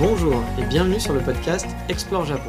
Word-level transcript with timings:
Bonjour 0.00 0.42
et 0.58 0.64
bienvenue 0.64 0.98
sur 0.98 1.12
le 1.12 1.20
podcast 1.20 1.66
Explore 1.90 2.24
Japon. 2.24 2.48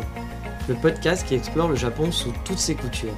Le 0.70 0.76
podcast 0.76 1.28
qui 1.28 1.36
explore 1.36 1.68
le 1.68 1.76
Japon 1.76 2.10
sous 2.10 2.32
toutes 2.46 2.58
ses 2.58 2.76
coutures. 2.76 3.18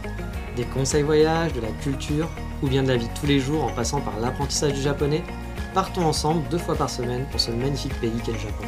Des 0.55 0.63
conseils 0.63 1.03
voyages, 1.03 1.53
de 1.53 1.61
la 1.61 1.67
culture 1.83 2.27
ou 2.63 2.67
bien 2.67 2.81
de 2.81 2.87
la 2.87 2.97
vie 2.97 3.09
tous 3.13 3.27
les 3.27 3.39
jours 3.39 3.63
en 3.63 3.69
passant 3.69 4.01
par 4.01 4.19
l'apprentissage 4.19 4.73
du 4.73 4.81
japonais 4.81 5.21
partons 5.75 6.05
ensemble 6.05 6.41
deux 6.49 6.57
fois 6.57 6.73
par 6.73 6.89
semaine 6.89 7.27
pour 7.29 7.39
ce 7.39 7.51
magnifique 7.51 7.93
pays 8.01 8.19
qu'est 8.25 8.31
le 8.31 8.39
Japon. 8.39 8.65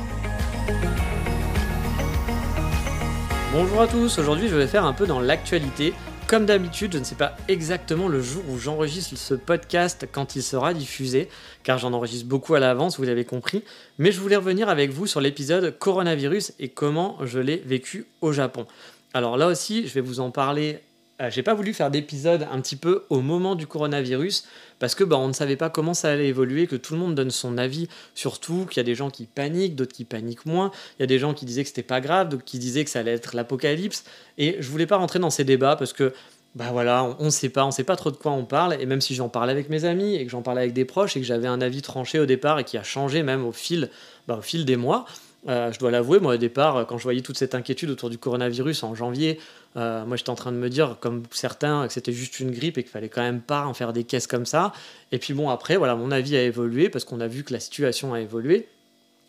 Bonjour 3.52 3.82
à 3.82 3.88
tous, 3.88 4.20
aujourd'hui 4.20 4.50
je 4.50 4.56
vais 4.56 4.68
faire 4.68 4.86
un 4.86 4.94
peu 4.94 5.08
dans 5.08 5.20
l'actualité. 5.20 5.96
Comme 6.36 6.46
d'habitude, 6.46 6.92
je 6.92 6.98
ne 6.98 7.06
sais 7.06 7.16
pas 7.16 7.38
exactement 7.48 8.10
le 8.10 8.22
jour 8.22 8.44
où 8.50 8.58
j'enregistre 8.58 9.18
ce 9.18 9.36
podcast 9.36 10.06
quand 10.12 10.36
il 10.36 10.44
sera 10.44 10.74
diffusé, 10.74 11.30
car 11.64 11.78
j'en 11.78 11.94
enregistre 11.94 12.28
beaucoup 12.28 12.56
à 12.56 12.60
l'avance, 12.60 12.98
vous 12.98 13.06
l'avez 13.06 13.24
compris, 13.24 13.64
mais 14.00 14.12
je 14.12 14.20
voulais 14.20 14.36
revenir 14.36 14.68
avec 14.68 14.92
vous 14.92 15.08
sur 15.08 15.22
l'épisode 15.22 15.80
coronavirus 15.80 16.52
et 16.60 16.68
comment 16.68 17.18
je 17.24 17.40
l'ai 17.40 17.64
vécu 17.66 18.06
au 18.20 18.34
Japon. 18.34 18.68
Alors 19.14 19.38
là 19.38 19.48
aussi, 19.48 19.88
je 19.88 19.94
vais 19.94 20.02
vous 20.02 20.20
en 20.20 20.30
parler 20.30 20.80
euh, 21.22 21.30
j'ai 21.32 21.44
pas 21.44 21.54
voulu 21.54 21.74
faire 21.74 21.92
d'épisode 21.92 22.46
un 22.52 22.60
petit 22.60 22.76
peu 22.76 23.06
au 23.10 23.22
moment 23.22 23.56
du 23.56 23.68
coronavirus 23.68 24.46
parce 24.80 24.96
que 24.96 25.04
bah, 25.04 25.18
on 25.18 25.30
ne 25.30 25.34
savait 25.34 25.56
pas 25.56 25.70
comment 25.70 25.94
ça 25.94 26.12
allait 26.12 26.28
évoluer, 26.28 26.68
que 26.68 26.76
tout 26.76 26.94
le 26.94 27.00
monde 27.00 27.16
donne 27.16 27.32
son 27.32 27.58
avis, 27.58 27.88
surtout 28.14 28.66
qu'il 28.66 28.78
y 28.78 28.80
a 28.82 28.84
des 28.84 28.96
gens 28.96 29.10
qui 29.10 29.26
paniquent, 29.26 29.76
d'autres 29.76 29.94
qui 29.94 30.04
paniquent 30.04 30.46
moins, 30.46 30.72
il 31.00 31.02
y 31.02 31.04
a 31.04 31.08
des 31.08 31.20
gens 31.20 31.34
qui 31.34 31.46
disaient 31.46 31.64
que 31.64 31.70
c'était 31.70 31.84
pas 31.84 32.02
grave, 32.02 32.30
d'autres 32.30 32.44
qui 32.44 32.60
disaient 32.60 32.84
que 32.84 32.90
ça 32.90 33.00
allait 33.00 33.14
être 33.14 33.36
l'apocalypse, 33.36 34.04
et 34.38 34.58
je 34.60 34.70
voulais 34.70 34.88
pas 34.88 34.98
rentrer 34.98 35.20
dans 35.20 35.30
ces 35.30 35.46
débats 35.46 35.78
parce 35.78 35.94
que 35.94 36.14
bah 36.56 36.70
voilà, 36.72 37.16
on 37.20 37.26
ne 37.26 37.30
sait 37.30 37.50
pas, 37.50 37.66
on 37.66 37.72
sait 37.72 37.84
pas 37.84 37.98
trop 37.98 38.12
de 38.12 38.16
quoi 38.16 38.32
on 38.32 38.46
parle, 38.46 38.78
et 38.80 38.86
même 38.86 39.02
si 39.02 39.14
j'en 39.14 39.28
parlais 39.28 39.52
avec 39.52 39.70
mes 39.70 39.84
amis 39.84 40.16
et 40.16 40.26
que 40.26 40.32
j'en 40.32 40.42
parlais 40.42 40.62
avec 40.62 40.74
des 40.74 40.86
proches 40.86 41.18
et 41.18 41.20
que 41.20 41.26
j'avais 41.26 41.48
un 41.48 41.60
avis 41.60 41.82
tranché 41.82 42.18
au 42.20 42.26
départ 42.26 42.60
et 42.60 42.64
qui 42.64 42.78
a 42.78 42.84
changé 42.84 43.24
même 43.24 43.46
au 43.46 43.52
fil, 43.52 43.90
bah, 44.28 44.38
au 44.38 44.42
fil 44.42 44.64
des 44.64 44.78
mois, 44.78 45.06
euh, 45.48 45.72
je 45.72 45.80
dois 45.80 45.92
l'avouer, 45.92 46.20
moi 46.20 46.36
au 46.36 46.38
départ, 46.38 46.88
quand 46.88 46.98
je 46.98 47.04
voyais 47.04 47.22
toute 47.22 47.38
cette 47.38 47.56
inquiétude 47.56 47.90
autour 47.90 48.10
du 48.10 48.18
coronavirus 48.18 48.84
en 48.84 48.96
janvier, 48.96 49.38
euh, 49.78 50.06
moi 50.06 50.18
j'étais 50.18 50.30
en 50.30 50.36
train 50.36 50.52
de 50.52 50.58
me 50.58 50.70
dire, 50.70 50.98
comme 51.00 51.24
certains, 51.32 51.88
que 51.88 51.94
c'était 51.94 52.14
juste 52.14 52.40
une 52.40 52.52
grippe 52.52 52.78
et 52.78 52.84
qu'il 52.84 52.92
fallait 52.92 53.10
quand 53.10 53.22
même 53.22 53.42
pas 53.42 53.66
en 53.66 53.74
faire 53.74 53.94
des 53.94 54.04
caisses 54.04 54.28
comme 54.28 54.46
ça. 54.46 54.72
Et 55.12 55.20
puis 55.20 55.34
bon, 55.34 55.50
après, 55.50 55.78
voilà, 55.78 55.96
mon 55.96 56.12
avis 56.12 56.38
a 56.38 56.44
évolué 56.44 56.90
parce 56.90 57.06
qu'on 57.06 57.20
a 57.20 57.28
vu 57.28 57.44
que 57.44 57.54
la 57.54 57.60
situation 57.60 58.14
a 58.14 58.22
évolué. 58.22 58.68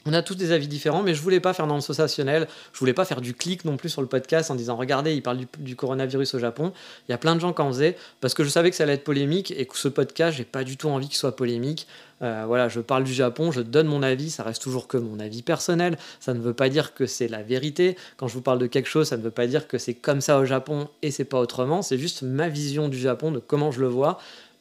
On 0.09 0.13
a 0.13 0.23
tous 0.23 0.37
des 0.37 0.53
avis 0.53 0.69
différents, 0.69 1.03
mais 1.03 1.15
je 1.15 1.21
voulais 1.21 1.41
pas 1.41 1.53
faire 1.53 1.67
dans 1.67 1.75
le 1.75 1.81
sensationnel, 1.81 2.47
je 2.73 2.79
voulais 2.79 2.93
pas 2.93 3.05
faire 3.05 3.21
du 3.21 3.35
clic 3.35 3.65
non 3.65 3.77
plus 3.77 3.89
sur 3.89 4.01
le 4.01 4.07
podcast 4.07 4.53
en 4.53 4.55
disant 4.55 4.77
regardez, 4.77 5.13
il 5.13 5.21
parle 5.21 5.41
du, 5.59 5.75
coronavirus 5.75 6.35
au 6.35 6.39
Japon. 6.39 6.73
Il 7.09 7.13
y 7.13 7.15
a 7.15 7.19
plein 7.19 7.35
de 7.35 7.41
gens 7.41 7.53
qui 7.53 7.61
en 7.61 7.73
faisaient 7.73 7.97
parce 8.21 8.33
que 8.33 8.45
je 8.45 8.49
savais 8.49 8.71
que 8.71 8.77
ça 8.77 8.85
allait 8.85 8.95
être 8.95 9.05
polémique 9.05 9.53
et 9.57 9.67
que 9.67 9.77
ce 9.77 9.89
podcast, 9.89 10.37
j'ai 10.37 10.45
pas 10.45 10.63
du 10.63 10.77
tout 10.77 10.89
envie 10.89 11.09
qu'il 11.09 11.17
soit 11.17 11.35
polémique. 11.35 11.89
Euh, 12.23 12.45
voilà, 12.47 12.69
je 12.69 12.81
parle 12.81 13.03
du 13.03 13.13
Japon, 13.13 13.51
je 13.51 13.61
donne 13.61 13.89
mon 13.89 14.03
avis, 14.03 14.31
ça 14.31 14.45
reste 14.45 14.63
toujours 14.63 14.87
que 14.87 14.97
mon 14.97 15.19
avis 15.19 15.43
personnel. 15.43 15.99
Ça 16.21 16.35
ne 16.35 16.41
veut 16.41 16.55
pas 16.55 16.69
dire 16.69 16.95
que 16.95 17.07
c'est 17.07 17.29
la 17.29 17.43
vérité. 17.43 17.97
Quand 18.17 18.29
je 18.29 18.35
vous 18.35 18.43
parle 18.43 18.61
de 18.61 18.69
quelque 18.69 18.89
chose, 18.89 19.09
ça 19.09 19.17
ne 19.17 19.23
veut 19.23 19.33
pas 19.33 19.49
dire 19.49 19.67
que 19.67 19.77
c'est 19.77 19.95
comme 19.95 20.21
ça 20.21 20.39
au 20.39 20.45
Japon 20.45 20.89
et 21.03 21.11
c'est 21.11 21.25
pas 21.25 21.41
autrement. 21.41 21.83
C'est 21.83 21.99
juste 21.99 22.23
ma 22.23 22.49
vision 22.49 22.89
du 22.89 22.99
Japon, 22.99 23.33
de 23.33 23.41
comment 23.41 23.73
je 23.73 23.81
le 23.81 23.89
vois. 23.89 24.19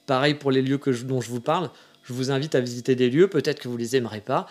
Pareil 0.08 0.34
pour 0.34 0.50
les 0.50 0.64
lieux 0.64 0.80
dont 1.04 1.22
je 1.22 1.30
vous 1.30 1.42
parle. 1.42 1.70
Je 2.04 2.14
vous 2.14 2.32
invite 2.32 2.56
à 2.56 2.60
visiter 2.60 2.96
des 2.96 3.10
lieux, 3.10 3.28
peut-être 3.28 3.60
que 3.60 3.68
vous 3.68 3.78
les 3.78 3.96
aimerez 3.96 4.22
pas. 4.22 4.48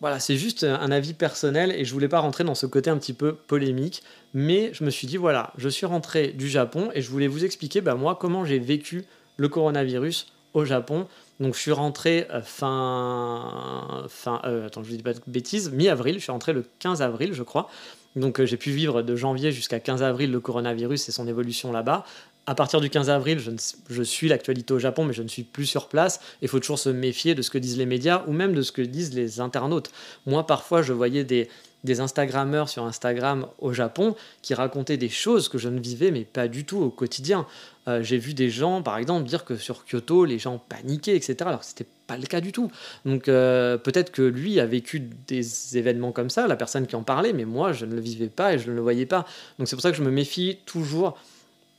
Voilà, 0.00 0.18
c'est 0.18 0.36
juste 0.36 0.64
un 0.64 0.90
avis 0.90 1.12
personnel 1.12 1.72
et 1.72 1.84
je 1.84 1.92
voulais 1.92 2.08
pas 2.08 2.20
rentrer 2.20 2.42
dans 2.42 2.54
ce 2.54 2.64
côté 2.64 2.88
un 2.88 2.96
petit 2.96 3.12
peu 3.12 3.34
polémique, 3.34 4.02
mais 4.32 4.70
je 4.72 4.82
me 4.82 4.90
suis 4.90 5.06
dit 5.06 5.18
voilà, 5.18 5.52
je 5.58 5.68
suis 5.68 5.84
rentré 5.84 6.28
du 6.28 6.48
Japon 6.48 6.88
et 6.94 7.02
je 7.02 7.10
voulais 7.10 7.26
vous 7.26 7.44
expliquer 7.44 7.82
bah, 7.82 7.94
moi 7.94 8.16
comment 8.18 8.46
j'ai 8.46 8.58
vécu 8.58 9.04
le 9.36 9.48
coronavirus 9.48 10.32
au 10.54 10.64
Japon. 10.64 11.06
Donc 11.38 11.54
je 11.54 11.60
suis 11.60 11.72
rentré 11.72 12.26
euh, 12.30 12.40
fin, 12.40 14.06
fin 14.08 14.40
euh, 14.44 14.66
attends 14.66 14.82
je 14.82 14.90
ne 14.90 14.96
dis 14.96 15.02
pas 15.02 15.12
de 15.12 15.20
bêtises, 15.26 15.70
mi-avril, 15.70 16.14
je 16.14 16.20
suis 16.20 16.32
rentré 16.32 16.54
le 16.54 16.64
15 16.78 17.02
avril 17.02 17.34
je 17.34 17.42
crois. 17.42 17.68
Donc 18.16 18.40
euh, 18.40 18.46
j'ai 18.46 18.56
pu 18.56 18.70
vivre 18.70 19.02
de 19.02 19.16
janvier 19.16 19.52
jusqu'à 19.52 19.80
15 19.80 20.02
avril 20.02 20.30
le 20.32 20.40
coronavirus 20.40 21.10
et 21.10 21.12
son 21.12 21.28
évolution 21.28 21.72
là-bas 21.72 22.04
à 22.46 22.54
partir 22.54 22.80
du 22.80 22.90
15 22.90 23.10
avril, 23.10 23.38
je, 23.88 24.02
suis 24.02 24.28
l'actualité 24.28 24.72
au 24.74 24.78
Japon, 24.78 25.04
mais 25.04 25.12
je 25.12 25.22
ne 25.22 25.28
suis 25.28 25.42
plus 25.42 25.66
sur 25.66 25.88
place. 25.88 26.20
Il 26.42 26.48
faut 26.48 26.58
toujours 26.58 26.78
se 26.78 26.88
méfier 26.88 27.34
de 27.34 27.42
ce 27.42 27.50
que 27.50 27.58
disent 27.58 27.78
les 27.78 27.86
médias 27.86 28.24
ou 28.26 28.32
même 28.32 28.54
de 28.54 28.62
ce 28.62 28.72
que 28.72 28.82
disent 28.82 29.14
les 29.14 29.40
internautes. 29.40 29.90
Moi, 30.26 30.46
parfois, 30.46 30.82
je 30.82 30.92
voyais 30.92 31.24
des, 31.24 31.48
Instagrammeurs 31.86 32.68
sur 32.68 32.84
Instagram 32.84 33.46
au 33.58 33.72
Japon 33.72 34.14
qui 34.42 34.54
racontaient 34.54 34.96
des 34.96 35.08
choses 35.08 35.48
que 35.48 35.58
je 35.58 35.68
ne 35.68 35.80
vivais, 35.80 36.10
mais 36.10 36.24
pas 36.24 36.48
du 36.48 36.64
tout 36.64 36.78
au 36.78 36.90
quotidien. 36.90 37.46
Euh, 37.88 38.02
j'ai 38.02 38.18
vu 38.18 38.34
des 38.34 38.50
gens, 38.50 38.82
par 38.82 38.98
exemple, 38.98 39.28
dire 39.28 39.44
que 39.44 39.56
sur 39.56 39.84
Kyoto, 39.84 40.24
les 40.24 40.38
gens 40.38 40.62
paniquaient, 40.68 41.16
etc., 41.16 41.36
alors 41.40 41.60
que 41.60 41.66
ce 41.66 41.70
n'était 41.70 41.86
pas 42.06 42.16
le 42.16 42.26
cas 42.26 42.40
du 42.40 42.52
tout. 42.52 42.70
Donc 43.04 43.28
euh, 43.28 43.78
peut-être 43.78 44.10
que 44.10 44.22
lui 44.22 44.60
a 44.60 44.66
vécu 44.66 45.08
des 45.26 45.78
événements 45.78 46.12
comme 46.12 46.30
ça, 46.30 46.46
la 46.48 46.56
personne 46.56 46.86
qui 46.86 46.96
en 46.96 47.02
parlait, 47.02 47.32
mais 47.32 47.44
moi, 47.44 47.72
je 47.72 47.86
ne 47.86 47.94
le 47.94 48.00
vivais 48.00 48.28
pas 48.28 48.54
et 48.54 48.58
je 48.58 48.68
ne 48.70 48.74
le 48.74 48.80
voyais 48.80 49.06
pas. 49.06 49.24
Donc 49.58 49.68
c'est 49.68 49.76
pour 49.76 49.82
ça 49.82 49.90
que 49.90 49.96
je 49.96 50.02
me 50.02 50.10
méfie 50.10 50.58
toujours 50.66 51.16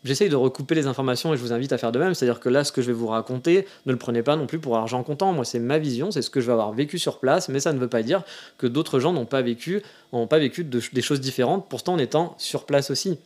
J'essaye 0.04 0.30
de 0.30 0.36
recouper 0.36 0.74
les 0.74 0.88
informations 0.88 1.34
et 1.34 1.38
je 1.38 1.42
vous 1.42 1.54
invite 1.54 1.74
à 1.74 1.78
faire 1.78 1.92
de 1.92 2.00
même. 2.00 2.14
C'est-à-dire 2.14 2.40
que 2.40 2.50
là, 2.50 2.64
ce 2.64 2.72
que 2.72 2.82
je 2.82 2.88
vais 2.88 2.94
vous 2.94 3.08
raconter, 3.08 3.68
ne 3.86 3.92
le 3.92 3.98
prenez 3.98 4.24
pas 4.24 4.36
non 4.36 4.48
plus 4.48 4.60
pour 4.60 4.76
argent 4.78 5.04
comptant. 5.04 5.32
Moi, 5.32 5.46
c'est 5.46 5.60
ma 5.60 5.78
vision, 5.78 6.10
c'est 6.12 6.22
ce 6.22 6.30
que 6.30 6.42
je 6.42 6.48
vais 6.48 6.54
avoir 6.54 6.72
vécu 6.74 6.98
sur 6.98 7.20
place, 7.20 7.50
mais 7.50 7.60
ça 7.60 7.72
ne 7.72 7.80
veut 7.80 7.88
pas 7.88 8.02
dire 8.02 8.24
que 8.58 8.66
d'autres 8.68 9.00
gens 9.00 9.14
n'ont 9.14 9.26
pas 9.26 9.42
vécu, 9.42 9.82
n'ont 10.12 10.28
pas 10.28 10.40
vécu 10.40 10.64
des 10.64 11.02
choses 11.02 11.22
différentes, 11.22 11.70
pourtant 11.70 11.94
en 11.94 12.00
étant 12.00 12.36
sur 12.38 12.66
place 12.66 12.90
aussi. 12.90 13.20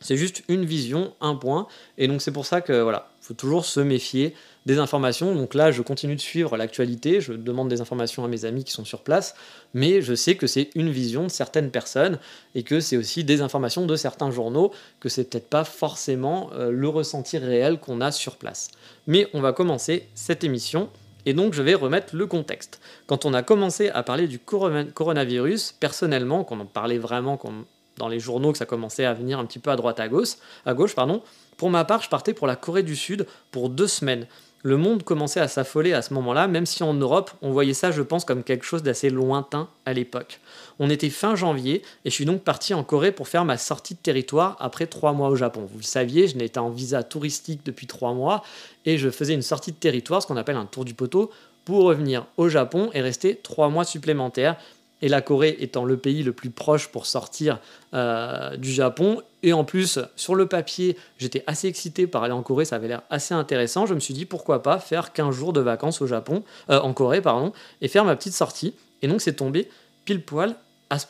C'est 0.00 0.16
juste 0.16 0.42
une 0.48 0.64
vision, 0.64 1.14
un 1.20 1.34
point. 1.34 1.66
Et 1.96 2.08
donc 2.08 2.22
c'est 2.22 2.32
pour 2.32 2.46
ça 2.46 2.60
que 2.60 2.80
voilà, 2.80 3.10
faut 3.20 3.34
toujours 3.34 3.64
se 3.64 3.80
méfier 3.80 4.34
des 4.64 4.78
informations. 4.78 5.34
Donc 5.34 5.54
là, 5.54 5.70
je 5.70 5.82
continue 5.82 6.14
de 6.14 6.20
suivre 6.20 6.56
l'actualité, 6.56 7.20
je 7.20 7.32
demande 7.32 7.68
des 7.68 7.80
informations 7.80 8.24
à 8.24 8.28
mes 8.28 8.44
amis 8.44 8.64
qui 8.64 8.72
sont 8.72 8.84
sur 8.84 9.02
place, 9.02 9.34
mais 9.74 10.02
je 10.02 10.14
sais 10.14 10.36
que 10.36 10.46
c'est 10.46 10.70
une 10.74 10.90
vision 10.90 11.24
de 11.24 11.28
certaines 11.28 11.70
personnes 11.70 12.18
et 12.54 12.62
que 12.62 12.80
c'est 12.80 12.96
aussi 12.96 13.24
des 13.24 13.40
informations 13.40 13.86
de 13.86 13.96
certains 13.96 14.30
journaux, 14.30 14.72
que 15.00 15.08
c'est 15.08 15.24
peut-être 15.24 15.48
pas 15.48 15.64
forcément 15.64 16.50
euh, 16.54 16.70
le 16.70 16.88
ressenti 16.88 17.38
réel 17.38 17.78
qu'on 17.78 18.00
a 18.00 18.12
sur 18.12 18.36
place. 18.36 18.70
Mais 19.06 19.28
on 19.32 19.40
va 19.40 19.52
commencer 19.52 20.08
cette 20.14 20.44
émission. 20.44 20.88
Et 21.26 21.34
donc 21.34 21.52
je 21.52 21.62
vais 21.62 21.74
remettre 21.74 22.16
le 22.16 22.26
contexte. 22.26 22.80
Quand 23.06 23.26
on 23.26 23.34
a 23.34 23.42
commencé 23.42 23.90
à 23.90 24.02
parler 24.02 24.26
du 24.28 24.38
coronavirus, 24.38 25.74
personnellement, 25.80 26.44
qu'on 26.44 26.60
en 26.60 26.66
parlait 26.66 26.98
vraiment, 26.98 27.36
qu'on 27.36 27.64
dans 27.98 28.08
les 28.08 28.20
journaux 28.20 28.52
que 28.52 28.58
ça 28.58 28.66
commençait 28.66 29.04
à 29.04 29.14
venir 29.14 29.38
un 29.38 29.44
petit 29.44 29.58
peu 29.58 29.70
à 29.70 29.76
droite 29.76 30.00
à 30.00 30.08
gauche. 30.08 30.36
À 30.64 30.74
gauche 30.74 30.94
pardon. 30.94 31.22
Pour 31.56 31.70
ma 31.70 31.84
part, 31.84 32.02
je 32.02 32.08
partais 32.08 32.34
pour 32.34 32.46
la 32.46 32.54
Corée 32.56 32.84
du 32.84 32.94
Sud 32.94 33.26
pour 33.50 33.68
deux 33.68 33.88
semaines. 33.88 34.26
Le 34.62 34.76
monde 34.76 35.04
commençait 35.04 35.40
à 35.40 35.46
s'affoler 35.46 35.92
à 35.92 36.02
ce 36.02 36.12
moment-là, 36.14 36.48
même 36.48 36.66
si 36.66 36.82
en 36.82 36.94
Europe, 36.94 37.30
on 37.42 37.52
voyait 37.52 37.74
ça, 37.74 37.92
je 37.92 38.02
pense, 38.02 38.24
comme 38.24 38.42
quelque 38.42 38.64
chose 38.64 38.82
d'assez 38.82 39.08
lointain 39.08 39.68
à 39.86 39.92
l'époque. 39.92 40.40
On 40.80 40.90
était 40.90 41.10
fin 41.10 41.36
janvier 41.36 41.82
et 42.04 42.10
je 42.10 42.14
suis 42.14 42.24
donc 42.24 42.42
parti 42.42 42.74
en 42.74 42.82
Corée 42.82 43.12
pour 43.12 43.28
faire 43.28 43.44
ma 43.44 43.56
sortie 43.56 43.94
de 43.94 44.00
territoire 44.00 44.56
après 44.58 44.86
trois 44.86 45.12
mois 45.12 45.28
au 45.28 45.36
Japon. 45.36 45.68
Vous 45.70 45.78
le 45.78 45.84
saviez, 45.84 46.26
je 46.26 46.36
n'étais 46.36 46.58
en 46.58 46.70
visa 46.70 47.04
touristique 47.04 47.60
depuis 47.64 47.86
trois 47.86 48.14
mois 48.14 48.42
et 48.84 48.98
je 48.98 49.10
faisais 49.10 49.34
une 49.34 49.42
sortie 49.42 49.70
de 49.70 49.76
territoire, 49.76 50.22
ce 50.22 50.26
qu'on 50.26 50.36
appelle 50.36 50.56
un 50.56 50.66
tour 50.66 50.84
du 50.84 50.94
poteau, 50.94 51.30
pour 51.64 51.84
revenir 51.84 52.26
au 52.36 52.48
Japon 52.48 52.90
et 52.94 53.00
rester 53.00 53.36
trois 53.36 53.68
mois 53.68 53.84
supplémentaires 53.84 54.56
et 55.02 55.08
la 55.08 55.20
Corée 55.20 55.56
étant 55.60 55.84
le 55.84 55.96
pays 55.96 56.22
le 56.22 56.32
plus 56.32 56.50
proche 56.50 56.88
pour 56.88 57.06
sortir 57.06 57.60
euh, 57.94 58.56
du 58.56 58.70
Japon. 58.70 59.22
Et 59.42 59.52
en 59.52 59.64
plus, 59.64 60.00
sur 60.16 60.34
le 60.34 60.46
papier, 60.46 60.96
j'étais 61.18 61.44
assez 61.46 61.68
excité 61.68 62.06
par 62.06 62.24
aller 62.24 62.32
en 62.32 62.42
Corée, 62.42 62.64
ça 62.64 62.76
avait 62.76 62.88
l'air 62.88 63.02
assez 63.10 63.34
intéressant. 63.34 63.86
Je 63.86 63.94
me 63.94 64.00
suis 64.00 64.14
dit 64.14 64.24
pourquoi 64.24 64.62
pas 64.62 64.78
faire 64.78 65.12
15 65.12 65.34
jours 65.34 65.52
de 65.52 65.60
vacances 65.60 66.02
au 66.02 66.06
Japon, 66.06 66.42
euh, 66.70 66.80
en 66.80 66.92
Corée, 66.92 67.20
pardon, 67.20 67.52
et 67.80 67.88
faire 67.88 68.04
ma 68.04 68.16
petite 68.16 68.34
sortie. 68.34 68.74
Et 69.02 69.08
donc 69.08 69.20
c'est 69.20 69.34
tombé 69.34 69.68
pile 70.04 70.22
poil 70.22 70.56
à 70.90 70.98
ce, 70.98 71.06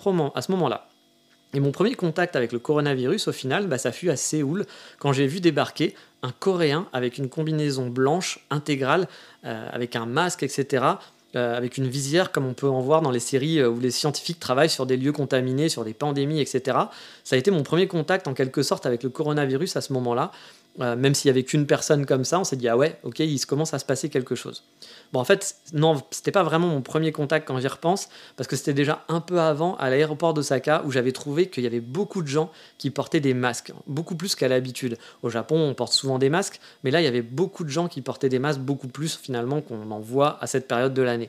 moment-là. 0.50 0.88
Et 1.54 1.60
mon 1.60 1.70
premier 1.70 1.94
contact 1.94 2.36
avec 2.36 2.52
le 2.52 2.58
coronavirus, 2.58 3.28
au 3.28 3.32
final, 3.32 3.68
bah, 3.68 3.78
ça 3.78 3.92
fut 3.92 4.10
à 4.10 4.16
Séoul, 4.16 4.66
quand 4.98 5.12
j'ai 5.12 5.26
vu 5.26 5.40
débarquer 5.40 5.94
un 6.22 6.32
Coréen 6.32 6.88
avec 6.92 7.16
une 7.16 7.28
combinaison 7.28 7.88
blanche 7.88 8.40
intégrale, 8.50 9.06
euh, 9.44 9.68
avec 9.72 9.96
un 9.96 10.04
masque, 10.04 10.42
etc., 10.42 10.84
avec 11.34 11.76
une 11.76 11.86
visière 11.86 12.32
comme 12.32 12.46
on 12.46 12.54
peut 12.54 12.68
en 12.68 12.80
voir 12.80 13.02
dans 13.02 13.10
les 13.10 13.20
séries 13.20 13.58
euh, 13.58 13.68
où 13.68 13.78
les 13.80 13.90
scientifiques 13.90 14.40
travaillent 14.40 14.70
sur 14.70 14.86
des 14.86 14.96
lieux 14.96 15.12
contaminés, 15.12 15.68
sur 15.68 15.84
des 15.84 15.92
pandémies, 15.92 16.40
etc. 16.40 16.78
Ça 17.22 17.36
a 17.36 17.38
été 17.38 17.50
mon 17.50 17.62
premier 17.62 17.86
contact 17.86 18.26
en 18.28 18.34
quelque 18.34 18.62
sorte 18.62 18.86
avec 18.86 19.02
le 19.02 19.10
coronavirus 19.10 19.76
à 19.76 19.80
ce 19.82 19.92
moment-là. 19.92 20.32
Euh, 20.80 20.94
même 20.94 21.14
s'il 21.14 21.28
y 21.28 21.30
avait 21.30 21.42
qu'une 21.42 21.66
personne 21.66 22.06
comme 22.06 22.24
ça, 22.24 22.38
on 22.38 22.44
s'est 22.44 22.56
dit 22.56 22.68
ah 22.68 22.76
ouais, 22.76 22.98
ok, 23.02 23.18
il 23.18 23.44
commence 23.46 23.74
à 23.74 23.78
se 23.78 23.84
passer 23.84 24.08
quelque 24.08 24.34
chose. 24.34 24.64
Bon, 25.12 25.20
en 25.20 25.24
fait, 25.24 25.56
non, 25.72 26.00
c'était 26.10 26.30
pas 26.30 26.42
vraiment 26.42 26.68
mon 26.68 26.82
premier 26.82 27.10
contact 27.10 27.48
quand 27.48 27.58
j'y 27.58 27.66
repense, 27.66 28.08
parce 28.36 28.46
que 28.46 28.56
c'était 28.56 28.74
déjà 28.74 29.04
un 29.08 29.20
peu 29.20 29.40
avant 29.40 29.76
à 29.76 29.90
l'aéroport 29.90 30.34
d'Osaka 30.34 30.82
où 30.84 30.92
j'avais 30.92 31.12
trouvé 31.12 31.48
qu'il 31.48 31.64
y 31.64 31.66
avait 31.66 31.80
beaucoup 31.80 32.22
de 32.22 32.28
gens 32.28 32.50
qui 32.78 32.90
portaient 32.90 33.20
des 33.20 33.34
masques, 33.34 33.72
beaucoup 33.86 34.14
plus 34.14 34.34
qu'à 34.34 34.48
l'habitude. 34.48 34.98
Au 35.22 35.30
Japon, 35.30 35.58
on 35.58 35.74
porte 35.74 35.92
souvent 35.92 36.18
des 36.18 36.28
masques, 36.28 36.60
mais 36.84 36.90
là, 36.90 37.00
il 37.00 37.04
y 37.04 37.08
avait 37.08 37.22
beaucoup 37.22 37.64
de 37.64 37.70
gens 37.70 37.88
qui 37.88 38.00
portaient 38.00 38.28
des 38.28 38.38
masques, 38.38 38.60
beaucoup 38.60 38.88
plus 38.88 39.16
finalement 39.16 39.60
qu'on 39.60 39.90
en 39.90 40.00
voit 40.00 40.38
à 40.40 40.46
cette 40.46 40.68
période 40.68 40.94
de 40.94 41.02
l'année. 41.02 41.28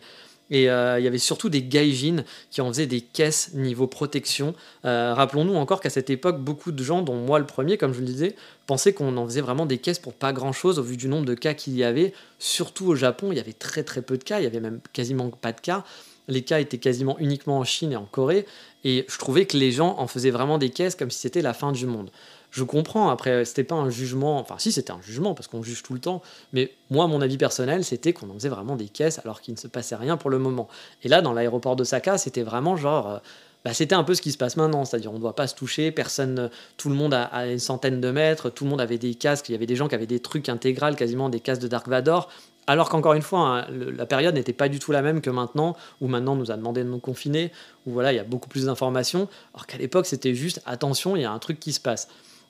Et 0.52 0.70
euh, 0.70 1.00
il 1.00 1.04
y 1.04 1.08
avait 1.08 1.18
surtout 1.18 1.50
des 1.50 1.64
gaijins 1.64 2.24
qui 2.50 2.62
en 2.62 2.68
faisaient 2.70 2.88
des 2.88 3.02
caisses 3.02 3.54
niveau 3.54 3.88
protection. 3.88 4.56
Euh, 4.86 5.14
rappelons-nous 5.14 5.56
encore 5.56 5.80
qu'à 5.80 5.90
cette 5.90 6.10
époque, 6.10 6.40
beaucoup 6.40 6.72
de 6.72 6.84
gens, 6.84 7.02
dont 7.02 7.16
moi 7.16 7.40
le 7.40 7.46
premier, 7.46 7.78
comme 7.78 7.94
je 7.94 8.00
le 8.00 8.06
disais, 8.06 8.36
pensaient 8.66 8.94
qu'on 8.94 9.16
en 9.18 9.26
faisait 9.26 9.42
vraiment 9.42 9.66
des 9.66 9.78
caisses 9.78 10.00
pour 10.00 10.14
pas 10.14 10.34
grand-chose 10.34 10.80
au 10.80 10.84
vu 10.84 10.98
du 10.98 11.08
nombre 11.08 11.26
de 11.26 11.36
cas 11.36 11.54
qu'il 11.54 11.76
y 11.76 11.84
avait. 11.84 12.14
Surtout 12.40 12.88
au 12.88 12.96
Japon, 12.96 13.32
il 13.32 13.38
y 13.38 13.42
avait 13.42 13.54
très 13.54 13.84
très 13.84 14.02
peu 14.02 14.18
de 14.18 14.24
cas, 14.24 14.40
il 14.40 14.44
y 14.44 14.48
avait 14.48 14.60
même 14.60 14.80
quasiment 14.94 15.30
pas 15.30 15.52
de 15.52 15.62
cas. 15.62 15.84
Les 16.28 16.44
cas 16.44 16.60
étaient 16.60 16.78
quasiment 16.78 17.18
uniquement 17.20 17.58
en 17.58 17.64
Chine 17.64 17.92
et 17.92 17.96
en 17.96 18.06
Corée. 18.06 18.46
Et 18.84 19.06
je 19.08 19.18
trouvais 19.18 19.46
que 19.46 19.58
les 19.58 19.72
gens 19.72 19.96
en 19.98 20.08
faisaient 20.08 20.30
vraiment 20.30 20.60
des 20.60 20.70
caisses 20.70 20.96
comme 20.96 21.10
si 21.10 21.20
c'était 21.20 21.42
la 21.42 21.54
fin 21.54 21.72
du 21.72 21.86
monde 21.88 22.12
je 22.52 22.64
comprends. 22.64 23.10
Après, 23.10 23.46
c'était 23.46 23.64
pas 23.64 23.76
un 23.76 23.90
jugement. 23.90 24.40
Enfin, 24.40 24.56
si, 24.58 24.72
c'était 24.72 24.92
un 24.92 25.02
jugement 25.02 25.34
parce 25.34 25.48
qu'on 25.48 25.64
juge 25.64 25.84
tout 25.84 25.94
le 25.94 26.00
temps. 26.00 26.22
Mais 26.54 26.72
moi, 26.90 27.08
mon 27.08 27.22
avis 27.22 27.38
personnel, 27.38 27.84
c'était 27.84 28.14
qu'on 28.14 28.30
en 28.30 28.34
faisait 28.34 28.50
vraiment 28.50 28.76
des 28.76 28.88
caisses 28.88 29.20
alors 29.20 29.42
qu'il 29.42 29.54
ne 29.54 29.60
se 29.60 29.68
passait 29.68 29.96
rien 29.96 30.18
pour 30.18 30.30
le 30.30 30.40
moment. 30.40 30.68
Et 31.04 31.10
là, 31.10 31.22
dans 31.22 31.34
l'aéroport 31.34 31.76
d'Osaka, 31.76 32.18
c'était 32.18 32.44
vraiment 32.44 32.76
genre. 32.76 33.10
Euh, 33.10 33.18
bah, 33.66 33.74
c'était 33.74 33.96
un 33.96 34.06
peu 34.06 34.16
ce 34.16 34.22
qui 34.22 34.32
se 34.32 34.38
passe 34.38 34.56
maintenant, 34.56 34.86
c'est-à-dire 34.86 35.12
on 35.12 35.16
ne 35.16 35.20
doit 35.20 35.36
pas 35.36 35.46
se 35.46 35.54
toucher, 35.54 35.92
personne, 35.92 36.50
tout 36.78 36.88
le 36.88 36.96
monde 36.96 37.14
a, 37.14 37.46
une 37.46 37.60
centaine 37.60 38.00
de 38.00 38.10
mètres, 38.10 38.50
tout 38.50 38.64
le 38.64 38.70
monde 38.70 38.80
avait 38.80 38.98
des 38.98 39.16
casques, 39.16 39.50
il 39.50 39.52
y 39.52 39.56
avait 39.56 39.66
des 39.66 39.76
gens 39.76 39.90
qui 39.90 39.96
avaient 39.96 40.08
des 40.08 40.22
trucs 40.22 40.48
intégrales, 40.48 40.96
quasiment 40.96 41.28
des 41.28 41.42
casques 41.42 41.62
de 41.62 41.68
Dark 41.68 41.90
Vador, 41.90 42.30
alors 42.68 42.88
qu'encore 42.88 43.16
une 43.16 43.22
fois, 43.22 43.40
hein, 43.42 43.68
la 43.70 44.06
période 44.06 44.34
n'était 44.34 44.54
pas 44.54 44.70
du 44.70 44.80
tout 44.80 44.94
la 44.94 45.02
même 45.02 45.20
que 45.20 45.30
maintenant, 45.30 45.76
où 46.00 46.08
maintenant 46.08 46.34
on 46.34 46.38
nous 46.38 46.52
a 46.52 46.56
demandé 46.56 46.86
de 46.86 46.88
nous 46.88 47.00
confiner, 47.00 47.52
où 47.86 47.92
voilà, 47.92 48.14
il 48.14 48.16
y 48.16 48.20
a 48.20 48.24
beaucoup 48.24 48.48
plus 48.48 48.66
d'informations, 48.66 49.28
alors 49.54 49.68
qu'à 49.68 49.78
l'époque 49.78 50.06
c'était 50.06 50.36
juste 50.36 50.62
attention, 50.66 51.18
il 51.18 51.24
y 51.24 51.26
a 51.26 51.32
un 51.32 51.40
truc 51.40 51.60
qui 51.60 51.74
se 51.74 51.82
passe. 51.82 52.08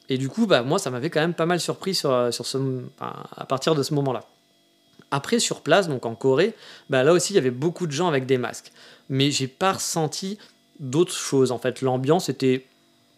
Et 0.09 0.17
du 0.17 0.27
coup, 0.27 0.47
bah, 0.47 0.63
moi, 0.63 0.79
ça 0.79 0.89
m'avait 0.89 1.09
quand 1.09 1.19
même 1.19 1.33
pas 1.33 1.45
mal 1.45 1.59
surpris 1.59 1.95
sur, 1.95 2.11
euh, 2.11 2.31
ce, 2.31 2.57
à 2.99 3.45
partir 3.45 3.75
de 3.75 3.83
ce 3.83 3.93
moment-là. 3.93 4.25
Après, 5.11 5.39
sur 5.39 5.61
place, 5.61 5.87
donc 5.87 6.05
en 6.05 6.15
Corée, 6.15 6.55
bah, 6.89 7.03
là 7.03 7.13
aussi, 7.13 7.33
il 7.33 7.35
y 7.35 7.39
avait 7.39 7.51
beaucoup 7.51 7.87
de 7.87 7.91
gens 7.91 8.07
avec 8.07 8.25
des 8.25 8.37
masques. 8.37 8.71
Mais 9.09 9.31
j'ai 9.31 9.47
pas 9.47 9.73
ressenti 9.73 10.37
d'autres 10.79 11.13
choses. 11.13 11.51
En 11.51 11.59
fait, 11.59 11.81
l'ambiance 11.81 12.29
était. 12.29 12.65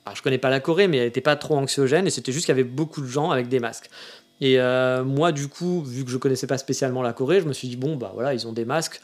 Ah, 0.06 0.14
je 0.16 0.22
connais 0.22 0.38
pas 0.38 0.50
la 0.50 0.60
Corée, 0.60 0.88
mais 0.88 0.98
elle 0.98 1.06
n'était 1.06 1.22
pas 1.22 1.36
trop 1.36 1.56
anxiogène 1.58 2.08
et 2.08 2.10
c'était 2.10 2.32
juste 2.32 2.46
qu'il 2.46 2.56
y 2.56 2.60
avait 2.60 2.68
beaucoup 2.68 3.02
de 3.02 3.08
gens 3.08 3.30
avec 3.30 3.50
des 3.50 3.60
masques. 3.60 3.90
Et 4.40 4.60
euh, 4.60 5.04
moi, 5.04 5.32
du 5.32 5.48
coup, 5.48 5.84
vu 5.84 6.04
que 6.04 6.10
je 6.10 6.18
connaissais 6.18 6.48
pas 6.48 6.58
spécialement 6.58 7.04
la 7.04 7.14
Corée, 7.14 7.40
je 7.40 7.46
me 7.46 7.54
suis 7.54 7.68
dit, 7.68 7.76
bon, 7.76 7.96
bah 7.98 8.10
voilà, 8.14 8.34
ils 8.34 8.48
ont 8.48 8.54
des 8.54 8.66
masques 8.66 9.00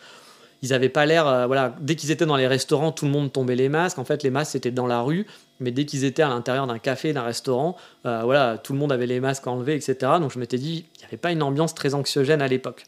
ils 0.61 0.69
n'avaient 0.69 0.89
pas 0.89 1.05
l'air. 1.05 1.27
Euh, 1.27 1.47
voilà, 1.47 1.75
dès 1.79 1.95
qu'ils 1.95 2.11
étaient 2.11 2.25
dans 2.25 2.35
les 2.35 2.47
restaurants, 2.47 2.91
tout 2.91 3.05
le 3.05 3.11
monde 3.11 3.31
tombait 3.31 3.55
les 3.55 3.69
masques. 3.69 3.99
En 3.99 4.05
fait, 4.05 4.23
les 4.23 4.29
masques 4.29 4.53
c'était 4.53 4.71
dans 4.71 4.87
la 4.87 5.01
rue, 5.01 5.27
mais 5.59 5.71
dès 5.71 5.85
qu'ils 5.85 6.03
étaient 6.03 6.23
à 6.23 6.29
l'intérieur 6.29 6.67
d'un 6.67 6.79
café, 6.79 7.13
d'un 7.13 7.23
restaurant, 7.23 7.75
euh, 8.05 8.21
voilà, 8.23 8.57
tout 8.57 8.73
le 8.73 8.79
monde 8.79 8.91
avait 8.91 9.07
les 9.07 9.19
masques 9.19 9.47
enlevés, 9.47 9.75
etc. 9.75 9.95
Donc 10.19 10.31
je 10.31 10.39
m'étais 10.39 10.57
dit, 10.57 10.85
il 10.95 10.99
n'y 10.99 11.05
avait 11.05 11.17
pas 11.17 11.31
une 11.31 11.43
ambiance 11.43 11.73
très 11.73 11.93
anxiogène 11.93 12.41
à 12.41 12.47
l'époque. 12.47 12.85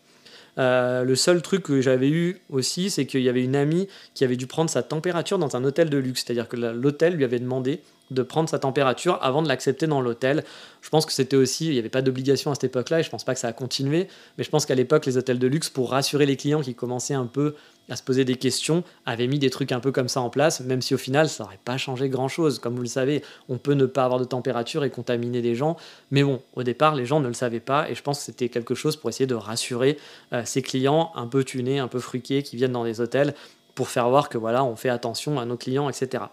Euh, 0.58 1.04
le 1.04 1.16
seul 1.16 1.42
truc 1.42 1.64
que 1.64 1.82
j'avais 1.82 2.10
eu 2.10 2.42
aussi, 2.50 2.90
c'est 2.90 3.06
qu'il 3.06 3.22
y 3.22 3.30
avait 3.30 3.44
une 3.44 3.56
amie 3.56 3.88
qui 4.14 4.24
avait 4.24 4.36
dû 4.36 4.48
prendre 4.48 4.70
sa 4.70 4.84
température 4.84 5.38
dans 5.38 5.56
un 5.56 5.64
hôtel 5.64 5.90
de 5.90 5.98
luxe. 5.98 6.24
C'est-à-dire 6.26 6.48
que 6.48 6.58
l'hôtel 6.58 7.14
lui 7.16 7.24
avait 7.24 7.40
demandé 7.40 7.82
de 8.12 8.22
prendre 8.24 8.50
sa 8.50 8.60
température 8.60 9.20
avant 9.22 9.42
de 9.42 9.48
l'accepter 9.48 9.88
dans 9.88 10.02
l'hôtel. 10.02 10.44
Je 10.82 10.90
pense 10.90 11.06
que 11.06 11.12
c'était 11.12 11.36
aussi, 11.36 11.68
il 11.68 11.74
n'y 11.74 11.80
avait 11.80 11.90
pas 11.90 12.02
d'obligation 12.02 12.52
à 12.52 12.56
cette 12.56 12.66
époque-là, 12.66 13.00
et 13.00 13.04
je 13.04 13.10
pense 13.10 13.24
pas 13.24 13.34
que 13.34 13.40
ça 13.40 13.48
a 13.48 13.54
continué, 13.54 14.08
mais 14.38 14.44
je 14.44 14.50
pense 14.50 14.66
qu'à 14.66 14.76
l'époque, 14.76 15.06
les 15.06 15.18
hôtels 15.18 15.40
de 15.40 15.48
luxe, 15.48 15.70
pour 15.70 15.92
rassurer 15.92 16.26
les 16.26 16.38
clients 16.38 16.62
qui 16.62 16.76
commençaient 16.76 17.14
un 17.14 17.26
peu 17.26 17.56
à 17.90 17.96
se 17.96 18.04
poser 18.04 18.24
des 18.24 18.36
questions, 18.36 18.84
avaient 19.06 19.28
mis 19.28 19.40
des 19.40 19.50
trucs 19.50 19.72
un 19.72 19.80
peu 19.80 19.92
comme 19.92 20.08
ça 20.08 20.22
en 20.22 20.30
place, 20.30 20.62
même 20.62 20.82
si 20.82 20.94
au 20.94 20.98
final, 20.98 21.28
ça 21.28 21.44
n'aurait 21.44 21.60
pas 21.64 21.78
changé 21.78 22.08
grand-chose. 22.08 22.60
Comme 22.60 22.76
vous 22.76 22.84
le 22.84 22.88
savez, 22.88 23.24
on 23.48 23.58
peut 23.58 23.74
ne 23.74 23.86
pas 23.86 24.06
avoir 24.06 24.20
de 24.20 24.26
température 24.26 24.84
et 24.84 24.90
contaminer 24.90 25.42
des 25.42 25.56
gens, 25.56 25.76
mais 26.12 26.24
bon, 26.24 26.42
au 26.54 26.64
départ, 26.64 26.96
les 26.96 27.06
gens 27.06 27.20
ne 27.20 27.28
le 27.28 27.34
savaient 27.34 27.60
pas, 27.60 27.90
et 27.90 27.96
je 27.96 28.04
pense 28.04 28.20
que 28.20 28.26
c'était 28.26 28.50
quelque 28.50 28.76
chose 28.76 28.96
pour 28.96 29.10
essayer 29.10 29.28
de 29.28 29.36
rassurer 29.36 29.98
euh, 30.34 30.44
ces 30.46 30.62
clients 30.62 31.12
un 31.16 31.28
peu 31.28 31.44
tunés, 31.44 31.80
un 31.80 31.88
peu 31.88 32.00
fruqués, 32.00 32.44
qui 32.44 32.56
viennent 32.56 32.72
dans 32.72 32.84
des 32.84 33.02
hôtels, 33.02 33.34
pour 33.76 33.88
faire 33.88 34.10
voir 34.10 34.30
que 34.30 34.38
voilà, 34.38 34.64
on 34.64 34.76
fait 34.76 34.90
attention 34.90 35.40
à 35.40 35.46
nos 35.46 35.58
clients, 35.58 35.90
etc. 35.90 36.24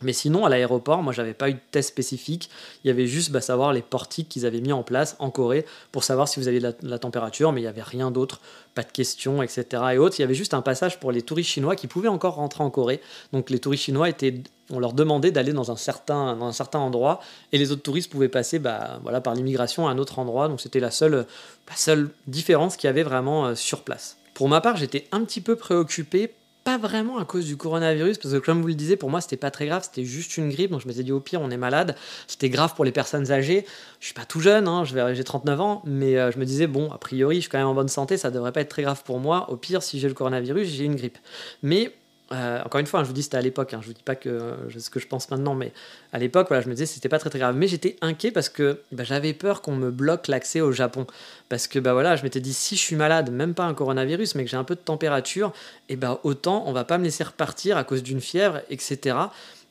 Mais 0.00 0.12
sinon, 0.12 0.44
à 0.44 0.48
l'aéroport, 0.48 1.02
moi, 1.02 1.12
j'avais 1.12 1.34
pas 1.34 1.50
eu 1.50 1.54
de 1.54 1.60
test 1.72 1.88
spécifique. 1.88 2.50
Il 2.84 2.88
y 2.88 2.90
avait 2.90 3.06
juste 3.06 3.32
bah, 3.32 3.40
savoir 3.40 3.72
les 3.72 3.82
portiques 3.82 4.28
qu'ils 4.28 4.46
avaient 4.46 4.60
mis 4.60 4.72
en 4.72 4.84
place 4.84 5.16
en 5.18 5.30
Corée 5.30 5.66
pour 5.90 6.04
savoir 6.04 6.28
si 6.28 6.38
vous 6.38 6.46
aviez 6.46 6.60
la, 6.60 6.98
température, 6.98 7.52
mais 7.52 7.60
il 7.60 7.64
n'y 7.64 7.68
avait 7.68 7.82
rien 7.82 8.10
d'autre, 8.10 8.40
pas 8.74 8.82
de 8.82 8.92
questions, 8.92 9.42
etc. 9.42 9.66
Et 9.94 9.98
autres. 9.98 10.18
Il 10.18 10.22
y 10.22 10.24
avait 10.24 10.34
juste 10.34 10.54
un 10.54 10.62
passage 10.62 11.00
pour 11.00 11.10
les 11.10 11.22
touristes 11.22 11.50
chinois 11.50 11.74
qui 11.74 11.88
pouvaient 11.88 12.08
encore 12.08 12.34
rentrer 12.34 12.62
en 12.62 12.70
Corée. 12.70 13.00
Donc 13.32 13.50
les 13.50 13.58
touristes 13.58 13.84
chinois 13.84 14.08
étaient, 14.08 14.34
on 14.70 14.78
leur 14.78 14.92
demandait 14.92 15.32
d'aller 15.32 15.52
dans 15.52 15.72
un 15.72 15.76
certain, 15.76 16.38
endroit, 16.74 17.20
et 17.52 17.58
les 17.58 17.72
autres 17.72 17.82
touristes 17.82 18.10
pouvaient 18.10 18.28
passer, 18.28 18.60
bah, 18.60 19.00
voilà, 19.02 19.20
par 19.20 19.34
l'immigration 19.34 19.88
à 19.88 19.90
un 19.90 19.98
autre 19.98 20.20
endroit. 20.20 20.46
Donc 20.46 20.60
c'était 20.60 20.80
la 20.80 20.92
seule, 20.92 21.26
la 21.68 21.76
seule 21.76 22.10
différence 22.28 22.76
qu'il 22.76 22.86
y 22.86 22.90
avait 22.90 23.02
vraiment 23.02 23.46
euh, 23.46 23.54
sur 23.56 23.82
place. 23.82 24.16
Pour 24.34 24.48
ma 24.48 24.60
part, 24.60 24.76
j'étais 24.76 25.08
un 25.10 25.24
petit 25.24 25.40
peu 25.40 25.56
préoccupé 25.56 26.32
pas 26.68 26.76
vraiment 26.76 27.16
à 27.16 27.24
cause 27.24 27.46
du 27.46 27.56
coronavirus, 27.56 28.18
parce 28.18 28.34
que 28.34 28.38
comme 28.40 28.60
vous 28.60 28.68
le 28.68 28.74
disiez, 28.74 28.96
pour 28.98 29.08
moi, 29.08 29.22
c'était 29.22 29.38
pas 29.38 29.50
très 29.50 29.64
grave, 29.64 29.84
c'était 29.84 30.04
juste 30.04 30.36
une 30.36 30.50
grippe, 30.50 30.70
donc 30.70 30.82
je 30.82 30.86
m'étais 30.86 31.02
dit 31.02 31.12
au 31.12 31.20
pire, 31.20 31.40
on 31.40 31.50
est 31.50 31.56
malade. 31.56 31.96
C'était 32.26 32.50
grave 32.50 32.74
pour 32.74 32.84
les 32.84 32.92
personnes 32.92 33.32
âgées. 33.32 33.64
Je 34.00 34.04
suis 34.04 34.14
pas 34.14 34.26
tout 34.26 34.40
jeune, 34.40 34.68
hein, 34.68 34.84
j'ai 34.84 35.24
39 35.24 35.60
ans, 35.62 35.82
mais 35.86 36.18
euh, 36.18 36.30
je 36.30 36.38
me 36.38 36.44
disais, 36.44 36.66
bon, 36.66 36.92
a 36.92 36.98
priori, 36.98 37.36
je 37.36 37.40
suis 37.40 37.48
quand 37.48 37.56
même 37.56 37.68
en 37.68 37.74
bonne 37.74 37.88
santé, 37.88 38.18
ça 38.18 38.30
devrait 38.30 38.52
pas 38.52 38.60
être 38.60 38.68
très 38.68 38.82
grave 38.82 39.02
pour 39.02 39.18
moi. 39.18 39.48
Au 39.48 39.56
pire, 39.56 39.82
si 39.82 39.98
j'ai 39.98 40.08
le 40.08 40.14
coronavirus, 40.14 40.68
j'ai 40.68 40.84
une 40.84 40.96
grippe. 40.96 41.16
Mais 41.62 41.90
euh, 42.30 42.62
encore 42.62 42.80
une 42.80 42.86
fois, 42.86 43.00
hein, 43.00 43.04
je 43.04 43.08
vous 43.08 43.14
dis 43.14 43.22
c'était 43.22 43.38
à 43.38 43.42
l'époque, 43.42 43.72
hein, 43.72 43.78
je 43.80 43.86
vous 43.86 43.94
dis 43.94 44.02
pas 44.02 44.14
euh, 44.26 44.56
ce 44.76 44.90
que 44.90 45.00
je 45.00 45.06
pense 45.06 45.30
maintenant, 45.30 45.54
mais 45.54 45.72
à 46.12 46.18
l'époque, 46.18 46.48
voilà, 46.48 46.62
je 46.62 46.68
me 46.68 46.74
disais 46.74 46.86
c'était 46.86 47.08
pas 47.08 47.18
très 47.18 47.30
grave. 47.38 47.56
Mais 47.56 47.68
j'étais 47.68 47.96
inquiet 48.02 48.30
parce 48.30 48.48
que 48.48 48.80
bah, 48.92 49.04
j'avais 49.04 49.32
peur 49.32 49.62
qu'on 49.62 49.76
me 49.76 49.90
bloque 49.90 50.28
l'accès 50.28 50.60
au 50.60 50.72
Japon. 50.72 51.06
Parce 51.48 51.66
que 51.66 51.78
bah 51.78 51.94
voilà, 51.94 52.16
je 52.16 52.22
m'étais 52.22 52.40
dit 52.40 52.52
si 52.52 52.76
je 52.76 52.80
suis 52.80 52.96
malade, 52.96 53.30
même 53.30 53.54
pas 53.54 53.64
un 53.64 53.74
coronavirus, 53.74 54.34
mais 54.34 54.44
que 54.44 54.50
j'ai 54.50 54.56
un 54.56 54.64
peu 54.64 54.74
de 54.74 54.80
température, 54.80 55.52
et 55.88 55.96
bah 55.96 56.20
autant 56.22 56.64
on 56.66 56.72
va 56.72 56.84
pas 56.84 56.98
me 56.98 57.04
laisser 57.04 57.24
repartir 57.24 57.78
à 57.78 57.84
cause 57.84 58.02
d'une 58.02 58.20
fièvre, 58.20 58.60
etc. 58.68 59.16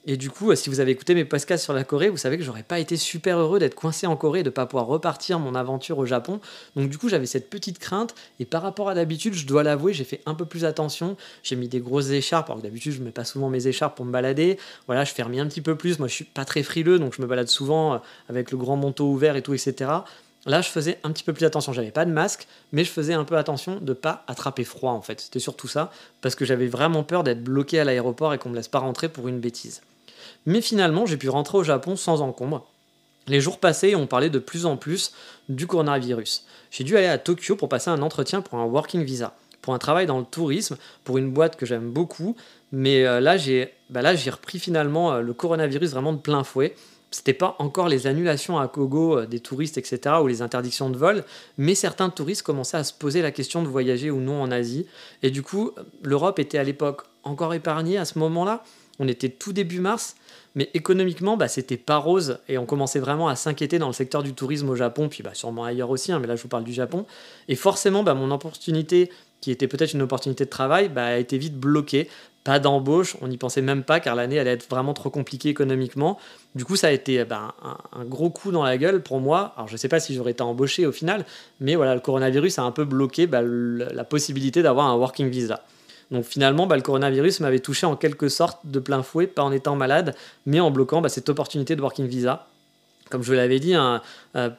Et 0.09 0.15
du 0.15 0.29
coup, 0.29 0.55
si 0.55 0.69
vous 0.69 0.79
avez 0.79 0.91
écouté 0.91 1.15
mes 1.15 1.25
podcasts 1.25 1.65
sur 1.65 1.73
la 1.73 1.83
Corée, 1.83 2.07
vous 2.07 2.15
savez 2.15 2.37
que 2.37 2.43
j'aurais 2.43 2.63
pas 2.63 2.79
été 2.79 2.95
super 2.95 3.39
heureux 3.39 3.59
d'être 3.59 3.75
coincé 3.75 4.07
en 4.07 4.15
Corée 4.15 4.39
et 4.39 4.43
de 4.43 4.49
pas 4.49 4.65
pouvoir 4.65 4.87
repartir 4.87 5.37
mon 5.37 5.53
aventure 5.53 5.97
au 5.97 6.05
Japon. 6.05 6.39
Donc 6.77 6.89
du 6.89 6.97
coup, 6.97 7.09
j'avais 7.09 7.25
cette 7.25 7.49
petite 7.49 7.77
crainte. 7.77 8.15
Et 8.39 8.45
par 8.45 8.61
rapport 8.61 8.87
à 8.87 8.95
d'habitude, 8.95 9.33
je 9.33 9.45
dois 9.45 9.63
l'avouer, 9.63 9.91
j'ai 9.91 10.05
fait 10.05 10.21
un 10.25 10.33
peu 10.33 10.45
plus 10.45 10.63
attention. 10.63 11.17
J'ai 11.43 11.57
mis 11.57 11.67
des 11.67 11.81
grosses 11.81 12.11
écharpes, 12.11 12.49
alors 12.49 12.61
que 12.61 12.63
d'habitude, 12.63 12.93
je 12.93 13.01
mets 13.01 13.11
pas 13.11 13.25
souvent 13.25 13.49
mes 13.49 13.67
écharpes 13.67 13.97
pour 13.97 14.05
me 14.05 14.11
balader. 14.13 14.57
Voilà, 14.85 15.03
je 15.03 15.13
ferme 15.13 15.33
un 15.33 15.47
petit 15.47 15.59
peu 15.59 15.75
plus. 15.75 15.99
Moi, 15.99 16.07
je 16.07 16.13
suis 16.13 16.23
pas 16.23 16.45
très 16.45 16.63
frileux, 16.63 16.99
donc 16.99 17.13
je 17.13 17.21
me 17.21 17.27
balade 17.27 17.49
souvent 17.49 17.95
euh, 17.95 17.97
avec 18.29 18.51
le 18.51 18.57
grand 18.57 18.77
manteau 18.77 19.07
ouvert 19.07 19.35
et 19.35 19.41
tout, 19.41 19.55
etc. 19.55 19.91
Là, 20.45 20.61
je 20.61 20.69
faisais 20.69 20.99
un 21.03 21.11
petit 21.11 21.25
peu 21.25 21.33
plus 21.33 21.43
attention. 21.43 21.73
J'avais 21.73 21.91
pas 21.91 22.05
de 22.05 22.11
masque, 22.11 22.47
mais 22.71 22.85
je 22.85 22.91
faisais 22.91 23.13
un 23.13 23.25
peu 23.25 23.35
attention 23.35 23.79
de 23.81 23.91
pas 23.91 24.23
attraper 24.27 24.63
froid 24.63 24.93
en 24.93 25.01
fait. 25.01 25.19
C'était 25.19 25.39
surtout 25.39 25.67
ça, 25.67 25.91
parce 26.21 26.35
que 26.35 26.45
j'avais 26.45 26.67
vraiment 26.67 27.03
peur 27.03 27.25
d'être 27.25 27.43
bloqué 27.43 27.77
à 27.81 27.83
l'aéroport 27.83 28.33
et 28.33 28.37
qu'on 28.37 28.47
me 28.47 28.55
laisse 28.55 28.69
pas 28.69 28.79
rentrer 28.79 29.09
pour 29.09 29.27
une 29.27 29.41
bêtise. 29.41 29.81
Mais 30.45 30.61
finalement, 30.61 31.05
j'ai 31.05 31.17
pu 31.17 31.29
rentrer 31.29 31.57
au 31.57 31.63
Japon 31.63 31.95
sans 31.95 32.21
encombre. 32.21 32.67
Les 33.27 33.41
jours 33.41 33.59
passés, 33.59 33.95
on 33.95 34.07
parlait 34.07 34.29
de 34.29 34.39
plus 34.39 34.65
en 34.65 34.77
plus 34.77 35.11
du 35.49 35.67
coronavirus. 35.67 36.45
J'ai 36.71 36.83
dû 36.83 36.97
aller 36.97 37.07
à 37.07 37.17
Tokyo 37.17 37.55
pour 37.55 37.67
passer 37.67 37.89
un 37.89 38.01
entretien 38.01 38.41
pour 38.41 38.57
un 38.59 38.65
working 38.65 39.03
visa, 39.03 39.35
pour 39.61 39.73
un 39.73 39.79
travail 39.79 40.05
dans 40.05 40.19
le 40.19 40.25
tourisme, 40.25 40.77
pour 41.03 41.17
une 41.17 41.31
boîte 41.31 41.57
que 41.57 41.65
j'aime 41.65 41.91
beaucoup. 41.91 42.35
Mais 42.71 43.05
euh, 43.05 43.19
là, 43.19 43.37
j'ai 43.37 43.73
bah 43.89 44.01
repris 44.01 44.59
finalement 44.59 45.13
euh, 45.13 45.21
le 45.21 45.33
coronavirus 45.33 45.91
vraiment 45.91 46.13
de 46.13 46.19
plein 46.19 46.43
fouet. 46.43 46.75
C'était 47.09 47.33
pas 47.33 47.55
encore 47.59 47.87
les 47.87 48.05
annulations 48.05 48.59
à 48.59 48.67
Kogo 48.67 49.19
euh, 49.19 49.25
des 49.25 49.39
touristes, 49.39 49.77
etc., 49.77 50.15
ou 50.21 50.27
les 50.27 50.41
interdictions 50.41 50.89
de 50.89 50.97
vol, 50.97 51.23
mais 51.57 51.75
certains 51.75 52.09
touristes 52.09 52.43
commençaient 52.43 52.77
à 52.77 52.83
se 52.83 52.93
poser 52.93 53.21
la 53.21 53.31
question 53.31 53.61
de 53.61 53.67
voyager 53.67 54.11
ou 54.11 54.19
non 54.19 54.41
en 54.41 54.51
Asie. 54.51 54.85
Et 55.23 55.31
du 55.31 55.41
coup, 55.41 55.71
l'Europe 56.03 56.39
était 56.39 56.57
à 56.57 56.63
l'époque 56.63 57.03
encore 57.23 57.53
épargnée 57.53 57.97
à 57.97 58.05
ce 58.05 58.19
moment-là. 58.19 58.63
On 58.99 59.07
était 59.07 59.29
tout 59.29 59.53
début 59.53 59.79
mars, 59.79 60.15
mais 60.57 60.71
économiquement, 60.73 61.37
bah, 61.37 61.47
c'était 61.47 61.77
pas 61.77 61.97
rose 61.97 62.39
et 62.49 62.57
on 62.57 62.65
commençait 62.65 62.97
vraiment 62.97 63.27
à 63.27 63.35
s'inquiéter 63.35 63.77
dans 63.77 63.85
le 63.85 63.93
secteur 63.93 64.23
du 64.23 64.33
tourisme 64.33 64.67
au 64.69 64.75
Japon, 64.75 65.07
puis 65.07 65.21
bah, 65.21 65.35
sûrement 65.35 65.63
ailleurs 65.63 65.91
aussi, 65.91 66.11
hein, 66.11 66.17
mais 66.19 66.25
là 66.25 66.35
je 66.35 66.41
vous 66.41 66.47
parle 66.47 66.63
du 66.63 66.73
Japon. 66.73 67.05
Et 67.47 67.53
forcément, 67.53 68.01
bah, 68.01 68.15
mon 68.15 68.31
opportunité, 68.31 69.11
qui 69.39 69.51
était 69.51 69.67
peut-être 69.67 69.93
une 69.93 70.01
opportunité 70.01 70.45
de 70.45 70.49
travail, 70.49 70.89
a 70.95 71.19
été 71.19 71.37
vite 71.37 71.55
bloquée. 71.55 72.09
Pas 72.43 72.57
d'embauche, 72.57 73.17
on 73.21 73.27
n'y 73.27 73.37
pensait 73.37 73.61
même 73.61 73.83
pas 73.83 73.99
car 73.99 74.15
l'année 74.15 74.39
allait 74.39 74.53
être 74.53 74.67
vraiment 74.67 74.95
trop 74.95 75.11
compliquée 75.11 75.49
économiquement. 75.49 76.17
Du 76.55 76.65
coup, 76.65 76.75
ça 76.75 76.87
a 76.87 76.91
été 76.91 77.21
un, 77.21 78.05
gros 78.05 78.31
coup 78.31 78.51
dans 78.51 78.63
la 78.63 78.79
gueule 78.79 79.03
pour 79.03 79.19
moi. 79.19 79.53
Alors, 79.57 79.67
je 79.67 79.73
ne 79.73 79.77
sais 79.77 79.89
pas 79.89 79.99
si 79.99 80.15
j'aurais 80.15 80.31
été 80.31 80.41
embauché 80.41 80.87
au 80.87 80.91
final, 80.91 81.23
mais 81.59 81.75
voilà, 81.75 81.93
le 81.93 82.01
coronavirus 82.01 82.57
a 82.57 82.63
un 82.63 82.71
peu 82.71 82.83
bloqué 82.83 83.29
la 83.29 84.03
possibilité 84.05 84.63
d'avoir 84.63 84.87
un 84.87 84.95
working 84.95 85.29
visa. 85.29 85.61
Donc 86.11 86.25
finalement, 86.25 86.67
bah, 86.67 86.75
le 86.75 86.81
coronavirus 86.81 87.41
m'avait 87.41 87.59
touché 87.59 87.85
en 87.85 87.95
quelque 87.95 88.29
sorte 88.29 88.59
de 88.65 88.79
plein 88.79 89.03
fouet, 89.03 89.27
pas 89.27 89.43
en 89.43 89.51
étant 89.51 89.75
malade, 89.75 90.15
mais 90.45 90.59
en 90.59 90.71
bloquant 90.71 91.01
bah, 91.01 91.09
cette 91.09 91.29
opportunité 91.29 91.75
de 91.75 91.81
working 91.81 92.07
visa. 92.07 92.47
Comme 93.09 93.23
je 93.23 93.27
vous 93.27 93.37
l'avais 93.37 93.59
dit, 93.59 93.75
euh, 93.75 94.49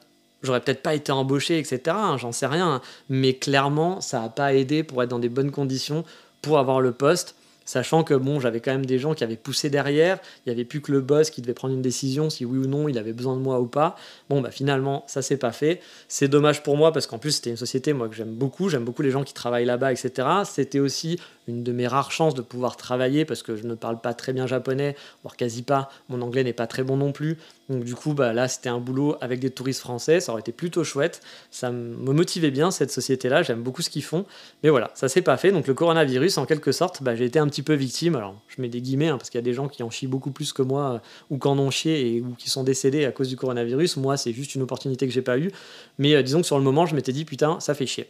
j'aurais 0.42 0.60
peut-être 0.60 0.82
pas 0.82 0.94
été 0.94 1.12
embauché, 1.12 1.58
etc. 1.58 1.80
Hein, 1.88 2.16
j'en 2.18 2.32
sais 2.32 2.46
rien. 2.46 2.80
Mais 3.08 3.34
clairement, 3.34 4.00
ça 4.00 4.20
n'a 4.20 4.28
pas 4.28 4.54
aidé 4.54 4.82
pour 4.82 5.02
être 5.02 5.10
dans 5.10 5.18
des 5.18 5.28
bonnes 5.28 5.50
conditions 5.50 6.04
pour 6.42 6.58
avoir 6.58 6.80
le 6.80 6.92
poste 6.92 7.34
sachant 7.68 8.02
que 8.02 8.14
bon, 8.14 8.40
j'avais 8.40 8.60
quand 8.60 8.72
même 8.72 8.86
des 8.86 8.98
gens 8.98 9.12
qui 9.12 9.24
avaient 9.24 9.36
poussé 9.36 9.68
derrière, 9.68 10.18
il 10.38 10.48
n'y 10.48 10.52
avait 10.54 10.64
plus 10.64 10.80
que 10.80 10.90
le 10.90 11.02
boss 11.02 11.28
qui 11.28 11.42
devait 11.42 11.52
prendre 11.52 11.74
une 11.74 11.82
décision 11.82 12.30
si 12.30 12.46
oui 12.46 12.58
ou 12.58 12.66
non 12.66 12.88
il 12.88 12.96
avait 12.96 13.12
besoin 13.12 13.36
de 13.36 13.40
moi 13.40 13.60
ou 13.60 13.66
pas. 13.66 13.94
Bon, 14.30 14.40
bah 14.40 14.50
finalement, 14.50 15.04
ça 15.06 15.20
s'est 15.20 15.36
pas 15.36 15.52
fait. 15.52 15.82
C'est 16.08 16.28
dommage 16.28 16.62
pour 16.62 16.78
moi 16.78 16.92
parce 16.92 17.06
qu'en 17.06 17.18
plus, 17.18 17.32
c'était 17.32 17.50
une 17.50 17.58
société 17.58 17.92
moi 17.92 18.08
que 18.08 18.14
j'aime 18.14 18.32
beaucoup, 18.32 18.70
j'aime 18.70 18.84
beaucoup 18.84 19.02
les 19.02 19.10
gens 19.10 19.22
qui 19.22 19.34
travaillent 19.34 19.66
là-bas, 19.66 19.92
etc. 19.92 20.26
C'était 20.46 20.78
aussi 20.78 21.20
une 21.48 21.62
de 21.62 21.72
mes 21.72 21.86
rares 21.86 22.12
chances 22.12 22.34
de 22.34 22.42
pouvoir 22.42 22.76
travailler 22.76 23.24
parce 23.24 23.42
que 23.42 23.56
je 23.56 23.66
ne 23.66 23.74
parle 23.74 24.00
pas 24.00 24.14
très 24.14 24.32
bien 24.32 24.46
japonais, 24.46 24.94
voire 25.22 25.36
quasi 25.36 25.62
pas. 25.62 25.90
Mon 26.08 26.22
anglais 26.22 26.44
n'est 26.44 26.52
pas 26.52 26.66
très 26.66 26.82
bon 26.82 26.96
non 26.96 27.12
plus. 27.12 27.38
Donc 27.68 27.84
du 27.84 27.94
coup, 27.94 28.14
bah, 28.14 28.32
là, 28.32 28.48
c'était 28.48 28.68
un 28.68 28.78
boulot 28.78 29.16
avec 29.20 29.40
des 29.40 29.50
touristes 29.50 29.80
français. 29.80 30.20
Ça 30.20 30.32
aurait 30.32 30.40
été 30.40 30.52
plutôt 30.52 30.84
chouette. 30.84 31.20
Ça 31.50 31.70
me 31.70 32.12
motivait 32.12 32.50
bien, 32.50 32.70
cette 32.70 32.90
société-là. 32.90 33.42
J'aime 33.42 33.62
beaucoup 33.62 33.82
ce 33.82 33.90
qu'ils 33.90 34.04
font. 34.04 34.24
Mais 34.62 34.70
voilà, 34.70 34.90
ça 34.94 35.08
s'est 35.08 35.22
pas 35.22 35.36
fait. 35.36 35.52
Donc 35.52 35.66
le 35.66 35.74
coronavirus, 35.74 36.38
en 36.38 36.46
quelque 36.46 36.72
sorte, 36.72 37.02
bah, 37.02 37.14
j'ai 37.14 37.24
été 37.24 37.38
un 37.38 37.46
petit 37.46 37.62
peu 37.62 37.74
victime. 37.74 38.16
Alors, 38.16 38.34
je 38.48 38.60
mets 38.62 38.68
des 38.68 38.80
guillemets, 38.80 39.08
hein, 39.08 39.18
parce 39.18 39.30
qu'il 39.30 39.38
y 39.38 39.42
a 39.42 39.44
des 39.44 39.54
gens 39.54 39.68
qui 39.68 39.82
en 39.82 39.90
chient 39.90 40.06
beaucoup 40.06 40.30
plus 40.30 40.52
que 40.52 40.62
moi, 40.62 40.94
euh, 40.94 40.98
ou 41.30 41.38
qui 41.38 41.48
en 41.48 41.58
ont 41.58 41.70
chié, 41.70 42.16
et, 42.16 42.20
ou 42.20 42.34
qui 42.38 42.48
sont 42.50 42.64
décédés 42.64 43.04
à 43.04 43.12
cause 43.12 43.28
du 43.28 43.36
coronavirus. 43.36 43.96
Moi, 43.98 44.16
c'est 44.16 44.32
juste 44.32 44.54
une 44.54 44.62
opportunité 44.62 45.06
que 45.06 45.12
j'ai 45.12 45.22
pas 45.22 45.38
eue. 45.38 45.50
Mais 45.98 46.14
euh, 46.14 46.22
disons 46.22 46.40
que 46.40 46.46
sur 46.46 46.58
le 46.58 46.64
moment, 46.64 46.86
je 46.86 46.94
m'étais 46.94 47.12
dit, 47.12 47.24
putain, 47.24 47.60
ça 47.60 47.74
fait 47.74 47.86
chier. 47.86 48.08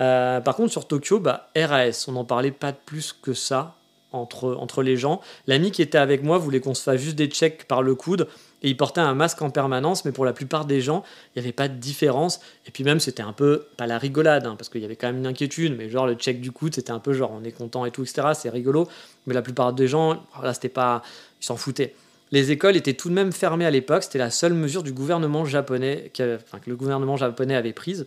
Euh, 0.00 0.40
par 0.40 0.56
contre, 0.56 0.72
sur 0.72 0.86
Tokyo, 0.86 1.18
bah, 1.20 1.50
RAS, 1.56 2.06
on 2.08 2.12
n'en 2.12 2.24
parlait 2.24 2.50
pas 2.50 2.72
plus 2.72 3.12
que 3.12 3.32
ça 3.32 3.74
entre, 4.12 4.54
entre 4.54 4.82
les 4.82 4.96
gens. 4.96 5.20
L'ami 5.46 5.70
qui 5.70 5.82
était 5.82 5.98
avec 5.98 6.22
moi 6.22 6.38
voulait 6.38 6.60
qu'on 6.60 6.74
se 6.74 6.82
fasse 6.82 7.00
juste 7.00 7.16
des 7.16 7.26
checks 7.26 7.64
par 7.64 7.82
le 7.82 7.94
coude 7.94 8.28
et 8.62 8.68
il 8.68 8.76
portait 8.76 9.00
un 9.00 9.14
masque 9.14 9.42
en 9.42 9.50
permanence, 9.50 10.04
mais 10.04 10.12
pour 10.12 10.24
la 10.24 10.32
plupart 10.32 10.64
des 10.64 10.80
gens, 10.80 11.04
il 11.34 11.40
n'y 11.40 11.46
avait 11.46 11.52
pas 11.52 11.68
de 11.68 11.74
différence. 11.74 12.40
Et 12.66 12.70
puis 12.70 12.84
même, 12.84 13.00
c'était 13.00 13.22
un 13.22 13.32
peu, 13.32 13.66
pas 13.76 13.86
la 13.86 13.98
rigolade, 13.98 14.46
hein, 14.46 14.56
parce 14.56 14.68
qu'il 14.68 14.80
y 14.80 14.84
avait 14.84 14.96
quand 14.96 15.08
même 15.08 15.18
une 15.18 15.26
inquiétude, 15.26 15.76
mais 15.76 15.88
genre 15.88 16.06
le 16.06 16.14
check 16.14 16.40
du 16.40 16.50
coude, 16.50 16.74
c'était 16.74 16.90
un 16.90 16.98
peu 16.98 17.12
genre 17.12 17.32
on 17.32 17.44
est 17.44 17.52
content 17.52 17.84
et 17.84 17.90
tout, 17.90 18.02
etc. 18.02 18.28
C'est 18.34 18.50
rigolo. 18.50 18.88
Mais 19.26 19.34
la 19.34 19.42
plupart 19.42 19.72
des 19.72 19.86
gens, 19.86 20.24
là, 20.42 20.54
c'était 20.54 20.68
pas, 20.68 21.02
ils 21.40 21.44
s'en 21.44 21.56
foutaient. 21.56 21.94
Les 22.30 22.50
écoles 22.50 22.76
étaient 22.76 22.94
tout 22.94 23.08
de 23.08 23.14
même 23.14 23.32
fermées 23.32 23.64
à 23.64 23.70
l'époque, 23.70 24.02
c'était 24.02 24.18
la 24.18 24.30
seule 24.30 24.52
mesure 24.52 24.82
du 24.82 24.92
gouvernement 24.92 25.44
japonais, 25.44 26.10
que 26.14 26.38
le 26.66 26.76
gouvernement 26.76 27.16
japonais 27.16 27.54
avait 27.54 27.72
prise. 27.72 28.06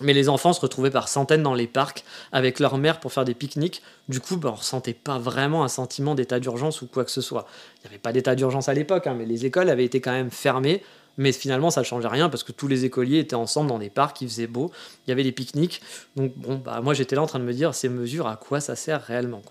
Mais 0.00 0.12
les 0.12 0.28
enfants 0.28 0.52
se 0.52 0.60
retrouvaient 0.60 0.90
par 0.90 1.08
centaines 1.08 1.42
dans 1.42 1.54
les 1.54 1.66
parcs 1.66 2.04
avec 2.32 2.60
leur 2.60 2.78
mère 2.78 3.00
pour 3.00 3.12
faire 3.12 3.24
des 3.24 3.34
pique-niques. 3.34 3.82
Du 4.08 4.20
coup, 4.20 4.36
bah, 4.36 4.50
on 4.50 4.52
ne 4.52 4.58
ressentait 4.58 4.94
pas 4.94 5.18
vraiment 5.18 5.64
un 5.64 5.68
sentiment 5.68 6.14
d'état 6.14 6.38
d'urgence 6.38 6.82
ou 6.82 6.86
quoi 6.86 7.04
que 7.04 7.10
ce 7.10 7.20
soit. 7.20 7.46
Il 7.76 7.80
n'y 7.82 7.88
avait 7.88 7.98
pas 7.98 8.12
d'état 8.12 8.34
d'urgence 8.34 8.68
à 8.68 8.74
l'époque, 8.74 9.06
hein, 9.06 9.14
mais 9.18 9.26
les 9.26 9.44
écoles 9.46 9.70
avaient 9.70 9.84
été 9.84 10.00
quand 10.00 10.12
même 10.12 10.30
fermées. 10.30 10.82
Mais 11.18 11.32
finalement, 11.32 11.70
ça 11.70 11.80
ne 11.80 11.84
changeait 11.84 12.08
rien 12.08 12.28
parce 12.28 12.44
que 12.44 12.52
tous 12.52 12.68
les 12.68 12.84
écoliers 12.84 13.18
étaient 13.18 13.34
ensemble 13.34 13.68
dans 13.68 13.80
des 13.80 13.90
parcs, 13.90 14.20
il 14.20 14.28
faisait 14.28 14.46
beau, 14.46 14.70
il 15.04 15.10
y 15.10 15.12
avait 15.12 15.24
des 15.24 15.32
pique-niques. 15.32 15.82
Donc, 16.14 16.32
bon, 16.36 16.54
bah, 16.54 16.80
moi 16.80 16.94
j'étais 16.94 17.16
là 17.16 17.22
en 17.22 17.26
train 17.26 17.40
de 17.40 17.44
me 17.44 17.52
dire, 17.52 17.74
ces 17.74 17.88
mesures, 17.88 18.28
à 18.28 18.36
quoi 18.36 18.60
ça 18.60 18.76
sert 18.76 19.02
réellement. 19.02 19.42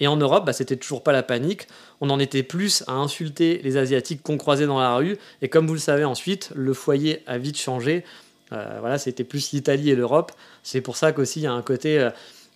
Et 0.00 0.06
en 0.06 0.16
Europe, 0.16 0.46
bah, 0.46 0.54
c'était 0.54 0.76
toujours 0.76 1.02
pas 1.02 1.12
la 1.12 1.22
panique. 1.22 1.68
On 2.00 2.08
en 2.08 2.18
était 2.18 2.42
plus 2.42 2.82
à 2.86 2.94
insulter 2.94 3.60
les 3.62 3.76
Asiatiques 3.76 4.22
qu'on 4.22 4.38
croisait 4.38 4.66
dans 4.66 4.80
la 4.80 4.96
rue. 4.96 5.18
Et 5.42 5.48
comme 5.50 5.66
vous 5.66 5.74
le 5.74 5.80
savez 5.80 6.04
ensuite, 6.04 6.50
le 6.54 6.72
foyer 6.72 7.22
a 7.26 7.36
vite 7.36 7.58
changé. 7.58 8.04
Euh, 8.52 8.76
voilà, 8.80 8.98
c'était 8.98 9.24
plus 9.24 9.52
l'Italie 9.52 9.90
et 9.90 9.94
l'Europe. 9.94 10.32
C'est 10.62 10.80
pour 10.80 10.96
ça 10.96 11.12
qu'aussi 11.12 11.40
il 11.40 11.42
y 11.44 11.46
a 11.46 11.52
un 11.52 11.62
côté. 11.62 11.98
Euh, 11.98 12.10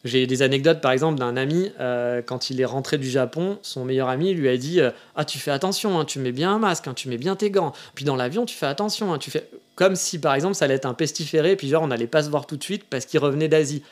j'ai 0.04 0.26
des 0.28 0.42
anecdotes 0.42 0.80
par 0.80 0.92
exemple 0.92 1.18
d'un 1.18 1.36
ami, 1.36 1.72
euh, 1.80 2.22
quand 2.24 2.50
il 2.50 2.60
est 2.60 2.66
rentré 2.66 2.96
du 2.96 3.10
Japon, 3.10 3.58
son 3.62 3.84
meilleur 3.84 4.08
ami 4.08 4.34
lui 4.34 4.48
a 4.48 4.56
dit 4.56 4.80
Ah, 5.16 5.24
tu 5.24 5.38
fais 5.38 5.50
attention, 5.50 5.98
hein, 5.98 6.04
tu 6.04 6.20
mets 6.20 6.32
bien 6.32 6.52
un 6.52 6.58
masque, 6.58 6.86
hein, 6.86 6.94
tu 6.94 7.08
mets 7.08 7.18
bien 7.18 7.34
tes 7.34 7.50
gants. 7.50 7.72
Puis 7.94 8.04
dans 8.04 8.14
l'avion, 8.14 8.44
tu 8.44 8.54
fais 8.54 8.66
attention, 8.66 9.12
hein, 9.12 9.18
tu 9.18 9.30
fais. 9.30 9.48
Comme 9.74 9.96
si 9.96 10.20
par 10.20 10.34
exemple 10.34 10.54
ça 10.54 10.66
allait 10.66 10.74
être 10.74 10.86
un 10.86 10.94
pestiféré, 10.94 11.56
puis 11.56 11.68
genre 11.68 11.82
on 11.82 11.88
n'allait 11.88 12.06
pas 12.06 12.22
se 12.22 12.30
voir 12.30 12.46
tout 12.46 12.56
de 12.56 12.62
suite 12.62 12.84
parce 12.88 13.04
qu'il 13.04 13.18
revenait 13.18 13.48
d'Asie. 13.48 13.82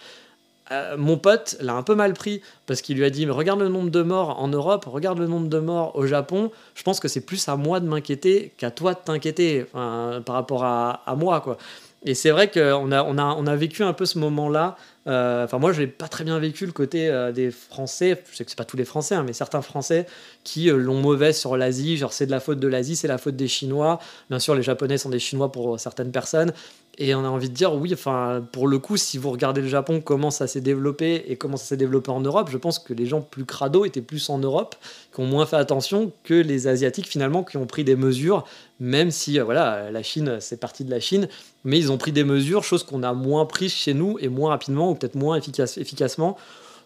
mon 0.96 1.18
pote 1.18 1.56
l'a 1.60 1.74
un 1.74 1.82
peu 1.82 1.94
mal 1.94 2.14
pris 2.14 2.42
parce 2.66 2.80
qu'il 2.80 2.96
lui 2.96 3.04
a 3.04 3.10
dit 3.10 3.26
mais 3.26 3.32
regarde 3.32 3.60
le 3.60 3.68
nombre 3.68 3.90
de 3.90 4.02
morts 4.02 4.40
en 4.40 4.48
Europe, 4.48 4.84
regarde 4.86 5.18
le 5.18 5.26
nombre 5.26 5.48
de 5.48 5.58
morts 5.58 5.96
au 5.96 6.06
Japon. 6.06 6.52
Je 6.74 6.84
pense 6.84 7.00
que 7.00 7.08
c'est 7.08 7.22
plus 7.26 7.48
à 7.48 7.56
moi 7.56 7.80
de 7.80 7.88
m'inquiéter 7.88 8.52
qu'à 8.56 8.70
toi 8.70 8.94
de 8.94 9.00
t'inquiéter 9.04 9.64
par 9.72 10.22
rapport 10.26 10.64
à, 10.64 11.02
à, 11.06 11.16
moi 11.16 11.40
quoi. 11.40 11.58
Et 12.04 12.14
c'est 12.14 12.30
vrai 12.30 12.50
qu'on 12.50 12.92
a, 12.92 13.02
on 13.02 13.18
a, 13.18 13.24
on 13.24 13.46
a 13.46 13.56
vécu 13.56 13.82
un 13.82 13.94
peu 13.94 14.04
ce 14.04 14.18
moment-là. 14.18 14.76
Euh, 15.06 15.44
enfin, 15.44 15.58
moi, 15.58 15.72
je 15.72 15.80
n'ai 15.80 15.86
pas 15.86 16.06
très 16.06 16.24
bien 16.24 16.38
vécu 16.38 16.66
le 16.66 16.72
côté 16.72 17.08
euh, 17.08 17.32
des 17.32 17.50
Français. 17.50 18.22
Je 18.30 18.36
sais 18.36 18.44
que 18.44 18.50
c'est 18.50 18.58
pas 18.58 18.66
tous 18.66 18.76
les 18.76 18.84
Français, 18.84 19.14
hein, 19.14 19.24
mais 19.26 19.32
certains 19.32 19.62
Français 19.62 20.06
qui 20.44 20.70
euh, 20.70 20.76
l'ont 20.76 21.00
mauvaise 21.00 21.38
sur 21.38 21.56
l'Asie. 21.56 21.96
Genre, 21.96 22.12
c'est 22.12 22.26
de 22.26 22.30
la 22.30 22.40
faute 22.40 22.60
de 22.60 22.68
l'Asie, 22.68 22.96
c'est 22.96 23.08
la 23.08 23.18
faute 23.18 23.36
des 23.36 23.48
Chinois. 23.48 23.98
Bien 24.28 24.38
sûr, 24.38 24.54
les 24.54 24.62
Japonais 24.62 24.98
sont 24.98 25.08
des 25.08 25.18
Chinois 25.18 25.50
pour 25.50 25.80
certaines 25.80 26.12
personnes. 26.12 26.52
Et 26.98 27.14
on 27.14 27.24
a 27.24 27.28
envie 27.28 27.48
de 27.48 27.54
dire, 27.54 27.74
oui, 27.74 27.90
enfin, 27.92 28.46
pour 28.52 28.68
le 28.68 28.78
coup, 28.78 28.96
si 28.96 29.18
vous 29.18 29.30
regardez 29.30 29.60
le 29.60 29.68
Japon, 29.68 30.00
comment 30.00 30.30
ça 30.30 30.46
s'est 30.46 30.60
développé 30.60 31.24
et 31.26 31.36
comment 31.36 31.56
ça 31.56 31.64
s'est 31.64 31.76
développé 31.76 32.10
en 32.10 32.20
Europe, 32.20 32.48
je 32.52 32.58
pense 32.58 32.78
que 32.78 32.94
les 32.94 33.06
gens 33.06 33.20
plus 33.20 33.44
crado 33.44 33.84
étaient 33.84 34.00
plus 34.00 34.30
en 34.30 34.38
Europe, 34.38 34.76
qui 35.12 35.20
ont 35.20 35.26
moins 35.26 35.44
fait 35.44 35.56
attention 35.56 36.12
que 36.22 36.34
les 36.34 36.68
Asiatiques, 36.68 37.08
finalement, 37.08 37.42
qui 37.42 37.56
ont 37.56 37.66
pris 37.66 37.82
des 37.82 37.96
mesures, 37.96 38.44
même 38.78 39.10
si, 39.10 39.40
euh, 39.40 39.44
voilà, 39.44 39.90
la 39.90 40.02
Chine, 40.04 40.36
c'est 40.38 40.60
parti 40.60 40.84
de 40.84 40.90
la 40.90 41.00
Chine, 41.00 41.28
mais 41.64 41.78
ils 41.78 41.90
ont 41.90 41.98
pris 41.98 42.12
des 42.12 42.24
mesures, 42.24 42.62
chose 42.62 42.84
qu'on 42.84 43.02
a 43.02 43.12
moins 43.12 43.44
prises 43.44 43.72
chez 43.72 43.94
nous 43.94 44.16
et 44.20 44.28
moins 44.28 44.50
rapidement, 44.50 44.90
ou 44.90 44.94
peut-être 44.94 45.16
moins 45.16 45.36
efficace, 45.36 45.78
efficacement. 45.78 46.36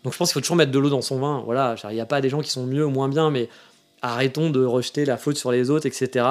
Donc 0.04 0.12
je 0.12 0.18
pense 0.18 0.28
qu'il 0.28 0.34
faut 0.34 0.40
toujours 0.40 0.56
mettre 0.56 0.72
de 0.72 0.78
l'eau 0.78 0.90
dans 0.90 1.02
son 1.02 1.18
vin. 1.18 1.42
Voilà, 1.44 1.74
il 1.90 1.94
n'y 1.94 2.00
a 2.00 2.06
pas 2.06 2.20
des 2.20 2.28
gens 2.28 2.40
qui 2.40 2.50
sont 2.50 2.64
mieux 2.64 2.86
ou 2.86 2.90
moins 2.90 3.08
bien, 3.08 3.30
mais 3.30 3.48
arrêtons 4.02 4.50
de 4.50 4.64
rejeter 4.64 5.04
la 5.04 5.16
faute 5.16 5.36
sur 5.36 5.52
les 5.52 5.70
autres, 5.70 5.86
etc. 5.86 6.26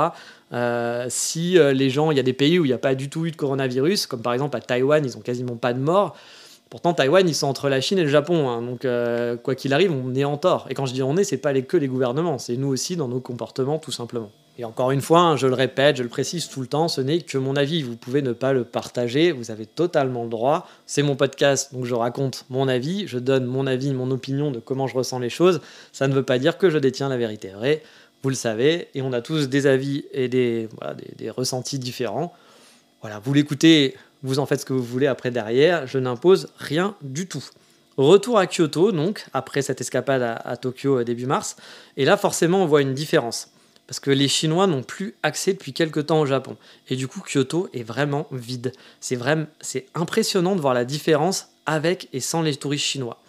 Euh, 0.53 1.05
si 1.09 1.57
euh, 1.57 1.73
les 1.73 1.89
gens, 1.89 2.11
il 2.11 2.17
y 2.17 2.19
a 2.19 2.23
des 2.23 2.33
pays 2.33 2.59
où 2.59 2.65
il 2.65 2.69
n'y 2.69 2.73
a 2.73 2.77
pas 2.77 2.95
du 2.95 3.09
tout 3.09 3.25
eu 3.25 3.31
de 3.31 3.35
coronavirus, 3.35 4.07
comme 4.07 4.21
par 4.21 4.33
exemple 4.33 4.55
à 4.55 4.61
Taïwan, 4.61 5.03
ils 5.03 5.17
ont 5.17 5.21
quasiment 5.21 5.55
pas 5.55 5.73
de 5.73 5.79
morts. 5.79 6.15
Pourtant, 6.69 6.93
Taïwan, 6.93 7.27
ils 7.27 7.35
sont 7.35 7.47
entre 7.47 7.69
la 7.69 7.79
Chine 7.79 7.97
et 7.97 8.03
le 8.03 8.09
Japon. 8.09 8.49
Hein. 8.49 8.61
donc, 8.61 8.83
euh, 8.85 9.37
quoi 9.37 9.55
qu'il 9.55 9.73
arrive, 9.73 9.91
on 9.91 10.13
est 10.15 10.25
en 10.25 10.37
tort. 10.37 10.67
Et 10.69 10.73
quand 10.73 10.85
je 10.85 10.93
dis 10.93 11.03
on 11.03 11.15
est, 11.17 11.23
c'est 11.23 11.37
pas 11.37 11.53
les, 11.53 11.63
que 11.63 11.77
les 11.77 11.87
gouvernements, 11.87 12.37
c'est 12.37 12.57
nous 12.57 12.67
aussi 12.67 12.95
dans 12.95 13.07
nos 13.07 13.21
comportements, 13.21 13.79
tout 13.79 13.91
simplement. 13.91 14.31
Et 14.59 14.65
encore 14.65 14.89
une 14.89 15.01
fois, 15.01 15.19
hein, 15.19 15.37
je 15.37 15.45
le 15.45 15.53
répète, 15.53 15.97
je 15.97 16.03
le 16.03 16.09
précise 16.09 16.49
tout 16.49 16.61
le 16.61 16.67
temps, 16.67 16.87
ce 16.87 16.99
n'est 16.99 17.21
que 17.21 17.37
mon 17.37 17.55
avis. 17.55 17.83
Vous 17.83 17.95
pouvez 17.95 18.23
ne 18.23 18.33
pas 18.33 18.53
le 18.53 18.63
partager, 18.63 19.31
vous 19.31 19.51
avez 19.51 19.67
totalement 19.67 20.23
le 20.23 20.29
droit. 20.29 20.67
C'est 20.87 21.03
mon 21.03 21.15
podcast, 21.15 21.73
donc 21.73 21.85
je 21.85 21.93
raconte 21.93 22.45
mon 22.49 22.67
avis, 22.67 23.07
je 23.07 23.19
donne 23.19 23.45
mon 23.45 23.67
avis, 23.67 23.93
mon 23.93 24.09
opinion 24.09 24.49
de 24.49 24.59
comment 24.59 24.87
je 24.87 24.95
ressens 24.95 25.19
les 25.19 25.29
choses. 25.29 25.61
Ça 25.91 26.07
ne 26.07 26.15
veut 26.15 26.23
pas 26.23 26.39
dire 26.39 26.57
que 26.57 26.71
je 26.71 26.79
détiens 26.79 27.07
la 27.07 27.17
vérité 27.17 27.49
vraie, 27.49 27.83
vous 28.23 28.29
le 28.29 28.35
savez, 28.35 28.87
et 28.95 29.03
on 29.03 29.13
a 29.13 29.21
tous 29.21 29.47
des 29.47 29.67
avis 29.67 30.05
et 30.11 30.27
des, 30.27 30.67
ressentis 31.29 31.77
différents. 31.77 32.33
Voilà, 33.01 33.19
vous 33.19 33.33
l'écoutez, 33.35 33.95
vous 34.23 34.39
en 34.39 34.47
faites 34.47 34.61
ce 34.61 34.65
que 34.65 34.73
vous 34.73 34.83
voulez 34.83 35.05
après 35.05 35.29
derrière, 35.29 35.85
je 35.85 35.99
n'impose 35.99 36.47
rien 36.57 36.95
du 37.03 37.27
tout. 37.27 37.45
Retour 37.97 38.39
à 38.39 38.47
Kyoto, 38.47 38.91
donc, 38.91 39.25
après 39.33 39.61
cette 39.61 39.81
escapade 39.81 40.23
à, 40.23 40.33
à 40.33 40.57
Tokyo 40.57 40.99
euh, 40.99 41.03
début 41.03 41.25
mars, 41.27 41.57
et 41.95 42.05
là 42.05 42.17
forcément 42.17 42.63
on 42.63 42.65
voit 42.65 42.81
une 42.81 42.93
différence 42.93 43.51
parce 43.87 43.99
que 43.99 44.11
les 44.11 44.27
Chinois 44.27 44.67
n'ont 44.67 44.83
plus 44.83 45.15
accès 45.23 45.53
depuis 45.53 45.73
quelques 45.73 46.07
temps 46.07 46.19
au 46.19 46.25
Japon. 46.25 46.57
Et 46.89 46.95
du 46.95 47.07
coup, 47.07 47.21
Kyoto 47.21 47.69
est 47.73 47.83
vraiment 47.83 48.27
vide. 48.31 48.73
C'est 48.99 49.15
vraiment, 49.15 49.47
impressionnant 49.95 50.55
de 50.55 50.61
voir 50.61 50.73
la 50.73 50.85
différence 50.85 51.47
avec 51.65 52.09
et 52.13 52.19
sans 52.19 52.41
les 52.41 52.55
touristes 52.55 52.85
chinois. 52.85 53.21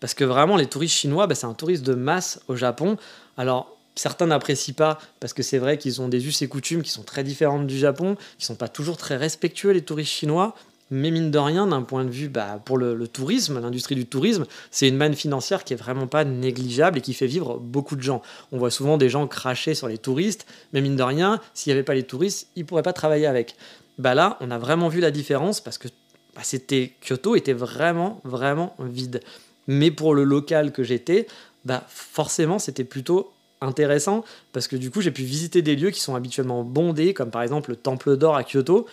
Parce 0.00 0.12
que 0.12 0.24
vraiment, 0.24 0.56
les 0.56 0.66
touristes 0.66 0.94
chinois, 0.94 1.26
bah, 1.26 1.34
c'est 1.34 1.46
un 1.46 1.54
tourisme 1.54 1.84
de 1.84 1.94
masse 1.94 2.40
au 2.48 2.56
Japon. 2.56 2.98
Alors, 3.38 3.74
certains 3.94 4.26
n'apprécient 4.26 4.74
pas 4.74 4.98
parce 5.18 5.32
que 5.32 5.42
c'est 5.42 5.58
vrai 5.58 5.78
qu'ils 5.78 6.02
ont 6.02 6.08
des 6.08 6.26
us 6.26 6.42
et 6.42 6.48
coutumes 6.48 6.82
qui 6.82 6.90
sont 6.90 7.02
très 7.02 7.24
différentes 7.24 7.66
du 7.66 7.78
Japon, 7.78 8.16
qui 8.38 8.44
sont 8.44 8.54
pas 8.54 8.68
toujours 8.68 8.98
très 8.98 9.16
respectueux, 9.16 9.70
les 9.70 9.82
touristes 9.82 10.12
chinois. 10.12 10.54
Mais 10.90 11.10
mine 11.10 11.32
de 11.32 11.38
rien, 11.38 11.66
d'un 11.66 11.82
point 11.82 12.04
de 12.04 12.10
vue 12.10 12.28
bah, 12.28 12.60
pour 12.64 12.78
le, 12.78 13.08
tourisme, 13.08 13.60
l'industrie 13.60 13.96
du 13.96 14.06
tourisme, 14.06 14.46
c'est 14.70 14.88
une 14.88 14.96
manne 14.96 15.14
financière 15.14 15.64
qui 15.64 15.72
est 15.72 15.76
vraiment 15.76 16.06
pas 16.06 16.24
négligeable 16.24 16.98
et 16.98 17.00
qui 17.00 17.12
fait 17.12 17.26
vivre 17.26 17.58
beaucoup 17.58 17.96
de 17.96 18.02
gens. 18.02 18.22
On 18.52 18.58
voit 18.58 18.70
souvent 18.70 18.96
des 18.96 19.08
gens 19.08 19.26
cracher 19.26 19.74
sur 19.74 19.88
les 19.88 19.98
touristes, 19.98 20.46
mais 20.72 20.80
mine 20.80 20.94
de 20.94 21.02
rien, 21.02 21.40
s'il 21.54 21.70
n'y 21.70 21.74
avait 21.74 21.84
pas 21.84 21.94
les 21.94 22.04
touristes, 22.04 22.48
ils 22.54 22.64
pourraient 22.64 22.82
pas 22.82 22.92
travailler 22.92 23.26
avec. 23.26 23.56
Bah 23.98 24.14
là, 24.14 24.36
on 24.40 24.50
a 24.50 24.58
vraiment 24.58 24.88
vu 24.88 25.00
la 25.00 25.10
différence 25.10 25.60
parce 25.60 25.78
que 25.78 25.88
bah, 26.36 26.42
c'était 26.44 26.92
Kyoto 27.00 27.34
était 27.34 27.54
vraiment 27.54 28.20
vraiment 28.22 28.76
vide. 28.78 29.20
Mais 29.66 29.90
pour 29.90 30.14
le 30.14 30.22
local 30.22 30.70
que 30.70 30.84
j'étais, 30.84 31.26
bah 31.64 31.82
forcément 31.88 32.58
c'était 32.60 32.84
plutôt 32.84 33.32
intéressant 33.60 34.22
parce 34.52 34.68
que 34.68 34.76
du 34.76 34.90
coup 34.90 35.00
j'ai 35.00 35.10
pu 35.10 35.22
visiter 35.22 35.62
des 35.62 35.74
lieux 35.74 35.90
qui 35.90 36.00
sont 36.00 36.14
habituellement 36.14 36.62
bondés, 36.62 37.14
comme 37.14 37.30
par 37.30 37.42
exemple 37.42 37.70
le 37.70 37.76
Temple 37.76 38.16
d'Or 38.16 38.36
à 38.36 38.44
Kyoto 38.44 38.86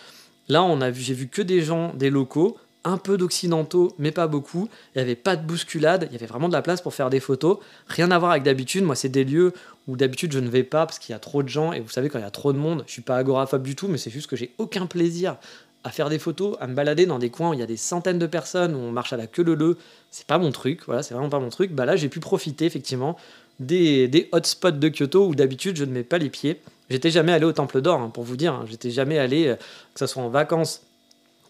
Là, 0.48 0.62
on 0.62 0.80
a 0.80 0.90
vu, 0.90 1.02
j'ai 1.02 1.14
vu 1.14 1.28
que 1.28 1.42
des 1.42 1.62
gens, 1.62 1.94
des 1.94 2.10
locaux, 2.10 2.58
un 2.84 2.98
peu 2.98 3.16
d'occidentaux, 3.16 3.94
mais 3.98 4.12
pas 4.12 4.26
beaucoup. 4.26 4.68
Il 4.94 4.98
n'y 4.98 5.02
avait 5.02 5.16
pas 5.16 5.36
de 5.36 5.46
bousculade, 5.46 6.06
il 6.10 6.12
y 6.12 6.16
avait 6.16 6.26
vraiment 6.26 6.48
de 6.48 6.52
la 6.52 6.62
place 6.62 6.82
pour 6.82 6.94
faire 6.94 7.10
des 7.10 7.20
photos. 7.20 7.58
Rien 7.88 8.10
à 8.10 8.18
voir 8.18 8.32
avec 8.32 8.42
d'habitude. 8.42 8.84
Moi, 8.84 8.94
c'est 8.94 9.08
des 9.08 9.24
lieux 9.24 9.52
où 9.88 9.96
d'habitude 9.96 10.32
je 10.32 10.38
ne 10.38 10.48
vais 10.48 10.64
pas 10.64 10.86
parce 10.86 10.98
qu'il 10.98 11.12
y 11.12 11.16
a 11.16 11.18
trop 11.18 11.42
de 11.42 11.48
gens. 11.48 11.72
Et 11.72 11.80
vous 11.80 11.88
savez, 11.88 12.10
quand 12.10 12.18
il 12.18 12.22
y 12.22 12.26
a 12.26 12.30
trop 12.30 12.52
de 12.52 12.58
monde, 12.58 12.84
je 12.86 12.92
suis 12.92 13.02
pas 13.02 13.16
agoraphobe 13.16 13.62
du 13.62 13.74
tout, 13.74 13.88
mais 13.88 13.98
c'est 13.98 14.10
juste 14.10 14.28
que 14.28 14.36
j'ai 14.36 14.54
aucun 14.58 14.86
plaisir 14.86 15.36
à 15.82 15.90
faire 15.90 16.08
des 16.08 16.18
photos, 16.18 16.56
à 16.60 16.66
me 16.66 16.74
balader 16.74 17.04
dans 17.04 17.18
des 17.18 17.28
coins 17.28 17.50
où 17.50 17.54
il 17.54 17.60
y 17.60 17.62
a 17.62 17.66
des 17.66 17.76
centaines 17.76 18.18
de 18.18 18.26
personnes, 18.26 18.74
où 18.74 18.78
on 18.78 18.90
marche 18.90 19.12
à 19.12 19.18
la 19.18 19.26
queue 19.26 19.42
leu 19.42 19.76
C'est 20.10 20.26
pas 20.26 20.38
mon 20.38 20.50
truc, 20.50 20.80
voilà, 20.86 21.02
c'est 21.02 21.12
vraiment 21.12 21.28
pas 21.28 21.40
mon 21.40 21.50
truc. 21.50 21.72
Bah 21.72 21.84
là, 21.84 21.96
j'ai 21.96 22.08
pu 22.08 22.20
profiter 22.20 22.64
effectivement 22.64 23.16
des, 23.60 24.08
des 24.08 24.28
hotspots 24.32 24.72
de 24.72 24.88
Kyoto 24.88 25.26
où 25.28 25.34
d'habitude 25.34 25.76
je 25.76 25.84
ne 25.84 25.92
mets 25.92 26.02
pas 26.02 26.18
les 26.18 26.30
pieds. 26.30 26.60
J'étais 26.90 27.10
jamais 27.10 27.32
allé 27.32 27.44
au 27.44 27.52
Temple 27.52 27.80
d'Or, 27.80 28.00
hein, 28.00 28.10
pour 28.12 28.24
vous 28.24 28.36
dire. 28.36 28.54
Hein. 28.54 28.64
J'étais 28.68 28.90
jamais 28.90 29.18
allé, 29.18 29.48
euh, 29.48 29.56
que 29.56 30.00
ce 30.00 30.06
soit 30.06 30.22
en 30.22 30.28
vacances 30.28 30.82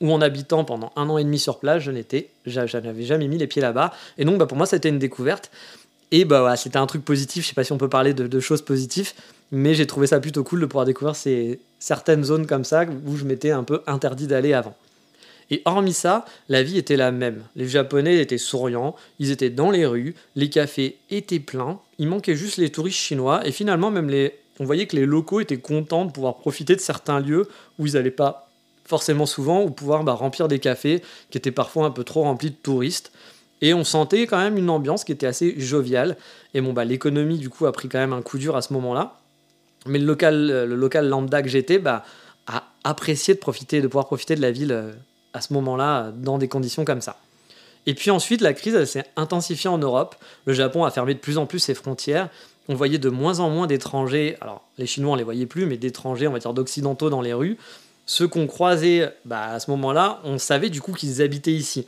ou 0.00 0.12
en 0.12 0.20
habitant 0.20 0.64
pendant 0.64 0.92
un 0.96 1.08
an 1.08 1.18
et 1.18 1.24
demi 1.24 1.38
sur 1.38 1.58
place, 1.58 1.82
je 1.82 1.90
n'étais, 1.90 2.30
n'avais 2.46 3.04
jamais 3.04 3.28
mis 3.28 3.38
les 3.38 3.46
pieds 3.46 3.62
là-bas. 3.62 3.92
Et 4.18 4.24
donc, 4.24 4.38
bah, 4.38 4.46
pour 4.46 4.56
moi, 4.56 4.66
c'était 4.66 4.88
une 4.88 4.98
découverte. 4.98 5.50
Et 6.10 6.24
bah, 6.24 6.54
c'était 6.56 6.76
un 6.76 6.86
truc 6.86 7.04
positif. 7.04 7.42
Je 7.42 7.48
sais 7.48 7.54
pas 7.54 7.64
si 7.64 7.72
on 7.72 7.78
peut 7.78 7.88
parler 7.88 8.14
de, 8.14 8.40
choses 8.40 8.62
positives, 8.62 9.12
mais 9.50 9.74
j'ai 9.74 9.86
trouvé 9.86 10.06
ça 10.06 10.20
plutôt 10.20 10.44
cool 10.44 10.60
de 10.60 10.66
pouvoir 10.66 10.84
découvrir 10.84 11.16
ces 11.16 11.60
certaines 11.78 12.24
zones 12.24 12.46
comme 12.46 12.64
ça 12.64 12.84
où 13.06 13.16
je 13.16 13.24
m'étais 13.24 13.50
un 13.50 13.64
peu 13.64 13.82
interdit 13.86 14.26
d'aller 14.26 14.52
avant. 14.52 14.76
Et 15.50 15.62
hormis 15.64 15.92
ça, 15.92 16.24
la 16.48 16.62
vie 16.62 16.78
était 16.78 16.96
la 16.96 17.10
même. 17.10 17.42
Les 17.56 17.68
Japonais 17.68 18.20
étaient 18.20 18.38
souriants, 18.38 18.94
ils 19.18 19.30
étaient 19.30 19.50
dans 19.50 19.70
les 19.70 19.84
rues, 19.84 20.14
les 20.36 20.48
cafés 20.48 20.98
étaient 21.10 21.40
pleins, 21.40 21.80
il 21.98 22.08
manquait 22.08 22.36
juste 22.36 22.56
les 22.56 22.70
touristes 22.70 22.98
chinois, 22.98 23.46
et 23.46 23.52
finalement 23.52 23.90
même 23.90 24.08
les... 24.08 24.38
on 24.60 24.64
voyait 24.64 24.86
que 24.86 24.96
les 24.96 25.06
locaux 25.06 25.40
étaient 25.40 25.58
contents 25.58 26.04
de 26.04 26.12
pouvoir 26.12 26.36
profiter 26.36 26.76
de 26.76 26.80
certains 26.80 27.20
lieux 27.20 27.48
où 27.78 27.86
ils 27.86 27.94
n'allaient 27.94 28.10
pas 28.10 28.48
forcément 28.84 29.26
souvent, 29.26 29.62
ou 29.62 29.70
pouvoir 29.70 30.04
bah, 30.04 30.12
remplir 30.12 30.48
des 30.48 30.58
cafés 30.58 31.02
qui 31.30 31.38
étaient 31.38 31.50
parfois 31.50 31.86
un 31.86 31.90
peu 31.90 32.04
trop 32.04 32.22
remplis 32.22 32.50
de 32.50 32.56
touristes. 32.56 33.12
Et 33.62 33.72
on 33.72 33.84
sentait 33.84 34.26
quand 34.26 34.38
même 34.38 34.58
une 34.58 34.68
ambiance 34.68 35.04
qui 35.04 35.12
était 35.12 35.26
assez 35.26 35.58
joviale. 35.58 36.16
Et 36.52 36.60
bon, 36.60 36.72
bah, 36.72 36.84
l'économie, 36.84 37.38
du 37.38 37.48
coup, 37.48 37.66
a 37.66 37.72
pris 37.72 37.88
quand 37.88 37.98
même 37.98 38.12
un 38.12 38.20
coup 38.20 38.36
dur 38.36 38.56
à 38.56 38.62
ce 38.62 38.72
moment-là. 38.74 39.18
Mais 39.86 39.98
le 39.98 40.04
local, 40.04 40.48
le 40.66 40.74
local 40.74 41.08
lambda 41.08 41.42
que 41.42 41.48
j'étais 41.48 41.78
bah, 41.78 42.04
a 42.46 42.64
apprécié 42.84 43.34
de, 43.34 43.38
profiter, 43.38 43.80
de 43.80 43.86
pouvoir 43.86 44.06
profiter 44.06 44.34
de 44.34 44.42
la 44.42 44.50
ville 44.50 44.72
euh, 44.72 44.92
à 45.32 45.40
ce 45.40 45.52
moment-là 45.54 46.12
dans 46.14 46.38
des 46.38 46.48
conditions 46.48 46.84
comme 46.84 47.00
ça. 47.00 47.16
Et 47.86 47.94
puis 47.94 48.10
ensuite, 48.10 48.40
la 48.40 48.54
crise 48.54 48.82
s'est 48.84 49.04
intensifiée 49.16 49.68
en 49.68 49.78
Europe. 49.78 50.16
Le 50.46 50.54
Japon 50.54 50.84
a 50.84 50.90
fermé 50.90 51.14
de 51.14 51.18
plus 51.18 51.38
en 51.38 51.46
plus 51.46 51.58
ses 51.58 51.74
frontières. 51.74 52.30
On 52.68 52.74
voyait 52.74 52.98
de 52.98 53.10
moins 53.10 53.40
en 53.40 53.50
moins 53.50 53.66
d'étrangers, 53.66 54.36
alors 54.40 54.62
les 54.78 54.86
Chinois 54.86 55.12
on 55.12 55.16
les 55.16 55.24
voyait 55.24 55.46
plus, 55.46 55.66
mais 55.66 55.76
d'étrangers, 55.76 56.28
on 56.28 56.32
va 56.32 56.38
dire 56.38 56.54
d'occidentaux 56.54 57.10
dans 57.10 57.20
les 57.20 57.34
rues. 57.34 57.58
Ceux 58.06 58.28
qu'on 58.28 58.46
croisait 58.46 59.12
bah, 59.24 59.52
à 59.52 59.60
ce 59.60 59.70
moment-là, 59.70 60.20
on 60.24 60.38
savait 60.38 60.70
du 60.70 60.80
coup 60.80 60.92
qu'ils 60.92 61.22
habitaient 61.22 61.52
ici. 61.52 61.86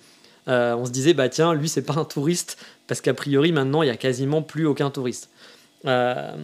Euh, 0.49 0.75
on 0.76 0.85
se 0.85 0.90
disait, 0.90 1.14
bah 1.14 1.28
tiens, 1.28 1.54
lui 1.54 1.68
c'est 1.68 1.83
pas 1.83 1.95
un 1.95 2.04
touriste, 2.04 2.59
parce 2.87 3.00
qu'a 3.00 3.14
priori 3.14 3.52
maintenant 3.52 3.83
il 3.83 3.87
y 3.87 3.90
a 3.90 3.97
quasiment 3.97 4.42
plus 4.42 4.66
aucun 4.66 4.90
touriste. 4.90 5.30
Euh, 5.87 6.37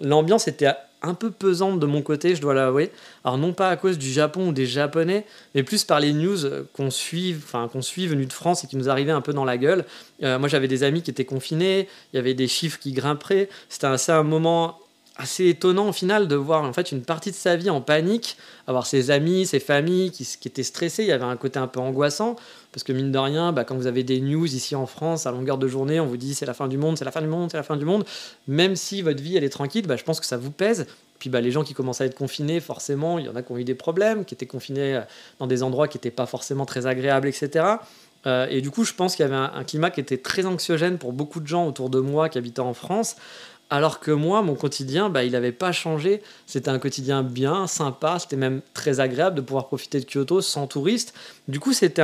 l'ambiance 0.00 0.48
était 0.48 0.74
un 1.02 1.14
peu 1.14 1.30
pesante 1.30 1.78
de 1.80 1.86
mon 1.86 2.02
côté, 2.02 2.34
je 2.34 2.40
dois 2.40 2.54
l'avouer. 2.54 2.90
Alors 3.24 3.38
non 3.38 3.52
pas 3.52 3.70
à 3.70 3.76
cause 3.76 3.98
du 3.98 4.10
Japon 4.10 4.48
ou 4.48 4.52
des 4.52 4.66
Japonais, 4.66 5.24
mais 5.54 5.62
plus 5.62 5.84
par 5.84 6.00
les 6.00 6.12
news 6.12 6.38
qu'on 6.72 6.90
suit, 6.90 7.36
enfin 7.36 7.68
qu'on 7.68 7.82
suit 7.82 8.06
venus 8.06 8.28
de 8.28 8.32
France 8.32 8.64
et 8.64 8.66
qui 8.66 8.76
nous 8.76 8.88
arrivaient 8.88 9.12
un 9.12 9.20
peu 9.20 9.32
dans 9.32 9.44
la 9.44 9.58
gueule. 9.58 9.84
Euh, 10.22 10.38
moi 10.38 10.48
j'avais 10.48 10.68
des 10.68 10.82
amis 10.82 11.02
qui 11.02 11.10
étaient 11.10 11.24
confinés, 11.24 11.88
il 12.12 12.16
y 12.16 12.18
avait 12.18 12.34
des 12.34 12.48
chiffres 12.48 12.78
qui 12.78 12.92
grimpaient. 12.92 13.48
C'était 13.68 13.86
assez 13.86 14.12
un 14.12 14.22
moment 14.22 14.78
assez 15.18 15.48
étonnant 15.48 15.88
au 15.88 15.92
final 15.92 16.28
de 16.28 16.36
voir 16.36 16.62
en 16.62 16.72
fait 16.72 16.92
une 16.92 17.02
partie 17.02 17.30
de 17.30 17.36
sa 17.36 17.56
vie 17.56 17.70
en 17.70 17.80
panique, 17.80 18.36
avoir 18.68 18.86
ses 18.86 19.10
amis, 19.10 19.46
ses 19.46 19.58
familles 19.58 20.12
qui, 20.12 20.26
étaient 20.46 20.62
stressés. 20.62 21.02
Il 21.02 21.08
y 21.08 21.12
avait 21.12 21.24
un 21.24 21.36
côté 21.36 21.58
un 21.58 21.66
peu 21.66 21.80
angoissant 21.80 22.36
parce 22.72 22.84
que 22.84 22.92
mine 22.92 23.10
de 23.10 23.18
rien, 23.18 23.52
bah, 23.52 23.64
quand 23.64 23.76
vous 23.76 23.88
avez 23.88 24.04
des 24.04 24.20
news 24.20 24.46
ici 24.46 24.76
en 24.76 24.86
France 24.86 25.26
à 25.26 25.32
longueur 25.32 25.58
de 25.58 25.66
journée, 25.66 25.98
on 25.98 26.06
vous 26.06 26.16
dit 26.16 26.34
c'est 26.34 26.46
la 26.46 26.54
fin 26.54 26.68
du 26.68 26.78
monde, 26.78 26.96
c'est 26.96 27.04
la 27.04 27.10
fin 27.10 27.20
du 27.20 27.26
monde, 27.26 27.50
c'est 27.50 27.56
la 27.56 27.64
fin 27.64 27.76
du 27.76 27.84
monde. 27.84 28.04
Même 28.46 28.76
si 28.76 29.02
votre 29.02 29.22
vie 29.22 29.36
elle 29.36 29.44
est 29.44 29.48
tranquille, 29.48 29.86
bah, 29.86 29.96
je 29.96 30.04
pense 30.04 30.20
que 30.20 30.26
ça 30.26 30.36
vous 30.36 30.52
pèse. 30.52 30.86
Puis 31.18 31.30
bah, 31.30 31.40
les 31.40 31.50
gens 31.50 31.64
qui 31.64 31.74
commencent 31.74 32.00
à 32.00 32.04
être 32.06 32.16
confinés, 32.16 32.60
forcément, 32.60 33.18
il 33.18 33.26
y 33.26 33.28
en 33.28 33.34
a 33.34 33.42
qui 33.42 33.50
ont 33.50 33.58
eu 33.58 33.64
des 33.64 33.74
problèmes, 33.74 34.24
qui 34.24 34.34
étaient 34.34 34.46
confinés 34.46 34.94
euh, 34.94 35.00
dans 35.40 35.48
des 35.48 35.64
endroits 35.64 35.88
qui 35.88 35.96
n'étaient 35.96 36.12
pas 36.12 36.26
forcément 36.26 36.64
très 36.64 36.86
agréables, 36.86 37.26
etc. 37.26 37.64
Euh, 38.26 38.46
et 38.50 38.60
du 38.60 38.70
coup, 38.70 38.84
je 38.84 38.94
pense 38.94 39.16
qu'il 39.16 39.24
y 39.24 39.26
avait 39.26 39.36
un, 39.36 39.52
un, 39.54 39.64
climat 39.64 39.90
qui 39.90 40.00
était 40.00 40.18
très 40.18 40.46
anxiogène 40.46 40.98
pour 40.98 41.12
beaucoup 41.12 41.40
de 41.40 41.46
gens 41.46 41.66
autour 41.66 41.90
de 41.90 41.98
moi 41.98 42.28
qui 42.28 42.38
habitaient 42.38 42.60
en 42.60 42.74
France. 42.74 43.16
Alors 43.70 44.00
que 44.00 44.10
moi, 44.10 44.40
mon 44.40 44.54
quotidien, 44.54 45.10
bah, 45.10 45.24
il 45.24 45.32
n'avait 45.32 45.52
pas 45.52 45.72
changé. 45.72 46.22
C'était 46.46 46.70
un 46.70 46.78
quotidien 46.78 47.22
bien, 47.22 47.66
sympa, 47.66 48.18
c'était 48.18 48.36
même 48.36 48.62
très 48.72 49.00
agréable 49.00 49.36
de 49.36 49.40
pouvoir 49.42 49.66
profiter 49.66 50.00
de 50.00 50.06
Kyoto 50.06 50.40
sans 50.40 50.66
touristes. 50.66 51.12
Du 51.48 51.60
coup, 51.60 51.74
c'était, 51.74 52.02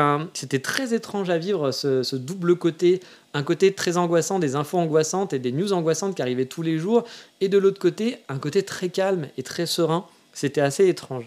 très 0.62 0.92
étrange 0.92 1.30
à 1.30 1.38
vivre 1.38 1.70
ce, 1.70 2.16
double 2.16 2.56
côté. 2.56 3.00
Un 3.32 3.42
côté 3.42 3.72
très 3.72 3.96
angoissant, 3.96 4.38
des 4.38 4.56
infos 4.56 4.78
angoissantes 4.78 5.32
et 5.32 5.38
des 5.38 5.52
news 5.52 5.72
angoissantes 5.72 6.14
qui 6.14 6.22
arrivaient 6.22 6.44
tous 6.44 6.62
les 6.62 6.78
jours. 6.78 7.04
Et 7.40 7.48
de 7.48 7.56
l'autre 7.56 7.80
côté, 7.80 8.18
un 8.28 8.38
côté 8.38 8.62
très 8.62 8.90
calme 8.90 9.28
et 9.38 9.42
très 9.42 9.64
serein. 9.64 10.06
C'était 10.34 10.60
assez 10.60 10.86
étrange. 10.86 11.24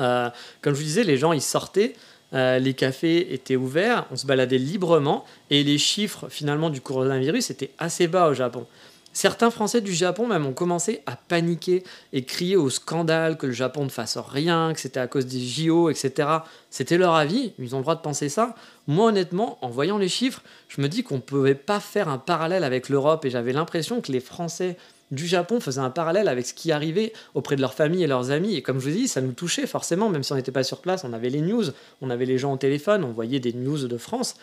Euh, 0.00 0.30
comme 0.62 0.72
je 0.72 0.78
vous 0.78 0.84
disais, 0.84 1.04
les 1.04 1.18
gens, 1.18 1.32
ils 1.32 1.42
sortaient. 1.42 1.94
Euh, 2.32 2.58
les 2.58 2.72
cafés 2.72 3.34
étaient 3.34 3.56
ouverts, 3.56 4.06
on 4.10 4.16
se 4.16 4.24
baladait 4.24 4.56
librement 4.56 5.26
et 5.50 5.62
les 5.64 5.76
chiffres 5.76 6.30
finalement 6.30 6.70
du 6.70 6.80
coronavirus 6.80 7.50
étaient 7.50 7.72
assez 7.78 8.06
bas 8.06 8.28
au 8.28 8.32
Japon. 8.32 8.66
Certains 9.12 9.50
Français 9.50 9.82
du 9.82 9.92
Japon 9.92 10.26
même 10.26 10.46
ont 10.46 10.54
commencé 10.54 11.02
à 11.04 11.16
paniquer 11.16 11.84
et 12.12 12.24
crier 12.24 12.56
au 12.56 12.70
scandale 12.70 13.36
que 13.36 13.46
le 13.46 13.52
Japon 13.52 13.84
ne 13.84 13.90
fasse 13.90 14.16
rien, 14.16 14.72
que 14.72 14.80
c'était 14.80 15.00
à 15.00 15.06
cause 15.06 15.26
des 15.26 15.40
JO, 15.40 15.90
etc. 15.90 16.28
C'était 16.70 16.96
leur 16.96 17.14
avis, 17.14 17.52
ils 17.58 17.74
ont 17.74 17.78
le 17.78 17.84
droit 17.84 17.94
de 17.94 18.00
penser 18.00 18.30
ça. 18.30 18.54
Moi 18.86 19.08
honnêtement, 19.08 19.58
en 19.60 19.68
voyant 19.68 19.98
les 19.98 20.08
chiffres, 20.08 20.42
je 20.68 20.80
me 20.80 20.88
dis 20.88 21.02
qu'on 21.02 21.16
ne 21.16 21.20
pouvait 21.20 21.54
pas 21.54 21.78
faire 21.78 22.08
un 22.08 22.18
parallèle 22.18 22.64
avec 22.64 22.88
l'Europe 22.88 23.24
et 23.26 23.30
j'avais 23.30 23.52
l'impression 23.52 24.00
que 24.00 24.10
les 24.10 24.20
Français 24.20 24.76
du 25.10 25.26
Japon 25.26 25.60
faisaient 25.60 25.80
un 25.80 25.90
parallèle 25.90 26.26
avec 26.26 26.46
ce 26.46 26.54
qui 26.54 26.72
arrivait 26.72 27.12
auprès 27.34 27.54
de 27.54 27.60
leur 27.60 27.74
famille 27.74 28.02
et 28.02 28.06
leurs 28.06 28.30
amis. 28.30 28.56
Et 28.56 28.62
comme 28.62 28.80
je 28.80 28.88
vous 28.88 28.96
dis, 28.96 29.08
ça 29.08 29.20
nous 29.20 29.32
touchait 29.32 29.66
forcément, 29.66 30.08
même 30.08 30.22
si 30.22 30.32
on 30.32 30.36
n'était 30.36 30.52
pas 30.52 30.64
sur 30.64 30.80
place, 30.80 31.04
on 31.04 31.12
avait 31.12 31.28
les 31.28 31.42
news, 31.42 31.64
on 32.00 32.08
avait 32.08 32.24
les 32.24 32.38
gens 32.38 32.54
au 32.54 32.56
téléphone, 32.56 33.04
on 33.04 33.12
voyait 33.12 33.40
des 33.40 33.52
news 33.52 33.86
de 33.86 33.98
France. 33.98 34.36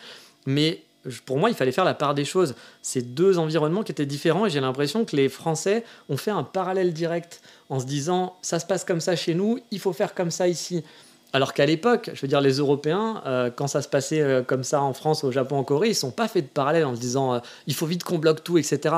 Mais 0.46 0.82
pour 1.24 1.38
moi, 1.38 1.48
il 1.48 1.56
fallait 1.56 1.72
faire 1.72 1.84
la 1.84 1.94
part 1.94 2.14
des 2.14 2.24
choses. 2.24 2.54
C'est 2.82 3.14
deux 3.14 3.38
environnements 3.38 3.82
qui 3.82 3.92
étaient 3.92 4.06
différents 4.06 4.46
et 4.46 4.50
j'ai 4.50 4.60
l'impression 4.60 5.04
que 5.04 5.16
les 5.16 5.28
Français 5.28 5.84
ont 6.08 6.16
fait 6.16 6.30
un 6.30 6.42
parallèle 6.42 6.92
direct 6.92 7.40
en 7.68 7.80
se 7.80 7.86
disant 7.86 8.36
ça 8.42 8.58
se 8.58 8.66
passe 8.66 8.84
comme 8.84 9.00
ça 9.00 9.16
chez 9.16 9.34
nous, 9.34 9.58
il 9.70 9.80
faut 9.80 9.92
faire 9.92 10.14
comme 10.14 10.30
ça 10.30 10.48
ici. 10.48 10.84
Alors 11.32 11.54
qu'à 11.54 11.64
l'époque, 11.64 12.10
je 12.12 12.20
veux 12.20 12.28
dire, 12.28 12.40
les 12.40 12.54
Européens, 12.54 13.22
euh, 13.24 13.50
quand 13.54 13.68
ça 13.68 13.82
se 13.82 13.88
passait 13.88 14.20
euh, 14.20 14.42
comme 14.42 14.64
ça 14.64 14.82
en 14.82 14.92
France, 14.92 15.22
au 15.22 15.30
Japon, 15.30 15.58
en 15.58 15.64
Corée, 15.64 15.86
ils 15.86 15.90
ne 15.90 15.94
sont 15.94 16.10
pas 16.10 16.26
fait 16.26 16.42
de 16.42 16.48
parallèle 16.48 16.84
en 16.84 16.96
se 16.96 17.00
disant 17.00 17.34
euh, 17.34 17.38
il 17.68 17.74
faut 17.74 17.86
vite 17.86 18.02
qu'on 18.02 18.18
bloque 18.18 18.42
tout, 18.42 18.58
etc. 18.58 18.94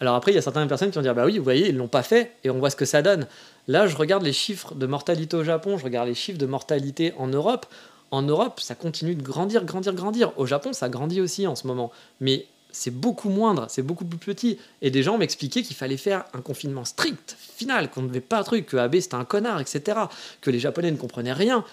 Alors 0.00 0.14
après, 0.14 0.32
il 0.32 0.34
y 0.34 0.38
a 0.38 0.42
certaines 0.42 0.66
personnes 0.66 0.90
qui 0.90 0.96
vont 0.96 1.02
dire 1.02 1.14
bah 1.14 1.26
oui, 1.26 1.36
vous 1.36 1.44
voyez, 1.44 1.68
ils 1.68 1.76
l'ont 1.76 1.88
pas 1.88 2.02
fait 2.02 2.32
et 2.42 2.48
on 2.48 2.58
voit 2.58 2.70
ce 2.70 2.76
que 2.76 2.86
ça 2.86 3.02
donne. 3.02 3.26
Là, 3.68 3.86
je 3.86 3.96
regarde 3.96 4.22
les 4.22 4.32
chiffres 4.32 4.74
de 4.74 4.86
mortalité 4.86 5.36
au 5.36 5.44
Japon, 5.44 5.76
je 5.76 5.84
regarde 5.84 6.08
les 6.08 6.14
chiffres 6.14 6.38
de 6.38 6.46
mortalité 6.46 7.12
en 7.18 7.26
Europe 7.26 7.66
en 8.14 8.22
Europe, 8.22 8.60
ça 8.60 8.74
continue 8.74 9.14
de 9.14 9.22
grandir, 9.22 9.64
grandir, 9.64 9.92
grandir. 9.92 10.32
Au 10.36 10.46
Japon, 10.46 10.72
ça 10.72 10.88
grandit 10.88 11.20
aussi 11.20 11.46
en 11.46 11.56
ce 11.56 11.66
moment. 11.66 11.90
Mais 12.20 12.46
c'est 12.70 12.90
beaucoup 12.90 13.28
moindre, 13.28 13.66
c'est 13.68 13.82
beaucoup 13.82 14.04
plus 14.04 14.18
petit. 14.18 14.58
Et 14.82 14.90
des 14.90 15.02
gens 15.02 15.18
m'expliquaient 15.18 15.62
qu'il 15.62 15.76
fallait 15.76 15.96
faire 15.96 16.24
un 16.32 16.40
confinement 16.40 16.84
strict, 16.84 17.36
final, 17.38 17.90
qu'on 17.90 18.02
ne 18.02 18.08
devait 18.08 18.20
pas 18.20 18.38
un 18.38 18.42
truc, 18.42 18.66
que 18.66 18.76
Abe 18.76 18.98
c'était 19.00 19.14
un 19.14 19.24
connard, 19.24 19.60
etc. 19.60 19.98
Que 20.40 20.50
les 20.50 20.58
Japonais 20.58 20.90
ne 20.90 20.96
comprenaient 20.96 21.32
rien. 21.32 21.64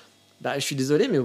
Bah, 0.42 0.58
je 0.58 0.64
suis 0.66 0.76
désolé, 0.76 1.08
mais 1.08 1.20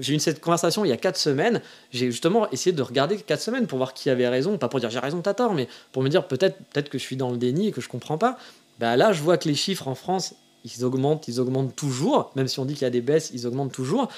j'ai 0.00 0.14
eu 0.14 0.18
cette 0.18 0.42
conversation 0.42 0.84
il 0.84 0.88
y 0.88 0.92
a 0.92 0.98
4 0.98 1.16
semaines. 1.16 1.62
J'ai 1.90 2.10
justement 2.10 2.50
essayé 2.50 2.74
de 2.74 2.82
regarder 2.82 3.16
4 3.16 3.40
semaines 3.40 3.66
pour 3.66 3.78
voir 3.78 3.94
qui 3.94 4.10
avait 4.10 4.28
raison. 4.28 4.58
Pas 4.58 4.68
pour 4.68 4.80
dire 4.80 4.90
j'ai 4.90 4.98
raison, 4.98 5.22
t'as 5.22 5.32
tort, 5.34 5.54
mais 5.54 5.68
pour 5.92 6.02
me 6.02 6.10
dire 6.10 6.28
peut-être 6.28 6.58
peut 6.72 6.82
que 6.82 6.98
je 6.98 7.02
suis 7.02 7.16
dans 7.16 7.30
le 7.30 7.38
déni 7.38 7.68
et 7.68 7.72
que 7.72 7.80
je 7.80 7.88
comprends 7.88 8.18
pas. 8.18 8.38
Bah, 8.78 8.96
là, 8.96 9.12
je 9.12 9.22
vois 9.22 9.38
que 9.38 9.48
les 9.48 9.54
chiffres 9.54 9.88
en 9.88 9.94
France, 9.94 10.34
ils 10.64 10.84
augmentent, 10.84 11.28
ils 11.28 11.40
augmentent 11.40 11.74
toujours. 11.74 12.30
Même 12.36 12.48
si 12.48 12.58
on 12.58 12.64
dit 12.66 12.74
qu'il 12.74 12.82
y 12.82 12.86
a 12.86 12.90
des 12.90 13.00
baisses, 13.00 13.30
ils 13.32 13.46
augmentent 13.46 13.72
toujours. 13.72 14.08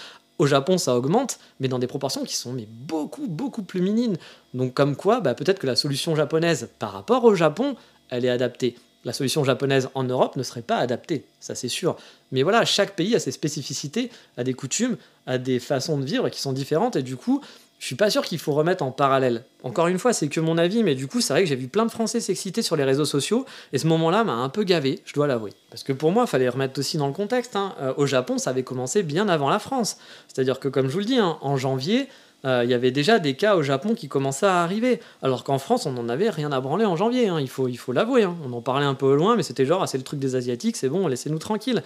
Au 0.40 0.46
Japon, 0.46 0.78
ça 0.78 0.96
augmente, 0.96 1.38
mais 1.60 1.68
dans 1.68 1.78
des 1.78 1.86
proportions 1.86 2.24
qui 2.24 2.34
sont 2.34 2.54
mais 2.54 2.66
beaucoup, 2.66 3.26
beaucoup 3.26 3.62
plus 3.62 3.82
minimes. 3.82 4.16
Donc 4.54 4.72
comme 4.72 4.96
quoi, 4.96 5.20
bah, 5.20 5.34
peut-être 5.34 5.58
que 5.58 5.66
la 5.66 5.76
solution 5.76 6.16
japonaise 6.16 6.70
par 6.78 6.92
rapport 6.92 7.24
au 7.24 7.34
Japon, 7.34 7.76
elle 8.08 8.24
est 8.24 8.30
adaptée. 8.30 8.76
La 9.04 9.12
solution 9.12 9.44
japonaise 9.44 9.90
en 9.94 10.02
Europe 10.02 10.36
ne 10.36 10.42
serait 10.42 10.62
pas 10.62 10.78
adaptée, 10.78 11.26
ça 11.40 11.54
c'est 11.54 11.68
sûr. 11.68 11.94
Mais 12.32 12.42
voilà, 12.42 12.64
chaque 12.64 12.96
pays 12.96 13.14
a 13.14 13.20
ses 13.20 13.32
spécificités, 13.32 14.10
a 14.38 14.42
des 14.42 14.54
coutumes, 14.54 14.96
a 15.26 15.36
des 15.36 15.58
façons 15.58 15.98
de 15.98 16.06
vivre 16.06 16.30
qui 16.30 16.40
sont 16.40 16.54
différentes, 16.54 16.96
et 16.96 17.02
du 17.02 17.16
coup, 17.16 17.42
je 17.80 17.86
suis 17.86 17.96
pas 17.96 18.10
sûr 18.10 18.22
qu'il 18.22 18.38
faut 18.38 18.52
remettre 18.52 18.84
en 18.84 18.92
parallèle. 18.92 19.42
Encore 19.62 19.86
une 19.86 19.98
fois, 19.98 20.12
c'est 20.12 20.28
que 20.28 20.38
mon 20.38 20.58
avis, 20.58 20.84
mais 20.84 20.94
du 20.94 21.06
coup, 21.06 21.22
c'est 21.22 21.32
vrai 21.32 21.42
que 21.42 21.48
j'ai 21.48 21.56
vu 21.56 21.66
plein 21.66 21.86
de 21.86 21.90
Français 21.90 22.20
s'exciter 22.20 22.60
sur 22.60 22.76
les 22.76 22.84
réseaux 22.84 23.06
sociaux, 23.06 23.46
et 23.72 23.78
ce 23.78 23.86
moment-là 23.86 24.22
m'a 24.22 24.34
un 24.34 24.50
peu 24.50 24.64
gavé, 24.64 25.00
je 25.06 25.14
dois 25.14 25.26
l'avouer. 25.26 25.52
Parce 25.70 25.82
que 25.82 25.94
pour 25.94 26.12
moi, 26.12 26.24
il 26.26 26.30
fallait 26.30 26.50
remettre 26.50 26.78
aussi 26.78 26.98
dans 26.98 27.06
le 27.06 27.14
contexte. 27.14 27.56
Hein. 27.56 27.74
Euh, 27.80 27.94
au 27.96 28.04
Japon, 28.04 28.36
ça 28.36 28.50
avait 28.50 28.64
commencé 28.64 29.02
bien 29.02 29.30
avant 29.30 29.48
la 29.48 29.58
France. 29.58 29.96
C'est-à-dire 30.28 30.60
que, 30.60 30.68
comme 30.68 30.88
je 30.88 30.92
vous 30.92 30.98
le 30.98 31.06
dis, 31.06 31.18
hein, 31.18 31.38
en 31.40 31.56
janvier, 31.56 32.06
euh, 32.44 32.62
il 32.64 32.70
y 32.70 32.74
avait 32.74 32.90
déjà 32.90 33.18
des 33.18 33.34
cas 33.34 33.56
au 33.56 33.62
Japon 33.62 33.94
qui 33.94 34.08
commençaient 34.08 34.44
à 34.44 34.62
arriver. 34.62 35.00
Alors 35.22 35.42
qu'en 35.42 35.58
France, 35.58 35.86
on 35.86 35.92
n'en 35.92 36.10
avait 36.10 36.28
rien 36.28 36.52
à 36.52 36.60
branler 36.60 36.84
en 36.84 36.96
janvier, 36.96 37.28
hein. 37.28 37.40
il 37.40 37.48
faut 37.48 37.66
il 37.66 37.76
faut 37.78 37.92
l'avouer. 37.92 38.26
On 38.26 38.52
en 38.52 38.60
parlait 38.60 38.86
un 38.86 38.94
peu 38.94 39.14
loin, 39.14 39.36
mais 39.36 39.42
c'était 39.42 39.64
genre, 39.64 39.82
ah, 39.82 39.86
c'est 39.86 39.98
le 39.98 40.04
truc 40.04 40.20
des 40.20 40.36
Asiatiques, 40.36 40.76
c'est 40.76 40.90
bon, 40.90 41.06
laissez-nous 41.08 41.38
tranquilles. 41.38 41.82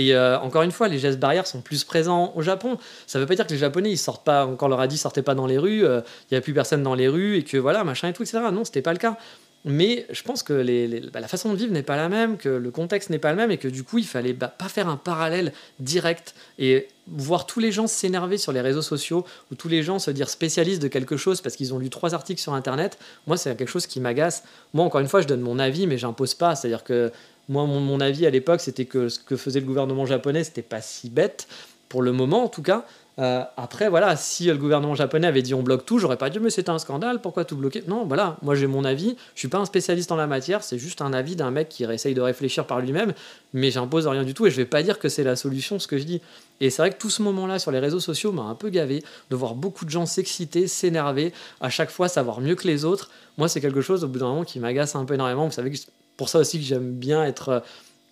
Et 0.00 0.14
euh, 0.14 0.38
encore 0.40 0.62
une 0.62 0.72
fois, 0.72 0.88
les 0.88 0.98
gestes 0.98 1.20
barrières 1.20 1.46
sont 1.46 1.60
plus 1.60 1.84
présents 1.84 2.32
au 2.34 2.40
Japon. 2.40 2.78
Ça 3.06 3.18
ne 3.18 3.22
veut 3.22 3.28
pas 3.28 3.34
dire 3.34 3.46
que 3.46 3.52
les 3.52 3.58
Japonais, 3.58 3.90
ils 3.90 3.98
sortent 3.98 4.24
pas, 4.24 4.46
encore 4.46 4.70
leur 4.70 4.80
a 4.80 4.86
dit, 4.86 4.96
sortez 4.96 5.20
pas 5.20 5.34
dans 5.34 5.46
les 5.46 5.58
rues, 5.58 5.84
euh, 5.84 6.00
il 6.30 6.34
n'y 6.34 6.38
a 6.38 6.40
plus 6.40 6.54
personne 6.54 6.82
dans 6.82 6.94
les 6.94 7.06
rues, 7.06 7.36
et 7.36 7.44
que 7.44 7.58
voilà, 7.58 7.84
machin 7.84 8.08
et 8.08 8.14
tout, 8.14 8.22
etc. 8.22 8.38
Non, 8.50 8.64
c'était 8.64 8.80
pas 8.80 8.94
le 8.94 8.98
cas. 8.98 9.18
Mais 9.66 10.06
je 10.10 10.22
pense 10.22 10.42
que 10.42 11.10
bah, 11.10 11.20
la 11.20 11.28
façon 11.28 11.52
de 11.52 11.56
vivre 11.56 11.72
n'est 11.72 11.82
pas 11.82 11.96
la 11.96 12.08
même, 12.08 12.38
que 12.38 12.48
le 12.48 12.70
contexte 12.70 13.10
n'est 13.10 13.18
pas 13.18 13.30
le 13.30 13.36
même, 13.36 13.50
et 13.50 13.58
que 13.58 13.68
du 13.68 13.84
coup, 13.84 13.98
il 13.98 14.06
fallait 14.06 14.32
bah, 14.32 14.48
pas 14.48 14.68
faire 14.68 14.88
un 14.88 14.96
parallèle 14.96 15.52
direct 15.80 16.34
et 16.58 16.88
voir 17.08 17.44
tous 17.44 17.60
les 17.60 17.70
gens 17.70 17.86
s'énerver 17.86 18.38
sur 18.38 18.52
les 18.52 18.62
réseaux 18.62 18.82
sociaux 18.82 19.26
ou 19.50 19.56
tous 19.56 19.68
les 19.68 19.82
gens 19.82 19.98
se 19.98 20.10
dire 20.10 20.30
spécialistes 20.30 20.80
de 20.80 20.88
quelque 20.88 21.16
chose 21.16 21.40
parce 21.42 21.56
qu'ils 21.56 21.74
ont 21.74 21.78
lu 21.78 21.90
trois 21.90 22.14
articles 22.14 22.40
sur 22.40 22.54
Internet. 22.54 22.98
Moi, 23.26 23.36
c'est 23.36 23.54
quelque 23.56 23.68
chose 23.68 23.86
qui 23.86 24.00
m'agace. 24.00 24.44
Moi, 24.72 24.84
encore 24.84 25.00
une 25.00 25.08
fois, 25.08 25.20
je 25.20 25.26
donne 25.26 25.42
mon 25.42 25.58
avis, 25.58 25.86
mais 25.86 25.98
j'impose 25.98 26.34
pas. 26.34 26.54
C'est-à-dire 26.54 26.84
que 26.84 27.12
moi, 27.48 27.66
mon, 27.66 27.80
mon 27.80 28.00
avis 28.00 28.26
à 28.26 28.30
l'époque, 28.30 28.60
c'était 28.60 28.86
que 28.86 29.08
ce 29.10 29.18
que 29.18 29.36
faisait 29.36 29.60
le 29.60 29.66
gouvernement 29.66 30.06
japonais, 30.06 30.44
c'était 30.44 30.62
pas 30.62 30.80
si 30.80 31.10
bête 31.10 31.48
pour 31.90 32.00
le 32.00 32.12
moment 32.12 32.44
en 32.44 32.48
tout 32.48 32.62
cas. 32.62 32.86
Euh, 33.20 33.42
après, 33.56 33.90
voilà, 33.90 34.16
si 34.16 34.46
le 34.46 34.56
gouvernement 34.56 34.94
japonais 34.94 35.26
avait 35.26 35.42
dit 35.42 35.52
on 35.52 35.62
bloque 35.62 35.84
tout, 35.84 35.98
j'aurais 35.98 36.16
pas 36.16 36.30
dit 36.30 36.38
mais 36.40 36.48
c'est 36.48 36.70
un 36.70 36.78
scandale, 36.78 37.20
pourquoi 37.20 37.44
tout 37.44 37.56
bloquer? 37.56 37.84
Non, 37.86 38.06
voilà, 38.06 38.36
moi 38.40 38.54
j'ai 38.54 38.66
mon 38.66 38.82
avis, 38.84 39.16
je 39.34 39.40
suis 39.40 39.48
pas 39.48 39.58
un 39.58 39.66
spécialiste 39.66 40.10
en 40.10 40.16
la 40.16 40.26
matière, 40.26 40.62
c'est 40.62 40.78
juste 40.78 41.02
un 41.02 41.12
avis 41.12 41.36
d'un 41.36 41.50
mec 41.50 41.68
qui 41.68 41.84
essaye 41.84 42.14
de 42.14 42.20
réfléchir 42.22 42.66
par 42.66 42.80
lui-même, 42.80 43.12
mais 43.52 43.70
j'impose 43.70 44.06
rien 44.06 44.24
du 44.24 44.32
tout 44.32 44.46
et 44.46 44.50
je 44.50 44.56
vais 44.56 44.64
pas 44.64 44.82
dire 44.82 44.98
que 44.98 45.10
c'est 45.10 45.24
la 45.24 45.36
solution 45.36 45.78
ce 45.78 45.86
que 45.86 45.98
je 45.98 46.04
dis. 46.04 46.22
Et 46.62 46.70
c'est 46.70 46.80
vrai 46.80 46.90
que 46.90 46.98
tout 46.98 47.10
ce 47.10 47.22
moment-là 47.22 47.58
sur 47.58 47.70
les 47.70 47.78
réseaux 47.78 48.00
sociaux 48.00 48.32
m'a 48.32 48.42
un 48.42 48.54
peu 48.54 48.70
gavé 48.70 49.02
de 49.30 49.36
voir 49.36 49.54
beaucoup 49.54 49.84
de 49.84 49.90
gens 49.90 50.06
s'exciter, 50.06 50.66
s'énerver, 50.66 51.32
à 51.60 51.68
chaque 51.68 51.90
fois 51.90 52.08
savoir 52.08 52.40
mieux 52.40 52.54
que 52.54 52.66
les 52.66 52.84
autres. 52.84 53.10
Moi, 53.38 53.48
c'est 53.48 53.60
quelque 53.60 53.80
chose 53.80 54.04
au 54.04 54.08
bout 54.08 54.18
d'un 54.18 54.28
moment 54.28 54.44
qui 54.44 54.60
m'agace 54.60 54.94
un 54.94 55.04
peu 55.04 55.14
énormément. 55.14 55.46
Vous 55.46 55.52
savez 55.52 55.70
que 55.70 55.78
pour 56.16 56.28
ça 56.28 56.38
aussi 56.38 56.58
que 56.58 56.64
j'aime 56.64 56.92
bien 56.92 57.24
être 57.24 57.48
euh, 57.48 57.60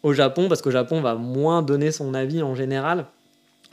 au 0.02 0.14
Japon, 0.14 0.48
parce 0.48 0.62
qu'au 0.62 0.70
Japon, 0.70 0.98
on 0.98 1.02
va 1.02 1.14
moins 1.14 1.60
donner 1.60 1.92
son 1.92 2.14
avis 2.14 2.42
en 2.42 2.54
général. 2.54 3.06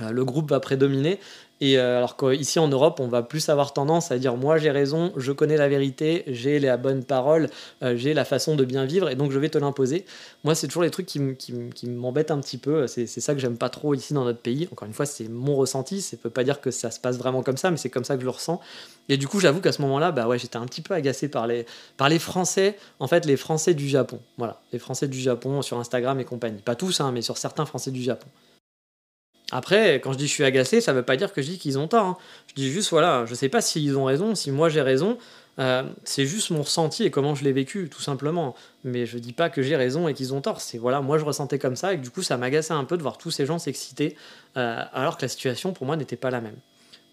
Euh, 0.01 0.11
le 0.11 0.25
groupe 0.25 0.49
va 0.49 0.59
prédominer. 0.59 1.19
Et 1.61 1.79
euh, 1.79 1.97
alors 1.97 2.17
qu'ici 2.17 2.59
en 2.59 2.67
Europe, 2.67 2.99
on 2.99 3.07
va 3.07 3.23
plus 3.23 3.47
avoir 3.47 3.71
tendance 3.71 4.11
à 4.11 4.17
dire 4.17 4.35
moi 4.35 4.57
j'ai 4.57 4.71
raison, 4.71 5.13
je 5.15 5.31
connais 5.31 5.55
la 5.55 5.69
vérité, 5.69 6.25
j'ai 6.27 6.59
la 6.59 6.75
bonne 6.75 7.05
parole, 7.05 7.49
euh, 7.81 7.95
j'ai 7.95 8.13
la 8.13 8.25
façon 8.25 8.57
de 8.57 8.65
bien 8.65 8.83
vivre 8.83 9.09
et 9.09 9.15
donc 9.15 9.31
je 9.31 9.39
vais 9.39 9.47
te 9.47 9.57
l'imposer. 9.57 10.05
Moi, 10.43 10.53
c'est 10.53 10.67
toujours 10.67 10.83
les 10.83 10.89
trucs 10.89 11.05
qui, 11.05 11.87
m'embêtent 11.87 12.31
un 12.31 12.39
petit 12.39 12.57
peu. 12.57 12.87
C'est 12.87 13.07
ça 13.07 13.33
que 13.33 13.39
j'aime 13.39 13.57
pas 13.57 13.69
trop 13.69 13.93
ici 13.93 14.13
dans 14.13 14.25
notre 14.25 14.39
pays. 14.39 14.67
Encore 14.71 14.87
une 14.87 14.93
fois, 14.93 15.05
c'est 15.05 15.29
mon 15.29 15.55
ressenti. 15.55 16.01
Ça 16.01 16.17
peut 16.17 16.29
pas 16.29 16.43
dire 16.43 16.59
que 16.59 16.71
ça 16.71 16.91
se 16.91 16.99
passe 16.99 17.17
vraiment 17.17 17.41
comme 17.41 17.57
ça, 17.57 17.71
mais 17.71 17.77
c'est 17.77 17.89
comme 17.89 18.03
ça 18.03 18.15
que 18.15 18.21
je 18.21 18.25
le 18.25 18.31
ressens. 18.31 18.59
Et 19.07 19.17
du 19.17 19.27
coup, 19.27 19.39
j'avoue 19.39 19.61
qu'à 19.61 19.71
ce 19.71 19.81
moment-là, 19.83 20.11
bah 20.11 20.27
ouais, 20.27 20.37
j'étais 20.37 20.57
un 20.57 20.65
petit 20.65 20.81
peu 20.81 20.93
agacé 20.93 21.29
par 21.29 21.47
les, 21.47 21.65
par 21.95 22.09
les 22.09 22.19
Français, 22.19 22.77
en 22.99 23.07
fait, 23.07 23.25
les 23.25 23.37
Français 23.37 23.73
du 23.73 23.87
Japon. 23.87 24.19
Voilà, 24.37 24.61
les 24.73 24.79
Français 24.79 25.07
du 25.07 25.19
Japon 25.19 25.61
sur 25.61 25.79
Instagram 25.79 26.19
et 26.19 26.25
compagnie. 26.25 26.61
Pas 26.61 26.75
tous, 26.75 26.99
hein, 26.99 27.11
mais 27.13 27.21
sur 27.21 27.37
certains 27.37 27.65
Français 27.65 27.91
du 27.91 28.01
Japon. 28.01 28.27
Après, 29.51 29.95
quand 29.95 30.11
je 30.11 30.17
dis 30.17 30.27
je 30.27 30.33
suis 30.33 30.43
agacé, 30.43 30.81
ça 30.81 30.91
ne 30.91 30.97
veut 30.97 31.05
pas 31.05 31.17
dire 31.17 31.33
que 31.33 31.41
je 31.41 31.49
dis 31.51 31.57
qu'ils 31.57 31.77
ont 31.77 31.87
tort. 31.87 32.05
Hein. 32.05 32.17
Je 32.47 32.55
dis 32.55 32.71
juste, 32.71 32.89
voilà, 32.89 33.25
je 33.25 33.31
ne 33.31 33.35
sais 33.35 33.49
pas 33.49 33.61
s'ils 33.61 33.97
ont 33.97 34.05
raison, 34.05 34.35
si 34.35 34.51
moi 34.51 34.69
j'ai 34.69 34.81
raison. 34.81 35.17
Euh, 35.57 35.83
c'est 36.03 36.25
juste 36.25 36.49
mon 36.49 36.63
ressenti 36.63 37.03
et 37.05 37.11
comment 37.11 37.33
je 37.33 37.43
l'ai 37.43 37.53
vécu, 37.53 37.89
tout 37.89 38.01
simplement. 38.01 38.55
Mais 38.83 39.05
je 39.05 39.17
dis 39.17 39.33
pas 39.33 39.49
que 39.49 39.61
j'ai 39.61 39.75
raison 39.75 40.07
et 40.07 40.13
qu'ils 40.13 40.33
ont 40.33 40.41
tort. 40.41 40.61
C'est 40.61 40.77
voilà, 40.77 41.01
moi 41.01 41.17
je 41.17 41.25
ressentais 41.25 41.59
comme 41.59 41.75
ça 41.75 41.93
et 41.93 41.97
du 41.97 42.09
coup 42.09 42.23
ça 42.23 42.37
m'agaçait 42.37 42.73
un 42.73 42.83
peu 42.83 42.97
de 42.97 43.01
voir 43.01 43.17
tous 43.17 43.31
ces 43.31 43.45
gens 43.45 43.59
s'exciter 43.59 44.17
euh, 44.57 44.83
alors 44.93 45.17
que 45.17 45.21
la 45.21 45.27
situation 45.29 45.73
pour 45.73 45.85
moi 45.85 45.95
n'était 45.95 46.17
pas 46.17 46.31
la 46.31 46.41
même. 46.41 46.57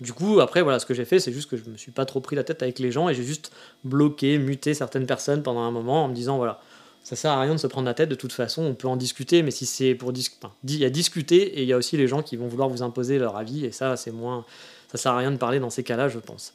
Du 0.01 0.13
coup, 0.13 0.41
après, 0.41 0.63
voilà, 0.63 0.81
ce 0.81 0.87
que 0.87 0.95
j'ai 0.95 1.05
fait, 1.05 1.21
c'est 1.21 1.33
juste 1.33 1.49
que 1.49 1.57
je 1.57 1.63
me 1.71 1.77
suis 1.77 1.93
pas 1.93 2.05
trop 2.05 2.21
pris 2.21 2.35
la 2.35 2.43
tête 2.43 2.63
avec 2.63 2.81
les 2.81 2.91
gens 2.91 3.09
et 3.09 3.15
j'ai 3.15 3.23
juste 3.23 3.53
bloqué, 3.85 4.37
muté 4.39 4.75
certaines 4.75 5.07
personnes 5.07 5.45
pendant 5.45 5.61
un 5.61 5.71
moment 5.71 6.05
en 6.05 6.09
me 6.09 6.15
disant 6.15 6.39
voilà, 6.39 6.61
ça 7.03 7.17
sert 7.17 7.33
à 7.33 7.41
rien 7.41 7.53
de 7.53 7.59
se 7.59 7.67
prendre 7.67 7.87
la 7.87 7.95
tête 7.95 8.09
de 8.09 8.15
toute 8.15 8.33
façon, 8.33 8.63
on 8.63 8.75
peut 8.75 8.89
en 8.89 8.97
discuter, 8.97 9.43
mais 9.43 9.51
si 9.51 9.67
c'est 9.67 9.95
pour 9.95 10.13
discuter, 10.13 10.47
il 10.65 10.77
y 10.77 10.85
a 10.85 10.91
discuter 10.91 11.59
et 11.59 11.63
il 11.63 11.69
y 11.69 11.73
a 11.73 11.77
aussi 11.77 11.97
les 11.97 12.07
gens 12.07 12.23
qui 12.23 12.37
vont 12.37 12.47
vouloir 12.47 12.69
vous 12.69 12.83
imposer 12.83 13.19
leur 13.19 13.37
avis 13.37 13.65
et 13.65 13.73
ça 13.73 13.97
c'est 13.97 14.13
moins, 14.13 14.45
ça 14.91 14.99
sert 14.99 15.13
à 15.13 15.19
rien 15.19 15.33
de 15.33 15.37
parler 15.37 15.59
dans 15.59 15.71
ces 15.71 15.83
cas-là, 15.83 16.09
je 16.09 16.19
pense. 16.19 16.55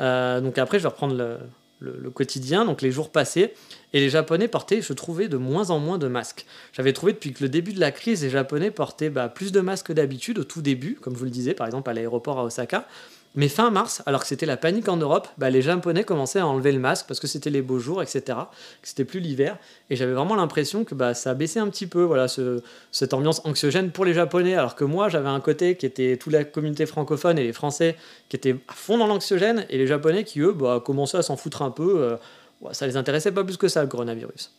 Euh, 0.00 0.40
donc 0.40 0.58
après 0.58 0.78
je 0.78 0.82
vais 0.82 0.88
reprendre 0.88 1.14
le, 1.14 2.10
quotidien, 2.10 2.64
donc 2.64 2.82
les 2.82 2.90
jours 2.90 3.10
passés, 3.10 3.54
et 3.92 4.00
les 4.00 4.10
Japonais 4.10 4.48
portaient, 4.48 4.80
je 4.80 4.92
trouvais, 4.92 5.28
de 5.28 5.36
moins 5.36 5.70
en 5.70 5.78
moins 5.78 5.98
de 5.98 6.08
masques. 6.08 6.46
J'avais 6.72 6.92
trouvé 6.92 7.12
depuis 7.12 7.32
que 7.32 7.42
le 7.42 7.48
début 7.48 7.72
de 7.72 7.80
la 7.80 7.92
crise, 7.92 8.22
les 8.22 8.30
Japonais 8.30 8.70
portaient 8.70 9.10
bah, 9.10 9.28
plus 9.28 9.52
de 9.52 9.60
masques 9.60 9.88
que 9.88 9.92
d'habitude 9.92 10.38
au 10.38 10.44
tout 10.44 10.62
début, 10.62 10.94
comme 10.94 11.14
je 11.14 11.18
vous 11.18 11.24
le 11.26 11.30
disais, 11.30 11.54
par 11.54 11.66
exemple 11.66 11.90
à 11.90 11.92
l'aéroport 11.92 12.38
à 12.38 12.44
Osaka. 12.44 12.88
Mais 13.36 13.48
fin 13.48 13.70
mars, 13.70 14.02
alors 14.06 14.22
que 14.22 14.26
c'était 14.26 14.46
la 14.46 14.56
panique 14.56 14.88
en 14.88 14.96
Europe, 14.96 15.28
bah, 15.36 15.50
les 15.50 15.60
Japonais 15.60 16.04
commençaient 16.04 16.38
à 16.38 16.46
enlever 16.46 16.72
le 16.72 16.78
masque 16.78 17.04
parce 17.06 17.20
que 17.20 17.26
c'était 17.26 17.50
les 17.50 17.60
beaux 17.60 17.78
jours, 17.78 18.02
etc. 18.02 18.38
C'était 18.82 19.04
plus 19.04 19.20
l'hiver. 19.20 19.58
Et 19.90 19.96
j'avais 19.96 20.14
vraiment 20.14 20.36
l'impression 20.36 20.84
que 20.84 20.94
bah, 20.94 21.12
ça 21.12 21.34
baissait 21.34 21.60
un 21.60 21.68
petit 21.68 21.86
peu, 21.86 22.02
voilà, 22.02 22.28
cette 22.28 23.12
ambiance 23.12 23.42
anxiogène 23.44 23.90
pour 23.90 24.06
les 24.06 24.14
Japonais. 24.14 24.54
Alors 24.54 24.74
que 24.74 24.84
moi, 24.84 25.10
j'avais 25.10 25.28
un 25.28 25.40
côté 25.40 25.76
qui 25.76 25.84
était 25.84 26.16
toute 26.16 26.32
la 26.32 26.44
communauté 26.44 26.86
francophone 26.86 27.38
et 27.38 27.44
les 27.44 27.52
Français 27.52 27.96
qui 28.30 28.36
étaient 28.36 28.56
à 28.68 28.72
fond 28.72 28.96
dans 28.96 29.06
l'anxiogène 29.06 29.66
et 29.68 29.76
les 29.76 29.86
Japonais 29.86 30.24
qui, 30.24 30.40
eux, 30.40 30.52
bah, 30.52 30.82
commençaient 30.82 31.18
à 31.18 31.22
s'en 31.22 31.36
foutre 31.36 31.60
un 31.60 31.70
peu. 31.70 32.00
Euh, 32.00 32.16
ça 32.72 32.86
les 32.86 32.96
intéressait 32.96 33.32
pas 33.32 33.44
plus 33.44 33.58
que 33.58 33.68
ça, 33.68 33.82
le 33.82 33.88
coronavirus. 33.88 34.50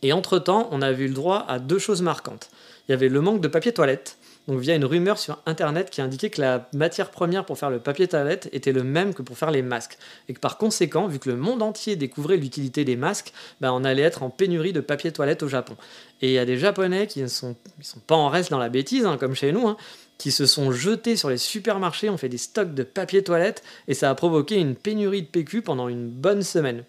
Et 0.00 0.14
entre-temps, 0.14 0.68
on 0.72 0.80
avait 0.80 1.04
eu 1.04 1.08
le 1.08 1.14
droit 1.14 1.44
à 1.46 1.58
deux 1.58 1.78
choses 1.78 2.00
marquantes. 2.00 2.48
Il 2.88 2.92
y 2.92 2.94
avait 2.94 3.10
le 3.10 3.20
manque 3.20 3.42
de 3.42 3.48
papier 3.48 3.72
toilette 3.72 4.16
donc 4.48 4.60
via 4.60 4.74
une 4.74 4.86
rumeur 4.86 5.18
sur 5.18 5.38
internet 5.44 5.90
qui 5.90 6.00
indiquait 6.00 6.30
que 6.30 6.40
la 6.40 6.68
matière 6.72 7.10
première 7.10 7.44
pour 7.44 7.58
faire 7.58 7.68
le 7.68 7.78
papier 7.78 8.08
toilette 8.08 8.48
était 8.52 8.72
le 8.72 8.82
même 8.82 9.12
que 9.12 9.20
pour 9.20 9.36
faire 9.36 9.50
les 9.50 9.60
masques, 9.60 9.98
et 10.28 10.32
que 10.32 10.40
par 10.40 10.56
conséquent, 10.56 11.06
vu 11.06 11.18
que 11.18 11.28
le 11.28 11.36
monde 11.36 11.62
entier 11.62 11.96
découvrait 11.96 12.38
l'utilité 12.38 12.84
des 12.86 12.96
masques, 12.96 13.34
ben 13.60 13.70
on 13.72 13.84
allait 13.84 14.02
être 14.02 14.22
en 14.22 14.30
pénurie 14.30 14.72
de 14.72 14.80
papier 14.80 15.12
toilette 15.12 15.42
au 15.42 15.48
Japon. 15.48 15.76
Et 16.22 16.28
il 16.28 16.32
y 16.32 16.38
a 16.38 16.46
des 16.46 16.56
Japonais 16.56 17.06
qui 17.06 17.20
ne 17.20 17.26
sont, 17.26 17.56
sont 17.82 18.00
pas 18.00 18.16
en 18.16 18.30
reste 18.30 18.50
dans 18.50 18.58
la 18.58 18.70
bêtise, 18.70 19.04
hein, 19.04 19.18
comme 19.18 19.34
chez 19.34 19.52
nous, 19.52 19.68
hein, 19.68 19.76
qui 20.16 20.32
se 20.32 20.46
sont 20.46 20.72
jetés 20.72 21.16
sur 21.16 21.28
les 21.28 21.36
supermarchés, 21.38 22.08
ont 22.08 22.16
fait 22.16 22.30
des 22.30 22.38
stocks 22.38 22.72
de 22.72 22.82
papier 22.84 23.22
toilette, 23.22 23.62
et 23.86 23.92
ça 23.92 24.08
a 24.08 24.14
provoqué 24.14 24.56
une 24.56 24.74
pénurie 24.74 25.22
de 25.22 25.28
PQ 25.28 25.60
pendant 25.60 25.88
une 25.88 26.08
bonne 26.08 26.42
semaine. 26.42 26.84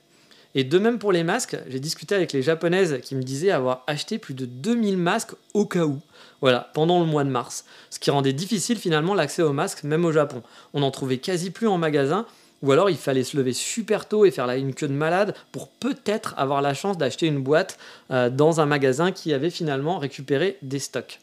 Et 0.56 0.64
de 0.64 0.80
même 0.80 0.98
pour 0.98 1.12
les 1.12 1.24
masques, 1.24 1.58
j'ai 1.68 1.80
discuté 1.80 2.16
avec 2.16 2.34
les 2.34 2.42
japonaises 2.42 3.00
qui 3.04 3.16
me 3.16 3.22
disaient 3.22 3.52
avoir 3.52 3.84
acheté 3.86 4.18
plus 4.18 4.34
de 4.34 4.46
2000 4.46 4.98
masques 4.98 5.36
au 5.54 5.66
cas 5.66 5.86
où. 5.86 6.00
Voilà, 6.42 6.72
pendant 6.74 7.00
le 7.00 7.06
mois 7.06 7.24
de 7.24 7.30
mars. 7.30 7.66
Ce 7.90 8.00
qui 8.00 8.10
rendait 8.10 8.34
difficile 8.34 8.78
finalement 8.78 9.14
l'accès 9.14 9.44
aux 9.44 9.54
masques, 9.54 9.84
même 9.84 10.06
au 10.06 10.12
Japon. 10.12 10.42
On 10.74 10.80
n'en 10.80 10.92
trouvait 10.92 11.18
quasi 11.18 11.52
plus 11.52 11.68
en 11.68 11.78
magasin, 11.78 12.26
ou 12.64 12.72
alors 12.72 12.90
il 12.90 12.98
fallait 12.98 13.24
se 13.24 13.38
lever 13.38 13.54
super 13.54 14.08
tôt 14.08 14.26
et 14.26 14.32
faire 14.32 14.50
une 14.50 14.74
queue 14.74 14.88
de 14.88 14.94
malade 14.94 15.36
pour 15.52 15.68
peut-être 15.68 16.34
avoir 16.38 16.62
la 16.62 16.74
chance 16.74 16.98
d'acheter 16.98 17.28
une 17.28 17.44
boîte 17.44 17.78
euh, 18.12 18.30
dans 18.30 18.60
un 18.60 18.66
magasin 18.66 19.12
qui 19.12 19.34
avait 19.34 19.50
finalement 19.50 20.00
récupéré 20.00 20.58
des 20.62 20.80
stocks. 20.80 21.20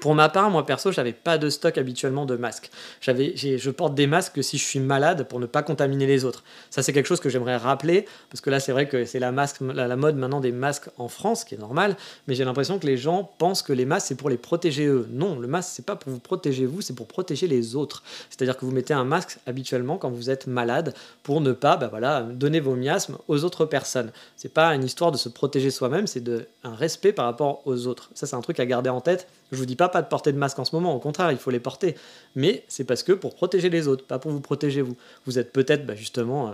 Pour 0.00 0.14
ma 0.14 0.28
part, 0.28 0.50
moi 0.50 0.66
perso, 0.66 0.90
j'avais 0.90 1.12
pas 1.12 1.38
de 1.38 1.48
stock 1.48 1.78
habituellement 1.78 2.26
de 2.26 2.36
masques. 2.36 2.70
J'avais, 3.00 3.36
je 3.36 3.70
porte 3.70 3.94
des 3.94 4.08
masques 4.08 4.42
si 4.42 4.58
je 4.58 4.64
suis 4.64 4.80
malade 4.80 5.28
pour 5.28 5.38
ne 5.38 5.46
pas 5.46 5.62
contaminer 5.62 6.06
les 6.06 6.24
autres. 6.24 6.42
Ça, 6.70 6.82
c'est 6.82 6.92
quelque 6.92 7.06
chose 7.06 7.20
que 7.20 7.28
j'aimerais 7.28 7.56
rappeler 7.56 8.04
parce 8.28 8.40
que 8.40 8.50
là, 8.50 8.58
c'est 8.58 8.72
vrai 8.72 8.88
que 8.88 9.04
c'est 9.04 9.20
la, 9.20 9.30
mode 9.30 10.16
maintenant 10.16 10.40
des 10.40 10.50
masques 10.50 10.88
en 10.98 11.06
France, 11.06 11.44
qui 11.44 11.54
est 11.54 11.58
normal. 11.58 11.96
Mais 12.26 12.34
j'ai 12.34 12.44
l'impression 12.44 12.80
que 12.80 12.86
les 12.86 12.96
gens 12.96 13.30
pensent 13.38 13.62
que 13.62 13.72
les 13.72 13.84
masques 13.84 14.08
c'est 14.08 14.16
pour 14.16 14.30
les 14.30 14.36
protéger 14.36 14.86
eux. 14.86 15.06
Non, 15.12 15.38
le 15.38 15.46
masque 15.46 15.70
c'est 15.72 15.86
pas 15.86 15.94
pour 15.94 16.12
vous 16.12 16.18
protéger 16.18 16.66
vous, 16.66 16.80
c'est 16.80 16.94
pour 16.94 17.06
protéger 17.06 17.46
les 17.46 17.76
autres. 17.76 18.02
C'est-à-dire 18.30 18.56
que 18.56 18.64
vous 18.64 18.72
mettez 18.72 18.94
un 18.94 19.04
masque 19.04 19.38
habituellement 19.46 19.96
quand 19.96 20.10
vous 20.10 20.28
êtes 20.28 20.48
malade 20.48 20.92
pour 21.22 21.40
ne 21.40 21.52
pas, 21.52 21.76
bah 21.76 21.86
voilà, 21.88 22.22
donner 22.22 22.58
vos 22.58 22.74
miasmes 22.74 23.16
aux 23.28 23.44
autres 23.44 23.64
personnes. 23.64 24.10
C'est 24.36 24.52
pas 24.52 24.74
une 24.74 24.82
histoire 24.82 25.12
de 25.12 25.16
se 25.16 25.28
protéger 25.28 25.70
soi-même, 25.70 26.08
c'est 26.08 26.24
un 26.64 26.74
respect 26.74 27.12
par 27.12 27.26
rapport 27.26 27.62
aux 27.64 27.86
autres. 27.86 28.10
Ça, 28.14 28.26
c'est 28.26 28.36
un 28.36 28.40
truc 28.40 28.58
à 28.58 28.66
garder 28.66 28.90
en 28.90 29.00
tête 29.00 29.28
je 29.54 29.58
vous 29.58 29.66
dis 29.66 29.76
pas 29.76 29.88
pas 29.88 30.02
de 30.02 30.08
porter 30.08 30.32
de 30.32 30.38
masque 30.38 30.58
en 30.58 30.64
ce 30.64 30.74
moment, 30.74 30.94
au 30.94 30.98
contraire, 30.98 31.32
il 31.32 31.38
faut 31.38 31.50
les 31.50 31.60
porter. 31.60 31.94
Mais 32.34 32.64
c'est 32.68 32.84
parce 32.84 33.02
que 33.02 33.12
pour 33.12 33.34
protéger 33.34 33.70
les 33.70 33.88
autres, 33.88 34.06
pas 34.06 34.18
pour 34.18 34.30
vous 34.30 34.40
protéger 34.40 34.82
vous. 34.82 34.96
Vous 35.26 35.38
êtes 35.38 35.52
peut-être 35.52 35.86
bah, 35.86 35.94
justement 35.94 36.48
euh, 36.48 36.52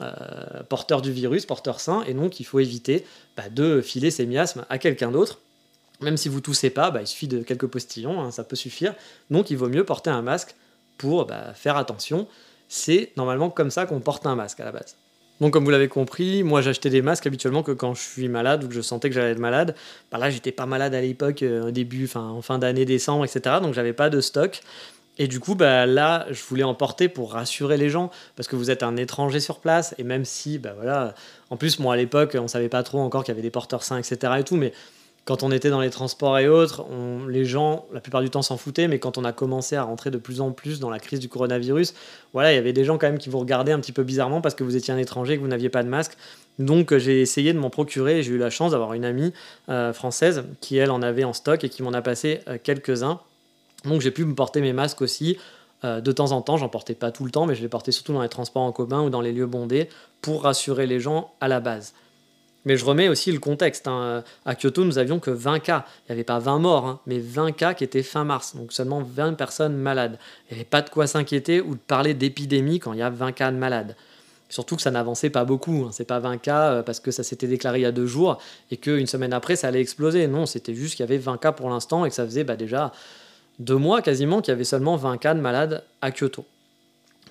euh, 0.00 0.62
porteur 0.68 1.02
du 1.02 1.12
virus, 1.12 1.46
porteur 1.46 1.80
sain, 1.80 2.02
et 2.06 2.14
donc 2.14 2.40
il 2.40 2.44
faut 2.44 2.60
éviter 2.60 3.04
bah, 3.36 3.48
de 3.50 3.80
filer 3.80 4.10
ces 4.10 4.26
miasmes 4.26 4.64
à 4.68 4.78
quelqu'un 4.78 5.10
d'autre. 5.10 5.40
Même 6.00 6.16
si 6.16 6.28
vous 6.28 6.40
toussez 6.40 6.70
pas, 6.70 6.90
bah, 6.90 7.00
il 7.02 7.06
suffit 7.06 7.28
de 7.28 7.42
quelques 7.42 7.66
postillons, 7.66 8.20
hein, 8.20 8.30
ça 8.30 8.44
peut 8.44 8.56
suffire. 8.56 8.94
Donc 9.30 9.50
il 9.50 9.56
vaut 9.56 9.68
mieux 9.68 9.84
porter 9.84 10.10
un 10.10 10.22
masque 10.22 10.54
pour 10.96 11.28
faire 11.54 11.76
attention. 11.76 12.26
C'est 12.68 13.12
normalement 13.16 13.50
comme 13.50 13.70
ça 13.70 13.86
qu'on 13.86 14.00
porte 14.00 14.26
un 14.26 14.34
masque 14.34 14.60
à 14.60 14.64
la 14.64 14.72
base. 14.72 14.96
Donc, 15.40 15.52
comme 15.52 15.64
vous 15.64 15.70
l'avez 15.70 15.88
compris, 15.88 16.42
moi 16.42 16.62
j'achetais 16.62 16.90
des 16.90 17.02
masques 17.02 17.26
habituellement 17.26 17.62
que 17.62 17.72
quand 17.72 17.94
je 17.94 18.02
suis 18.02 18.28
malade 18.28 18.64
ou 18.64 18.68
que 18.68 18.74
je 18.74 18.80
sentais 18.80 19.08
que 19.08 19.14
j'allais 19.14 19.32
être 19.32 19.38
malade. 19.38 19.74
Bah 20.10 20.18
là, 20.18 20.30
j'étais 20.30 20.52
pas 20.52 20.66
malade 20.66 20.94
à 20.94 21.00
l'époque, 21.00 21.42
euh, 21.42 21.70
début, 21.70 22.04
enfin 22.04 22.28
en 22.28 22.42
fin 22.42 22.58
d'année, 22.58 22.84
décembre, 22.84 23.24
etc. 23.24 23.56
Donc, 23.62 23.74
j'avais 23.74 23.92
pas 23.92 24.10
de 24.10 24.20
stock. 24.20 24.60
Et 25.18 25.26
du 25.26 25.40
coup, 25.40 25.56
bah, 25.56 25.84
là, 25.84 26.26
je 26.30 26.42
voulais 26.44 26.62
en 26.62 26.74
porter 26.74 27.08
pour 27.08 27.32
rassurer 27.32 27.76
les 27.76 27.90
gens, 27.90 28.10
parce 28.36 28.48
que 28.48 28.54
vous 28.54 28.70
êtes 28.70 28.84
un 28.84 28.96
étranger 28.96 29.40
sur 29.40 29.58
place, 29.58 29.94
et 29.98 30.04
même 30.04 30.24
si, 30.24 30.58
bah 30.58 30.74
voilà, 30.76 31.14
en 31.50 31.56
plus, 31.56 31.80
moi 31.80 31.94
à 31.94 31.96
l'époque, 31.96 32.36
on 32.40 32.46
savait 32.46 32.68
pas 32.68 32.84
trop 32.84 33.00
encore 33.00 33.24
qu'il 33.24 33.32
y 33.32 33.36
avait 33.36 33.42
des 33.42 33.50
porteurs 33.50 33.82
sains, 33.82 33.98
etc. 33.98 34.34
et 34.38 34.44
tout, 34.44 34.56
mais 34.56 34.72
quand 35.28 35.42
on 35.42 35.52
était 35.52 35.68
dans 35.68 35.82
les 35.82 35.90
transports 35.90 36.38
et 36.38 36.48
autres, 36.48 36.86
les 37.28 37.44
gens, 37.44 37.84
la 37.92 38.00
plupart 38.00 38.22
du 38.22 38.30
temps, 38.30 38.40
s'en 38.40 38.56
foutaient, 38.56 38.88
mais 38.88 38.98
quand 38.98 39.18
on 39.18 39.24
a 39.24 39.32
commencé 39.32 39.76
à 39.76 39.82
rentrer 39.82 40.10
de 40.10 40.16
plus 40.16 40.40
en 40.40 40.52
plus 40.52 40.80
dans 40.80 40.88
la 40.88 40.98
crise 40.98 41.20
du 41.20 41.28
coronavirus, 41.28 41.92
voilà, 42.32 42.50
il 42.50 42.54
y 42.54 42.58
avait 42.58 42.72
des 42.72 42.86
gens 42.86 42.96
quand 42.96 43.08
même 43.08 43.18
qui 43.18 43.28
vous 43.28 43.38
regardaient 43.38 43.72
un 43.72 43.78
petit 43.78 43.92
peu 43.92 44.04
bizarrement 44.04 44.40
parce 44.40 44.54
que 44.54 44.64
vous 44.64 44.74
étiez 44.74 44.94
un 44.94 44.96
étranger 44.96 45.36
que 45.36 45.42
vous 45.42 45.48
n'aviez 45.48 45.68
pas 45.68 45.82
de 45.82 45.88
masque. 45.90 46.16
Donc 46.58 46.96
j'ai 46.96 47.20
essayé 47.20 47.52
de 47.52 47.58
m'en 47.58 47.68
procurer 47.68 48.22
j'ai 48.22 48.32
eu 48.32 48.38
la 48.38 48.48
chance 48.48 48.70
d'avoir 48.70 48.94
une 48.94 49.04
amie 49.04 49.34
euh, 49.68 49.92
française 49.92 50.44
qui, 50.62 50.78
elle, 50.78 50.90
en 50.90 51.02
avait 51.02 51.24
en 51.24 51.34
stock 51.34 51.62
et 51.62 51.68
qui 51.68 51.82
m'en 51.82 51.92
a 51.92 52.00
passé 52.00 52.40
euh, 52.48 52.56
quelques-uns. 52.62 53.20
Donc 53.84 54.00
j'ai 54.00 54.10
pu 54.10 54.24
me 54.24 54.34
porter 54.34 54.62
mes 54.62 54.72
masques 54.72 55.02
aussi 55.02 55.36
Euh, 55.84 56.00
de 56.00 56.10
temps 56.10 56.32
en 56.32 56.42
temps, 56.42 56.56
j'en 56.56 56.68
portais 56.68 56.94
pas 56.94 57.12
tout 57.12 57.24
le 57.24 57.30
temps, 57.30 57.46
mais 57.46 57.54
je 57.54 57.62
les 57.62 57.68
portais 57.68 57.92
surtout 57.92 58.12
dans 58.12 58.22
les 58.22 58.28
transports 58.28 58.62
en 58.62 58.72
commun 58.72 59.02
ou 59.02 59.10
dans 59.10 59.20
les 59.20 59.32
lieux 59.32 59.46
bondés 59.46 59.88
pour 60.22 60.42
rassurer 60.42 60.86
les 60.88 60.98
gens 60.98 61.30
à 61.40 61.46
la 61.46 61.60
base. 61.60 61.94
Mais 62.68 62.76
je 62.76 62.84
remets 62.84 63.08
aussi 63.08 63.32
le 63.32 63.38
contexte. 63.38 63.88
Hein. 63.88 64.22
À 64.44 64.54
Kyoto, 64.54 64.84
nous 64.84 64.98
avions 64.98 65.20
que 65.20 65.30
20 65.30 65.60
cas. 65.60 65.86
Il 66.00 66.12
n'y 66.12 66.16
avait 66.16 66.24
pas 66.24 66.38
20 66.38 66.58
morts, 66.58 66.86
hein, 66.86 67.00
mais 67.06 67.18
20 67.18 67.52
cas 67.52 67.72
qui 67.72 67.82
étaient 67.82 68.02
fin 68.02 68.24
mars. 68.24 68.54
Donc 68.54 68.74
seulement 68.74 69.00
20 69.00 69.38
personnes 69.38 69.74
malades. 69.74 70.18
Il 70.50 70.52
n'y 70.52 70.60
avait 70.60 70.68
pas 70.68 70.82
de 70.82 70.90
quoi 70.90 71.06
s'inquiéter 71.06 71.62
ou 71.62 71.76
de 71.76 71.80
parler 71.80 72.12
d'épidémie 72.12 72.78
quand 72.78 72.92
il 72.92 72.98
y 72.98 73.02
a 73.02 73.08
20 73.08 73.32
cas 73.32 73.50
de 73.52 73.56
malades. 73.56 73.96
Surtout 74.50 74.76
que 74.76 74.82
ça 74.82 74.90
n'avançait 74.90 75.30
pas 75.30 75.46
beaucoup. 75.46 75.86
Hein. 75.86 75.92
C'est 75.92 76.04
pas 76.04 76.18
20 76.18 76.36
cas 76.36 76.72
euh, 76.72 76.82
parce 76.82 77.00
que 77.00 77.10
ça 77.10 77.22
s'était 77.22 77.46
déclaré 77.46 77.78
il 77.78 77.82
y 77.84 77.86
a 77.86 77.92
deux 77.92 78.04
jours 78.04 78.36
et 78.70 78.76
qu'une 78.76 79.06
semaine 79.06 79.32
après, 79.32 79.56
ça 79.56 79.68
allait 79.68 79.80
exploser. 79.80 80.26
Non, 80.26 80.44
c'était 80.44 80.74
juste 80.74 80.96
qu'il 80.96 81.04
y 81.04 81.08
avait 81.08 81.16
20 81.16 81.38
cas 81.38 81.52
pour 81.52 81.70
l'instant 81.70 82.04
et 82.04 82.10
que 82.10 82.14
ça 82.14 82.26
faisait 82.26 82.44
bah, 82.44 82.56
déjà 82.56 82.92
deux 83.60 83.76
mois 83.76 84.02
quasiment 84.02 84.42
qu'il 84.42 84.52
y 84.52 84.54
avait 84.54 84.64
seulement 84.64 84.96
20 84.96 85.16
cas 85.16 85.32
de 85.32 85.40
malades 85.40 85.84
à 86.02 86.10
Kyoto. 86.10 86.44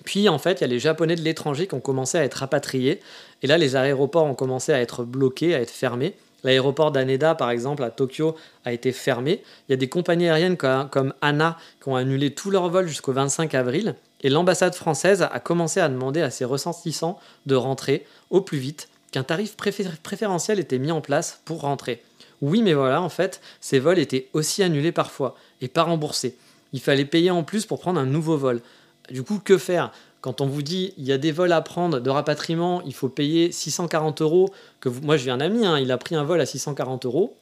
Puis 0.08 0.30
en 0.30 0.38
fait, 0.38 0.60
il 0.60 0.60
y 0.62 0.64
a 0.64 0.68
les 0.68 0.78
Japonais 0.78 1.16
de 1.16 1.20
l'étranger 1.20 1.66
qui 1.66 1.74
ont 1.74 1.80
commencé 1.80 2.16
à 2.16 2.24
être 2.24 2.36
rapatriés. 2.36 3.00
Et 3.42 3.46
là, 3.46 3.58
les 3.58 3.76
aéroports 3.76 4.24
ont 4.24 4.34
commencé 4.34 4.72
à 4.72 4.80
être 4.80 5.04
bloqués, 5.04 5.54
à 5.54 5.60
être 5.60 5.70
fermés. 5.70 6.14
L'aéroport 6.44 6.92
d'Aneda, 6.92 7.34
par 7.34 7.50
exemple, 7.50 7.82
à 7.82 7.90
Tokyo, 7.90 8.34
a 8.64 8.72
été 8.72 8.92
fermé. 8.92 9.42
Il 9.68 9.72
y 9.72 9.74
a 9.74 9.76
des 9.76 9.90
compagnies 9.90 10.30
aériennes 10.30 10.56
comme 10.56 11.12
ANA 11.20 11.58
qui 11.82 11.90
ont 11.90 11.96
annulé 11.96 12.32
tous 12.32 12.48
leurs 12.48 12.70
vols 12.70 12.88
jusqu'au 12.88 13.12
25 13.12 13.54
avril. 13.54 13.96
Et 14.22 14.30
l'ambassade 14.30 14.74
française 14.74 15.28
a 15.30 15.40
commencé 15.40 15.78
à 15.78 15.90
demander 15.90 16.22
à 16.22 16.30
ses 16.30 16.46
ressentissants 16.46 17.20
de 17.44 17.54
rentrer 17.54 18.06
au 18.30 18.40
plus 18.40 18.56
vite, 18.56 18.88
qu'un 19.12 19.24
tarif 19.24 19.56
préférentiel 19.58 20.58
était 20.58 20.78
mis 20.78 20.90
en 20.90 21.02
place 21.02 21.42
pour 21.44 21.60
rentrer. 21.60 22.02
Oui, 22.40 22.62
mais 22.62 22.72
voilà, 22.72 23.02
en 23.02 23.10
fait, 23.10 23.42
ces 23.60 23.78
vols 23.78 23.98
étaient 23.98 24.28
aussi 24.32 24.62
annulés 24.62 24.92
parfois 24.92 25.36
et 25.60 25.68
pas 25.68 25.82
remboursés. 25.82 26.34
Il 26.72 26.80
fallait 26.80 27.04
payer 27.04 27.30
en 27.30 27.42
plus 27.42 27.66
pour 27.66 27.78
prendre 27.78 28.00
un 28.00 28.06
nouveau 28.06 28.38
vol. 28.38 28.62
Du 29.10 29.22
coup, 29.22 29.40
que 29.42 29.58
faire 29.58 29.92
quand 30.20 30.40
on 30.40 30.46
vous 30.46 30.62
dit 30.62 30.94
il 30.98 31.04
y 31.04 31.12
a 31.12 31.18
des 31.18 31.32
vols 31.32 31.52
à 31.52 31.60
prendre 31.60 32.00
de 32.00 32.10
rapatriement, 32.10 32.82
il 32.82 32.94
faut 32.94 33.08
payer 33.08 33.52
640 33.52 34.20
euros, 34.22 34.50
que 34.80 34.88
moi 34.88 35.16
j'ai 35.16 35.30
un 35.30 35.40
ami, 35.40 35.64
hein, 35.64 35.78
il 35.78 35.92
a 35.92 35.98
pris 35.98 36.16
un 36.16 36.24
vol 36.24 36.40
à 36.40 36.46
640 36.46 37.06
euros, 37.06 37.36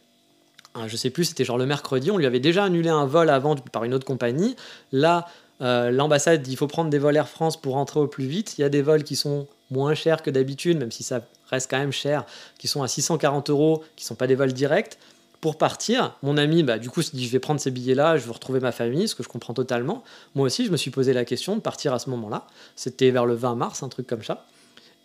ah, 0.79 0.88
je 0.88 0.96
sais 0.96 1.09
plus, 1.09 1.24
c'était 1.24 1.44
genre 1.44 1.57
le 1.57 1.64
mercredi, 1.64 2.11
on 2.11 2.18
lui 2.18 2.26
avait 2.26 2.40
déjà 2.40 2.64
annulé 2.64 2.90
un 2.90 3.07
vol 3.07 3.31
avant 3.31 3.57
par 3.57 3.85
une 3.85 3.94
autre 3.94 4.05
compagnie. 4.05 4.57
Là, 4.92 5.26
euh, 5.62 5.90
l'ambassade 5.90 6.42
dit 6.42 6.50
il 6.50 6.57
faut 6.57 6.66
prendre 6.66 6.90
des 6.90 6.98
vols 6.98 7.16
Air 7.16 7.29
France 7.29 7.59
pour 7.59 7.74
rentrer 7.74 7.98
au 7.98 8.07
plus 8.07 8.26
vite. 8.26 8.59
Il 8.59 8.61
y 8.61 8.64
a 8.64 8.68
des 8.68 8.83
vols 8.83 9.02
qui 9.02 9.16
sont 9.16 9.46
moins 9.70 9.94
chers 9.94 10.22
que 10.22 10.29
d'habitude, 10.29 10.79
même 10.79 10.92
si 10.92 11.02
ça 11.02 11.22
reste 11.50 11.70
quand 11.70 11.79
même 11.79 11.92
cher, 11.92 12.24
qui 12.59 12.68
sont 12.68 12.83
à 12.83 12.88
640 12.88 13.48
euros, 13.48 13.85
qui 13.96 14.05
ne 14.05 14.09
sont 14.09 14.14
pas 14.16 14.26
des 14.26 14.35
vols 14.35 14.52
directs. 14.52 14.98
Pour 15.40 15.59
partir, 15.59 16.16
mon 16.22 16.37
ami, 16.37 16.62
bah, 16.62 16.79
du 16.79 16.90
coup, 16.90 17.03
se 17.03 17.14
dit 17.14 17.27
je 17.27 17.33
vais 17.33 17.38
prendre 17.38 17.61
ces 17.61 17.70
billets-là, 17.70 18.16
je 18.16 18.27
vais 18.27 18.33
retrouver 18.33 18.61
ma 18.61 18.72
famille, 18.72 19.07
ce 19.09 19.14
que 19.14 19.22
je 19.22 19.29
comprends 19.29 19.55
totalement. 19.55 20.03
Moi 20.35 20.46
aussi, 20.46 20.66
je 20.66 20.70
me 20.70 20.77
suis 20.77 20.90
posé 20.90 21.12
la 21.12 21.25
question 21.25 21.57
de 21.57 21.61
partir 21.61 21.92
à 21.92 21.99
ce 21.99 22.11
moment-là. 22.11 22.46
C'était 22.75 23.11
vers 23.11 23.27
le 23.27 23.35
20 23.35 23.55
mars, 23.55 23.83
un 23.83 23.88
truc 23.88 24.07
comme 24.07 24.22
ça. 24.22 24.46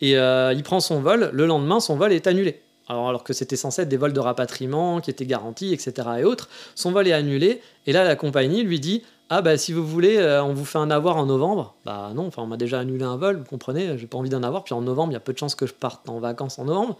Et 0.00 0.18
euh, 0.18 0.52
il 0.52 0.62
prend 0.62 0.80
son 0.80 1.00
vol. 1.00 1.30
Le 1.32 1.46
lendemain, 1.46 1.80
son 1.80 1.96
vol 1.96 2.12
est 2.12 2.26
annulé. 2.26 2.60
Alors, 2.88 3.08
alors 3.08 3.24
que 3.24 3.32
c'était 3.32 3.56
censé 3.56 3.82
être 3.82 3.88
des 3.88 3.96
vols 3.96 4.12
de 4.12 4.20
rapatriement 4.20 5.00
qui 5.00 5.10
étaient 5.10 5.26
garantis, 5.26 5.72
etc. 5.72 6.08
et 6.18 6.24
autres. 6.24 6.48
Son 6.74 6.90
vol 6.90 7.06
est 7.06 7.12
annulé. 7.12 7.60
Et 7.86 7.92
là, 7.92 8.04
la 8.04 8.16
compagnie 8.16 8.64
lui 8.64 8.80
dit 8.80 9.02
ah 9.34 9.40
bah 9.40 9.56
si 9.56 9.72
vous 9.72 9.86
voulez, 9.86 10.18
euh, 10.18 10.44
on 10.44 10.52
vous 10.52 10.66
fait 10.66 10.76
un 10.76 10.90
avoir 10.90 11.16
en 11.16 11.24
novembre. 11.24 11.74
Bah 11.86 12.10
non, 12.14 12.26
enfin 12.26 12.42
on 12.42 12.46
m'a 12.46 12.58
déjà 12.58 12.80
annulé 12.80 13.02
un 13.02 13.16
vol, 13.16 13.38
vous 13.38 13.44
comprenez, 13.46 13.96
j'ai 13.96 14.06
pas 14.06 14.18
envie 14.18 14.28
d'en 14.28 14.42
avoir. 14.42 14.62
Puis 14.62 14.74
en 14.74 14.82
novembre, 14.82 15.12
il 15.12 15.14
y 15.14 15.16
a 15.16 15.20
peu 15.20 15.32
de 15.32 15.38
chances 15.38 15.54
que 15.54 15.66
je 15.66 15.72
parte 15.72 16.06
en 16.10 16.18
vacances 16.18 16.58
en 16.58 16.66
novembre. 16.66 16.98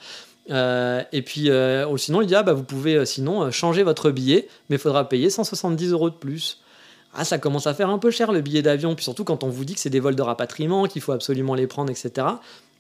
Euh, 0.50 1.02
et 1.12 1.22
puis 1.22 1.50
euh, 1.50 1.96
sinon, 1.96 2.20
il 2.20 2.26
dit 2.26 2.35
ah 2.35 2.42
bah 2.42 2.52
vous 2.52 2.64
pouvez 2.64 3.07
sinon 3.07 3.50
changer 3.50 3.83
votre 3.83 4.11
billet, 4.11 4.48
mais 4.68 4.76
il 4.76 4.78
faudra 4.78 5.09
payer 5.09 5.31
170 5.31 5.92
euros 5.92 6.11
de 6.11 6.14
plus. 6.14 6.61
Ah, 7.14 7.24
ça 7.24 7.38
commence 7.38 7.66
à 7.66 7.74
faire 7.74 7.90
un 7.90 7.98
peu 7.98 8.11
cher 8.11 8.33
le 8.33 8.40
billet 8.40 8.62
d'avion, 8.62 8.94
puis 8.94 9.05
surtout 9.05 9.24
quand 9.24 9.44
on 9.44 9.48
vous 9.48 9.64
dit 9.64 9.74
que 9.74 9.81
c'est 9.81 9.90
des 9.90 10.00
vols 10.00 10.16
de 10.16 10.22
rapatriement, 10.22 10.87
qu'il 10.87 11.02
faut 11.02 11.12
absolument 11.12 11.55
les 11.55 11.66
prendre, 11.66 11.90
etc. 11.90 12.26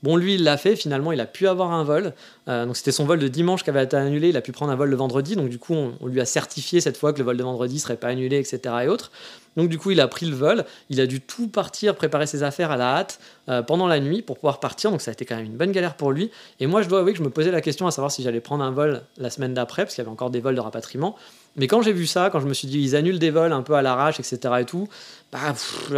Bon, 0.02 0.16
lui, 0.16 0.34
il 0.34 0.42
l'a 0.42 0.56
fait, 0.56 0.74
finalement, 0.74 1.12
il 1.12 1.20
a 1.20 1.26
pu 1.26 1.46
avoir 1.46 1.70
un 1.70 1.84
vol. 1.84 2.12
Euh, 2.48 2.66
donc, 2.66 2.76
c'était 2.76 2.90
son 2.90 3.04
vol 3.04 3.20
de 3.20 3.28
dimanche 3.28 3.62
qui 3.62 3.70
avait 3.70 3.84
été 3.84 3.96
annulé. 3.96 4.30
Il 4.30 4.36
a 4.36 4.40
pu 4.40 4.50
prendre 4.50 4.72
un 4.72 4.76
vol 4.76 4.90
le 4.90 4.96
vendredi. 4.96 5.36
Donc, 5.36 5.48
du 5.48 5.58
coup, 5.58 5.74
on, 5.74 6.06
lui 6.06 6.20
a 6.20 6.24
certifié 6.24 6.80
cette 6.80 6.96
fois 6.96 7.12
que 7.12 7.18
le 7.18 7.24
vol 7.24 7.36
de 7.36 7.42
vendredi 7.44 7.78
serait 7.78 7.96
pas 7.96 8.08
annulé, 8.08 8.38
etc. 8.38 8.74
et 8.82 8.88
autres. 8.88 9.12
Donc, 9.56 9.68
du 9.68 9.78
coup, 9.78 9.92
il 9.92 10.00
a 10.00 10.08
pris 10.08 10.26
le 10.26 10.34
vol. 10.34 10.64
Il 10.90 11.00
a 11.00 11.06
dû 11.06 11.20
tout 11.20 11.46
partir, 11.46 11.94
préparer 11.94 12.26
ses 12.26 12.42
affaires 12.42 12.72
à 12.72 12.76
la 12.76 12.96
hâte 12.96 13.20
euh, 13.48 13.62
pendant 13.62 13.86
la 13.86 14.00
nuit 14.00 14.22
pour 14.22 14.36
pouvoir 14.36 14.58
partir. 14.58 14.90
Donc, 14.90 15.02
ça 15.02 15.12
a 15.12 15.12
été 15.12 15.24
quand 15.24 15.36
même 15.36 15.46
une 15.46 15.56
bonne 15.56 15.72
galère 15.72 15.94
pour 15.94 16.10
lui. 16.10 16.32
Et 16.58 16.66
moi, 16.66 16.82
je 16.82 16.88
dois 16.88 16.98
avouer 16.98 17.12
que 17.12 17.18
je 17.18 17.24
me 17.24 17.30
posais 17.30 17.52
la 17.52 17.60
question 17.60 17.86
à 17.86 17.92
savoir 17.92 18.10
si 18.10 18.24
j'allais 18.24 18.40
prendre 18.40 18.64
un 18.64 18.72
vol 18.72 19.02
la 19.18 19.30
semaine 19.30 19.54
d'après, 19.54 19.84
parce 19.84 19.94
qu'il 19.94 20.02
y 20.02 20.04
avait 20.04 20.12
encore 20.12 20.30
des 20.30 20.40
vols 20.40 20.56
de 20.56 20.60
rapatriement. 20.60 21.16
Mais 21.56 21.66
quand 21.66 21.82
j'ai 21.82 21.92
vu 21.92 22.06
ça, 22.06 22.30
quand 22.30 22.40
je 22.40 22.46
me 22.46 22.54
suis 22.54 22.68
dit 22.68 22.80
ils 22.80 22.96
annulent 22.96 23.18
des 23.18 23.30
vols 23.30 23.52
un 23.52 23.62
peu 23.62 23.74
à 23.74 23.82
l'arrache, 23.82 24.18
etc. 24.20 24.38
et 24.60 24.64
tout, 24.64 24.88
bah, 25.30 25.54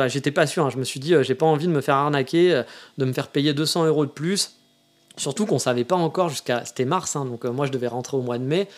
j'étais 0.08 0.32
pas 0.32 0.46
sûr. 0.46 0.64
Hein. 0.66 0.70
Je 0.70 0.78
me 0.78 0.84
suis 0.84 1.00
dit, 1.00 1.14
euh, 1.14 1.22
j'ai 1.22 1.34
pas 1.34 1.46
envie 1.46 1.66
de 1.66 1.72
me 1.72 1.80
faire 1.80 1.94
arnaquer, 1.94 2.62
de 2.98 3.04
me 3.04 3.12
faire 3.12 3.28
payer 3.28 3.54
200 3.54 3.86
euros 3.86 4.04
de 4.04 4.10
plus 4.10 4.56
Surtout 5.16 5.46
qu'on 5.46 5.58
savait 5.58 5.84
pas 5.84 5.96
encore 5.96 6.28
jusqu'à. 6.28 6.64
C'était 6.64 6.84
mars, 6.84 7.14
hein, 7.14 7.24
donc 7.24 7.44
euh, 7.44 7.52
moi 7.52 7.66
je 7.66 7.72
devais 7.72 7.86
rentrer 7.86 8.16
au 8.16 8.22
mois 8.22 8.38
de 8.38 8.44
mai. 8.44 8.68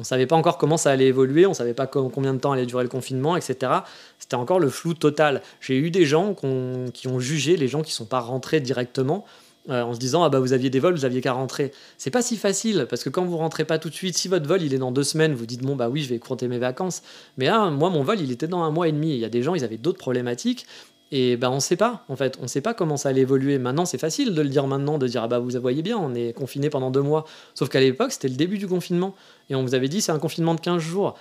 On 0.00 0.04
savait 0.04 0.26
pas 0.26 0.36
encore 0.36 0.58
comment 0.58 0.76
ça 0.76 0.90
allait 0.90 1.06
évoluer, 1.06 1.46
on 1.46 1.54
savait 1.54 1.74
pas 1.74 1.88
combien 1.88 2.32
de 2.32 2.38
temps 2.38 2.52
allait 2.52 2.66
durer 2.66 2.84
le 2.84 2.88
confinement, 2.88 3.36
etc. 3.36 3.72
C'était 4.20 4.36
encore 4.36 4.60
le 4.60 4.68
flou 4.68 4.94
total. 4.94 5.42
J'ai 5.60 5.76
eu 5.76 5.90
des 5.90 6.04
gens 6.04 6.34
qui 6.34 7.08
ont 7.08 7.18
jugé 7.18 7.56
les 7.56 7.66
gens 7.66 7.82
qui 7.82 7.90
sont 7.90 8.04
pas 8.04 8.20
rentrés 8.20 8.60
directement 8.60 9.24
euh, 9.68 9.82
en 9.82 9.94
se 9.94 9.98
disant 9.98 10.22
ah 10.24 10.28
bah 10.28 10.40
vous 10.40 10.52
aviez 10.52 10.70
des 10.70 10.80
vols, 10.80 10.94
vous 10.94 11.04
aviez 11.04 11.20
qu'à 11.20 11.32
rentrer. 11.32 11.72
C'est 11.96 12.10
pas 12.10 12.22
si 12.22 12.36
facile 12.36 12.86
parce 12.88 13.04
que 13.04 13.10
quand 13.10 13.24
vous 13.24 13.36
rentrez 13.36 13.64
pas 13.64 13.78
tout 13.78 13.90
de 13.90 13.94
suite, 13.94 14.16
si 14.16 14.28
votre 14.28 14.46
vol 14.46 14.62
il 14.62 14.74
est 14.74 14.78
dans 14.78 14.92
deux 14.92 15.04
semaines, 15.04 15.34
vous 15.34 15.46
dites 15.46 15.62
bon 15.62 15.76
bah 15.76 15.88
oui 15.88 16.02
je 16.02 16.08
vais 16.08 16.18
compter 16.18 16.48
mes 16.48 16.58
vacances. 16.58 17.02
Mais 17.36 17.46
là 17.46 17.70
moi 17.70 17.90
mon 17.90 18.02
vol 18.02 18.20
il 18.20 18.30
était 18.30 18.48
dans 18.48 18.62
un 18.62 18.70
mois 18.70 18.88
et 18.88 18.92
demi. 18.92 19.12
Il 19.12 19.18
y 19.18 19.24
a 19.24 19.28
des 19.28 19.42
gens 19.42 19.54
ils 19.54 19.64
avaient 19.64 19.78
d'autres 19.78 19.98
problématiques 19.98 20.66
et 21.10 21.36
ben 21.36 21.50
on 21.50 21.60
sait 21.60 21.76
pas, 21.76 22.04
en 22.08 22.16
fait, 22.16 22.38
on 22.42 22.48
sait 22.48 22.60
pas 22.60 22.74
comment 22.74 22.98
ça 22.98 23.08
allait 23.08 23.22
évoluer. 23.22 23.58
Maintenant, 23.58 23.86
c'est 23.86 23.98
facile 23.98 24.34
de 24.34 24.42
le 24.42 24.48
dire 24.48 24.66
maintenant, 24.66 24.98
de 24.98 25.06
dire 25.06 25.22
ah 25.22 25.28
bah 25.28 25.38
vous 25.38 25.50
voyez 25.60 25.82
bien, 25.82 25.96
on 25.96 26.14
est 26.14 26.34
confiné 26.34 26.68
pendant 26.68 26.90
deux 26.90 27.00
mois. 27.00 27.24
Sauf 27.54 27.70
qu'à 27.70 27.80
l'époque, 27.80 28.12
c'était 28.12 28.28
le 28.28 28.34
début 28.34 28.58
du 28.58 28.68
confinement. 28.68 29.14
Et 29.48 29.54
on 29.54 29.62
vous 29.62 29.74
avait 29.74 29.88
dit 29.88 30.02
c'est 30.02 30.12
un 30.12 30.18
confinement 30.18 30.54
de 30.54 30.60
15 30.60 30.82
jours. 30.82 31.16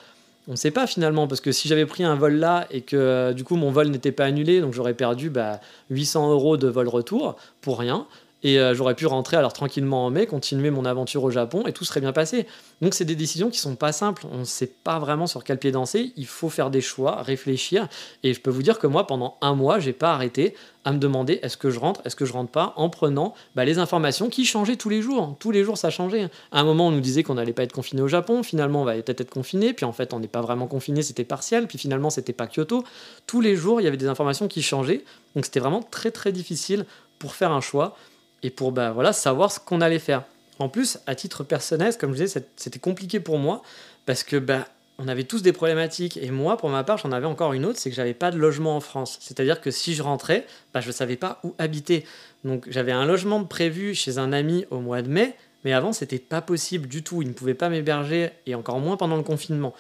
On 0.49 0.51
ne 0.51 0.57
sait 0.57 0.71
pas 0.71 0.87
finalement, 0.87 1.27
parce 1.27 1.41
que 1.41 1.51
si 1.51 1.67
j'avais 1.67 1.85
pris 1.85 2.03
un 2.03 2.15
vol 2.15 2.35
là 2.35 2.67
et 2.71 2.81
que 2.81 3.33
du 3.33 3.43
coup 3.43 3.55
mon 3.55 3.71
vol 3.71 3.89
n'était 3.89 4.13
pas 4.13 4.25
annulé, 4.25 4.61
donc 4.61 4.73
j'aurais 4.73 4.93
perdu 4.93 5.29
bah, 5.29 5.59
800 5.89 6.31
euros 6.31 6.57
de 6.57 6.67
vol 6.67 6.87
retour 6.87 7.35
pour 7.61 7.79
rien. 7.79 8.07
Et 8.43 8.59
euh, 8.59 8.75
j'aurais 8.75 8.93
pu 8.93 9.07
rentrer 9.07 9.35
alors 9.35 9.53
tranquillement 9.53 10.05
en 10.05 10.09
mai, 10.11 10.27
continuer 10.27 10.69
mon 10.69 10.85
aventure 10.85 11.23
au 11.23 11.31
Japon 11.31 11.63
et 11.65 11.73
tout 11.73 11.85
serait 11.85 12.01
bien 12.01 12.13
passé. 12.13 12.45
Donc 12.81 12.93
c'est 12.93 13.05
des 13.05 13.15
décisions 13.15 13.49
qui 13.49 13.59
sont 13.59 13.75
pas 13.75 13.91
simples. 13.91 14.27
On 14.31 14.39
ne 14.39 14.43
sait 14.43 14.67
pas 14.67 14.99
vraiment 14.99 15.25
sur 15.25 15.43
quel 15.43 15.57
pied 15.57 15.71
danser. 15.71 16.13
Il 16.15 16.27
faut 16.27 16.49
faire 16.49 16.69
des 16.69 16.81
choix, 16.81 17.23
réfléchir. 17.23 17.87
Et 18.23 18.33
je 18.33 18.39
peux 18.39 18.51
vous 18.51 18.61
dire 18.61 18.77
que 18.77 18.85
moi, 18.85 19.07
pendant 19.07 19.37
un 19.41 19.55
mois, 19.55 19.79
j'ai 19.79 19.93
pas 19.93 20.13
arrêté 20.13 20.53
à 20.85 20.93
me 20.93 20.99
demander 20.99 21.39
est-ce 21.41 21.57
que 21.57 21.71
je 21.71 21.79
rentre, 21.79 22.01
est-ce 22.05 22.15
que 22.15 22.25
je 22.25 22.31
rentre 22.31 22.51
pas, 22.51 22.73
en 22.77 22.89
prenant 22.89 23.33
bah, 23.55 23.65
les 23.65 23.79
informations 23.79 24.29
qui 24.29 24.45
changeaient 24.45 24.77
tous 24.77 24.89
les 24.89 25.01
jours. 25.01 25.35
Tous 25.39 25.51
les 25.51 25.63
jours, 25.63 25.77
ça 25.77 25.89
changeait. 25.89 26.29
À 26.51 26.61
un 26.61 26.63
moment, 26.63 26.87
on 26.87 26.91
nous 26.91 27.01
disait 27.01 27.23
qu'on 27.23 27.33
n'allait 27.33 27.53
pas 27.53 27.63
être 27.63 27.73
confiné 27.73 28.03
au 28.03 28.07
Japon. 28.07 28.43
Finalement, 28.43 28.83
on 28.83 28.85
va 28.85 28.93
peut-être 28.93 29.21
être 29.21 29.31
confiné. 29.31 29.73
Puis 29.73 29.85
en 29.85 29.91
fait, 29.91 30.13
on 30.13 30.19
n'est 30.19 30.27
pas 30.27 30.41
vraiment 30.41 30.67
confiné, 30.67 31.01
c'était 31.01 31.25
partiel. 31.25 31.67
Puis 31.67 31.79
finalement, 31.79 32.11
c'était 32.11 32.33
pas 32.33 32.47
Kyoto. 32.47 32.83
Tous 33.25 33.41
les 33.41 33.55
jours, 33.55 33.81
il 33.81 33.85
y 33.85 33.87
avait 33.87 33.97
des 33.97 34.07
informations 34.07 34.47
qui 34.47 34.61
changeaient. 34.61 35.03
Donc 35.35 35.45
c'était 35.45 35.59
vraiment 35.59 35.81
très 35.81 36.11
très 36.11 36.31
difficile 36.31 36.85
pour 37.19 37.33
faire 37.33 37.51
un 37.51 37.61
choix 37.61 37.97
et 38.43 38.49
pour 38.49 38.71
bah, 38.71 38.91
voilà, 38.91 39.13
savoir 39.13 39.51
ce 39.51 39.59
qu'on 39.59 39.81
allait 39.81 39.99
faire. 39.99 40.23
En 40.59 40.69
plus, 40.69 40.99
à 41.05 41.15
titre 41.15 41.43
personnel, 41.43 41.95
comme 41.97 42.13
je 42.13 42.23
disais, 42.23 42.43
c'était 42.55 42.79
compliqué 42.79 43.19
pour 43.19 43.37
moi 43.37 43.61
parce 44.05 44.23
que 44.23 44.37
bah, 44.37 44.67
on 44.99 45.07
avait 45.07 45.23
tous 45.23 45.41
des 45.41 45.53
problématiques. 45.53 46.17
Et 46.17 46.31
moi, 46.31 46.57
pour 46.57 46.69
ma 46.69 46.83
part, 46.83 46.97
j'en 46.97 47.11
avais 47.11 47.27
encore 47.27 47.53
une 47.53 47.65
autre, 47.65 47.79
c'est 47.79 47.89
que 47.89 47.95
j'avais 47.95 48.13
pas 48.13 48.31
de 48.31 48.37
logement 48.37 48.75
en 48.75 48.79
France. 48.79 49.17
C'est-à-dire 49.21 49.61
que 49.61 49.69
si 49.71 49.93
je 49.93 50.01
rentrais, 50.01 50.45
bah, 50.73 50.81
je 50.81 50.87
ne 50.87 50.93
savais 50.93 51.15
pas 51.15 51.39
où 51.43 51.53
habiter. 51.59 52.05
Donc 52.43 52.65
j'avais 52.69 52.91
un 52.91 53.05
logement 53.05 53.43
prévu 53.43 53.93
chez 53.93 54.17
un 54.17 54.33
ami 54.33 54.65
au 54.71 54.79
mois 54.79 55.01
de 55.01 55.09
mai, 55.09 55.35
mais 55.63 55.73
avant, 55.73 55.93
c'était 55.93 56.19
pas 56.19 56.41
possible 56.41 56.87
du 56.87 57.03
tout. 57.03 57.21
Il 57.21 57.27
ne 57.27 57.33
pouvait 57.33 57.53
pas 57.53 57.69
m'héberger, 57.69 58.31
et 58.45 58.55
encore 58.55 58.79
moins 58.79 58.97
pendant 58.97 59.17
le 59.17 59.23
confinement. 59.23 59.73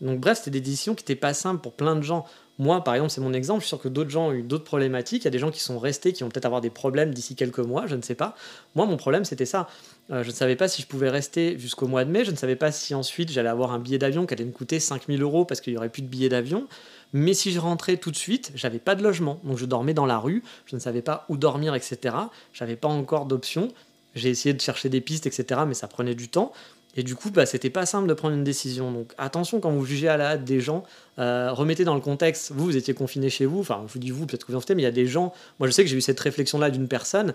Donc 0.00 0.20
bref, 0.20 0.38
c'était 0.38 0.50
des 0.50 0.60
décisions 0.60 0.94
qui 0.94 1.02
n'étaient 1.02 1.14
pas 1.14 1.34
simples 1.34 1.60
pour 1.60 1.72
plein 1.72 1.96
de 1.96 2.02
gens. 2.02 2.26
Moi, 2.58 2.84
par 2.84 2.94
exemple, 2.94 3.10
c'est 3.10 3.20
mon 3.20 3.32
exemple. 3.32 3.60
Je 3.60 3.66
suis 3.66 3.70
sûr 3.70 3.80
que 3.80 3.88
d'autres 3.88 4.10
gens 4.10 4.28
ont 4.28 4.32
eu 4.32 4.42
d'autres 4.42 4.64
problématiques. 4.64 5.22
Il 5.22 5.24
y 5.24 5.28
a 5.28 5.32
des 5.32 5.40
gens 5.40 5.50
qui 5.50 5.60
sont 5.60 5.78
restés, 5.78 6.12
qui 6.12 6.22
vont 6.22 6.28
peut-être 6.28 6.44
avoir 6.44 6.60
des 6.60 6.70
problèmes 6.70 7.12
d'ici 7.12 7.34
quelques 7.34 7.58
mois, 7.58 7.86
je 7.86 7.96
ne 7.96 8.02
sais 8.02 8.14
pas. 8.14 8.36
Moi, 8.76 8.86
mon 8.86 8.96
problème, 8.96 9.24
c'était 9.24 9.46
ça. 9.46 9.68
Euh, 10.12 10.22
je 10.22 10.28
ne 10.28 10.34
savais 10.34 10.54
pas 10.54 10.68
si 10.68 10.80
je 10.80 10.86
pouvais 10.86 11.10
rester 11.10 11.58
jusqu'au 11.58 11.88
mois 11.88 12.04
de 12.04 12.10
mai. 12.10 12.24
Je 12.24 12.30
ne 12.30 12.36
savais 12.36 12.54
pas 12.54 12.70
si 12.70 12.94
ensuite 12.94 13.32
j'allais 13.32 13.48
avoir 13.48 13.72
un 13.72 13.80
billet 13.80 13.98
d'avion 13.98 14.24
qui 14.26 14.34
allait 14.34 14.44
me 14.44 14.52
coûter 14.52 14.78
5000 14.78 15.20
euros 15.20 15.44
parce 15.44 15.60
qu'il 15.60 15.72
n'y 15.72 15.78
aurait 15.78 15.88
plus 15.88 16.02
de 16.02 16.06
billets 16.06 16.28
d'avion. 16.28 16.68
Mais 17.12 17.34
si 17.34 17.50
je 17.50 17.58
rentrais 17.58 17.96
tout 17.96 18.10
de 18.10 18.16
suite, 18.16 18.52
j'avais 18.54 18.78
pas 18.78 18.94
de 18.94 19.02
logement. 19.02 19.40
Donc 19.44 19.58
je 19.58 19.66
dormais 19.66 19.94
dans 19.94 20.06
la 20.06 20.18
rue. 20.18 20.42
Je 20.66 20.76
ne 20.76 20.80
savais 20.80 21.02
pas 21.02 21.24
où 21.28 21.36
dormir, 21.36 21.74
etc. 21.74 22.14
J'avais 22.52 22.76
pas 22.76 22.88
encore 22.88 23.26
d'options. 23.26 23.68
J'ai 24.14 24.30
essayé 24.30 24.52
de 24.52 24.60
chercher 24.60 24.88
des 24.88 25.00
pistes, 25.00 25.26
etc. 25.26 25.62
Mais 25.66 25.74
ça 25.74 25.88
prenait 25.88 26.14
du 26.14 26.28
temps. 26.28 26.52
Et 26.96 27.02
du 27.02 27.16
coup, 27.16 27.30
bah, 27.30 27.46
c'était 27.46 27.70
pas 27.70 27.86
simple 27.86 28.08
de 28.08 28.14
prendre 28.14 28.34
une 28.34 28.44
décision. 28.44 28.92
Donc 28.92 29.12
attention 29.18 29.60
quand 29.60 29.70
vous 29.70 29.84
jugez 29.84 30.08
à 30.08 30.16
la 30.16 30.30
hâte 30.30 30.44
des 30.44 30.60
gens, 30.60 30.84
euh, 31.18 31.50
remettez 31.52 31.84
dans 31.84 31.94
le 31.94 32.00
contexte. 32.00 32.52
Vous, 32.52 32.64
vous 32.64 32.76
étiez 32.76 32.94
confiné 32.94 33.30
chez 33.30 33.46
vous. 33.46 33.60
Enfin, 33.60 33.84
je 33.88 33.92
vous 33.92 33.98
dis 33.98 34.10
vous, 34.10 34.26
peut-être 34.26 34.46
que 34.46 34.52
vous 34.52 34.58
en 34.58 34.60
faites, 34.60 34.76
mais 34.76 34.82
il 34.82 34.86
y 34.86 34.88
a 34.88 34.92
des 34.92 35.06
gens. 35.06 35.32
Moi, 35.58 35.68
je 35.68 35.72
sais 35.72 35.82
que 35.82 35.90
j'ai 35.90 35.96
eu 35.96 36.00
cette 36.00 36.20
réflexion-là 36.20 36.70
d'une 36.70 36.88
personne. 36.88 37.34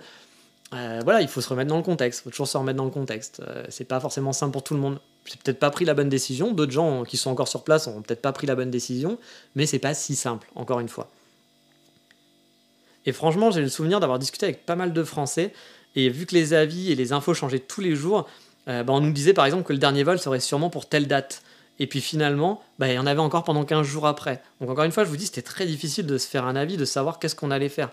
Euh, 0.74 1.02
voilà, 1.04 1.22
il 1.22 1.28
faut 1.28 1.42
se 1.42 1.50
remettre 1.50 1.70
dans 1.70 1.78
le 1.78 1.84
contexte. 1.84 2.22
Il 2.22 2.24
faut 2.24 2.30
toujours 2.30 2.48
se 2.48 2.58
remettre 2.58 2.78
dans 2.78 2.86
le 2.86 2.92
contexte. 2.92 3.42
Euh, 3.46 3.66
c'est 3.70 3.86
pas 3.86 4.00
forcément 4.00 4.34
simple 4.34 4.54
pour 4.54 4.64
tout 4.64 4.76
le 4.76 4.80
monde. 4.80 5.00
J'ai 5.26 5.36
peut-être 5.44 5.60
pas 5.60 5.72
pris 5.72 5.84
la 5.84 5.94
bonne 5.94 6.10
décision. 6.10 6.52
D'autres 6.52 6.72
gens 6.72 7.04
qui 7.04 7.18
sont 7.18 7.30
encore 7.30 7.48
sur 7.48 7.64
place 7.64 7.88
ont 7.88 8.02
peut-être 8.02 8.22
pas 8.22 8.32
pris 8.32 8.48
la 8.48 8.56
bonne 8.56 8.72
décision, 8.72 9.20
mais 9.56 9.66
c'est 9.66 9.80
pas 9.80 9.94
si 9.94 10.16
simple. 10.16 10.48
Encore 10.56 10.80
une 10.80 10.90
fois. 10.90 11.10
Et 13.06 13.12
franchement, 13.12 13.52
j'ai 13.52 13.62
le 13.62 13.70
souvenir 13.70 14.00
d'avoir 14.00 14.20
discuté 14.20 14.46
avec 14.46 14.66
pas 14.66 14.76
mal 14.76 14.94
de 14.94 15.04
Français, 15.04 15.54
et 15.96 16.10
vu 16.10 16.26
que 16.26 16.36
les 16.36 16.54
avis 16.54 16.92
et 16.92 16.96
les 16.96 17.14
infos 17.14 17.34
changeaient 17.34 17.60
tous 17.60 17.82
les 17.82 17.96
jours, 17.96 18.28
bah, 18.68 18.84
on 18.90 19.02
nous 19.02 19.12
disait 19.12 19.34
par 19.34 19.46
exemple 19.46 19.64
que 19.64 19.74
le 19.74 19.80
dernier 19.80 20.04
vol 20.04 20.20
serait 20.20 20.40
sûrement 20.40 20.70
pour 20.70 20.88
telle 20.88 21.08
date. 21.08 21.42
Et 21.80 21.88
puis 21.88 22.02
finalement, 22.02 22.62
bah, 22.78 22.90
il 22.90 22.94
y 22.94 23.00
en 23.00 23.08
avait 23.08 23.22
encore 23.22 23.44
pendant 23.44 23.64
15 23.64 23.88
jours 23.88 24.06
après. 24.06 24.42
Donc 24.60 24.70
encore 24.70 24.84
une 24.84 24.92
fois, 24.92 25.06
je 25.06 25.10
vous 25.10 25.18
dis, 25.18 25.26
c'était 25.26 25.42
très 25.42 25.66
difficile 25.66 26.06
de 26.06 26.18
se 26.18 26.28
faire 26.28 26.46
un 26.46 26.56
avis, 26.56 26.78
de 26.78 26.86
savoir 26.86 27.20
qu'est-ce 27.20 27.36
qu'on 27.36 27.52
allait 27.52 27.70
faire. 27.70 27.90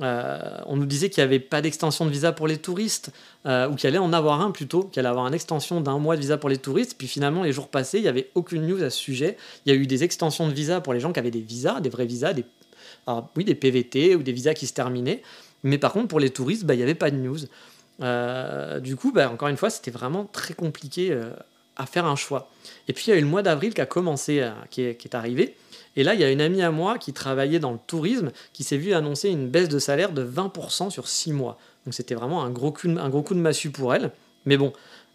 Euh, 0.00 0.58
on 0.66 0.76
nous 0.76 0.86
disait 0.86 1.10
qu'il 1.10 1.22
n'y 1.22 1.26
avait 1.26 1.38
pas 1.38 1.60
d'extension 1.60 2.06
de 2.06 2.10
visa 2.10 2.32
pour 2.32 2.46
les 2.46 2.58
touristes, 2.58 3.10
euh, 3.46 3.68
ou 3.68 3.74
qu'il 3.74 3.88
allait 3.88 3.98
en 3.98 4.12
avoir 4.12 4.40
un 4.40 4.50
plutôt, 4.50 4.84
qu'il 4.84 5.00
allait 5.00 5.08
avoir 5.08 5.26
une 5.26 5.34
extension 5.34 5.80
d'un 5.80 5.98
mois 5.98 6.16
de 6.16 6.20
visa 6.20 6.38
pour 6.38 6.48
les 6.48 6.58
touristes. 6.58 6.96
Puis 6.98 7.08
finalement, 7.08 7.42
les 7.42 7.52
jours 7.52 7.68
passés, 7.68 7.98
il 7.98 8.02
n'y 8.02 8.08
avait 8.08 8.30
aucune 8.34 8.66
news 8.66 8.82
à 8.82 8.90
ce 8.90 8.98
sujet. 8.98 9.36
Il 9.64 9.72
y 9.72 9.76
a 9.76 9.78
eu 9.78 9.86
des 9.86 10.04
extensions 10.04 10.46
de 10.46 10.52
visa 10.52 10.80
pour 10.80 10.92
les 10.92 11.00
gens 11.00 11.12
qui 11.12 11.18
avaient 11.18 11.30
des 11.30 11.40
visas, 11.40 11.80
des 11.80 11.90
vrais 11.90 12.06
visas, 12.06 12.32
des, 12.32 12.44
oui, 13.36 13.44
des 13.44 13.54
PVT 13.54 14.16
ou 14.16 14.22
des 14.22 14.32
visas 14.32 14.54
qui 14.54 14.66
se 14.66 14.74
terminaient. 14.74 15.22
Mais 15.62 15.78
par 15.78 15.92
contre, 15.92 16.08
pour 16.08 16.20
les 16.20 16.30
touristes, 16.30 16.64
bah, 16.64 16.74
il 16.74 16.78
n'y 16.78 16.82
avait 16.82 16.94
pas 16.94 17.10
de 17.10 17.16
news. 17.16 17.38
Euh, 18.02 18.80
du 18.80 18.96
coup, 18.96 19.12
bah, 19.12 19.30
encore 19.30 19.48
une 19.48 19.56
fois, 19.56 19.70
c'était 19.70 19.90
vraiment 19.90 20.24
très 20.24 20.54
compliqué 20.54 21.16
à 21.76 21.86
faire 21.86 22.06
un 22.06 22.16
choix. 22.16 22.50
Et 22.88 22.92
puis 22.92 23.06
il 23.06 23.10
y 23.10 23.12
a 23.12 23.16
eu 23.16 23.20
le 23.20 23.26
mois 23.26 23.42
d'avril 23.42 23.74
qui 23.74 23.80
a 23.80 23.86
commencé, 23.86 24.40
euh, 24.40 24.50
qui, 24.70 24.82
est, 24.82 25.14
arrivé. 25.14 25.54
Et 25.96 26.04
là, 26.04 26.14
il 26.14 26.20
y 26.20 26.24
a 26.24 26.30
une 26.30 26.40
amie 26.40 26.62
à 26.62 26.70
moi 26.70 26.98
qui 26.98 27.12
travaillait 27.12 27.58
dans 27.58 27.72
le 27.72 27.78
tourisme 27.86 28.30
qui 28.52 28.64
s'est 28.64 28.76
vue 28.76 28.94
annoncer 28.94 29.28
une 29.28 29.48
baisse 29.48 29.68
de 29.68 29.78
salaire 29.78 30.12
de 30.12 30.24
20% 30.24 30.90
sur 30.90 31.08
6 31.08 31.32
mois. 31.32 31.58
Donc 31.84 31.94
c'était 31.94 32.14
vraiment 32.14 32.42
un 32.42 32.50
gros, 32.50 32.72
coup 32.72 32.88
de, 32.88 32.96
un 32.96 33.08
gros 33.08 33.22
coup 33.22 33.34
de 33.34 33.40
massue 33.40 33.70
pour 33.70 33.94
elle. 33.94 34.10
Mais 34.46 34.56
bon, 34.56 34.72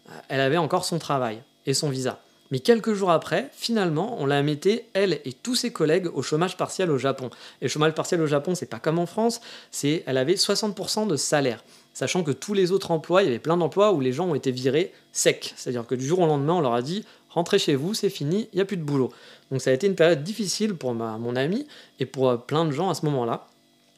euh, 0.08 0.12
elle 0.28 0.40
avait 0.40 0.56
encore 0.56 0.84
son 0.84 0.98
travail 0.98 1.40
et 1.66 1.74
son 1.74 1.90
visa. 1.90 2.20
Mais 2.50 2.60
quelques 2.60 2.94
jours 2.94 3.10
après, 3.10 3.50
finalement, 3.52 4.16
on 4.20 4.24
la 4.24 4.42
mettait, 4.42 4.86
elle 4.94 5.20
et 5.26 5.34
tous 5.34 5.54
ses 5.54 5.70
collègues, 5.70 6.08
au 6.14 6.22
chômage 6.22 6.56
partiel 6.56 6.90
au 6.90 6.96
Japon. 6.96 7.28
Et 7.60 7.68
chômage 7.68 7.92
partiel 7.92 8.22
au 8.22 8.26
Japon, 8.26 8.54
c'est 8.54 8.66
pas 8.66 8.78
comme 8.78 8.98
en 8.98 9.04
France, 9.04 9.42
c'est 9.70 10.02
elle 10.06 10.16
avait 10.16 10.34
60% 10.34 11.06
de 11.06 11.16
salaire 11.16 11.62
sachant 11.98 12.22
que 12.22 12.30
tous 12.30 12.54
les 12.54 12.70
autres 12.70 12.92
emplois, 12.92 13.24
il 13.24 13.26
y 13.26 13.28
avait 13.28 13.40
plein 13.40 13.56
d'emplois 13.56 13.92
où 13.92 13.98
les 13.98 14.12
gens 14.12 14.28
ont 14.28 14.36
été 14.36 14.52
virés 14.52 14.92
secs. 15.10 15.52
C'est-à-dire 15.56 15.84
que 15.84 15.96
du 15.96 16.06
jour 16.06 16.20
au 16.20 16.26
lendemain, 16.26 16.54
on 16.54 16.60
leur 16.60 16.74
a 16.74 16.80
dit 16.80 17.04
rentrez 17.30 17.58
chez 17.58 17.74
vous, 17.74 17.92
c'est 17.92 18.08
fini, 18.08 18.48
il 18.52 18.56
n'y 18.56 18.62
a 18.62 18.64
plus 18.64 18.76
de 18.76 18.84
boulot. 18.84 19.10
Donc 19.50 19.60
ça 19.60 19.70
a 19.70 19.72
été 19.72 19.88
une 19.88 19.96
période 19.96 20.22
difficile 20.22 20.74
pour 20.74 20.94
mon 20.94 21.34
ami 21.34 21.66
et 21.98 22.06
pour 22.06 22.28
euh, 22.28 22.36
plein 22.36 22.64
de 22.64 22.70
gens 22.70 22.88
à 22.88 22.94
ce 22.94 23.04
moment-là. 23.06 23.48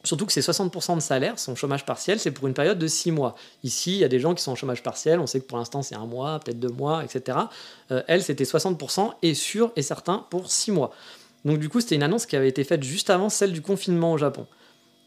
Surtout 0.03 0.25
que 0.25 0.33
c'est 0.33 0.41
60% 0.41 0.95
de 0.95 0.99
salaire, 0.99 1.37
son 1.37 1.53
chômage 1.53 1.85
partiel, 1.85 2.19
c'est 2.19 2.31
pour 2.31 2.47
une 2.47 2.55
période 2.55 2.79
de 2.79 2.87
6 2.87 3.11
mois. 3.11 3.35
Ici, 3.63 3.91
il 3.91 3.99
y 3.99 4.03
a 4.03 4.07
des 4.07 4.19
gens 4.19 4.33
qui 4.33 4.41
sont 4.41 4.53
en 4.53 4.55
chômage 4.55 4.81
partiel, 4.81 5.19
on 5.19 5.27
sait 5.27 5.39
que 5.39 5.45
pour 5.45 5.59
l'instant 5.59 5.83
c'est 5.83 5.93
un 5.93 6.07
mois, 6.07 6.39
peut-être 6.39 6.59
deux 6.59 6.69
mois, 6.69 7.03
etc. 7.03 7.37
Euh, 7.91 8.01
elle, 8.07 8.23
c'était 8.23 8.45
60% 8.45 9.11
et 9.21 9.35
sûr 9.35 9.71
et 9.75 9.83
certain 9.83 10.25
pour 10.31 10.49
6 10.49 10.71
mois. 10.71 10.91
Donc 11.45 11.59
du 11.59 11.69
coup, 11.69 11.81
c'était 11.81 11.93
une 11.93 12.03
annonce 12.03 12.25
qui 12.25 12.35
avait 12.35 12.49
été 12.49 12.63
faite 12.63 12.81
juste 12.81 13.11
avant 13.11 13.29
celle 13.29 13.51
du 13.51 13.61
confinement 13.61 14.13
au 14.13 14.17
Japon. 14.17 14.47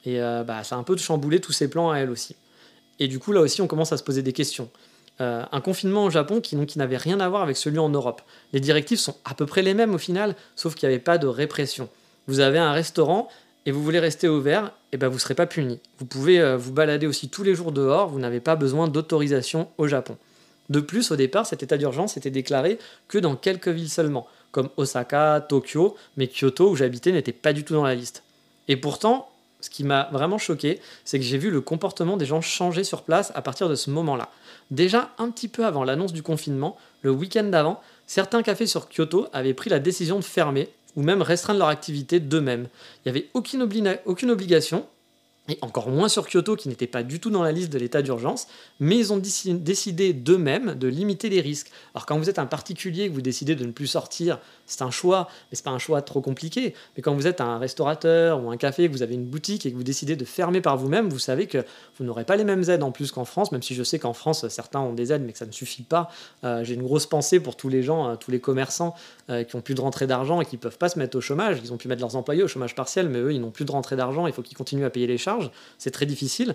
Et 0.04 0.20
euh, 0.20 0.44
bah, 0.44 0.62
ça 0.62 0.76
a 0.76 0.78
un 0.78 0.84
peu 0.84 0.96
chamboulé 0.96 1.40
tous 1.40 1.52
ses 1.52 1.68
plans 1.68 1.90
à 1.90 1.98
elle 1.98 2.10
aussi. 2.10 2.36
Et 3.00 3.08
du 3.08 3.18
coup, 3.18 3.32
là 3.32 3.40
aussi, 3.40 3.62
on 3.62 3.66
commence 3.66 3.92
à 3.92 3.96
se 3.96 4.02
poser 4.02 4.22
des 4.22 4.32
questions. 4.32 4.70
Euh, 5.20 5.44
un 5.52 5.60
confinement 5.60 6.04
au 6.04 6.10
Japon 6.10 6.40
qui, 6.40 6.56
n'avait 6.56 6.96
rien 6.96 7.20
à 7.20 7.28
voir 7.28 7.42
avec 7.42 7.56
celui 7.56 7.78
en 7.78 7.88
Europe. 7.88 8.22
Les 8.52 8.60
directives 8.60 8.98
sont 8.98 9.16
à 9.24 9.34
peu 9.34 9.46
près 9.46 9.62
les 9.62 9.74
mêmes 9.74 9.94
au 9.94 9.98
final, 9.98 10.34
sauf 10.56 10.74
qu'il 10.74 10.88
n'y 10.88 10.94
avait 10.94 11.02
pas 11.02 11.18
de 11.18 11.26
répression. 11.26 11.88
Vous 12.26 12.40
avez 12.40 12.58
un 12.58 12.72
restaurant 12.72 13.28
et 13.66 13.70
vous 13.70 13.82
voulez 13.82 14.00
rester 14.00 14.28
ouvert, 14.28 14.66
et 14.66 14.70
eh 14.92 14.96
ben 14.98 15.08
vous 15.08 15.14
ne 15.14 15.20
serez 15.20 15.34
pas 15.34 15.46
puni. 15.46 15.80
Vous 15.98 16.04
pouvez 16.04 16.40
euh, 16.40 16.56
vous 16.56 16.72
balader 16.72 17.06
aussi 17.06 17.28
tous 17.28 17.42
les 17.42 17.54
jours 17.54 17.72
dehors, 17.72 18.08
vous 18.08 18.18
n'avez 18.18 18.40
pas 18.40 18.56
besoin 18.56 18.88
d'autorisation 18.88 19.68
au 19.78 19.86
Japon. 19.86 20.18
De 20.68 20.80
plus, 20.80 21.10
au 21.10 21.16
départ, 21.16 21.46
cet 21.46 21.62
état 21.62 21.76
d'urgence 21.76 22.16
était 22.16 22.30
déclaré 22.30 22.78
que 23.08 23.18
dans 23.18 23.36
quelques 23.36 23.68
villes 23.68 23.90
seulement, 23.90 24.26
comme 24.50 24.68
Osaka, 24.76 25.44
Tokyo, 25.48 25.96
mais 26.16 26.28
Kyoto, 26.28 26.70
où 26.70 26.76
j'habitais, 26.76 27.12
n'était 27.12 27.32
pas 27.32 27.52
du 27.52 27.64
tout 27.64 27.74
dans 27.74 27.84
la 27.84 27.94
liste. 27.94 28.22
Et 28.68 28.76
pourtant, 28.76 29.28
ce 29.64 29.70
qui 29.70 29.82
m'a 29.82 30.10
vraiment 30.12 30.36
choqué, 30.36 30.78
c'est 31.06 31.18
que 31.18 31.24
j'ai 31.24 31.38
vu 31.38 31.50
le 31.50 31.62
comportement 31.62 32.18
des 32.18 32.26
gens 32.26 32.42
changer 32.42 32.84
sur 32.84 33.00
place 33.00 33.32
à 33.34 33.40
partir 33.40 33.66
de 33.66 33.74
ce 33.74 33.88
moment-là. 33.88 34.28
Déjà 34.70 35.14
un 35.16 35.30
petit 35.30 35.48
peu 35.48 35.64
avant 35.64 35.84
l'annonce 35.84 36.12
du 36.12 36.22
confinement, 36.22 36.76
le 37.00 37.10
week-end 37.10 37.44
d'avant, 37.44 37.80
certains 38.06 38.42
cafés 38.42 38.66
sur 38.66 38.90
Kyoto 38.90 39.26
avaient 39.32 39.54
pris 39.54 39.70
la 39.70 39.78
décision 39.78 40.18
de 40.18 40.24
fermer 40.24 40.68
ou 40.96 41.02
même 41.02 41.22
restreindre 41.22 41.60
leur 41.60 41.68
activité 41.68 42.20
d'eux-mêmes. 42.20 42.68
Il 42.98 43.12
n'y 43.12 43.18
avait 43.18 43.30
aucune, 43.32 43.62
obligation, 43.62 44.86
et 45.48 45.56
encore 45.62 45.88
moins 45.88 46.10
sur 46.10 46.28
Kyoto 46.28 46.56
qui 46.56 46.68
n'était 46.68 46.86
pas 46.86 47.02
du 47.02 47.18
tout 47.18 47.30
dans 47.30 47.42
la 47.42 47.52
liste 47.52 47.72
de 47.72 47.78
l'état 47.78 48.02
d'urgence, 48.02 48.46
mais 48.80 48.98
ils 48.98 49.14
ont 49.14 49.18
décidé 49.18 50.12
d'eux-mêmes 50.12 50.74
de 50.74 50.88
limiter 50.88 51.30
les 51.30 51.40
risques. 51.40 51.70
Alors 51.94 52.04
quand 52.04 52.18
vous 52.18 52.28
êtes 52.28 52.38
un 52.38 52.44
particulier 52.46 53.08
que 53.08 53.14
vous 53.14 53.22
décidez 53.22 53.54
de 53.54 53.64
ne 53.64 53.72
plus 53.72 53.86
sortir, 53.86 54.40
c'est 54.66 54.82
un 54.82 54.90
choix, 54.90 55.28
mais 55.50 55.56
c'est 55.56 55.64
pas 55.64 55.70
un 55.70 55.78
choix 55.78 56.02
trop 56.02 56.20
compliqué. 56.20 56.74
Mais 56.96 57.02
quand 57.02 57.14
vous 57.14 57.26
êtes 57.26 57.40
un 57.40 57.58
restaurateur 57.58 58.42
ou 58.42 58.50
un 58.50 58.56
café, 58.56 58.88
que 58.88 58.92
vous 58.92 59.02
avez 59.02 59.14
une 59.14 59.26
boutique 59.26 59.66
et 59.66 59.72
que 59.72 59.76
vous 59.76 59.82
décidez 59.82 60.16
de 60.16 60.24
fermer 60.24 60.60
par 60.60 60.76
vous-même, 60.76 61.08
vous 61.08 61.18
savez 61.18 61.46
que 61.46 61.64
vous 61.98 62.04
n'aurez 62.04 62.24
pas 62.24 62.36
les 62.36 62.44
mêmes 62.44 62.64
aides 62.68 62.82
en 62.82 62.92
plus 62.92 63.12
qu'en 63.12 63.24
France, 63.24 63.52
même 63.52 63.62
si 63.62 63.74
je 63.74 63.82
sais 63.82 63.98
qu'en 63.98 64.12
France 64.12 64.46
certains 64.48 64.80
ont 64.80 64.92
des 64.92 65.12
aides, 65.12 65.22
mais 65.24 65.32
que 65.32 65.38
ça 65.38 65.46
ne 65.46 65.52
suffit 65.52 65.82
pas. 65.82 66.10
Euh, 66.44 66.64
j'ai 66.64 66.74
une 66.74 66.82
grosse 66.82 67.06
pensée 67.06 67.40
pour 67.40 67.56
tous 67.56 67.68
les 67.68 67.82
gens, 67.82 68.08
euh, 68.08 68.16
tous 68.16 68.30
les 68.30 68.40
commerçants 68.40 68.94
euh, 69.30 69.44
qui 69.44 69.56
ont 69.56 69.60
plus 69.60 69.74
de 69.74 69.80
rentrée 69.80 70.06
d'argent 70.06 70.40
et 70.40 70.46
qui 70.46 70.56
peuvent 70.56 70.78
pas 70.78 70.88
se 70.88 70.98
mettre 70.98 71.16
au 71.16 71.20
chômage. 71.20 71.58
Ils 71.62 71.72
ont 71.72 71.76
pu 71.76 71.88
mettre 71.88 72.00
leurs 72.00 72.16
employés 72.16 72.42
au 72.42 72.48
chômage 72.48 72.74
partiel, 72.74 73.08
mais 73.08 73.18
eux 73.18 73.32
ils 73.32 73.40
n'ont 73.40 73.50
plus 73.50 73.64
de 73.64 73.72
rentrée 73.72 73.96
d'argent. 73.96 74.26
Il 74.26 74.32
faut 74.32 74.42
qu'ils 74.42 74.56
continuent 74.56 74.84
à 74.84 74.90
payer 74.90 75.06
les 75.06 75.18
charges. 75.18 75.50
C'est 75.78 75.90
très 75.90 76.06
difficile. 76.06 76.54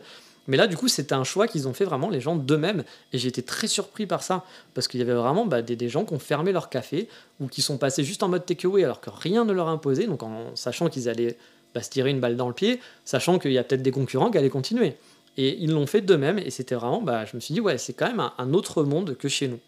Mais 0.49 0.57
là, 0.57 0.65
du 0.65 0.75
coup, 0.75 0.87
c'était 0.87 1.13
un 1.13 1.23
choix 1.23 1.47
qu'ils 1.47 1.67
ont 1.67 1.73
fait 1.73 1.85
vraiment 1.85 2.09
les 2.09 2.19
gens 2.19 2.35
d'eux-mêmes. 2.35 2.83
Et 3.13 3.19
j'ai 3.19 3.27
été 3.27 3.43
très 3.43 3.67
surpris 3.67 4.07
par 4.07 4.23
ça. 4.23 4.43
Parce 4.73 4.87
qu'il 4.87 4.99
y 4.99 5.03
avait 5.03 5.13
vraiment 5.13 5.45
bah, 5.45 5.61
des, 5.61 5.89
gens 5.89 6.05
qui 6.05 6.13
ont 6.15 6.19
fermé 6.19 6.51
leur 6.51 6.69
café 6.69 7.07
ou 7.39 7.47
qui 7.47 7.61
sont 7.61 7.77
passés 7.77 8.03
juste 8.03 8.23
en 8.23 8.29
mode 8.29 8.47
takeaway 8.47 8.83
alors 8.83 8.99
que 8.99 9.11
rien 9.11 9.45
ne 9.45 9.53
leur 9.53 9.67
imposait. 9.67 10.07
Donc 10.07 10.23
en 10.23 10.55
sachant 10.55 10.89
qu'ils 10.89 11.07
allaient 11.07 11.37
bah, 11.75 11.83
se 11.83 11.91
tirer 11.91 12.09
une 12.09 12.19
balle 12.19 12.35
dans 12.35 12.47
le 12.47 12.55
pied, 12.55 12.79
sachant 13.05 13.37
qu'il 13.37 13.51
y 13.51 13.59
a 13.59 13.63
peut-être 13.63 13.83
des 13.83 13.91
concurrents 13.91 14.31
qui 14.31 14.39
allaient 14.39 14.49
continuer. 14.49 14.95
Et 15.37 15.55
ils 15.61 15.69
l'ont 15.69 15.85
fait 15.85 16.01
d'eux-mêmes. 16.01 16.39
Et 16.39 16.49
c'était 16.49 16.73
vraiment, 16.73 17.03
bah, 17.03 17.25
je 17.25 17.35
me 17.35 17.39
suis 17.39 17.53
dit, 17.53 17.61
ouais, 17.61 17.77
c'est 17.77 17.93
quand 17.93 18.07
même 18.07 18.31
un, 18.35 18.53
autre 18.53 18.83
monde 18.83 19.15
que 19.15 19.27
chez 19.27 19.49
nous. 19.49 19.59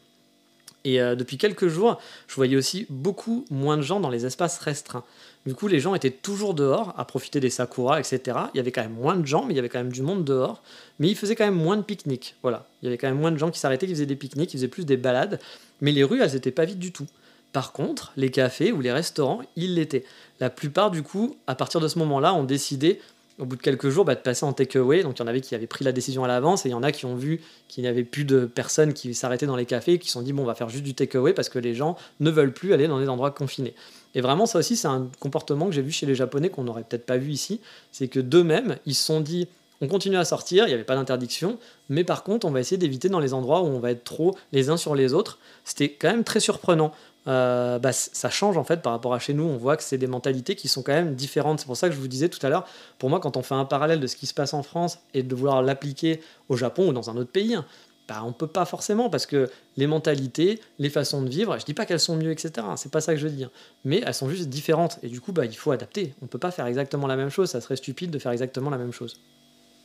Et 0.83 0.99
euh, 0.99 1.13
depuis 1.13 1.37
quelques 1.37 1.67
jours, 1.67 1.99
je 2.27 2.33
voyais 2.33 2.55
aussi 2.55 2.87
beaucoup 2.89 3.45
moins 3.51 3.77
de 3.77 3.83
gens 3.83 3.99
dans 3.99 4.09
les 4.09 4.25
espaces 4.25 4.57
restreints. 4.57 5.03
Du 5.45 5.55
coup, 5.55 5.67
les 5.67 5.79
gens 5.79 5.95
étaient 5.95 6.11
toujours 6.11 6.53
dehors 6.53 6.93
à 6.97 7.05
profiter 7.05 7.39
des 7.39 7.49
sakuras, 7.49 7.99
etc. 7.99 8.37
Il 8.53 8.57
y 8.57 8.59
avait 8.59 8.71
quand 8.71 8.83
même 8.83 8.93
moins 8.93 9.15
de 9.15 9.25
gens, 9.25 9.43
mais 9.43 9.53
il 9.53 9.55
y 9.55 9.59
avait 9.59 9.69
quand 9.69 9.79
même 9.79 9.91
du 9.91 10.03
monde 10.03 10.23
dehors. 10.23 10.61
Mais 10.99 11.07
ils 11.07 11.15
faisaient 11.15 11.35
quand 11.35 11.45
même 11.45 11.55
moins 11.55 11.77
de 11.77 11.81
pique-niques. 11.81 12.35
Voilà. 12.43 12.67
Il 12.81 12.85
y 12.85 12.87
avait 12.89 12.99
quand 12.99 13.07
même 13.07 13.19
moins 13.19 13.31
de 13.31 13.37
gens 13.37 13.49
qui 13.49 13.59
s'arrêtaient, 13.59 13.87
qui 13.87 13.93
faisaient 13.93 14.05
des 14.05 14.15
pique-niques, 14.15 14.49
qui 14.51 14.57
faisaient 14.57 14.67
plus 14.67 14.85
des 14.85 14.97
balades. 14.97 15.39
Mais 15.81 15.91
les 15.91 16.03
rues, 16.03 16.21
elles 16.21 16.33
n'étaient 16.33 16.51
pas 16.51 16.65
vides 16.65 16.77
du 16.77 16.91
tout. 16.91 17.07
Par 17.53 17.71
contre, 17.73 18.13
les 18.17 18.29
cafés 18.29 18.71
ou 18.71 18.81
les 18.81 18.91
restaurants, 18.91 19.41
ils 19.55 19.75
l'étaient. 19.75 20.05
La 20.39 20.49
plupart, 20.49 20.91
du 20.91 21.01
coup, 21.01 21.35
à 21.47 21.55
partir 21.55 21.81
de 21.81 21.87
ce 21.87 21.97
moment-là, 21.99 22.33
ont 22.35 22.43
décidé, 22.43 23.01
au 23.39 23.45
bout 23.45 23.55
de 23.55 23.61
quelques 23.61 23.89
jours, 23.89 24.05
bah, 24.05 24.15
de 24.15 24.21
passer 24.21 24.45
en 24.45 24.53
takeaway. 24.53 25.01
Donc 25.01 25.17
il 25.17 25.21
y 25.21 25.23
en 25.23 25.27
avait 25.27 25.41
qui 25.41 25.55
avaient 25.55 25.67
pris 25.67 25.83
la 25.83 25.91
décision 25.91 26.23
à 26.23 26.27
l'avance 26.27 26.65
et 26.65 26.69
il 26.69 26.71
y 26.71 26.75
en 26.75 26.83
a 26.83 26.91
qui 26.91 27.05
ont 27.05 27.15
vu 27.15 27.41
qu'il 27.67 27.83
n'y 27.83 27.89
avait 27.89 28.03
plus 28.03 28.23
de 28.23 28.45
personnes 28.45 28.93
qui 28.93 29.13
s'arrêtaient 29.15 29.47
dans 29.47 29.55
les 29.55 29.65
cafés 29.65 29.93
et 29.93 29.99
qui 29.99 30.07
se 30.07 30.13
sont 30.13 30.21
dit, 30.21 30.33
bon, 30.33 30.43
on 30.43 30.45
va 30.45 30.55
faire 30.55 30.69
juste 30.69 30.83
du 30.83 30.93
takeaway 30.93 31.33
parce 31.33 31.49
que 31.49 31.59
les 31.59 31.73
gens 31.73 31.97
ne 32.19 32.29
veulent 32.29 32.53
plus 32.53 32.73
aller 32.73 32.87
dans 32.87 32.99
des 32.99 33.09
endroits 33.09 33.31
confinés. 33.31 33.73
Et 34.15 34.21
vraiment, 34.21 34.45
ça 34.45 34.59
aussi, 34.59 34.75
c'est 34.75 34.87
un 34.87 35.07
comportement 35.19 35.67
que 35.67 35.71
j'ai 35.71 35.81
vu 35.81 35.91
chez 35.91 36.05
les 36.05 36.15
Japonais 36.15 36.49
qu'on 36.49 36.63
n'aurait 36.63 36.83
peut-être 36.83 37.05
pas 37.05 37.17
vu 37.17 37.31
ici. 37.31 37.61
C'est 37.91 38.07
que 38.07 38.19
d'eux-mêmes, 38.19 38.77
ils 38.85 38.95
se 38.95 39.03
sont 39.03 39.21
dit 39.21 39.47
on 39.81 39.87
continue 39.87 40.17
à 40.17 40.25
sortir, 40.25 40.65
il 40.65 40.67
n'y 40.67 40.75
avait 40.75 40.83
pas 40.83 40.95
d'interdiction, 40.95 41.57
mais 41.89 42.03
par 42.03 42.23
contre, 42.23 42.45
on 42.45 42.51
va 42.51 42.59
essayer 42.59 42.77
d'éviter 42.77 43.09
dans 43.09 43.19
les 43.19 43.33
endroits 43.33 43.61
où 43.61 43.65
on 43.65 43.79
va 43.79 43.89
être 43.89 44.03
trop 44.03 44.35
les 44.51 44.69
uns 44.69 44.77
sur 44.77 44.93
les 44.93 45.13
autres. 45.13 45.39
C'était 45.65 45.89
quand 45.89 46.11
même 46.11 46.23
très 46.23 46.39
surprenant. 46.39 46.91
Euh, 47.27 47.77
bah, 47.77 47.91
ça 47.91 48.29
change 48.31 48.57
en 48.57 48.63
fait 48.63 48.81
par 48.81 48.93
rapport 48.93 49.13
à 49.13 49.19
chez 49.19 49.33
nous. 49.33 49.43
On 49.43 49.57
voit 49.57 49.77
que 49.77 49.83
c'est 49.83 49.97
des 49.97 50.07
mentalités 50.07 50.55
qui 50.55 50.67
sont 50.67 50.83
quand 50.83 50.93
même 50.93 51.15
différentes. 51.15 51.59
C'est 51.59 51.65
pour 51.65 51.77
ça 51.77 51.89
que 51.89 51.95
je 51.95 51.99
vous 51.99 52.07
disais 52.07 52.29
tout 52.29 52.43
à 52.45 52.49
l'heure, 52.49 52.67
pour 52.99 53.09
moi, 53.09 53.19
quand 53.19 53.37
on 53.37 53.41
fait 53.41 53.55
un 53.55 53.65
parallèle 53.65 53.99
de 53.99 54.07
ce 54.07 54.15
qui 54.15 54.27
se 54.27 54.35
passe 54.35 54.53
en 54.53 54.61
France 54.61 54.99
et 55.15 55.23
de 55.23 55.35
vouloir 55.35 55.63
l'appliquer 55.63 56.21
au 56.49 56.57
Japon 56.57 56.89
ou 56.89 56.93
dans 56.93 57.09
un 57.09 57.17
autre 57.17 57.31
pays, 57.31 57.55
hein, 57.55 57.65
bah, 58.11 58.23
on 58.25 58.33
peut 58.33 58.47
pas 58.47 58.65
forcément 58.65 59.09
parce 59.09 59.25
que 59.25 59.49
les 59.77 59.87
mentalités, 59.87 60.59
les 60.79 60.89
façons 60.89 61.21
de 61.21 61.29
vivre, 61.29 61.57
je 61.57 61.63
dis 61.63 61.73
pas 61.73 61.85
qu'elles 61.85 61.97
sont 61.97 62.17
mieux, 62.17 62.31
etc. 62.31 62.51
C'est 62.75 62.91
pas 62.91 62.99
ça 62.99 63.13
que 63.13 63.19
je 63.19 63.25
veux 63.25 63.33
dire, 63.33 63.49
mais 63.85 64.03
elles 64.05 64.13
sont 64.13 64.29
juste 64.29 64.49
différentes 64.49 64.99
et 65.01 65.07
du 65.07 65.21
coup, 65.21 65.31
bah, 65.31 65.45
il 65.45 65.55
faut 65.55 65.71
adapter. 65.71 66.13
On 66.21 66.27
peut 66.27 66.37
pas 66.37 66.51
faire 66.51 66.65
exactement 66.65 67.07
la 67.07 67.15
même 67.15 67.29
chose. 67.29 67.49
Ça 67.49 67.61
serait 67.61 67.77
stupide 67.77 68.11
de 68.11 68.19
faire 68.19 68.33
exactement 68.33 68.69
la 68.69 68.77
même 68.77 68.91
chose. 68.91 69.15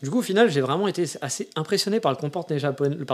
Du 0.02 0.10
coup, 0.10 0.18
au 0.18 0.22
final, 0.22 0.50
j'ai 0.50 0.60
vraiment 0.60 0.88
été 0.88 1.04
assez 1.20 1.48
impressionné 1.54 2.00
par 2.00 2.10
le, 2.10 2.16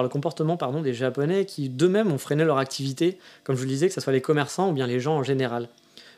comportement, 0.09 0.57
des 0.83 0.95
Japonais 0.95 1.45
qui 1.45 1.69
d'eux-mêmes 1.69 2.11
ont 2.11 2.17
freiné 2.17 2.45
leur 2.45 2.57
activité, 2.57 3.19
comme 3.45 3.55
je 3.55 3.61
vous 3.61 3.67
le 3.67 3.73
disais, 3.73 3.89
que 3.89 3.95
ce 3.95 4.01
soit 4.01 4.15
les 4.15 4.23
commerçants 4.23 4.71
ou 4.71 4.73
bien 4.73 4.87
les 4.87 4.99
gens 4.99 5.19
en 5.19 5.23
général. 5.23 5.69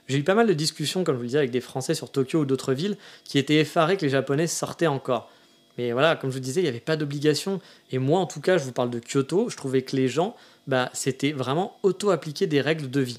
J'ai 0.07 0.19
eu 0.19 0.23
pas 0.23 0.37
mal 0.37 0.47
de 0.47 0.55
discussions, 0.55 1.03
comme 1.03 1.17
je 1.17 1.19
vous 1.19 1.23
le 1.23 1.29
disais, 1.29 1.39
avec 1.39 1.51
des 1.51 1.61
Français 1.61 1.95
sur 1.95 2.13
Tokyo 2.13 2.43
ou 2.43 2.45
d'autres 2.45 2.75
villes 2.75 2.97
qui 3.25 3.39
étaient 3.39 3.57
effarés 3.57 3.97
que 3.97 4.03
les 4.03 4.11
Japonais 4.11 4.47
sortaient 4.47 4.87
encore. 4.87 5.33
Mais 5.79 5.93
voilà, 5.93 6.17
comme 6.17 6.31
je 6.31 6.37
vous 6.37 6.41
disais, 6.41 6.61
il 6.61 6.65
n'y 6.65 6.69
avait 6.69 6.81
pas 6.81 6.97
d'obligation. 6.97 7.61
Et 7.91 7.99
moi, 7.99 8.21
en 8.21 8.27
tout 8.27 8.41
cas, 8.41 8.59
je 8.59 8.65
vous 8.65 8.73
parle 8.73 8.91
de 8.91 9.01
Kyoto, 9.01 9.49
je 9.49 9.57
trouvais 9.57 9.83
que 9.83 9.97
les 9.97 10.09
gens, 10.09 10.37
bah, 10.67 10.91
c'était 10.93 11.33
vraiment 11.33 11.77
auto-appliquer 11.83 12.47
des 12.47 12.61
règles 12.61 12.91
de 12.91 13.01
vie. 13.01 13.19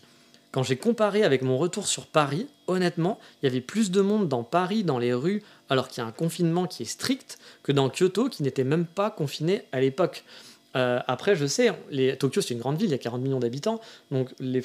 Quand 0.52 0.64
j'ai 0.64 0.78
comparé 0.78 1.24
avec 1.24 1.42
mon 1.42 1.58
retour 1.58 1.86
sur 1.86 2.06
Paris, 2.06 2.48
honnêtement, 2.68 3.20
il 3.42 3.46
y 3.46 3.50
avait 3.50 3.60
plus 3.60 3.92
de 3.92 4.00
monde 4.00 4.30
dans 4.30 4.44
Paris, 4.44 4.86
dans 4.86 5.00
les 5.00 5.14
rues, 5.14 5.44
alors 5.70 5.90
qu'il 5.90 6.02
y 6.02 6.06
a 6.06 6.08
un 6.08 6.14
confinement 6.14 6.66
qui 6.66 6.84
est 6.84 6.86
strict, 6.86 7.40
que 7.62 7.74
dans 7.74 7.90
Kyoto, 7.90 8.30
qui 8.30 8.42
n'était 8.42 8.64
même 8.64 8.86
pas 8.86 9.10
confiné 9.10 9.64
à 9.74 9.82
l'époque. 9.82 10.24
Euh, 10.78 11.00
après, 11.08 11.36
je 11.36 11.46
sais, 11.46 11.74
Tokyo 12.20 12.42
c'est 12.42 12.54
une 12.54 12.60
grande 12.60 12.78
ville, 12.78 12.88
il 12.88 12.92
y 12.92 12.96
a 12.96 13.00
40 13.00 13.22
millions 13.22 13.40
d'habitants, 13.40 13.80
donc 14.12 14.30
les, 14.40 14.62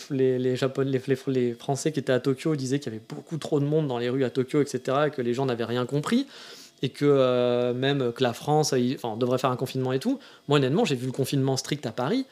Français 1.57 1.93
qui 1.93 2.01
étaient 2.01 2.13
à 2.13 2.21
Tokyo 2.21 2.55
disaient 2.57 2.79
qu'il 2.79 2.93
y 2.93 2.95
avait 2.95 3.05
beaucoup 3.09 3.39
trop 3.39 3.61
de 3.61 3.65
monde 3.65 3.87
dans 3.87 3.99
les 3.99 4.11
rues 4.11 4.25
à 4.25 4.31
Tokyo, 4.31 4.61
etc., 4.61 4.99
et 5.07 5.11
que 5.11 5.23
les 5.23 5.35
gens 5.35 5.47
n'avaient 5.47 5.65
rien 5.65 5.87
compris. 5.87 6.27
Et 6.83 6.89
que 6.89 7.73
même 7.73 8.13
que 8.13 8.23
la 8.23 8.33
France 8.33 8.75
enfin, 8.95 9.17
devrait 9.17 9.39
faire 9.39 9.51
un 9.51 9.57
confinement 9.57 9.93
et 9.93 9.99
tout. 9.99 10.19
Moi, 10.49 10.59
honnêtement, 10.59 10.85
j'ai 10.85 10.97
vu 10.97 11.07
le 11.07 11.13
confinement 11.13 11.57
strict 11.57 11.85
à 11.87 11.93
Paris. 11.93 12.27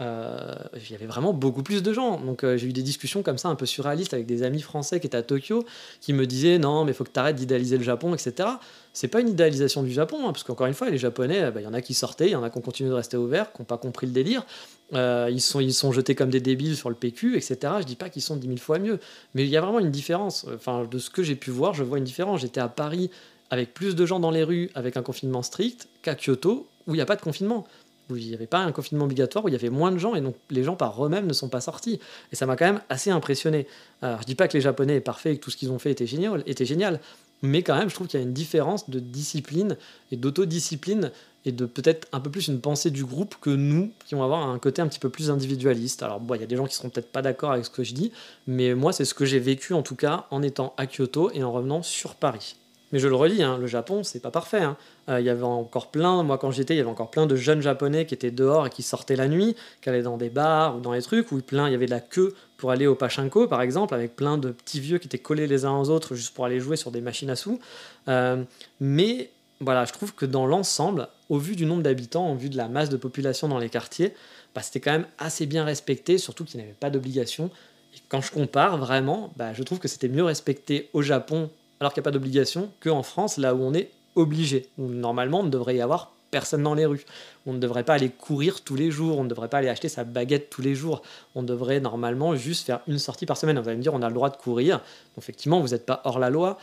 Euh, 0.00 0.52
il 0.74 0.90
y 0.90 0.94
avait 0.96 1.06
vraiment 1.06 1.32
beaucoup 1.32 1.62
plus 1.62 1.82
de 1.82 1.92
gens. 1.92 2.18
Donc 2.18 2.42
euh, 2.42 2.56
j'ai 2.56 2.66
eu 2.66 2.72
des 2.72 2.82
discussions 2.82 3.22
comme 3.22 3.38
ça 3.38 3.48
un 3.48 3.54
peu 3.54 3.66
surréalistes 3.66 4.12
avec 4.12 4.26
des 4.26 4.42
amis 4.42 4.60
français 4.60 4.98
qui 4.98 5.06
étaient 5.06 5.16
à 5.16 5.22
Tokyo 5.22 5.64
qui 6.00 6.12
me 6.12 6.26
disaient 6.26 6.58
non 6.58 6.84
mais 6.84 6.92
faut 6.92 7.04
que 7.04 7.12
tu 7.12 7.20
arrêtes 7.20 7.36
d'idéaliser 7.36 7.78
le 7.78 7.84
Japon, 7.84 8.12
etc. 8.12 8.48
C'est 8.92 9.06
pas 9.06 9.20
une 9.20 9.28
idéalisation 9.28 9.84
du 9.84 9.92
Japon, 9.92 10.18
hein, 10.22 10.32
parce 10.32 10.42
qu'encore 10.42 10.66
une 10.66 10.74
fois 10.74 10.90
les 10.90 10.98
Japonais, 10.98 11.50
bah, 11.52 11.60
il 11.60 11.64
y 11.64 11.66
en 11.66 11.74
a 11.74 11.80
qui 11.80 11.94
sortaient, 11.94 12.26
il 12.26 12.32
y 12.32 12.36
en 12.36 12.42
a 12.42 12.50
qui 12.50 12.58
ont 12.58 12.60
continué 12.60 12.90
de 12.90 12.94
rester 12.94 13.16
ouverts, 13.16 13.52
qui 13.52 13.60
n'ont 13.60 13.66
pas 13.66 13.78
compris 13.78 14.06
le 14.06 14.12
délire. 14.12 14.44
Euh, 14.92 15.28
ils, 15.30 15.40
sont, 15.40 15.60
ils 15.60 15.74
sont 15.74 15.92
jetés 15.92 16.14
comme 16.14 16.30
des 16.30 16.40
débiles 16.40 16.76
sur 16.76 16.90
le 16.90 16.94
PQ, 16.94 17.36
etc. 17.36 17.56
Je 17.80 17.84
dis 17.84 17.96
pas 17.96 18.08
qu'ils 18.08 18.22
sont 18.22 18.36
dix 18.36 18.48
mille 18.48 18.60
fois 18.60 18.78
mieux, 18.78 18.98
mais 19.34 19.44
il 19.44 19.48
y 19.48 19.56
a 19.56 19.60
vraiment 19.60 19.80
une 19.80 19.90
différence. 19.90 20.46
Enfin, 20.54 20.86
de 20.88 20.98
ce 20.98 21.10
que 21.10 21.22
j'ai 21.22 21.36
pu 21.36 21.50
voir, 21.50 21.74
je 21.74 21.82
vois 21.82 21.98
une 21.98 22.04
différence. 22.04 22.40
J'étais 22.40 22.60
à 22.60 22.68
Paris 22.68 23.10
avec 23.50 23.74
plus 23.74 23.94
de 23.94 24.06
gens 24.06 24.20
dans 24.20 24.30
les 24.30 24.44
rues, 24.44 24.70
avec 24.74 24.96
un 24.96 25.02
confinement 25.02 25.42
strict, 25.42 25.88
qu'à 26.02 26.14
Kyoto, 26.14 26.68
où 26.86 26.94
il 26.94 26.98
n'y 26.98 27.02
a 27.02 27.06
pas 27.06 27.16
de 27.16 27.22
confinement 27.22 27.66
où 28.10 28.16
il 28.16 28.28
n'y 28.28 28.34
avait 28.34 28.46
pas 28.46 28.58
un 28.58 28.72
confinement 28.72 29.06
obligatoire, 29.06 29.44
où 29.44 29.48
il 29.48 29.52
y 29.52 29.56
avait 29.56 29.70
moins 29.70 29.90
de 29.90 29.98
gens, 29.98 30.14
et 30.14 30.20
donc 30.20 30.36
les 30.50 30.62
gens 30.62 30.76
par 30.76 31.04
eux-mêmes 31.04 31.26
ne 31.26 31.32
sont 31.32 31.48
pas 31.48 31.60
sortis. 31.60 32.00
Et 32.32 32.36
ça 32.36 32.46
m'a 32.46 32.56
quand 32.56 32.66
même 32.66 32.82
assez 32.88 33.10
impressionné. 33.10 33.66
Alors, 34.02 34.20
je 34.20 34.26
dis 34.26 34.34
pas 34.34 34.48
que 34.48 34.54
les 34.54 34.60
Japonais 34.60 34.96
est 34.96 35.00
parfait 35.00 35.32
et 35.32 35.38
que 35.38 35.42
tout 35.42 35.50
ce 35.50 35.56
qu'ils 35.56 35.70
ont 35.70 35.78
fait 35.78 35.90
était 35.90 36.06
génial, 36.06 36.42
était 36.46 36.66
génial, 36.66 37.00
mais 37.42 37.62
quand 37.62 37.76
même, 37.76 37.88
je 37.88 37.94
trouve 37.94 38.06
qu'il 38.06 38.20
y 38.20 38.22
a 38.22 38.26
une 38.26 38.32
différence 38.32 38.88
de 38.88 38.98
discipline 38.98 39.76
et 40.10 40.16
d'autodiscipline 40.16 41.10
et 41.46 41.52
de 41.52 41.66
peut-être 41.66 42.08
un 42.12 42.20
peu 42.20 42.30
plus 42.30 42.48
une 42.48 42.60
pensée 42.60 42.90
du 42.90 43.04
groupe 43.04 43.36
que 43.40 43.50
nous, 43.50 43.90
qui 44.06 44.14
vont 44.14 44.22
avoir 44.22 44.48
un 44.48 44.58
côté 44.58 44.80
un 44.80 44.88
petit 44.88 44.98
peu 44.98 45.10
plus 45.10 45.30
individualiste. 45.30 46.02
Alors, 46.02 46.20
bon, 46.20 46.34
il 46.34 46.40
y 46.40 46.44
a 46.44 46.46
des 46.46 46.56
gens 46.56 46.66
qui 46.66 46.74
seront 46.74 46.88
peut-être 46.88 47.12
pas 47.12 47.20
d'accord 47.20 47.52
avec 47.52 47.66
ce 47.66 47.70
que 47.70 47.84
je 47.84 47.92
dis, 47.92 48.12
mais 48.46 48.74
moi, 48.74 48.92
c'est 48.92 49.04
ce 49.04 49.12
que 49.12 49.26
j'ai 49.26 49.38
vécu 49.38 49.74
en 49.74 49.82
tout 49.82 49.96
cas 49.96 50.26
en 50.30 50.42
étant 50.42 50.74
à 50.78 50.86
Kyoto 50.86 51.30
et 51.32 51.42
en 51.42 51.52
revenant 51.52 51.82
sur 51.82 52.14
Paris. 52.14 52.56
Mais 52.94 53.00
je 53.00 53.08
le 53.08 53.16
relis, 53.16 53.42
hein, 53.42 53.58
le 53.58 53.66
Japon, 53.66 54.04
c'est 54.04 54.20
pas 54.20 54.30
parfait. 54.30 54.62
Hein. 54.62 54.76
Euh, 55.08 55.18
il 55.18 55.26
y 55.26 55.28
avait 55.28 55.42
encore 55.42 55.90
plein, 55.90 56.22
moi 56.22 56.38
quand 56.38 56.52
j'étais, 56.52 56.74
il 56.74 56.76
y 56.76 56.80
avait 56.80 56.88
encore 56.88 57.10
plein 57.10 57.26
de 57.26 57.34
jeunes 57.34 57.60
japonais 57.60 58.06
qui 58.06 58.14
étaient 58.14 58.30
dehors 58.30 58.68
et 58.68 58.70
qui 58.70 58.84
sortaient 58.84 59.16
la 59.16 59.26
nuit, 59.26 59.56
qui 59.82 59.88
allaient 59.88 60.04
dans 60.04 60.16
des 60.16 60.30
bars 60.30 60.76
ou 60.76 60.80
dans 60.80 60.92
les 60.92 61.02
trucs 61.02 61.32
où 61.32 61.40
plein, 61.40 61.66
il 61.68 61.72
y 61.72 61.74
avait 61.74 61.86
de 61.86 61.90
la 61.90 61.98
queue 61.98 62.36
pour 62.56 62.70
aller 62.70 62.86
au 62.86 62.94
Pachinko 62.94 63.48
par 63.48 63.62
exemple, 63.62 63.94
avec 63.94 64.14
plein 64.14 64.38
de 64.38 64.52
petits 64.52 64.78
vieux 64.78 64.98
qui 64.98 65.08
étaient 65.08 65.18
collés 65.18 65.48
les 65.48 65.64
uns 65.64 65.76
aux 65.76 65.90
autres 65.90 66.14
juste 66.14 66.34
pour 66.36 66.44
aller 66.44 66.60
jouer 66.60 66.76
sur 66.76 66.92
des 66.92 67.00
machines 67.00 67.30
à 67.30 67.34
sous. 67.34 67.58
Euh, 68.06 68.44
mais 68.78 69.32
voilà, 69.58 69.86
je 69.86 69.92
trouve 69.92 70.14
que 70.14 70.24
dans 70.24 70.46
l'ensemble, 70.46 71.08
au 71.30 71.38
vu 71.38 71.56
du 71.56 71.66
nombre 71.66 71.82
d'habitants, 71.82 72.30
au 72.30 72.36
vu 72.36 72.48
de 72.48 72.56
la 72.56 72.68
masse 72.68 72.90
de 72.90 72.96
population 72.96 73.48
dans 73.48 73.58
les 73.58 73.70
quartiers, 73.70 74.14
bah, 74.54 74.62
c'était 74.62 74.78
quand 74.78 74.92
même 74.92 75.06
assez 75.18 75.46
bien 75.46 75.64
respecté, 75.64 76.16
surtout 76.16 76.44
qu'il 76.44 76.58
n'y 76.58 76.64
avait 76.64 76.76
pas 76.78 76.90
d'obligation. 76.90 77.50
Et 77.92 77.98
quand 78.08 78.20
je 78.20 78.30
compare 78.30 78.78
vraiment, 78.78 79.32
bah, 79.34 79.52
je 79.52 79.64
trouve 79.64 79.80
que 79.80 79.88
c'était 79.88 80.06
mieux 80.06 80.22
respecté 80.22 80.90
au 80.92 81.02
Japon 81.02 81.50
alors 81.80 81.92
qu'il 81.92 82.00
n'y 82.00 82.04
a 82.04 82.08
pas 82.08 82.10
d'obligation, 82.10 82.70
qu'en 82.80 83.02
France, 83.02 83.36
là 83.36 83.54
où 83.54 83.62
on 83.62 83.74
est 83.74 83.90
obligé. 84.14 84.68
normalement, 84.78 85.40
on 85.40 85.44
ne 85.44 85.50
devrait 85.50 85.76
y 85.76 85.80
avoir 85.80 86.12
personne 86.30 86.62
dans 86.62 86.74
les 86.74 86.86
rues. 86.86 87.04
On 87.46 87.52
ne 87.52 87.58
devrait 87.58 87.84
pas 87.84 87.94
aller 87.94 88.08
courir 88.08 88.62
tous 88.62 88.74
les 88.74 88.90
jours, 88.90 89.18
on 89.18 89.24
ne 89.24 89.28
devrait 89.28 89.48
pas 89.48 89.58
aller 89.58 89.68
acheter 89.68 89.88
sa 89.88 90.02
baguette 90.04 90.50
tous 90.50 90.62
les 90.62 90.74
jours. 90.74 91.02
On 91.34 91.42
devrait 91.42 91.80
normalement 91.80 92.34
juste 92.34 92.66
faire 92.66 92.80
une 92.88 92.98
sortie 92.98 93.26
par 93.26 93.36
semaine. 93.36 93.58
Vous 93.58 93.68
allez 93.68 93.78
me 93.78 93.82
dire, 93.82 93.94
on 93.94 94.02
a 94.02 94.08
le 94.08 94.14
droit 94.14 94.30
de 94.30 94.36
courir. 94.36 94.80
effectivement, 95.16 95.60
vous 95.60 95.68
n'êtes 95.68 95.86
pas 95.86 96.00
hors 96.04 96.18
la 96.18 96.30
loi. 96.30 96.58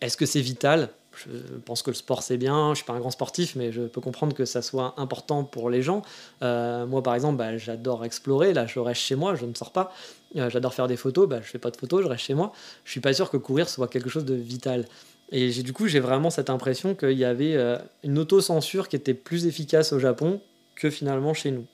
Est-ce 0.00 0.16
que 0.16 0.26
c'est 0.26 0.40
vital 0.40 0.88
je 1.16 1.56
pense 1.64 1.82
que 1.82 1.90
le 1.90 1.96
sport 1.96 2.22
c'est 2.22 2.36
bien, 2.36 2.70
je 2.70 2.76
suis 2.76 2.84
pas 2.84 2.92
un 2.92 3.00
grand 3.00 3.10
sportif, 3.10 3.56
mais 3.56 3.72
je 3.72 3.82
peux 3.82 4.00
comprendre 4.00 4.34
que 4.34 4.44
ça 4.44 4.62
soit 4.62 4.94
important 4.96 5.44
pour 5.44 5.70
les 5.70 5.82
gens. 5.82 6.02
Euh, 6.42 6.86
moi 6.86 7.02
par 7.02 7.14
exemple, 7.14 7.38
bah, 7.38 7.56
j'adore 7.56 8.04
explorer, 8.04 8.52
là 8.52 8.66
je 8.66 8.78
reste 8.78 9.00
chez 9.00 9.14
moi, 9.14 9.34
je 9.34 9.46
ne 9.46 9.54
sors 9.54 9.72
pas. 9.72 9.92
Euh, 10.36 10.48
j'adore 10.50 10.74
faire 10.74 10.88
des 10.88 10.96
photos, 10.96 11.28
bah, 11.28 11.40
je 11.42 11.48
fais 11.48 11.58
pas 11.58 11.70
de 11.70 11.76
photos, 11.76 12.02
je 12.02 12.08
reste 12.08 12.24
chez 12.24 12.34
moi. 12.34 12.52
Je 12.84 12.90
suis 12.90 13.00
pas 13.00 13.12
sûr 13.12 13.30
que 13.30 13.36
courir 13.36 13.68
soit 13.68 13.88
quelque 13.88 14.08
chose 14.08 14.24
de 14.24 14.34
vital. 14.34 14.86
Et 15.30 15.50
du 15.50 15.72
coup, 15.72 15.88
j'ai 15.88 16.00
vraiment 16.00 16.30
cette 16.30 16.50
impression 16.50 16.94
qu'il 16.94 17.18
y 17.18 17.24
avait 17.24 17.56
euh, 17.56 17.78
une 18.04 18.18
autocensure 18.18 18.88
qui 18.88 18.96
était 18.96 19.14
plus 19.14 19.46
efficace 19.46 19.92
au 19.92 19.98
Japon 19.98 20.40
que 20.74 20.90
finalement 20.90 21.32
chez 21.34 21.50
nous. 21.50 21.66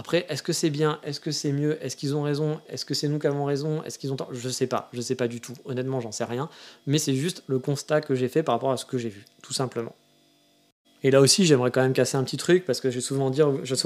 Après, 0.00 0.24
est-ce 0.30 0.42
que 0.42 0.54
c'est 0.54 0.70
bien? 0.70 0.98
Est-ce 1.02 1.20
que 1.20 1.30
c'est 1.30 1.52
mieux? 1.52 1.76
Est-ce 1.84 1.94
qu'ils 1.94 2.16
ont 2.16 2.22
raison? 2.22 2.58
Est-ce 2.70 2.86
que 2.86 2.94
c'est 2.94 3.06
nous 3.06 3.18
qui 3.18 3.26
avons 3.26 3.44
raison? 3.44 3.82
Est-ce 3.82 3.98
qu'ils 3.98 4.10
ont 4.10 4.16
tort? 4.16 4.30
Je 4.32 4.48
sais 4.48 4.66
pas. 4.66 4.88
Je 4.94 5.02
sais 5.02 5.14
pas 5.14 5.28
du 5.28 5.42
tout. 5.42 5.52
Honnêtement, 5.66 6.00
j'en 6.00 6.10
sais 6.10 6.24
rien. 6.24 6.48
Mais 6.86 6.96
c'est 6.96 7.14
juste 7.14 7.42
le 7.48 7.58
constat 7.58 8.00
que 8.00 8.14
j'ai 8.14 8.28
fait 8.28 8.42
par 8.42 8.54
rapport 8.54 8.72
à 8.72 8.78
ce 8.78 8.86
que 8.86 8.96
j'ai 8.96 9.10
vu, 9.10 9.26
tout 9.42 9.52
simplement. 9.52 9.94
Et 11.02 11.10
là 11.10 11.20
aussi, 11.20 11.44
j'aimerais 11.44 11.70
quand 11.70 11.82
même 11.82 11.92
casser 11.92 12.16
un 12.16 12.24
petit 12.24 12.38
truc 12.38 12.64
parce 12.64 12.80
que 12.80 12.90
j'ai 12.90 13.02
souvent, 13.02 13.30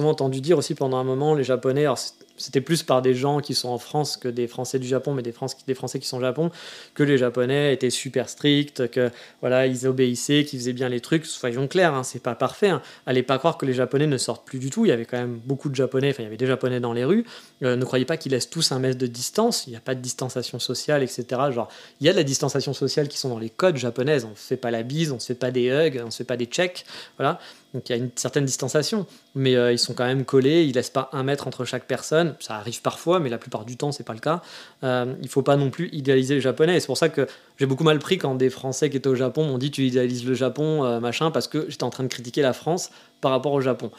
entendu 0.09 0.41
dire 0.41 0.57
aussi 0.57 0.77
pendant 0.77 0.99
un 0.99 1.05
moment, 1.05 1.35
les 1.35 1.43
Japonais, 1.43 1.89
c'était 2.37 2.61
plus 2.61 2.83
par 2.83 3.03
des 3.03 3.15
gens 3.15 3.41
qui 3.41 3.55
sont 3.55 3.69
en 3.69 3.79
France 3.79 4.17
que 4.17 4.29
des 4.29 4.49
Français 4.49 4.79
du 4.79 4.87
Japon, 4.87 5.15
mais 5.15 5.23
des, 5.23 5.33
Français 5.33 5.99
qui 5.99 6.07
sont 6.07 6.19
au 6.19 6.21
Japon, 6.21 6.51
que 6.95 7.03
les 7.03 7.19
Japonais 7.19 7.73
étaient 7.73 7.91
super 7.91 8.29
stricts, 8.29 8.89
que 8.91 9.11
voilà, 9.41 9.67
ils 9.67 9.87
obéissaient, 9.87 10.45
qu'ils 10.45 10.59
faisaient 10.59 10.73
bien 10.73 10.89
les 10.89 11.01
trucs. 11.01 11.27
Soyons 11.27 11.69
clairs, 11.69 11.95
hein, 11.95 12.03
c'est 12.03 12.23
pas 12.23 12.35
parfait. 12.35 12.69
Hein. 12.69 12.83
Allez 13.07 13.23
pas 13.23 13.39
croire 13.39 13.57
que 13.57 13.67
les 13.67 13.73
Japonais 13.73 14.07
ne 14.07 14.19
sortent 14.19 14.47
plus 14.47 14.59
du 14.59 14.71
tout. 14.71 14.85
Il 14.85 14.89
y 14.89 14.93
avait 14.93 15.05
quand 15.05 15.19
même 15.19 15.41
beaucoup 15.45 15.69
de 15.69 15.75
Japonais, 15.75 16.11
enfin 16.11 16.23
il 16.23 16.25
y 16.25 16.29
avait 16.29 16.37
des 16.37 16.47
Japonais 16.47 16.81
dans 16.81 16.93
les 16.93 17.05
rues. 17.05 17.25
Euh, 17.63 17.77
ne 17.77 17.85
croyez 17.85 18.05
pas 18.05 18.17
qu'ils 18.17 18.33
laissent 18.33 18.51
tous 18.51 18.73
un 18.73 18.79
mètre 18.79 18.99
de 18.99 19.07
distance. 19.07 19.67
Il 19.67 19.71
n'y 19.71 19.77
a 19.77 19.81
pas 19.81 19.95
de 19.95 20.01
distanciation 20.01 20.59
sociale, 20.59 21.03
etc. 21.03 21.25
Genre, 21.53 21.69
il 22.01 22.07
y 22.07 22.09
a 22.09 22.13
de 22.13 22.19
la 22.19 22.25
distanciation 22.25 22.73
sociale 22.73 23.09
qui 23.09 23.19
sont 23.19 23.29
dans 23.29 23.39
les 23.39 23.51
codes 23.51 23.77
japonaises. 23.77 24.25
On 24.25 24.31
ne 24.31 24.35
fait 24.35 24.57
pas 24.57 24.71
la 24.71 24.83
bise, 24.83 25.13
on 25.13 25.17
ne 25.17 25.21
fait 25.21 25.35
pas 25.35 25.51
des 25.51 25.69
hugs, 25.69 26.01
on 26.03 26.07
ne 26.07 26.11
fait 26.11 26.25
pas 26.25 26.37
des 26.37 26.47
checks. 26.47 26.85
Voilà. 27.17 27.39
Donc 27.75 27.89
il 27.89 27.93
y 27.93 27.95
a 27.97 27.99
une 27.99 28.11
certaine 28.15 28.45
distanciation, 28.45 29.05
mais 29.35 29.57
euh, 29.57 29.73
ils 29.73 29.81
sont 29.81 29.95
quand 29.95 30.05
même 30.05 30.25
collés, 30.25 30.63
ils 30.63 30.73
laissent 30.73 30.91
pas 30.91 31.11
un 31.13 31.25
mètre 31.25 31.49
entre 31.49 31.65
chaque 31.65 31.87
personne. 31.87 32.37
Ça 32.39 32.55
arrive 32.55 32.81
parfois, 32.81 33.19
mais 33.19 33.29
la 33.29 33.37
plupart 33.37 33.65
du 33.65 33.77
temps 33.77 33.91
c'est 33.91 34.05
pas 34.05 34.13
le 34.13 34.21
cas. 34.21 34.43
Euh, 34.85 35.13
il 35.23 35.29
faut 35.29 35.43
pas 35.43 35.57
non 35.57 35.71
plus 35.71 35.89
idéaliser 35.93 36.37
les 36.37 36.41
Japonais. 36.41 36.79
c'est 36.79 36.87
pour 36.87 36.97
ça 36.97 37.09
que 37.09 37.27
j'ai 37.59 37.67
beaucoup 37.67 37.83
mal 37.83 37.99
pris 37.99 38.17
quand 38.17 38.37
des 38.37 38.49
Français 38.49 38.91
qui 38.91 38.97
étaient 38.97 39.09
au 39.09 39.17
Japon 39.17 39.45
m'ont 39.45 39.59
dit 39.59 39.73
tu 39.73 39.85
idéalises 39.85 40.25
le 40.25 40.35
Japon, 40.35 40.85
euh, 40.85 41.01
machin, 41.01 41.33
parce 41.33 41.49
que 41.49 41.67
j'étais 41.69 41.83
en 41.83 41.91
train 41.91 42.05
de 42.05 42.09
critiquer 42.09 42.43
la 42.43 42.53
France 42.53 42.91
par 43.21 43.33
rapport 43.33 43.53
au 43.53 43.61
Japon. 43.61 43.91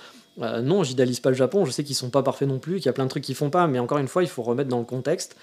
Euh, 0.42 0.62
non, 0.62 0.84
j'idéalise 0.84 1.20
pas 1.20 1.30
le 1.30 1.36
Japon. 1.36 1.66
Je 1.66 1.72
sais 1.72 1.84
qu'ils 1.84 1.96
sont 1.96 2.10
pas 2.10 2.24
parfaits 2.24 2.48
non 2.48 2.60
plus, 2.60 2.78
qu'il 2.78 2.86
y 2.86 2.90
a 2.90 2.94
plein 2.94 3.06
de 3.06 3.10
trucs 3.10 3.26
qu'ils 3.26 3.36
font 3.36 3.50
pas, 3.50 3.68
mais 3.68 3.80
encore 3.80 3.98
une 3.98 4.08
fois, 4.08 4.24
il 4.24 4.30
faut 4.30 4.42
remettre 4.42 4.70
dans 4.70 4.80
le 4.80 4.86
contexte. 4.86 5.36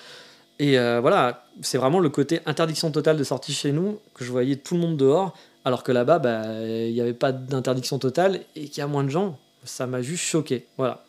Et 0.59 0.77
voilà, 0.77 1.45
c'est 1.61 1.79
vraiment 1.79 1.99
le 1.99 2.09
côté 2.09 2.39
interdiction 2.47 2.93
totale 2.93 3.17
de 3.17 3.25
sortie 3.25 3.53
chez 3.53 3.73
nous 3.73 3.99
que 4.15 4.25
je 4.25 4.31
voyais 4.31 4.55
tout 4.55 4.75
le 4.75 4.81
monde 4.81 4.97
dehors 4.97 5.35
alors 5.65 5.83
que 5.83 5.93
là-bas, 5.93 6.19
bah, 6.19 6.43
il 6.65 6.93
n'y 6.93 7.01
avait 7.01 7.13
pas 7.13 7.33
d'interdiction 7.33 7.99
totale 7.99 8.41
et 8.57 8.69
qu'il 8.69 8.79
y 8.79 8.81
a 8.81 8.87
moins 8.87 9.05
de 9.05 9.11
gens. 9.11 9.39
Ça 9.65 9.87
m'a 9.87 10.03
juste 10.03 10.25
choqué. 10.25 10.67
Voilà. 10.77 11.05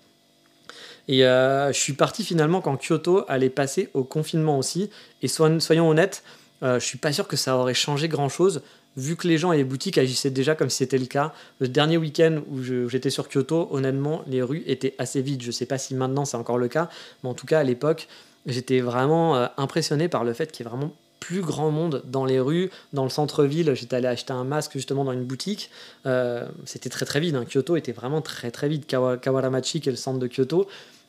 Et 1.08 1.26
euh, 1.26 1.74
je 1.74 1.80
suis 1.80 1.94
parti 1.94 2.24
finalement 2.24 2.62
quand 2.62 2.78
Kyoto 2.78 3.26
allait 3.28 3.50
passer 3.50 3.90
au 3.94 4.04
confinement 4.04 4.58
aussi. 4.58 4.90
Et 5.22 5.28
soyons 5.28 5.90
honnêtes, 5.90 6.24
euh, 6.62 6.80
je 6.80 6.86
suis 6.86 6.98
pas 6.98 7.12
sûr 7.12 7.28
que 7.28 7.36
ça 7.36 7.58
aurait 7.58 7.74
changé 7.74 8.08
grand-chose, 8.08 8.62
vu 8.96 9.16
que 9.16 9.28
les 9.28 9.38
gens 9.38 9.52
et 9.52 9.58
les 9.58 9.64
boutiques 9.64 9.98
agissaient 9.98 10.30
déjà 10.30 10.56
comme 10.56 10.70
si 10.70 10.78
c'était 10.78 10.98
le 10.98 11.08
cas. 11.08 11.34
Le 11.60 11.68
dernier 11.68 11.98
week-end 11.98 12.42
où 12.50 12.62
j'étais 12.88 13.10
sur 13.10 13.28
Kyoto, 13.28 13.68
honnêtement, 13.72 14.24
les 14.28 14.42
rues 14.42 14.64
étaient 14.66 14.96
assez 14.98 15.22
vides. 15.22 15.42
Je 15.42 15.48
ne 15.48 15.52
sais 15.52 15.66
pas 15.66 15.78
si 15.78 15.96
maintenant 15.96 16.26
c'est 16.26 16.38
encore 16.38 16.58
le 16.58 16.68
cas, 16.68 16.90
mais 17.24 17.30
en 17.30 17.34
tout 17.34 17.48
cas 17.48 17.60
à 17.60 17.64
l'époque, 17.64 18.08
j'étais 18.46 18.80
vraiment 18.80 19.36
euh, 19.36 19.48
impressionné 19.58 20.08
par 20.08 20.24
le 20.24 20.34
fait 20.34 20.52
qu'il 20.52 20.66
y 20.66 20.68
ait 20.68 20.70
vraiment 20.70 20.94
plus 21.24 21.40
grand 21.40 21.72
monde 21.72 22.04
dans 22.06 22.26
les 22.26 22.42
rues, 22.42 22.70
dans 22.92 23.06
le 23.06 23.10
centre-ville. 23.10 23.74
J'étais 23.76 23.96
allé 23.96 24.08
acheter 24.08 24.34
un 24.34 24.44
masque 24.44 24.74
justement 24.74 25.06
dans 25.06 25.14
une 25.14 25.24
boutique. 25.24 25.72
Euh, 26.06 26.46
c'était 26.66 26.90
très 26.90 27.06
très 27.06 27.22
vide. 27.22 27.36
Hein. 27.36 27.46
Kyoto 27.50 27.78
était 27.78 27.94
vraiment 27.94 28.22
très 28.22 28.52
très 28.52 28.68
vide. 28.68 28.86
Kawaramachi, 28.86 29.80
qui 29.80 29.88
est 29.88 29.94
le 29.94 29.98
centre 29.98 30.20
de 30.20 30.28
Kyoto, 30.28 30.68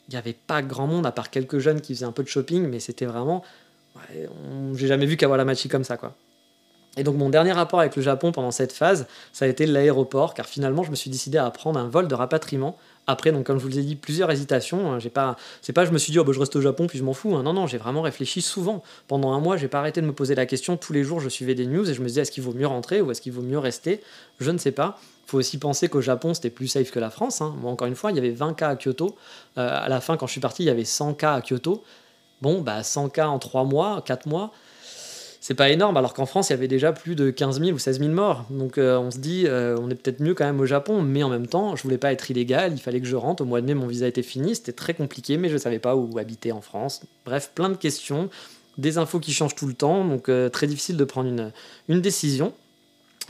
il 0.09 0.13
n'y 0.13 0.17
avait 0.17 0.37
pas 0.47 0.63
grand 0.63 0.87
monde 0.87 1.05
à 1.05 1.11
part 1.11 1.31
quelques 1.31 1.59
jeunes 1.59 1.81
qui 1.81 1.95
faisaient 1.95 2.07
un 2.07 2.13
peu 2.13 2.23
de 2.23 2.29
shopping, 2.29 2.69
mais 2.69 2.79
c'était 2.79 3.07
vraiment. 3.07 3.43
J'ai 4.75 4.87
jamais 4.87 5.07
vu 5.07 5.17
Kawaramachi 5.17 5.69
comme 5.69 5.85
ça 5.85 5.97
quoi. 5.97 6.15
Et 6.97 7.03
donc 7.03 7.17
mon 7.17 7.29
dernier 7.29 7.53
rapport 7.53 7.81
avec 7.81 7.97
le 7.97 8.03
Japon 8.03 8.31
pendant 8.31 8.53
cette 8.53 8.73
phase, 8.73 9.07
ça 9.33 9.47
a 9.47 9.49
été 9.49 9.67
l'aéroport, 9.67 10.35
car 10.35 10.47
finalement 10.47 10.83
je 10.85 10.91
me 10.91 10.97
suis 10.97 11.11
décidé 11.11 11.39
à 11.39 11.51
prendre 11.51 11.79
un 11.79 11.89
vol 11.89 12.07
de 12.07 12.15
rapatriement 12.15 12.77
après, 13.07 13.33
donc 13.33 13.45
comme 13.45 13.59
je 13.59 13.63
vous 13.63 13.69
l'ai 13.69 13.83
dit, 13.83 13.97
plusieurs 13.97 14.31
hésitations. 14.31 14.93
Hein, 14.93 14.99
j'ai 14.99 15.11
pas, 15.11 15.37
c'est 15.61 15.73
pas 15.73 15.85
je 15.85 15.91
me 15.91 15.99
suis 15.99 16.13
dit 16.13 16.19
oh, 16.19 16.25
bah, 16.25 16.33
je 16.33 16.41
reste 16.41 16.57
au 16.57 16.61
Japon 16.61 16.87
puis 16.87 16.99
je 16.99 17.05
m'en 17.05 17.13
fous. 17.13 17.35
Hein. 17.37 17.43
Non 17.43 17.53
non, 17.53 17.67
j'ai 17.67 17.79
vraiment 17.79 18.03
réfléchi 18.03 18.41
souvent. 18.41 18.83
Pendant 19.09 19.33
un 19.33 19.41
mois, 19.41 19.57
j'ai 19.57 19.69
pas 19.69 19.79
arrêté 19.79 20.01
de 20.01 20.07
me 20.07 20.13
poser 20.13 20.35
la 20.35 20.47
question. 20.47 20.77
Tous 20.77 20.93
les 20.93 21.05
jours, 21.05 21.21
je 21.21 21.29
suivais 21.29 21.55
des 21.55 21.67
news 21.67 21.89
et 21.89 21.95
je 21.95 22.01
me 22.01 22.07
disais 22.07 22.23
est-ce 22.23 22.33
qu'il 22.33 22.43
vaut 22.43 22.55
mieux 22.55 22.67
rentrer 22.67 23.01
ou 23.01 23.11
est-ce 23.11 23.21
qu'il 23.21 23.33
vaut 23.33 23.43
mieux 23.43 23.59
rester? 23.59 24.01
Je 24.41 24.51
ne 24.51 24.59
sais 24.59 24.73
pas. 24.73 24.99
Il 25.27 25.31
faut 25.31 25.39
aussi 25.39 25.59
penser 25.59 25.89
qu'au 25.89 26.01
Japon, 26.01 26.35
c'était 26.35 26.51
plus 26.51 26.69
safe 26.69 26.91
que 26.91 26.99
la 26.99 27.11
France. 27.11 27.41
Hein. 27.41 27.55
Encore 27.65 27.89
une 27.89 27.95
fois, 27.95 28.11
il 28.11 28.17
y 28.17 28.19
avait 28.19 28.31
20 28.31 28.55
cas 28.55 28.69
à 28.69 28.77
Kyoto. 28.77 29.17
Euh, 29.59 29.69
à 29.71 29.89
la 29.89 30.01
fin, 30.01 30.17
quand 30.17 30.27
je 30.27 30.33
suis 30.33 30.41
parti, 30.41 30.63
il 30.63 30.67
y 30.67 30.71
avait 30.71 30.85
100 30.85 31.15
cas 31.15 31.35
à 31.35 31.41
Kyoto. 31.41 31.83
Bon, 32.43 32.61
bah 32.61 32.83
100 32.83 33.09
cas 33.11 33.29
en 33.29 33.39
3 33.39 33.65
mois, 33.65 34.03
4 34.05 34.27
mois 34.27 34.53
c'est 35.47 35.53
pas 35.53 35.69
énorme, 35.69 35.99
alors 35.99 36.15
qu'en 36.15 36.25
France, 36.25 36.49
il 36.49 36.53
y 36.53 36.55
avait 36.55 36.69
déjà 36.69 36.95
plus 36.95 37.15
de 37.17 37.31
15 37.31 37.61
000 37.61 37.73
ou 37.73 37.79
16 37.79 37.99
000 37.99 38.13
morts. 38.13 38.47
Donc 38.49 38.79
euh, 38.79 38.97
on 38.97 39.11
se 39.11 39.19
dit, 39.19 39.45
euh, 39.47 39.77
on 39.79 39.91
est 39.91 39.95
peut-être 39.95 40.21
mieux 40.21 40.33
quand 40.33 40.47
même 40.47 40.59
au 40.59 40.65
Japon, 40.65 41.03
mais 41.03 41.23
en 41.23 41.29
même 41.29 41.47
temps, 41.47 41.77
je 41.77 41.83
voulais 41.83 41.99
pas 41.99 42.13
être 42.13 42.31
illégal, 42.31 42.73
il 42.73 42.79
fallait 42.79 42.99
que 42.99 43.07
je 43.07 43.15
rentre. 43.15 43.43
Au 43.43 43.45
mois 43.45 43.61
de 43.61 43.67
mai, 43.67 43.75
mon 43.75 43.87
visa 43.87 44.09
était 44.09 44.23
fini, 44.23 44.55
c'était 44.55 44.73
très 44.73 44.95
compliqué, 44.95 45.37
mais 45.37 45.51
je 45.51 45.59
savais 45.59 45.81
pas 45.81 45.97
où 45.97 46.17
habiter 46.17 46.51
en 46.51 46.63
France. 46.63 47.03
Bref, 47.27 47.51
plein 47.55 47.69
de 47.69 47.77
questions, 47.77 48.31
des 48.79 48.97
infos 48.97 49.21
qui 49.21 49.35
changent 49.35 49.55
tout 49.55 49.67
le 49.67 49.75
temps, 49.75 50.07
donc 50.07 50.31
euh, 50.31 50.49
très 50.49 50.67
difficile 50.67 50.97
de 50.97 51.05
prendre 51.05 51.29
une, 51.29 51.53
une 51.91 52.01
décision. 52.01 52.55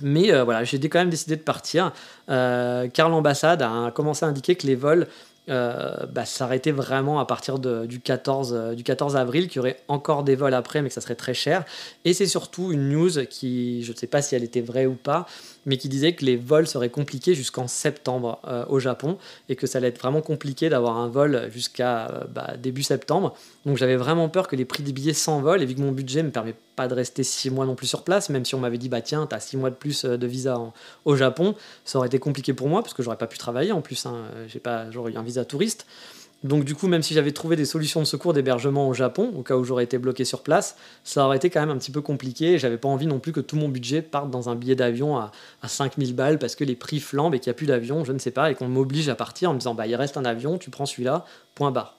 Mais 0.01 0.31
voilà, 0.43 0.63
j'ai 0.63 0.79
quand 0.89 1.01
même 1.01 1.11
décidé 1.11 1.35
de 1.37 1.43
partir, 1.43 1.93
car 2.27 3.09
l'ambassade 3.09 3.63
a 3.63 3.93
commencé 3.95 4.25
à 4.25 4.29
indiquer 4.29 4.57
que 4.57 4.67
les 4.67 4.75
vols 4.75 5.07
euh, 5.51 6.07
bah, 6.07 6.25
s'arrêter 6.25 6.73
vraiment 6.73 7.21
à 7.21 7.27
partir 7.27 7.59
du, 7.59 8.01
14, 8.01 8.55
euh, 8.55 8.75
du 8.75 8.83
14 8.83 9.15
avril, 9.17 9.49
qu'il 9.49 9.57
y 9.57 9.59
aurait 9.61 9.79
encore 9.89 10.25
des 10.25 10.37
vols 10.37 10.55
après, 10.55 10.81
mais 10.81 10.89
que 10.89 10.95
ça 10.95 11.03
serait 11.03 11.17
très 11.17 11.35
cher. 11.35 11.65
Et 12.07 12.15
c'est 12.15 12.27
surtout 12.27 12.73
une 12.73 12.89
news 12.89 13.27
qui, 13.29 13.83
je 13.83 13.93
ne 13.93 13.97
sais 13.97 14.07
pas 14.07 14.23
si 14.23 14.35
elle 14.35 14.43
était 14.43 14.63
vraie 14.63 14.87
ou 14.87 14.95
pas, 14.95 15.27
mais 15.67 15.77
qui 15.77 15.89
disait 15.89 16.15
que 16.15 16.25
les 16.25 16.37
vols 16.37 16.67
seraient 16.67 16.91
compliqués 16.91 17.35
jusqu'en 17.35 17.69
septembre 17.69 18.41
euh, 18.47 18.65
au 18.69 18.79
Japon 18.79 19.19
et 19.49 19.57
que 19.57 19.67
ça 19.67 19.79
allait 19.79 19.89
être 19.89 20.01
vraiment 20.01 20.21
compliqué 20.21 20.69
d'avoir 20.69 20.97
un 20.97 21.09
vol 21.09 21.49
jusqu'à 21.51 22.27
bah, 22.35 22.55
début 22.59 22.83
septembre. 22.83 23.35
Donc 23.67 23.77
j'avais 23.77 23.97
vraiment 23.97 24.29
peur 24.29 24.49
que 24.49 24.57
les 24.57 24.65
prix 24.65 24.83
des 24.83 24.93
billets 24.93 25.13
s'envolent 25.13 25.63
et 25.63 25.67
vu 25.67 25.75
que 25.75 25.81
mon 25.81 25.93
budget 25.93 26.23
ne 26.23 26.29
me 26.29 26.33
permet 26.33 26.55
pas 26.77 26.89
de 26.89 26.95
rester 26.95 27.23
six 27.23 27.51
mois 27.51 27.67
non 27.67 27.75
plus 27.75 27.87
sur 27.87 28.03
place, 28.03 28.31
même 28.31 28.45
si 28.45 28.55
on 28.55 28.61
m'avait 28.61 28.79
dit 28.79 28.89
bah 28.89 29.01
tiens, 29.01 29.27
tu 29.27 29.35
as 29.35 29.41
six 29.41 29.57
mois 29.57 29.71
de 29.71 29.77
plus 29.77 30.05
de 30.05 30.27
visa 30.27 30.61
au 31.05 31.17
Japon, 31.17 31.55
ça 31.85 31.99
aurait 31.99 32.09
été 32.09 32.19
compliqué 32.19 32.53
pour 32.53 32.69
moi 32.69 32.83
parce 32.83 32.95
que 32.95 33.03
j'aurais 33.03 33.17
pas 33.17 33.27
pu 33.27 33.39
travailler 33.39 33.73
en 33.73 33.81
plus. 33.81 34.07
Hein, 34.07 34.25
j'ai 34.49 34.61
pas, 34.61 34.91
j'aurais 34.91 35.13
eu 35.13 35.17
un 35.17 35.23
visa 35.23 35.45
touriste. 35.45 35.87
Donc 36.45 36.65
du 36.65 36.75
coup, 36.75 36.89
même 36.89 37.03
si 37.03 37.15
j'avais 37.15 37.33
trouvé 37.33 37.57
des 37.57 37.65
solutions 37.65 38.01
de 38.01 38.05
secours 38.05 38.35
d'hébergement 38.35 38.87
au 38.87 38.93
Japon, 38.93 39.33
au 39.35 39.43
cas 39.43 39.57
où 39.57 39.65
j'aurais 39.65 39.85
été 39.85 39.97
bloqué 39.97 40.27
sur 40.27 40.43
place, 40.43 40.77
ça 41.03 41.25
aurait 41.25 41.39
été 41.39 41.49
quand 41.49 41.61
même 41.61 41.71
un 41.71 41.79
petit 41.79 41.91
peu 41.91 42.03
compliqué. 42.03 42.59
J'avais 42.59 42.77
pas 42.77 42.89
envie 42.89 43.07
non 43.07 43.19
plus 43.19 43.33
que 43.33 43.41
tout 43.41 43.57
mon 43.57 43.71
budget 43.71 44.03
parte 44.03 44.31
dans 44.31 44.51
un 44.51 44.55
billet 44.55 44.77
d'avion 44.77 45.17
à, 45.17 45.33
à 45.63 45.69
5000 45.69 46.15
balles 46.15 46.39
parce 46.39 46.55
que 46.55 46.63
les 46.63 46.77
prix 46.77 47.01
flambent 47.01 47.35
et 47.35 47.41
qu'il 47.41 47.49
n'y 47.51 47.55
a 47.55 47.57
plus 47.57 47.67
d'avion, 47.67 48.05
je 48.05 48.13
ne 48.13 48.19
sais 48.19 48.31
pas, 48.31 48.51
et 48.51 48.55
qu'on 48.55 48.69
m'oblige 48.69 49.09
à 49.09 49.15
partir 49.15 49.51
en 49.51 49.55
me 49.55 49.59
disant 49.59 49.75
bah 49.75 49.87
il 49.87 49.97
reste 49.97 50.19
un 50.19 50.27
avion, 50.27 50.59
tu 50.59 50.69
prends 50.69 50.87
celui-là, 50.87 51.25
point 51.55 51.71
barre. 51.71 51.97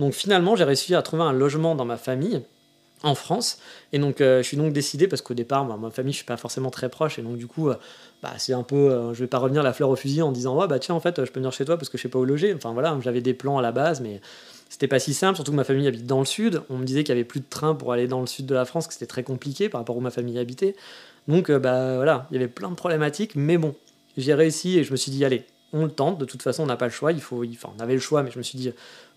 Donc 0.00 0.14
finalement, 0.14 0.56
j'ai 0.56 0.64
réussi 0.64 0.94
à 0.96 1.02
trouver 1.02 1.22
un 1.22 1.32
logement 1.32 1.76
dans 1.76 1.84
ma 1.84 1.96
famille 1.96 2.42
en 3.06 3.14
France. 3.14 3.58
Et 3.92 3.98
donc, 3.98 4.20
euh, 4.20 4.42
je 4.42 4.48
suis 4.48 4.56
donc 4.56 4.72
décidé, 4.72 5.08
parce 5.08 5.22
qu'au 5.22 5.34
départ, 5.34 5.64
bah, 5.64 5.78
ma 5.80 5.90
famille, 5.90 6.12
je 6.12 6.18
suis 6.18 6.26
pas 6.26 6.36
forcément 6.36 6.70
très 6.70 6.88
proche, 6.88 7.18
et 7.18 7.22
donc 7.22 7.36
du 7.36 7.46
coup, 7.46 7.70
euh, 7.70 7.76
bah, 8.22 8.32
c'est 8.38 8.52
un 8.52 8.62
peu, 8.62 8.76
euh, 8.90 9.14
je 9.14 9.20
vais 9.20 9.26
pas 9.26 9.38
revenir 9.38 9.62
la 9.62 9.72
fleur 9.72 9.88
au 9.90 9.96
fusil 9.96 10.22
en 10.22 10.32
disant, 10.32 10.58
ouais, 10.58 10.66
bah 10.66 10.78
tiens, 10.78 10.94
en 10.94 11.00
fait, 11.00 11.24
je 11.24 11.30
peux 11.30 11.40
venir 11.40 11.52
chez 11.52 11.64
toi 11.64 11.76
parce 11.76 11.88
que 11.88 11.96
je 11.96 12.02
sais 12.02 12.08
pas 12.08 12.18
où 12.18 12.24
loger. 12.24 12.52
Enfin 12.54 12.72
voilà, 12.72 12.98
j'avais 13.02 13.20
des 13.20 13.34
plans 13.34 13.58
à 13.58 13.62
la 13.62 13.72
base, 13.72 14.00
mais 14.00 14.20
c'était 14.68 14.88
pas 14.88 14.98
si 14.98 15.14
simple, 15.14 15.36
surtout 15.36 15.52
que 15.52 15.56
ma 15.56 15.64
famille 15.64 15.86
habite 15.86 16.06
dans 16.06 16.18
le 16.18 16.24
sud. 16.24 16.62
On 16.70 16.78
me 16.78 16.84
disait 16.84 17.04
qu'il 17.04 17.14
y 17.14 17.18
avait 17.18 17.24
plus 17.24 17.40
de 17.40 17.46
train 17.48 17.74
pour 17.74 17.92
aller 17.92 18.08
dans 18.08 18.20
le 18.20 18.26
sud 18.26 18.46
de 18.46 18.54
la 18.54 18.64
France, 18.64 18.86
que 18.86 18.92
c'était 18.92 19.06
très 19.06 19.22
compliqué 19.22 19.68
par 19.68 19.80
rapport 19.80 19.96
où 19.96 20.00
ma 20.00 20.10
famille 20.10 20.38
habitait. 20.38 20.74
Donc, 21.28 21.50
bah 21.50 21.96
voilà, 21.96 22.26
il 22.30 22.34
y 22.34 22.36
avait 22.36 22.48
plein 22.48 22.70
de 22.70 22.74
problématiques, 22.74 23.34
mais 23.36 23.58
bon, 23.58 23.74
j'ai 24.16 24.34
réussi 24.34 24.78
et 24.78 24.84
je 24.84 24.92
me 24.92 24.96
suis 24.96 25.10
dit, 25.10 25.24
allez, 25.24 25.44
on 25.72 25.84
le 25.84 25.90
tente, 25.90 26.18
de 26.18 26.24
toute 26.24 26.42
façon, 26.42 26.62
on 26.62 26.66
n'a 26.66 26.76
pas 26.76 26.86
le 26.86 26.92
choix, 26.92 27.12
il 27.12 27.20
faut, 27.20 27.44
enfin, 27.44 27.70
on 27.76 27.80
avait 27.80 27.94
le 27.94 28.00
choix, 28.00 28.22
mais 28.22 28.30
je 28.30 28.38
me 28.38 28.42
suis 28.42 28.58
dit, 28.58 28.72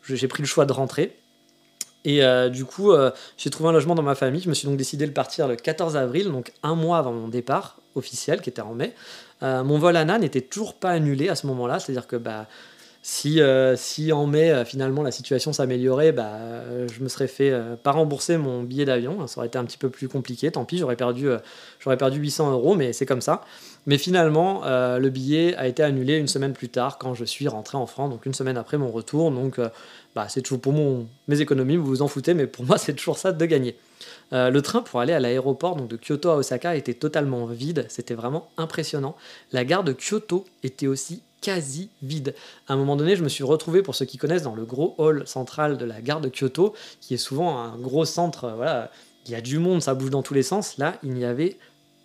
j'ai 0.08 0.28
pris 0.28 0.42
le 0.42 0.48
choix 0.48 0.66
de 0.66 0.74
rentrer. 0.74 1.19
Et 2.06 2.24
euh, 2.24 2.50
du 2.50 2.66
coup, 2.66 2.92
euh, 2.92 3.12
j'ai 3.38 3.50
trouvé 3.50 3.70
un 3.70 3.72
logement 3.74 3.96
dans 3.96 4.04
ma 4.04 4.16
famille. 4.16 4.42
Je 4.42 4.50
me 4.50 4.54
suis 4.54 4.68
donc 4.68 4.78
décidé 4.78 5.06
de 5.06 5.12
partir 5.12 5.48
le 5.48 5.56
14 5.56 5.98
avril, 5.98 6.32
donc 6.32 6.54
un 6.64 6.76
mois 6.76 6.98
avant 6.98 7.12
mon 7.12 7.28
départ 7.28 7.78
officiel, 7.96 8.42
qui 8.42 8.50
était 8.50 8.62
en 8.62 8.74
mai. 8.74 8.94
Euh, 9.44 9.64
mon 9.64 9.80
vol 9.80 9.96
à 9.96 10.06
n'était 10.18 10.42
toujours 10.42 10.76
pas 10.76 10.92
annulé 10.92 11.30
à 11.30 11.36
ce 11.36 11.48
moment-là, 11.48 11.80
c'est-à-dire 11.80 12.08
que 12.08 12.16
bah, 12.16 12.48
si, 13.02 13.42
si 13.76 14.12
en 14.12 14.28
mai, 14.28 14.64
finalement, 14.66 15.02
la 15.02 15.12
situation 15.12 15.54
s'améliorait, 15.54 16.12
bah, 16.12 16.38
je 16.92 17.02
me 17.02 17.08
serais 17.08 17.28
fait 17.28 17.54
pas 17.82 17.92
rembourser 17.92 18.38
mon 18.38 18.64
billet 18.64 18.86
d'avion. 18.86 19.26
Ça 19.26 19.40
aurait 19.40 19.48
été 19.48 19.58
un 19.58 19.64
petit 19.64 19.78
peu 19.78 19.90
plus 19.90 20.10
compliqué, 20.10 20.52
tant 20.52 20.66
pis, 20.66 20.78
j'aurais 20.78 20.98
perdu, 20.98 21.30
perdu 21.98 22.20
800 22.20 22.52
euros, 22.52 22.76
mais 22.76 22.92
c'est 22.92 23.06
comme 23.06 23.22
ça. 23.22 23.42
Mais 23.86 23.98
finalement, 23.98 24.64
le 24.66 25.10
billet 25.10 25.56
a 25.56 25.68
été 25.68 25.82
annulé 25.82 26.18
une 26.18 26.28
semaine 26.28 26.52
plus 26.52 26.68
tard, 26.68 26.98
quand 26.98 27.14
je 27.14 27.24
suis 27.24 27.48
rentré 27.48 27.78
en 27.78 27.88
France, 27.88 28.10
donc 28.10 28.26
une 28.26 28.34
semaine 28.34 28.58
après 28.58 28.78
mon 28.78 28.92
retour. 28.92 29.32
Donc 29.32 29.60
bah, 30.16 30.28
c'est 30.30 30.42
toujours 30.42 30.62
pour 30.62 30.74
mon, 30.74 31.08
mes 31.28 31.42
économies, 31.42 31.78
vous 31.78 31.86
vous 31.86 32.02
en 32.02 32.08
foutez, 32.08 32.34
mais 32.34 32.48
pour 32.48 32.66
moi, 32.66 32.78
c'est 32.78 32.94
toujours 32.94 33.18
ça 33.18 33.32
de 33.32 33.46
gagner. 33.46 33.76
Euh, 34.34 34.50
le 34.50 34.62
train 34.62 34.82
pour 34.82 35.00
aller 35.00 35.14
à 35.14 35.20
l'aéroport 35.20 35.76
de 35.76 35.98
Kyoto 35.98 36.30
à 36.30 36.36
Osaka 36.38 36.76
était 36.76 36.94
totalement 36.94 37.46
vide, 37.46 37.86
c'était 37.90 38.14
vraiment 38.14 38.50
impressionnant. 38.58 39.16
La 39.52 39.66
gare 39.66 39.84
de 39.84 39.94
Kyoto 39.94 40.46
était 40.64 40.88
aussi 40.88 41.22
quasi 41.42 41.90
vide. 42.02 42.36
À 42.68 42.74
un 42.74 42.76
moment 42.76 42.96
donné, 42.96 43.16
je 43.16 43.24
me 43.24 43.30
suis 43.30 43.44
retrouvé, 43.44 43.82
pour 43.82 43.96
ceux 43.96 44.06
qui 44.06 44.18
connaissent, 44.18 44.44
dans 44.44 44.56
le 44.56 44.66
gros 44.66 44.96
hall 44.98 45.26
central 45.26 45.78
de 45.78 45.86
la 45.86 46.02
gare 46.02 46.22
de 46.22 46.30
Kyoto, 46.30 46.74
qui 47.02 47.14
est 47.14 47.18
souvent 47.18 47.60
un 47.60 47.78
gros 47.78 48.06
centre, 48.06 48.46
euh, 48.46 48.86
il 49.26 49.32
y 49.32 49.36
a 49.36 49.42
du 49.42 49.60
monde, 49.60 49.82
ça 49.82 49.94
bouge 49.94 50.10
dans 50.10 50.24
tous 50.24 50.34
les 50.34 50.44
sens. 50.44 50.78
Là, 50.78 50.96
il 51.04 51.14
n'y 51.14 51.26
avait 51.26 51.58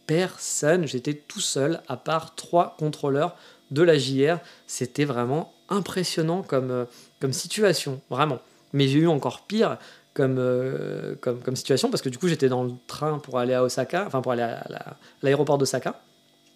personne, 0.07 0.87
j'étais 0.87 1.15
tout 1.15 1.41
seul, 1.41 1.81
à 1.89 1.97
part 1.97 2.35
trois 2.35 2.77
contrôleurs 2.79 3.37
de 3.71 3.83
la 3.83 3.99
JR. 3.99 4.39
C'était 4.67 5.05
vraiment 5.05 5.53
impressionnant 5.69 6.43
comme, 6.43 6.71
euh, 6.71 6.85
comme 7.25 7.33
situation, 7.33 8.03
vraiment. 8.11 8.39
Mais 8.75 8.87
j'ai 8.87 8.99
eu 8.99 9.09
encore 9.09 9.47
pire 9.47 9.79
comme, 10.13 10.37
euh, 10.39 11.15
comme, 11.23 11.41
comme, 11.41 11.57
situation, 11.57 11.89
parce 11.89 12.03
que 12.03 12.11
du 12.11 12.19
coup 12.19 12.29
j'étais 12.29 12.51
dans 12.51 12.65
le 12.65 12.73
train 12.87 13.19
pour 13.19 13.39
aller 13.39 13.55
à 13.55 13.63
Osaka, 13.63 14.05
enfin 14.07 14.21
pour 14.21 14.33
aller 14.33 14.43
à 14.43 14.63
l'aéroport 15.23 15.57
d'Osaka. 15.57 15.99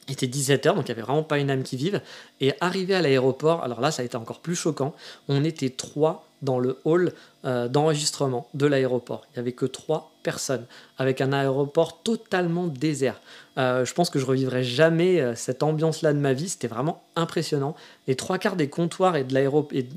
Il 0.08 0.12
était 0.12 0.26
17h, 0.26 0.74
donc 0.74 0.84
il 0.84 0.86
n'y 0.86 0.90
avait 0.92 1.02
vraiment 1.02 1.22
pas 1.22 1.38
une 1.38 1.50
âme 1.50 1.62
qui 1.62 1.76
vive. 1.76 2.00
Et 2.40 2.52
arrivé 2.60 2.94
à 2.94 3.02
l'aéroport, 3.02 3.62
alors 3.62 3.80
là 3.80 3.90
ça 3.90 4.02
a 4.02 4.04
été 4.04 4.16
encore 4.16 4.40
plus 4.40 4.56
choquant, 4.56 4.94
on 5.28 5.44
était 5.44 5.70
trois 5.70 6.28
dans 6.42 6.58
le 6.58 6.78
hall 6.84 7.12
euh, 7.44 7.68
d'enregistrement 7.68 8.48
de 8.54 8.66
l'aéroport. 8.66 9.26
Il 9.26 9.38
n'y 9.38 9.40
avait 9.40 9.52
que 9.52 9.66
trois 9.66 10.12
personnes, 10.22 10.66
avec 10.98 11.20
un 11.20 11.32
aéroport 11.32 12.02
totalement 12.02 12.66
désert. 12.66 13.20
Euh, 13.58 13.84
je 13.84 13.92
pense 13.92 14.10
que 14.10 14.18
je 14.18 14.26
revivrai 14.26 14.62
jamais 14.62 15.20
euh, 15.20 15.34
cette 15.34 15.62
ambiance-là 15.62 16.12
de 16.12 16.18
ma 16.18 16.32
vie. 16.32 16.48
C'était 16.48 16.68
vraiment 16.68 17.02
impressionnant. 17.16 17.74
Les 18.06 18.14
trois 18.14 18.38
quarts 18.38 18.56
des 18.56 18.68
comptoirs 18.68 19.16
et 19.16 19.24
de 19.24 19.34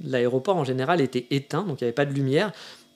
l'aéroport 0.03 0.57
en 0.57 0.63
général 0.63 1.01
étaient 1.01 1.27
éteints, 1.29 1.63
donc 1.63 1.81
il 1.81 1.83
n'y 1.83 1.87
avait 1.87 1.93
pas 1.93 2.05
de 2.05 2.13
lumière. 2.13 2.51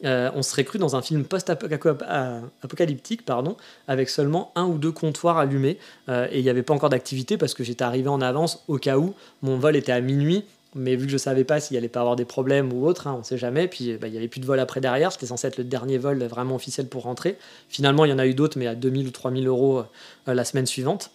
On 0.06 0.42
serait 0.42 0.64
cru 0.64 0.78
dans 0.78 0.96
un 0.96 1.02
film 1.02 1.24
post-apocalyptique, 1.24 3.26
pardon, 3.26 3.58
avec 3.88 4.10
seulement 4.10 4.52
un 4.56 4.66
ou 4.66 4.78
deux 4.78 4.92
comptoirs 4.92 5.38
allumés, 5.38 5.78
et 6.08 6.40
il 6.40 6.44
n'y 6.44 6.50
avait 6.50 6.64
pas 6.64 6.74
encore 6.74 6.90
d'activité 6.90 7.38
parce 7.38 7.54
que 7.54 7.64
j'étais 7.64 7.84
arrivé 7.84 8.08
en 8.08 8.22
avance 8.22 8.64
au 8.68 8.78
cas 8.78 8.98
où 8.98 9.14
mon 9.42 9.58
vol 9.58 9.76
était 9.76 9.92
à 9.92 10.02
minuit 10.02 10.46
mais 10.76 10.98
vu 10.98 11.06
que 11.06 11.12
je 11.12 11.18
savais 11.18 11.46
pas 11.46 11.60
s'il 11.60 11.78
allait 11.78 11.88
pas 11.88 12.02
avoir 12.02 12.18
des 12.18 12.26
problèmes 12.26 12.72
ou 12.74 12.86
autre, 12.86 13.08
hein, 13.08 13.16
on 13.18 13.24
sait 13.24 13.38
jamais. 13.38 13.68
Puis 13.68 13.98
bah, 13.98 14.08
il 14.08 14.14
y 14.14 14.18
avait 14.18 14.28
plus 14.28 14.42
de 14.42 14.46
vol 14.46 14.60
après 14.60 14.82
derrière, 14.82 15.12
c'était 15.12 15.26
censé 15.26 15.48
être 15.48 15.58
le 15.58 15.64
dernier 15.64 15.98
vol 15.98 16.22
vraiment 16.26 16.56
officiel 16.56 16.88
pour 16.88 17.04
rentrer. 17.04 17.38
Finalement, 17.70 18.06
il 18.06 18.12
y 18.12 18.14
en 18.14 18.20
a 18.20 18.28
eu 18.28 18.34
d'autres, 18.34 18.60
mais 18.60 18.68
à 18.68 18.76
2000 18.76 19.08
ou 19.08 19.12
3000 19.12 19.48
euros 19.48 19.84
euh, 20.28 20.34
la 20.34 20.44
semaine 20.44 20.66
suivante. 20.66 21.12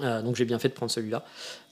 Euh, 0.00 0.22
donc 0.22 0.36
j'ai 0.36 0.46
bien 0.46 0.58
fait 0.58 0.68
de 0.68 0.74
prendre 0.74 0.90
celui-là. 0.90 1.22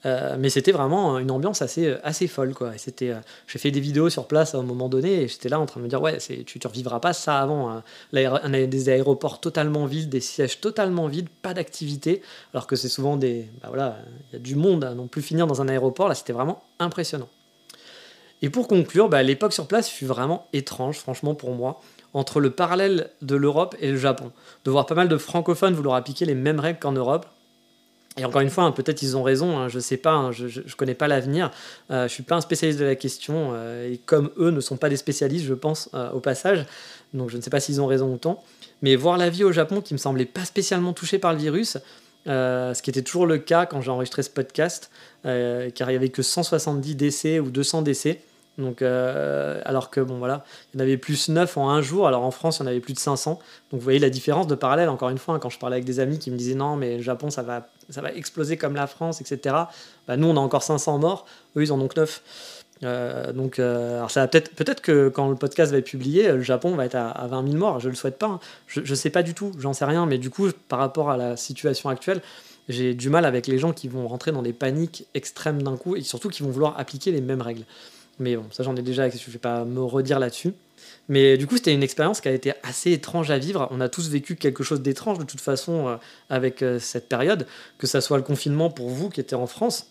Euh, 0.05 0.35
mais 0.37 0.49
c'était 0.49 0.71
vraiment 0.71 1.17
une 1.17 1.31
ambiance 1.31 1.61
assez, 1.61 1.95
assez 2.03 2.27
folle. 2.27 2.53
Quoi. 2.53 2.73
C'était, 2.77 3.13
j'ai 3.47 3.59
fait 3.59 3.71
des 3.71 3.79
vidéos 3.79 4.09
sur 4.09 4.27
place 4.27 4.53
à 4.53 4.59
un 4.59 4.63
moment 4.63 4.89
donné 4.89 5.23
et 5.23 5.27
j'étais 5.27 5.49
là 5.49 5.59
en 5.59 5.65
train 5.65 5.79
de 5.79 5.85
me 5.85 5.89
dire 5.89 6.01
ouais, 6.01 6.17
tu 6.17 6.59
ne 6.63 6.67
revivras 6.67 6.99
pas 6.99 7.13
ça 7.13 7.39
avant. 7.39 7.71
Hein. 7.71 7.83
des 8.13 8.89
aéroports 8.89 9.39
totalement 9.41 9.85
vides, 9.85 10.09
des 10.09 10.21
sièges 10.21 10.61
totalement 10.61 11.07
vides, 11.07 11.29
pas 11.41 11.53
d'activité. 11.53 12.21
Alors 12.53 12.67
que 12.67 12.75
c'est 12.75 12.89
souvent 12.89 13.17
des... 13.17 13.47
Bah 13.61 13.69
voilà, 13.69 13.97
il 14.29 14.33
y 14.33 14.35
a 14.35 14.39
du 14.39 14.55
monde 14.55 14.83
à 14.83 14.93
non 14.93 15.07
plus 15.07 15.21
finir 15.21 15.47
dans 15.47 15.61
un 15.61 15.67
aéroport. 15.67 16.07
Là, 16.07 16.15
c'était 16.15 16.33
vraiment 16.33 16.63
impressionnant. 16.79 17.29
Et 18.43 18.49
pour 18.49 18.67
conclure, 18.67 19.07
bah, 19.07 19.21
l'époque 19.21 19.53
sur 19.53 19.67
place 19.67 19.87
fut 19.87 20.05
vraiment 20.05 20.47
étrange, 20.53 20.97
franchement, 20.97 21.35
pour 21.35 21.51
moi, 21.51 21.79
entre 22.13 22.39
le 22.39 22.49
parallèle 22.49 23.11
de 23.21 23.35
l'Europe 23.35 23.75
et 23.79 23.91
le 23.91 23.97
Japon. 23.97 24.31
De 24.65 24.71
voir 24.71 24.85
pas 24.85 24.95
mal 24.95 25.07
de 25.07 25.17
francophones 25.17 25.75
vouloir 25.75 25.95
appliquer 25.95 26.25
les 26.25 26.33
mêmes 26.33 26.59
règles 26.59 26.79
qu'en 26.79 26.91
Europe, 26.91 27.27
et 28.17 28.25
encore 28.25 28.41
une 28.41 28.49
fois, 28.49 28.65
hein, 28.65 28.71
peut-être 28.71 29.01
ils 29.01 29.15
ont 29.15 29.23
raison, 29.23 29.57
hein, 29.57 29.69
je 29.69 29.77
ne 29.77 29.81
sais 29.81 29.97
pas, 29.97 30.11
hein, 30.11 30.31
je 30.31 30.45
ne 30.45 30.75
connais 30.75 30.95
pas 30.95 31.07
l'avenir, 31.07 31.49
euh, 31.91 31.99
je 31.99 32.03
ne 32.03 32.07
suis 32.09 32.23
pas 32.23 32.35
un 32.35 32.41
spécialiste 32.41 32.79
de 32.79 32.85
la 32.85 32.95
question, 32.95 33.51
euh, 33.53 33.89
et 33.89 33.97
comme 33.97 34.31
eux 34.37 34.51
ne 34.51 34.59
sont 34.59 34.75
pas 34.75 34.89
des 34.89 34.97
spécialistes, 34.97 35.45
je 35.45 35.53
pense, 35.53 35.89
euh, 35.93 36.11
au 36.11 36.19
passage, 36.19 36.65
donc 37.13 37.29
je 37.29 37.37
ne 37.37 37.41
sais 37.41 37.49
pas 37.49 37.61
s'ils 37.61 37.79
ont 37.79 37.87
raison 37.87 38.11
ou 38.13 38.17
tant, 38.17 38.43
mais 38.81 38.97
voir 38.97 39.17
la 39.17 39.29
vie 39.29 39.45
au 39.45 39.53
Japon 39.53 39.79
qui 39.79 39.93
me 39.93 39.97
semblait 39.97 40.25
pas 40.25 40.43
spécialement 40.43 40.91
touchée 40.91 41.19
par 41.19 41.31
le 41.31 41.39
virus, 41.39 41.77
ce 42.25 42.81
qui 42.81 42.89
était 42.89 43.01
toujours 43.01 43.25
le 43.25 43.37
cas 43.37 43.65
quand 43.65 43.81
j'ai 43.81 43.89
enregistré 43.91 44.23
ce 44.23 44.29
podcast, 44.29 44.91
car 45.23 45.89
il 45.89 45.89
n'y 45.89 45.95
avait 45.95 46.09
que 46.09 46.21
170 46.21 46.95
décès 46.95 47.39
ou 47.39 47.49
200 47.49 47.81
décès, 47.81 48.21
euh, 48.81 49.61
alors 49.65 49.89
que 49.89 49.99
bon 49.99 50.17
voilà, 50.17 50.43
il 50.73 50.77
y 50.77 50.81
en 50.81 50.83
avait 50.83 50.97
plus 50.97 51.29
9 51.29 51.57
en 51.57 51.69
un 51.69 51.81
jour, 51.81 52.07
alors 52.07 52.23
en 52.23 52.31
France 52.31 52.57
il 52.57 52.63
y 52.63 52.63
en 52.63 52.67
avait 52.67 52.79
plus 52.79 52.93
de 52.93 52.99
500. 52.99 53.39
Donc 53.71 53.79
vous 53.79 53.83
voyez 53.83 53.99
la 53.99 54.09
différence 54.09 54.47
de 54.47 54.55
parallèle, 54.55 54.89
encore 54.89 55.09
une 55.09 55.17
fois, 55.17 55.35
hein, 55.35 55.39
quand 55.39 55.49
je 55.49 55.59
parlais 55.59 55.75
avec 55.75 55.85
des 55.85 55.99
amis 55.99 56.19
qui 56.19 56.31
me 56.31 56.37
disaient 56.37 56.55
non 56.55 56.75
mais 56.75 56.97
le 56.97 57.03
Japon 57.03 57.29
ça 57.29 57.41
va, 57.41 57.67
va 57.89 58.11
exploser 58.13 58.57
comme 58.57 58.75
la 58.75 58.87
France, 58.87 59.21
etc. 59.21 59.55
Bah, 60.07 60.17
nous 60.17 60.27
on 60.27 60.37
a 60.37 60.39
encore 60.39 60.63
500 60.63 60.99
morts, 60.99 61.25
eux 61.55 61.63
ils 61.63 61.71
en 61.71 61.79
ont 61.79 61.87
que 61.87 61.99
9. 61.99 62.21
Euh, 62.83 63.31
donc, 63.31 63.59
euh, 63.59 63.97
alors 63.97 64.09
ça 64.09 64.27
peut-être 64.27 64.55
peut-être 64.55 64.81
que 64.81 65.09
quand 65.09 65.29
le 65.29 65.35
podcast 65.35 65.71
va 65.71 65.77
être 65.77 65.85
publié, 65.85 66.31
le 66.31 66.41
Japon 66.41 66.75
va 66.75 66.85
être 66.85 66.95
à, 66.95 67.27
20 67.27 67.47
000 67.47 67.57
morts. 67.57 67.79
Je 67.79 67.89
le 67.89 67.95
souhaite 67.95 68.17
pas. 68.17 68.27
Hein. 68.27 68.39
Je, 68.67 68.81
ne 68.81 68.95
sais 68.95 69.09
pas 69.09 69.23
du 69.23 69.33
tout. 69.33 69.51
J'en 69.59 69.73
sais 69.73 69.85
rien. 69.85 70.05
Mais 70.05 70.17
du 70.17 70.29
coup, 70.29 70.49
par 70.67 70.79
rapport 70.79 71.09
à 71.09 71.17
la 71.17 71.37
situation 71.37 71.89
actuelle, 71.89 72.21
j'ai 72.69 72.93
du 72.93 73.09
mal 73.09 73.25
avec 73.25 73.47
les 73.47 73.57
gens 73.57 73.73
qui 73.73 73.87
vont 73.87 74.07
rentrer 74.07 74.31
dans 74.31 74.41
des 74.41 74.53
paniques 74.53 75.05
extrêmes 75.13 75.61
d'un 75.61 75.77
coup 75.77 75.95
et 75.95 76.01
surtout 76.01 76.29
qui 76.29 76.43
vont 76.43 76.49
vouloir 76.49 76.79
appliquer 76.79 77.11
les 77.11 77.21
mêmes 77.21 77.41
règles. 77.41 77.63
Mais 78.21 78.35
bon, 78.35 78.45
ça 78.51 78.63
j'en 78.63 78.75
ai 78.75 78.81
déjà, 78.81 79.09
je 79.09 79.15
ne 79.15 79.31
vais 79.31 79.39
pas 79.39 79.65
me 79.65 79.81
redire 79.81 80.19
là-dessus. 80.19 80.53
Mais 81.09 81.37
du 81.37 81.47
coup, 81.47 81.57
c'était 81.57 81.73
une 81.73 81.83
expérience 81.83 82.21
qui 82.21 82.29
a 82.29 82.31
été 82.31 82.53
assez 82.63 82.91
étrange 82.91 83.31
à 83.31 83.37
vivre. 83.37 83.67
On 83.71 83.81
a 83.81 83.89
tous 83.89 84.09
vécu 84.09 84.35
quelque 84.35 84.63
chose 84.63 84.81
d'étrange 84.81 85.17
de 85.17 85.23
toute 85.23 85.41
façon 85.41 85.87
euh, 85.87 85.95
avec 86.29 86.61
euh, 86.61 86.79
cette 86.79 87.09
période, 87.09 87.47
que 87.77 87.87
ça 87.87 87.99
soit 87.99 88.17
le 88.17 88.23
confinement 88.23 88.69
pour 88.69 88.89
vous 88.89 89.09
qui 89.09 89.19
étiez 89.19 89.35
en 89.35 89.47
France 89.47 89.87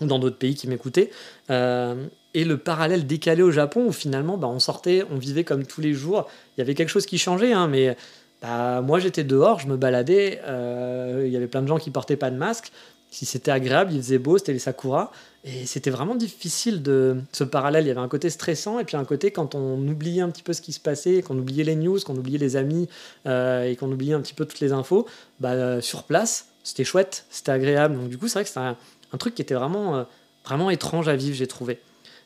ou 0.00 0.06
dans 0.06 0.18
d'autres 0.18 0.38
pays 0.38 0.54
qui 0.54 0.68
m'écoutaient, 0.68 1.10
euh, 1.50 2.06
et 2.34 2.44
le 2.44 2.56
parallèle 2.56 3.06
décalé 3.06 3.42
au 3.42 3.50
Japon 3.50 3.86
où 3.86 3.92
finalement 3.92 4.38
bah, 4.38 4.48
on 4.48 4.58
sortait, 4.58 5.04
on 5.10 5.16
vivait 5.16 5.44
comme 5.44 5.66
tous 5.66 5.80
les 5.80 5.92
jours. 5.92 6.28
Il 6.56 6.60
y 6.60 6.62
avait 6.62 6.74
quelque 6.74 6.88
chose 6.88 7.06
qui 7.06 7.18
changeait, 7.18 7.52
hein, 7.52 7.68
mais 7.68 7.94
bah, 8.40 8.80
moi 8.80 9.00
j'étais 9.00 9.22
dehors, 9.22 9.60
je 9.60 9.68
me 9.68 9.76
baladais, 9.76 10.40
il 10.46 11.28
y 11.28 11.36
avait 11.36 11.46
plein 11.46 11.60
de 11.60 11.68
gens 11.68 11.78
qui 11.78 11.90
portaient 11.90 12.16
pas 12.16 12.30
de 12.30 12.36
masque. 12.36 12.72
Si 13.12 13.26
c'était 13.26 13.50
agréable, 13.50 13.92
il 13.92 14.00
faisait 14.00 14.18
beau, 14.18 14.38
c'était 14.38 14.54
les 14.54 14.58
sakura. 14.58 15.12
Et 15.44 15.66
c'était 15.66 15.90
vraiment 15.90 16.14
difficile 16.14 16.82
de 16.82 17.20
ce 17.32 17.44
parallèle. 17.44 17.84
Il 17.84 17.88
y 17.88 17.90
avait 17.90 18.00
un 18.00 18.08
côté 18.08 18.30
stressant 18.30 18.78
et 18.78 18.84
puis 18.84 18.96
un 18.96 19.04
côté 19.04 19.30
quand 19.30 19.54
on 19.54 19.76
oubliait 19.86 20.22
un 20.22 20.30
petit 20.30 20.42
peu 20.42 20.54
ce 20.54 20.62
qui 20.62 20.72
se 20.72 20.80
passait, 20.80 21.20
qu'on 21.20 21.36
oubliait 21.36 21.64
les 21.64 21.76
news, 21.76 21.98
qu'on 22.00 22.16
oubliait 22.16 22.38
les 22.38 22.56
amis 22.56 22.88
euh, 23.26 23.68
et 23.68 23.76
qu'on 23.76 23.92
oubliait 23.92 24.14
un 24.14 24.20
petit 24.22 24.32
peu 24.32 24.46
toutes 24.46 24.60
les 24.60 24.72
infos, 24.72 25.06
bah, 25.40 25.50
euh, 25.50 25.80
sur 25.82 26.04
place, 26.04 26.48
c'était 26.64 26.84
chouette, 26.84 27.26
c'était 27.28 27.52
agréable. 27.52 27.96
Donc 27.96 28.08
du 28.08 28.16
coup, 28.16 28.28
c'est 28.28 28.34
vrai 28.34 28.44
que 28.44 28.48
c'était 28.48 28.60
un, 28.60 29.18
truc 29.18 29.34
qui 29.34 29.42
était 29.42 29.54
vraiment, 29.54 29.96
euh, 29.96 30.04
vraiment 30.46 30.70
étrange 30.70 31.08
à 31.08 31.16
vivre, 31.16 31.36
j'ai 31.36 31.46
trouvé. 31.46 31.80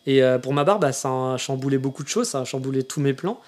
Et 0.08 0.22
pour 0.40 0.52
ma 0.52 0.64
part, 0.64 0.78
bah, 0.78 0.92
ça 0.92 1.08
a 1.08 1.36
chamboulé 1.36 1.78
beaucoup 1.78 2.04
de 2.04 2.08
choses, 2.08 2.28
ça 2.28 2.38
a 2.38 2.44
chamboulé 2.44 2.84
tous 2.84 3.00
mes 3.00 3.12
plans 3.12 3.40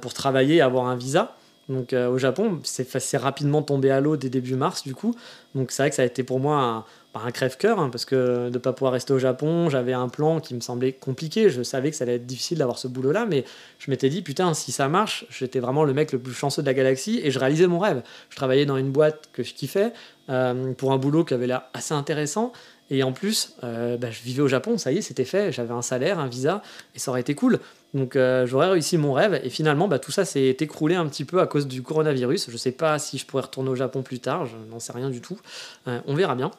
pour 0.00 0.14
travailler 0.14 0.56
et 0.56 0.60
avoir 0.60 0.88
un 0.88 0.96
visa. 0.96 1.36
Donc 1.72 1.92
au 1.92 2.18
Japon, 2.18 2.60
c'est 2.64 3.16
rapidement 3.16 3.62
tombé 3.62 3.90
à 3.90 4.00
l'eau 4.00 4.16
dès 4.16 4.28
début 4.28 4.54
mars 4.54 4.84
du 4.84 4.94
coup. 4.94 5.14
Donc 5.54 5.70
c'est 5.70 5.82
vrai 5.82 5.90
que 5.90 5.96
ça 5.96 6.02
a 6.02 6.04
été 6.04 6.22
pour 6.22 6.38
moi 6.38 6.56
un, 6.60 6.84
un 7.14 7.30
crève-cœur, 7.30 7.78
hein, 7.78 7.90
parce 7.90 8.04
que 8.04 8.48
de 8.48 8.54
ne 8.54 8.58
pas 8.58 8.72
pouvoir 8.72 8.92
rester 8.92 9.12
au 9.12 9.18
Japon, 9.18 9.68
j'avais 9.68 9.92
un 9.92 10.08
plan 10.08 10.40
qui 10.40 10.54
me 10.54 10.60
semblait 10.60 10.92
compliqué. 10.92 11.50
Je 11.50 11.62
savais 11.62 11.90
que 11.90 11.96
ça 11.96 12.04
allait 12.04 12.16
être 12.16 12.26
difficile 12.26 12.58
d'avoir 12.58 12.78
ce 12.78 12.88
boulot-là, 12.88 13.26
mais 13.26 13.44
je 13.78 13.90
m'étais 13.90 14.08
dit, 14.08 14.22
putain, 14.22 14.54
si 14.54 14.72
ça 14.72 14.88
marche, 14.88 15.26
j'étais 15.30 15.60
vraiment 15.60 15.84
le 15.84 15.92
mec 15.92 16.12
le 16.12 16.18
plus 16.18 16.32
chanceux 16.32 16.62
de 16.62 16.66
la 16.66 16.74
galaxie 16.74 17.20
et 17.22 17.30
je 17.30 17.38
réalisais 17.38 17.66
mon 17.66 17.78
rêve. 17.78 18.02
Je 18.30 18.36
travaillais 18.36 18.66
dans 18.66 18.78
une 18.78 18.90
boîte 18.90 19.28
que 19.32 19.42
je 19.42 19.52
kiffais, 19.52 19.92
euh, 20.30 20.72
pour 20.72 20.92
un 20.92 20.98
boulot 20.98 21.24
qui 21.24 21.34
avait 21.34 21.46
l'air 21.46 21.64
assez 21.74 21.92
intéressant. 21.94 22.52
Et 22.90 23.02
en 23.02 23.12
plus, 23.12 23.56
euh, 23.62 23.96
bah, 23.96 24.10
je 24.10 24.22
vivais 24.22 24.42
au 24.42 24.48
Japon, 24.48 24.78
ça 24.78 24.92
y 24.92 24.98
est, 24.98 25.02
c'était 25.02 25.24
fait, 25.24 25.52
j'avais 25.52 25.72
un 25.72 25.82
salaire, 25.82 26.18
un 26.18 26.28
visa, 26.28 26.62
et 26.94 26.98
ça 26.98 27.10
aurait 27.10 27.20
été 27.20 27.34
cool. 27.34 27.58
Donc 27.94 28.16
euh, 28.16 28.46
j'aurais 28.46 28.70
réussi 28.70 28.96
mon 28.96 29.12
rêve, 29.12 29.40
et 29.44 29.50
finalement, 29.50 29.88
bah, 29.88 29.98
tout 29.98 30.12
ça 30.12 30.24
s'est 30.24 30.56
écroulé 30.60 30.94
un 30.94 31.06
petit 31.06 31.24
peu 31.24 31.40
à 31.40 31.46
cause 31.46 31.66
du 31.66 31.82
coronavirus. 31.82 32.46
Je 32.48 32.52
ne 32.52 32.58
sais 32.58 32.72
pas 32.72 32.98
si 32.98 33.18
je 33.18 33.26
pourrais 33.26 33.42
retourner 33.42 33.70
au 33.70 33.74
Japon 33.76 34.02
plus 34.02 34.20
tard, 34.20 34.46
je 34.46 34.56
n'en 34.70 34.80
sais 34.80 34.92
rien 34.92 35.10
du 35.10 35.20
tout. 35.20 35.38
on 35.86 36.14
verra 36.14 36.34
bien 36.34 36.50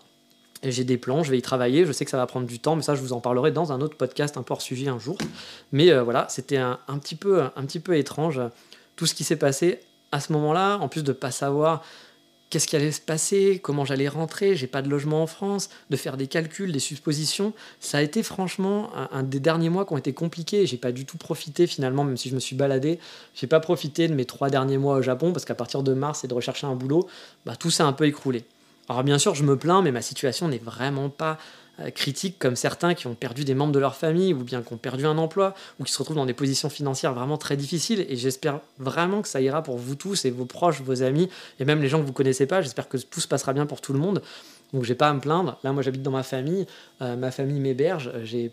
j'ai 0.71 0.83
des 0.83 0.97
plans, 0.97 1.23
je 1.23 1.31
vais 1.31 1.37
y 1.37 1.41
travailler, 1.41 1.85
je 1.85 1.91
sais 1.91 2.05
que 2.05 2.11
ça 2.11 2.17
va 2.17 2.25
prendre 2.25 2.47
du 2.47 2.59
temps, 2.59 2.75
mais 2.75 2.81
ça 2.81 2.95
je 2.95 3.01
vous 3.01 3.13
en 3.13 3.19
parlerai 3.19 3.51
dans 3.51 3.71
un 3.71 3.81
autre 3.81 3.97
podcast 3.97 4.37
un 4.37 4.43
peu 4.43 4.53
hors 4.53 4.61
sujet 4.61 4.87
un 4.87 4.99
jour. 4.99 5.17
Mais 5.71 5.91
euh, 5.91 6.03
voilà, 6.03 6.25
c'était 6.29 6.57
un, 6.57 6.77
petit 7.01 7.15
peu, 7.15 7.43
un 7.43 7.65
petit 7.65 7.79
peu 7.79 7.97
étrange 7.97 8.41
tout 8.95 9.05
ce 9.05 9.13
qui 9.13 9.23
s'est 9.23 9.35
passé 9.35 9.79
à 10.11 10.19
ce 10.19 10.31
moment-là, 10.33 10.77
en 10.77 10.87
plus 10.87 11.03
de 11.03 11.11
ne 11.11 11.17
pas 11.17 11.31
savoir 11.31 11.83
qu'est-ce 12.53 12.67
qui 12.67 12.75
allait 12.75 12.91
se 12.91 13.01
passer, 13.01 13.59
comment 13.63 13.83
j'allais 13.83 14.07
rentrer, 14.07 14.55
j'ai 14.55 14.67
pas 14.67 14.83
de 14.83 14.89
logement 14.89 15.23
en 15.23 15.25
France, 15.27 15.71
de 15.89 15.95
faire 15.97 16.17
des 16.17 16.27
calculs, 16.27 16.71
des 16.71 16.77
suppositions. 16.77 17.51
Ça 17.79 17.97
a 17.97 18.01
été 18.03 18.21
franchement 18.21 18.91
un, 19.11 19.23
des 19.23 19.39
derniers 19.39 19.69
mois 19.69 19.87
qui 19.87 19.93
ont 19.93 19.97
été 19.97 20.13
compliqués. 20.13 20.67
J'ai 20.67 20.77
pas 20.77 20.91
du 20.91 21.03
tout 21.03 21.17
profité 21.17 21.65
finalement, 21.65 22.03
même 22.03 22.15
si 22.15 22.29
je 22.29 22.35
me 22.35 22.39
suis 22.39 22.55
baladé, 22.55 22.99
j'ai 23.33 23.47
pas 23.47 23.59
profité 23.59 24.07
de 24.07 24.13
mes 24.13 24.25
trois 24.25 24.51
derniers 24.51 24.77
mois 24.77 24.97
au 24.97 25.01
Japon 25.01 25.33
parce 25.33 25.45
qu'à 25.45 25.55
partir 25.55 25.81
de 25.81 25.95
mars 25.95 26.25
et 26.25 26.27
de 26.27 26.33
rechercher 26.35 26.67
un 26.67 26.75
boulot, 26.75 27.07
bah, 27.47 27.55
tout 27.55 27.71
s'est 27.71 27.81
un 27.81 27.91
peu 27.91 28.05
écroulé. 28.05 28.45
Alors 28.87 29.03
bien 29.03 29.17
sûr, 29.17 29.33
je 29.33 29.43
me 29.43 29.57
plains, 29.57 29.81
mais 29.81 29.91
ma 29.91 30.03
situation 30.03 30.47
n'est 30.47 30.59
vraiment 30.59 31.09
pas 31.09 31.39
euh, 31.79 31.89
critique 31.89 32.37
comme 32.37 32.55
certains 32.55 32.93
qui 32.93 33.07
ont 33.07 33.15
perdu 33.15 33.45
des 33.45 33.55
membres 33.55 33.71
de 33.71 33.79
leur 33.79 33.95
famille 33.95 34.33
ou 34.33 34.43
bien 34.43 34.61
qui 34.61 34.73
ont 34.73 34.77
perdu 34.77 35.05
un 35.05 35.17
emploi 35.17 35.55
ou 35.79 35.83
qui 35.83 35.91
se 35.91 35.97
retrouvent 35.97 36.17
dans 36.17 36.25
des 36.25 36.33
positions 36.33 36.69
financières 36.69 37.13
vraiment 37.13 37.37
très 37.37 37.57
difficiles. 37.57 38.05
Et 38.09 38.15
j'espère 38.15 38.59
vraiment 38.77 39.21
que 39.21 39.27
ça 39.27 39.41
ira 39.41 39.63
pour 39.63 39.77
vous 39.77 39.95
tous 39.95 40.25
et 40.25 40.31
vos 40.31 40.45
proches, 40.45 40.81
vos 40.81 41.01
amis 41.01 41.29
et 41.59 41.65
même 41.65 41.81
les 41.81 41.89
gens 41.89 41.99
que 41.99 42.05
vous 42.05 42.13
connaissez 42.13 42.45
pas. 42.45 42.61
J'espère 42.61 42.87
que 42.87 42.97
tout 42.97 43.21
se 43.21 43.27
passera 43.27 43.53
bien 43.53 43.65
pour 43.65 43.81
tout 43.81 43.93
le 43.93 43.99
monde. 43.99 44.21
Donc 44.73 44.83
j'ai 44.83 44.95
pas 44.95 45.09
à 45.09 45.13
me 45.13 45.19
plaindre. 45.19 45.57
Là, 45.63 45.73
moi, 45.73 45.81
j'habite 45.81 46.03
dans 46.03 46.11
ma 46.11 46.23
famille. 46.23 46.65
Euh, 47.01 47.15
ma 47.15 47.31
famille 47.31 47.59
m'héberge. 47.59 48.11
J'ai 48.23 48.51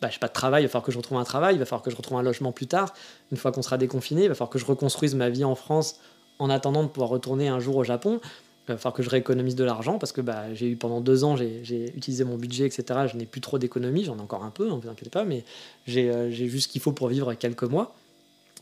bah, 0.00 0.08
pas 0.20 0.28
de 0.28 0.32
travail, 0.32 0.62
il 0.62 0.66
va 0.66 0.70
falloir 0.70 0.84
que 0.84 0.92
je 0.92 0.98
retrouve 0.98 1.18
un 1.18 1.24
travail, 1.24 1.56
il 1.56 1.58
va 1.58 1.64
falloir 1.64 1.82
que 1.82 1.90
je 1.90 1.96
retrouve 1.96 2.18
un 2.18 2.22
logement 2.22 2.52
plus 2.52 2.68
tard. 2.68 2.94
Une 3.32 3.36
fois 3.36 3.50
qu'on 3.50 3.62
sera 3.62 3.78
déconfiné, 3.78 4.24
il 4.24 4.28
va 4.28 4.34
falloir 4.34 4.50
que 4.50 4.58
je 4.58 4.64
reconstruise 4.64 5.14
ma 5.14 5.28
vie 5.28 5.44
en 5.44 5.56
France 5.56 5.98
en 6.38 6.50
attendant 6.50 6.84
de 6.84 6.88
pouvoir 6.88 7.10
retourner 7.10 7.48
un 7.48 7.58
jour 7.58 7.76
au 7.76 7.84
Japon. 7.84 8.20
Il 8.68 8.72
va 8.72 8.78
falloir 8.78 8.94
que 8.94 9.02
je 9.02 9.10
rééconomise 9.10 9.56
de 9.56 9.64
l'argent 9.64 9.98
parce 9.98 10.12
que 10.12 10.20
bah, 10.20 10.54
j'ai 10.54 10.68
eu 10.68 10.76
pendant 10.76 11.00
deux 11.00 11.24
ans, 11.24 11.36
j'ai 11.36 11.92
utilisé 11.96 12.24
mon 12.24 12.36
budget, 12.36 12.66
etc. 12.66 13.06
Je 13.10 13.16
n'ai 13.16 13.26
plus 13.26 13.40
trop 13.40 13.58
d'économies, 13.58 14.04
j'en 14.04 14.18
ai 14.18 14.20
encore 14.20 14.44
un 14.44 14.50
peu, 14.50 14.66
ne 14.66 14.72
hein, 14.72 14.80
vous 14.82 14.88
inquiétez 14.88 15.10
pas, 15.10 15.24
mais 15.24 15.44
j'ai 15.86 16.10
euh, 16.10 16.30
juste 16.30 16.66
ce 16.66 16.68
qu'il 16.68 16.80
faut 16.80 16.92
pour 16.92 17.08
vivre 17.08 17.34
quelques 17.34 17.64
mois. 17.64 17.94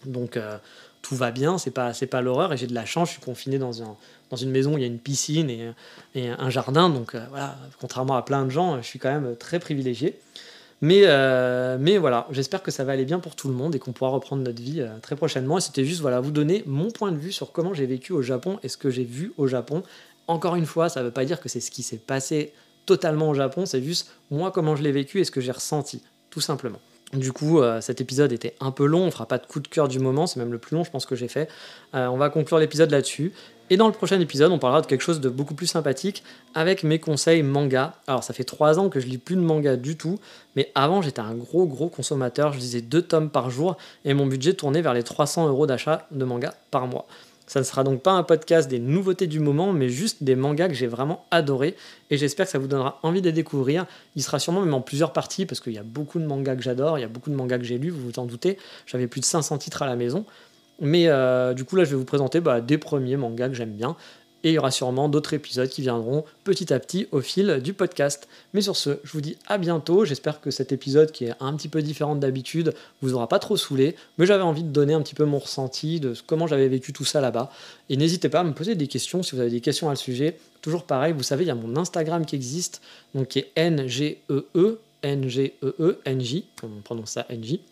Donc 0.05 0.37
euh, 0.37 0.59
tout 1.03 1.17
va 1.17 1.31
bien, 1.31 1.59
c'est 1.59 1.71
pas, 1.71 1.93
pas 2.11 2.21
l'horreur 2.21 2.53
et 2.53 2.57
j'ai 2.57 2.67
de 2.67 2.75
la 2.75 2.85
chance, 2.85 3.09
je 3.09 3.15
suis 3.15 3.23
confiné 3.23 3.59
dans, 3.59 3.83
un, 3.83 3.97
dans 4.31 4.37
une 4.37 4.51
maison 4.51 4.75
où 4.75 4.79
il 4.79 4.83
y 4.83 4.85
a 4.85 4.89
une 4.89 4.99
piscine 4.99 5.51
et, 5.51 5.71
et 6.15 6.29
un 6.29 6.51
jardin. 6.51 6.89
Donc 6.89 7.15
euh, 7.15 7.25
voilà, 7.31 7.57
contrairement 7.81 8.17
à 8.17 8.23
plein 8.23 8.45
de 8.45 8.51
gens, 8.51 8.81
je 8.81 8.87
suis 8.87 8.99
quand 8.99 9.13
même 9.13 9.37
très 9.37 9.59
privilégié. 9.59 10.19
Mais, 10.83 11.03
euh, 11.05 11.79
mais 11.81 11.97
voilà, 11.97 12.27
j'espère 12.31 12.63
que 12.63 12.71
ça 12.71 12.85
va 12.85 12.93
aller 12.93 13.07
bien 13.07 13.19
pour 13.19 13.35
tout 13.35 13.49
le 13.49 13.55
monde 13.55 13.75
et 13.75 13.79
qu'on 13.79 13.93
pourra 13.93 14.11
reprendre 14.11 14.43
notre 14.43 14.61
vie 14.63 14.83
euh, 14.83 14.99
très 15.01 15.17
prochainement. 15.17 15.59
Et 15.59 15.61
c'était 15.61 15.85
juste 15.85 16.01
voilà, 16.01 16.21
vous 16.21 16.31
donner 16.31 16.63
mon 16.67 16.91
point 16.91 17.13
de 17.13 17.17
vue 17.17 17.33
sur 17.33 17.53
comment 17.53 17.73
j'ai 17.73 17.87
vécu 17.87 18.13
au 18.13 18.23
Japon 18.23 18.59
et 18.63 18.69
ce 18.69 18.77
que 18.77 18.91
j'ai 18.91 19.05
vu 19.05 19.33
au 19.39 19.47
Japon. 19.47 19.83
Encore 20.29 20.57
une 20.57 20.67
fois, 20.67 20.89
ça 20.89 21.01
ne 21.01 21.07
veut 21.07 21.13
pas 21.13 21.25
dire 21.25 21.41
que 21.41 21.49
c'est 21.49 21.61
ce 21.61 21.71
qui 21.71 21.83
s'est 21.83 21.97
passé 21.97 22.53
totalement 22.85 23.31
au 23.31 23.35
Japon, 23.35 23.67
c'est 23.67 23.83
juste 23.83 24.13
moi 24.31 24.53
comment 24.53 24.77
je 24.77 24.83
l'ai 24.83 24.93
vécu 24.93 25.21
et 25.21 25.25
ce 25.25 25.31
que 25.31 25.41
j'ai 25.41 25.51
ressenti, 25.51 26.03
tout 26.31 26.41
simplement. 26.41 26.79
Du 27.13 27.33
coup, 27.33 27.61
euh, 27.61 27.81
cet 27.81 28.01
épisode 28.01 28.33
était 28.33 28.55
un 28.61 28.73
peu 28.73 28.85
long, 28.85 29.03
on 29.03 29.11
fera 29.11 29.27
pas 29.27 29.39
de 29.39 29.47
coup 29.47 29.61
de 29.61 29.69
cœur 29.69 29.89
du 29.89 29.99
moment, 30.01 30.27
c'est 30.27 30.41
même 30.41 30.53
le 30.53 30.59
plus 30.59 30.75
long 30.75 30.85
je 30.85 30.91
pense 30.91 31.07
que 31.07 31.15
j'ai 31.15 31.29
fait. 31.29 31.49
on 31.93 32.17
va 32.17 32.31
conclure 32.31 32.59
l'épisode 32.59 32.91
là-dessus. 32.91 33.33
Et 33.69 33.77
dans 33.77 33.89
le 33.89 33.93
prochain 33.93 34.21
épisode, 34.21 34.53
on 34.53 34.59
parlera 34.59 34.81
de 34.81 34.87
quelque 34.87 35.01
chose 35.01 35.21
de 35.21 35.29
beaucoup 35.29 35.55
plus 35.55 35.67
sympathique 35.67 36.23
avec 36.55 36.85
mes 36.85 37.01
conseils 37.01 37.43
manga. 37.43 37.95
Alors, 38.07 38.23
ça 38.23 38.33
fait 38.33 38.45
trois 38.45 38.79
ans 38.79 38.89
que 38.89 39.01
je 39.01 39.07
lis 39.07 39.19
plus 39.19 39.35
de 39.35 39.41
manga 39.41 39.75
du 39.77 39.97
tout, 39.97 40.21
mais 40.55 40.71
avant, 40.77 41.03
j'étais 41.03 41.21
un 41.21 41.35
gros, 41.35 41.67
gros 41.67 41.89
consommateur. 41.89 42.53
Je 42.53 42.59
lisais 42.59 42.81
deux 42.81 43.03
tomes 43.03 43.29
par 43.29 43.51
jour 43.51 43.77
et 44.05 44.15
mon 44.15 44.27
budget 44.27 44.55
tournait 44.55 44.83
vers 44.83 44.95
les 44.95 45.03
300 45.03 45.49
euros 45.49 45.67
d'achat 45.67 46.07
de 46.13 46.25
manga 46.25 46.55
par 46.71 46.87
mois. 46.87 47.07
Ça 47.47 47.61
ne 47.61 47.65
sera 47.65 47.85
donc 47.85 48.03
pas 48.03 48.13
un 48.13 48.23
podcast 48.23 48.69
des 48.69 48.79
nouveautés 48.79 49.27
du 49.27 49.39
moment, 49.39 49.73
mais 49.73 49.89
juste 49.89 50.23
des 50.25 50.35
mangas 50.35 50.69
que 50.69 50.75
j'ai 50.75 50.89
vraiment 50.89 51.27
adorés 51.31 51.77
et 52.11 52.17
j'espère 52.17 52.47
que 52.47 52.53
ça 52.53 52.59
vous 52.59 52.67
donnera 52.67 52.99
envie 53.03 53.21
de 53.21 53.27
les 53.27 53.33
découvrir. 53.33 53.87
Il 54.17 54.23
sera 54.23 54.39
sûrement 54.39 54.61
même 54.61 54.75
en 54.75 54.81
plusieurs 54.81 55.13
parties 55.13 55.47
parce 55.47 55.61
qu'il 55.61 55.73
y 55.73 55.79
a 55.79 55.85
beaucoup 55.85 56.19
de 56.19 56.27
mangas 56.27 56.57
que 56.57 56.63
j'adore, 56.63 56.99
il 56.99 57.03
y 57.03 57.05
a 57.05 57.09
beaucoup 57.09 57.31
de 57.31 57.37
mangas 57.37 57.59
que 57.59 57.65
j'ai 57.65 57.79
lus, 57.79 57.91
vous 57.91 58.05
vous 58.05 58.19
en 58.19 58.27
doutez. 58.27 58.59
J'avais 58.87 59.07
plus 59.07 59.21
de 59.21 59.27
500 59.27 59.59
titres 59.59 59.83
à 59.83 59.87
la 59.87 59.97
maison. 59.97 60.25
Mais 60.81 61.09
euh, 61.09 61.55
du 61.55 61.65
coup, 61.65 61.77
là, 61.77 61.85
je 61.85 61.91
vais 61.91 61.97
vous 61.97 62.05
présenter 62.05 62.41
bah, 62.41 62.61
des 62.61 62.79
premiers 62.79 63.17
mangas 63.17 63.49
que 63.49 63.55
j'aime 63.55 63.73
bien. 63.73 63.97
Et 64.47 64.51
il 64.51 64.53
y 64.53 64.59
aura 64.59 64.71
sûrement 64.71 65.09
d'autres 65.09 65.35
épisodes 65.35 65.69
qui 65.69 65.83
viendront 65.83 66.25
petit 66.45 66.73
à 66.73 66.79
petit 66.79 67.09
au 67.11 67.21
fil 67.21 67.61
du 67.65 67.73
podcast. 67.73 68.29
Mais 68.55 68.61
sur 68.61 68.77
ce, 68.77 69.01
je 69.03 69.11
vous 69.11 69.21
dis 69.21 69.37
à 69.49 69.59
bientôt. 69.59 70.05
J'espère 70.05 70.41
que 70.41 70.53
cet 70.53 70.71
épisode, 70.71 71.11
qui 71.11 71.25
est 71.25 71.35
un 71.41 71.53
petit 71.57 71.67
peu 71.67 71.83
différent 71.83 72.15
d'habitude, 72.15 72.73
vous 73.03 73.15
aura 73.15 73.29
pas 73.29 73.41
trop 73.41 73.57
saoulé. 73.57 73.97
Mais 74.19 74.25
j'avais 74.25 74.45
envie 74.45 74.63
de 74.63 74.69
donner 74.69 74.95
un 74.95 75.03
petit 75.03 75.17
peu 75.17 75.25
mon 75.25 75.41
ressenti 75.41 75.99
de 75.99 76.15
comment 76.29 76.47
j'avais 76.47 76.69
vécu 76.69 76.93
tout 76.93 77.05
ça 77.05 77.21
là-bas. 77.21 77.51
Et 77.91 77.97
n'hésitez 77.97 78.29
pas 78.29 78.39
à 78.39 78.45
me 78.45 78.53
poser 78.53 78.77
des 78.77 78.87
questions 78.87 79.25
si 79.25 79.35
vous 79.35 79.41
avez 79.41 79.51
des 79.51 79.61
questions 79.61 79.89
à 79.89 79.95
le 79.95 79.97
sujet. 79.97 80.37
Toujours 80.63 80.85
pareil, 80.85 81.13
vous 81.13 81.25
savez, 81.25 81.43
il 81.43 81.49
y 81.49 81.51
a 81.51 81.57
mon 81.57 81.77
Instagram 81.77 82.25
qui 82.25 82.37
existe, 82.37 82.83
donc 83.17 83.27
qui 83.27 83.41
est 83.41 83.51
N-G-E-E, 83.57 84.79
N-G-E-E, 85.03 86.01
N-J, 86.05 86.45
on 86.63 86.69
prononce 86.85 87.11
ça 87.11 87.27
N-J. 87.31 87.63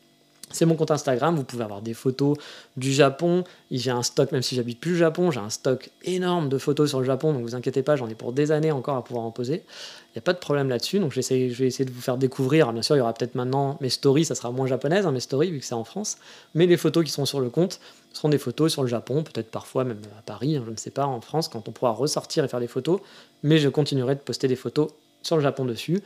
C'est 0.50 0.66
mon 0.66 0.76
compte 0.76 0.90
Instagram, 0.90 1.34
vous 1.34 1.44
pouvez 1.44 1.64
avoir 1.64 1.82
des 1.82 1.94
photos 1.94 2.36
du 2.76 2.92
Japon. 2.92 3.44
J'ai 3.70 3.90
un 3.90 4.02
stock, 4.02 4.30
même 4.30 4.42
si 4.42 4.54
j'habite 4.54 4.78
plus 4.78 4.92
au 4.92 4.96
Japon, 4.96 5.30
j'ai 5.30 5.40
un 5.40 5.50
stock 5.50 5.90
énorme 6.04 6.48
de 6.48 6.58
photos 6.58 6.90
sur 6.90 7.00
le 7.00 7.06
Japon, 7.06 7.32
donc 7.32 7.42
vous 7.42 7.54
inquiétez 7.54 7.82
pas, 7.82 7.96
j'en 7.96 8.08
ai 8.08 8.14
pour 8.14 8.32
des 8.32 8.52
années 8.52 8.70
encore 8.70 8.96
à 8.96 9.02
pouvoir 9.02 9.24
en 9.24 9.30
poser. 9.30 9.64
Il 10.10 10.18
n'y 10.18 10.18
a 10.18 10.22
pas 10.22 10.32
de 10.32 10.38
problème 10.38 10.68
là-dessus, 10.68 11.00
donc 11.00 11.10
je 11.10 11.20
vais 11.20 11.66
essayer 11.66 11.84
de 11.84 11.90
vous 11.90 12.00
faire 12.00 12.18
découvrir. 12.18 12.72
bien 12.72 12.82
sûr, 12.82 12.94
il 12.94 12.98
y 12.98 13.02
aura 13.02 13.14
peut-être 13.14 13.34
maintenant 13.34 13.78
mes 13.80 13.88
stories, 13.88 14.26
ça 14.26 14.34
sera 14.34 14.52
moins 14.52 14.66
japonaise, 14.66 15.06
hein, 15.06 15.12
mes 15.12 15.20
stories, 15.20 15.50
vu 15.50 15.58
que 15.58 15.64
c'est 15.64 15.74
en 15.74 15.84
France. 15.84 16.18
Mais 16.54 16.66
les 16.66 16.76
photos 16.76 17.04
qui 17.04 17.10
seront 17.10 17.26
sur 17.26 17.40
le 17.40 17.50
compte 17.50 17.80
seront 18.12 18.28
des 18.28 18.38
photos 18.38 18.70
sur 18.70 18.82
le 18.82 18.88
Japon, 18.88 19.24
peut-être 19.24 19.50
parfois 19.50 19.82
même 19.82 20.00
à 20.18 20.22
Paris, 20.22 20.56
hein, 20.56 20.62
je 20.64 20.70
ne 20.70 20.76
sais 20.76 20.90
pas, 20.90 21.06
en 21.06 21.20
France, 21.20 21.48
quand 21.48 21.68
on 21.68 21.72
pourra 21.72 21.90
ressortir 21.90 22.44
et 22.44 22.48
faire 22.48 22.60
des 22.60 22.68
photos. 22.68 23.00
Mais 23.42 23.58
je 23.58 23.68
continuerai 23.68 24.14
de 24.14 24.20
poster 24.20 24.46
des 24.46 24.56
photos 24.56 24.90
sur 25.26 25.36
le 25.36 25.42
Japon 25.42 25.64
dessus. 25.64 26.02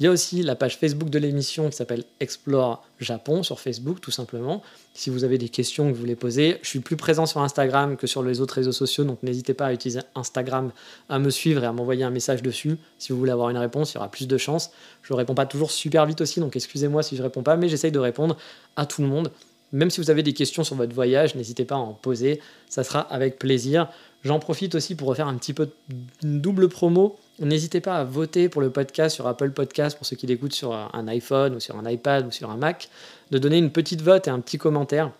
Il 0.00 0.04
y 0.04 0.08
a 0.08 0.10
aussi 0.10 0.42
la 0.42 0.56
page 0.56 0.78
Facebook 0.78 1.10
de 1.10 1.18
l'émission 1.18 1.68
qui 1.70 1.76
s'appelle 1.76 2.02
Explore 2.18 2.84
Japon 2.98 3.42
sur 3.42 3.60
Facebook, 3.60 4.00
tout 4.00 4.10
simplement. 4.10 4.62
Si 4.94 5.10
vous 5.10 5.22
avez 5.22 5.38
des 5.38 5.48
questions 5.48 5.86
que 5.86 5.92
vous 5.92 6.00
voulez 6.00 6.16
poser, 6.16 6.58
je 6.62 6.68
suis 6.68 6.80
plus 6.80 6.96
présent 6.96 7.24
sur 7.24 7.40
Instagram 7.40 7.96
que 7.96 8.06
sur 8.06 8.22
les 8.22 8.40
autres 8.40 8.54
réseaux 8.54 8.72
sociaux, 8.72 9.04
donc 9.04 9.22
n'hésitez 9.22 9.54
pas 9.54 9.66
à 9.66 9.72
utiliser 9.72 10.00
Instagram, 10.16 10.72
à 11.08 11.18
me 11.18 11.30
suivre 11.30 11.62
et 11.62 11.66
à 11.66 11.72
m'envoyer 11.72 12.02
un 12.02 12.10
message 12.10 12.42
dessus. 12.42 12.78
Si 12.98 13.12
vous 13.12 13.18
voulez 13.18 13.30
avoir 13.30 13.50
une 13.50 13.58
réponse, 13.58 13.92
il 13.92 13.94
y 13.94 13.98
aura 13.98 14.10
plus 14.10 14.26
de 14.26 14.38
chances. 14.38 14.72
Je 15.02 15.12
ne 15.12 15.18
réponds 15.18 15.34
pas 15.34 15.46
toujours 15.46 15.70
super 15.70 16.04
vite 16.06 16.20
aussi, 16.20 16.40
donc 16.40 16.56
excusez-moi 16.56 17.02
si 17.02 17.14
je 17.14 17.20
ne 17.20 17.26
réponds 17.28 17.42
pas, 17.42 17.56
mais 17.56 17.68
j'essaye 17.68 17.92
de 17.92 18.00
répondre 18.00 18.36
à 18.76 18.86
tout 18.86 19.02
le 19.02 19.08
monde. 19.08 19.30
Même 19.72 19.90
si 19.90 20.00
vous 20.00 20.10
avez 20.10 20.22
des 20.22 20.34
questions 20.34 20.64
sur 20.64 20.74
votre 20.74 20.94
voyage, 20.94 21.34
n'hésitez 21.34 21.64
pas 21.64 21.76
à 21.76 21.78
en 21.78 21.92
poser, 21.92 22.40
ça 22.68 22.82
sera 22.82 23.00
avec 23.00 23.38
plaisir. 23.38 23.88
J'en 24.24 24.38
profite 24.38 24.74
aussi 24.74 24.94
pour 24.94 25.08
refaire 25.08 25.28
un 25.28 25.36
petit 25.36 25.54
peu 25.54 25.68
de 25.88 26.38
double 26.38 26.68
promo 26.68 27.18
N'hésitez 27.38 27.80
pas 27.80 27.98
à 27.98 28.04
voter 28.04 28.48
pour 28.48 28.60
le 28.60 28.70
podcast 28.70 29.14
sur 29.14 29.26
Apple 29.26 29.50
Podcast 29.52 29.96
pour 29.96 30.06
ceux 30.06 30.16
qui 30.16 30.26
l'écoutent 30.26 30.52
sur 30.52 30.72
un 30.74 31.08
iPhone 31.08 31.54
ou 31.54 31.60
sur 31.60 31.76
un 31.78 31.90
iPad 31.90 32.26
ou 32.26 32.30
sur 32.30 32.50
un 32.50 32.56
Mac, 32.56 32.90
de 33.30 33.38
donner 33.38 33.56
une 33.56 33.70
petite 33.70 34.02
vote 34.02 34.28
et 34.28 34.30
un 34.30 34.40
petit 34.40 34.58
commentaire. 34.58 35.10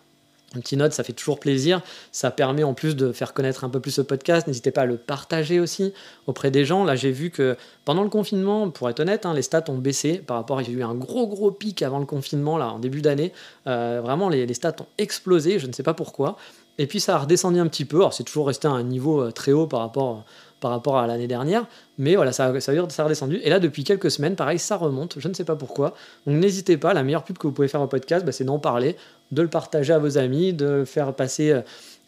Une 0.55 0.61
petite 0.61 0.77
note, 0.77 0.93
ça 0.93 1.03
fait 1.03 1.13
toujours 1.13 1.39
plaisir. 1.39 1.81
Ça 2.11 2.29
permet 2.29 2.63
en 2.63 2.75
plus 2.75 2.95
de 2.95 3.11
faire 3.11 3.33
connaître 3.33 3.63
un 3.63 3.69
peu 3.69 3.79
plus 3.79 3.89
ce 3.89 4.01
podcast. 4.01 4.45
N'hésitez 4.45 4.69
pas 4.69 4.81
à 4.81 4.85
le 4.85 4.97
partager 4.97 5.59
aussi 5.59 5.93
auprès 6.27 6.51
des 6.51 6.63
gens. 6.63 6.83
Là, 6.83 6.95
j'ai 6.95 7.09
vu 7.09 7.31
que 7.31 7.57
pendant 7.85 8.03
le 8.03 8.09
confinement, 8.09 8.69
pour 8.69 8.87
être 8.87 8.99
honnête, 8.99 9.25
hein, 9.25 9.33
les 9.33 9.41
stats 9.41 9.63
ont 9.69 9.79
baissé 9.79 10.19
par 10.19 10.37
rapport. 10.37 10.61
Il 10.61 10.69
y 10.69 10.75
a 10.75 10.77
eu 10.77 10.83
un 10.83 10.93
gros 10.93 11.25
gros 11.25 11.49
pic 11.49 11.81
avant 11.81 11.97
le 11.97 12.05
confinement, 12.05 12.59
là, 12.59 12.71
en 12.71 12.77
début 12.77 13.01
d'année. 13.01 13.33
Euh, 13.65 14.01
vraiment, 14.03 14.29
les, 14.29 14.45
les, 14.45 14.53
stats 14.53 14.75
ont 14.79 14.87
explosé. 14.99 15.57
Je 15.57 15.65
ne 15.65 15.73
sais 15.73 15.81
pas 15.81 15.95
pourquoi. 15.95 16.37
Et 16.77 16.85
puis 16.85 16.99
ça 16.99 17.15
a 17.15 17.19
redescendu 17.19 17.59
un 17.59 17.67
petit 17.67 17.85
peu. 17.85 17.97
Alors, 17.97 18.13
c'est 18.13 18.23
toujours 18.23 18.45
resté 18.45 18.67
à 18.67 18.71
un 18.71 18.83
niveau 18.83 19.21
euh, 19.21 19.31
très 19.31 19.53
haut 19.53 19.65
par 19.65 19.79
rapport 19.79 20.23
par 20.63 20.71
rapport 20.71 20.97
à 20.97 21.07
l'année 21.07 21.27
dernière. 21.27 21.65
Mais 21.97 22.15
voilà, 22.15 22.31
ça, 22.31 22.57
ça, 22.61 22.71
ça 22.89 23.01
a 23.01 23.05
redescendu. 23.05 23.41
Et 23.43 23.49
là, 23.49 23.59
depuis 23.59 23.83
quelques 23.83 24.09
semaines, 24.09 24.37
pareil, 24.37 24.57
ça 24.57 24.77
remonte. 24.77 25.15
Je 25.19 25.27
ne 25.27 25.33
sais 25.33 25.43
pas 25.43 25.57
pourquoi. 25.57 25.93
Donc 26.25 26.37
n'hésitez 26.37 26.77
pas. 26.77 26.93
La 26.93 27.03
meilleure 27.03 27.25
pub 27.25 27.37
que 27.37 27.45
vous 27.45 27.53
pouvez 27.53 27.67
faire 27.67 27.81
au 27.81 27.87
podcast, 27.87 28.25
bah, 28.25 28.31
c'est 28.31 28.45
d'en 28.45 28.59
parler, 28.59 28.95
de 29.31 29.41
le 29.41 29.49
partager 29.49 29.91
à 29.91 29.99
vos 29.99 30.17
amis, 30.17 30.53
de 30.53 30.85
faire 30.85 31.13
passer 31.13 31.51
euh, 31.51 31.61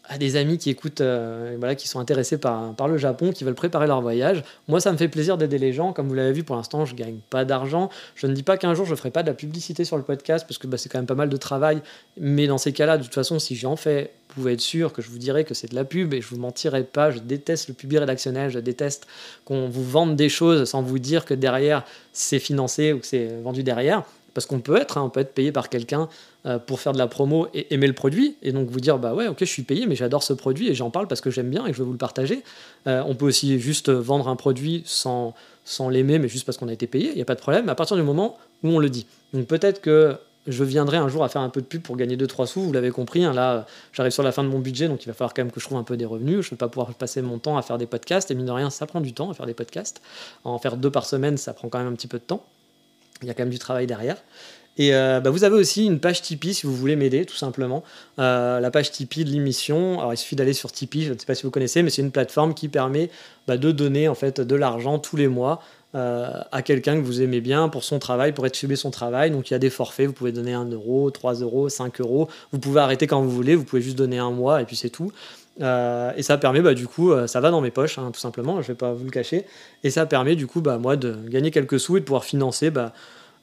à 0.10 0.18
des 0.18 0.36
amis 0.36 0.58
qui 0.58 0.70
écoutent, 0.70 1.02
euh, 1.02 1.56
voilà, 1.60 1.76
qui 1.76 1.88
sont 1.88 2.00
intéressés 2.00 2.38
par, 2.38 2.88
le 2.88 2.98
Japon, 2.98 3.32
qui 3.32 3.44
veulent 3.44 3.56
préparer 3.56 3.88
leur 3.88 4.02
voyage. 4.02 4.44
Moi, 4.68 4.80
ça 4.80 4.92
me 4.92 4.98
fait 4.98 5.08
plaisir 5.08 5.38
d'aider 5.38 5.58
les 5.58 5.74
gens. 5.74 5.94
Comme 5.94 6.08
vous 6.08 6.14
l'avez 6.14 6.34
vu, 6.34 6.44
pour 6.44 6.56
l'instant, 6.56 6.86
je 6.86 6.96
gagne 6.96 7.18
pas 7.30 7.46
d'argent. 7.46 7.90
Je 8.16 8.28
ne 8.28 8.34
dis 8.34 8.44
pas 8.44 8.58
qu'un 8.58 8.74
jour, 8.74 8.86
je 8.86 8.96
ferai 8.96 9.12
pas 9.12 9.24
de 9.24 9.28
la 9.28 9.34
publicité 9.34 9.86
sur 9.86 9.98
le 9.98 10.04
podcast, 10.04 10.46
parce 10.48 10.58
que 10.58 10.68
bah, 10.68 10.78
c'est 10.78 10.90
quand 10.90 11.00
même 11.00 11.06
pas 11.06 11.16
mal 11.16 11.30
de 11.30 11.38
travail. 11.38 11.82
Mais 12.20 12.48
dans 12.48 12.58
ces 12.58 12.74
cas-là, 12.74 12.98
de 12.98 13.04
toute 13.04 13.14
façon, 13.14 13.40
si 13.40 13.56
j'en 13.56 13.76
fais, 13.76 14.12
vous 14.30 14.42
pouvez 14.42 14.54
être 14.54 14.62
sûr 14.62 14.94
que 14.94 15.02
je 15.02 15.10
vous 15.10 15.18
dirai 15.18 15.44
que 15.44 15.54
c'est 15.54 15.70
de 15.70 15.76
la 15.76 15.86
pub 15.86 16.14
et 16.14 16.22
je 16.22 16.28
vous 16.28 16.38
mentirai 16.38 16.84
pas. 16.84 17.12
Je 17.12 17.20
déteste 17.20 17.68
le 17.68 17.74
public 17.74 18.00
rédactionnel, 18.00 18.50
je 18.50 18.60
déteste 18.60 19.08
qu'on 19.46 19.70
vous 19.70 19.84
vende 19.84 20.16
des 20.16 20.30
choses 20.30 20.70
sans 20.70 20.82
vous 20.82 21.00
dire 21.00 21.26
que 21.26 21.34
derrière, 21.34 21.84
c'est 22.14 22.40
financé 22.40 22.94
ou 22.94 23.00
que 23.00 23.08
c'est 23.08 23.28
vendu 23.42 23.64
derrière 23.64 24.04
parce 24.36 24.46
qu'on 24.46 24.60
peut 24.60 24.76
être, 24.76 24.98
hein, 24.98 25.04
on 25.04 25.10
peut 25.10 25.22
être 25.22 25.34
payé 25.34 25.52
par 25.54 25.70
quelqu'un 25.70 26.10
pour 26.68 26.80
faire 26.80 26.94
de 26.94 26.98
la 26.98 27.08
promo 27.08 27.48
et 27.54 27.74
aimer 27.74 27.88
le 27.88 27.94
produit, 27.94 28.38
et 28.44 28.52
donc 28.52 28.70
vous 28.70 28.80
dire 28.80 29.00
bah 29.00 29.14
ouais 29.14 29.28
ok 29.28 29.38
je 29.40 29.46
suis 29.46 29.64
payé 29.64 29.88
mais 29.88 29.96
j'adore 29.96 30.22
ce 30.22 30.34
produit 30.34 30.68
et 30.68 30.76
j'en 30.76 30.92
parle 30.92 31.08
parce 31.08 31.22
que 31.22 31.32
j'aime 31.32 31.50
bien 31.50 31.66
et 31.66 31.74
je 31.74 31.80
veux 31.80 31.86
vous 31.86 31.92
le 31.92 31.98
partager. 31.98 32.44
Euh, 32.88 33.04
on 33.06 33.16
peut 33.16 33.26
aussi 33.26 33.60
juste 33.60 33.90
vendre 33.90 34.28
un 34.28 34.36
produit 34.36 34.84
sans, 34.86 35.34
sans 35.64 35.90
l'aimer 35.90 36.20
mais 36.20 36.28
juste 36.28 36.46
parce 36.46 36.58
qu'on 36.58 36.68
a 36.68 36.74
été 36.74 36.88
payé, 36.88 37.10
il 37.10 37.16
n'y 37.16 37.22
a 37.22 37.26
pas 37.26 37.36
de 37.36 37.40
problème, 37.40 37.70
à 37.70 37.76
partir 37.76 37.98
du 37.98 38.04
moment 38.04 38.38
où 38.64 38.70
on 38.70 38.80
le 38.80 38.90
dit. 38.90 39.08
Donc 39.34 39.48
peut-être 39.48 39.82
que 39.82 40.18
je 40.48 40.64
viendrai 40.64 40.98
un 40.98 41.08
jour 41.08 41.24
à 41.24 41.30
faire 41.30 41.42
un 41.42 41.50
peu 41.50 41.62
de 41.62 41.66
pub 41.66 41.82
pour 41.82 41.98
gagner 41.98 42.18
2-3 42.18 42.46
sous, 42.46 42.62
vous 42.62 42.72
l'avez 42.72 42.92
compris, 42.92 43.24
hein, 43.24 43.34
là 43.34 43.66
j'arrive 43.94 44.12
sur 44.12 44.24
la 44.24 44.32
fin 44.32 44.44
de 44.44 44.50
mon 44.50 44.60
budget, 44.60 44.88
donc 44.88 45.04
il 45.04 45.08
va 45.08 45.14
falloir 45.14 45.34
quand 45.34 45.44
même 45.44 45.52
que 45.52 45.60
je 45.60 45.66
trouve 45.66 45.78
un 45.78 45.84
peu 45.84 45.98
des 45.98 46.06
revenus, 46.06 46.42
je 46.42 46.48
ne 46.48 46.52
vais 46.52 46.58
pas 46.58 46.68
pouvoir 46.68 46.94
passer 46.94 47.22
mon 47.22 47.40
temps 47.40 47.58
à 47.58 47.64
faire 47.64 47.78
des 47.78 47.88
podcasts, 47.88 48.30
et 48.30 48.36
mine 48.36 48.46
de 48.46 48.52
rien 48.52 48.70
ça 48.70 48.86
prend 48.86 49.02
du 49.02 49.14
temps 49.14 49.32
à 49.32 49.34
faire 49.34 49.48
des 49.48 49.56
podcasts, 49.56 50.02
en 50.44 50.60
faire 50.60 50.78
deux 50.78 50.92
par 50.92 51.06
semaine 51.06 51.38
ça 51.38 51.54
prend 51.54 51.70
quand 51.70 51.80
même 51.80 51.88
un 51.88 51.96
petit 51.96 52.08
peu 52.08 52.20
de 52.20 52.24
temps, 52.24 52.46
il 53.22 53.28
y 53.28 53.32
a 53.32 53.34
quand 53.34 53.44
même 53.44 53.50
du 53.50 53.60
travail 53.60 53.88
derrière. 53.88 54.18
Et 54.78 54.94
euh, 54.94 55.22
bah, 55.22 55.30
vous 55.30 55.44
avez 55.44 55.56
aussi 55.56 55.86
une 55.86 56.00
page 56.00 56.22
Tipeee 56.22 56.54
si 56.54 56.68
vous 56.68 56.76
voulez 56.76 56.96
m'aider, 56.96 57.26
tout 57.26 57.36
simplement. 57.36 57.84
Euh, 58.20 58.60
la 58.60 58.72
page 58.72 58.92
Tipeee 58.92 59.24
de 59.24 59.30
l'émission. 59.30 60.00
Alors 60.00 60.14
il 60.14 60.18
suffit 60.18 60.36
d'aller 60.36 60.54
sur 60.54 60.72
Tipeee, 60.72 61.04
je 61.04 61.14
ne 61.14 61.18
sais 61.18 61.26
pas 61.26 61.36
si 61.36 61.44
vous 61.44 61.52
connaissez, 61.52 61.82
mais 61.82 61.90
c'est 61.90 62.02
une 62.02 62.12
plateforme 62.12 62.54
qui 62.54 62.68
permet 62.68 63.10
bah, 63.48 63.58
de 63.58 63.72
donner 63.72 64.08
en 64.08 64.16
fait 64.16 64.42
de 64.42 64.56
l'argent 64.56 65.00
tous 65.00 65.16
les 65.16 65.28
mois 65.28 65.62
euh, 65.96 66.42
à 66.52 66.62
quelqu'un 66.62 66.96
que 66.96 67.06
vous 67.06 67.22
aimez 67.22 67.40
bien 67.40 67.70
pour 67.70 67.86
son 67.86 68.00
travail, 68.00 68.34
pour 68.34 68.46
être 68.46 68.56
suivi 68.56 68.76
son 68.76 68.92
travail. 68.92 69.32
Donc 69.32 69.50
il 69.50 69.54
y 69.54 69.56
a 69.56 69.60
des 69.60 69.70
forfaits, 69.70 70.08
vous 70.08 70.14
pouvez 70.14 70.34
donner 70.34 70.54
1 70.54 70.66
euro, 70.72 71.10
3 71.10 71.36
euros, 71.36 71.70
5 71.70 72.02
euros. 72.02 72.28
Vous 72.52 72.60
pouvez 72.60 72.82
arrêter 72.82 73.08
quand 73.08 73.22
vous 73.22 73.32
voulez, 73.32 73.56
vous 73.56 73.64
pouvez 73.64 73.82
juste 73.82 73.98
donner 73.98 74.18
un 74.18 74.32
mois 74.32 74.62
et 74.62 74.66
puis 74.66 74.76
c'est 74.76 74.90
tout. 74.90 75.12
et 75.62 76.22
ça 76.22 76.38
permet, 76.38 76.62
bah, 76.62 76.74
du 76.74 76.86
coup, 76.86 77.14
ça 77.28 77.40
va 77.40 77.50
dans 77.50 77.62
mes 77.62 77.72
poches, 77.72 77.98
hein, 77.98 78.12
tout 78.14 78.20
simplement, 78.20 78.56
je 78.56 78.64
ne 78.64 78.74
vais 78.74 78.76
pas 78.76 78.92
vous 78.92 79.06
le 79.06 79.10
cacher. 79.12 79.46
Et 79.86 79.90
ça 79.90 80.06
permet, 80.06 80.36
du 80.36 80.48
coup, 80.48 80.60
bah, 80.60 80.78
moi, 80.78 80.98
de 80.98 81.16
gagner 81.30 81.50
quelques 81.50 81.80
sous 81.80 81.96
et 81.96 82.02
de 82.02 82.06
pouvoir 82.06 82.26
financer 82.26 82.72
bah, 82.72 82.92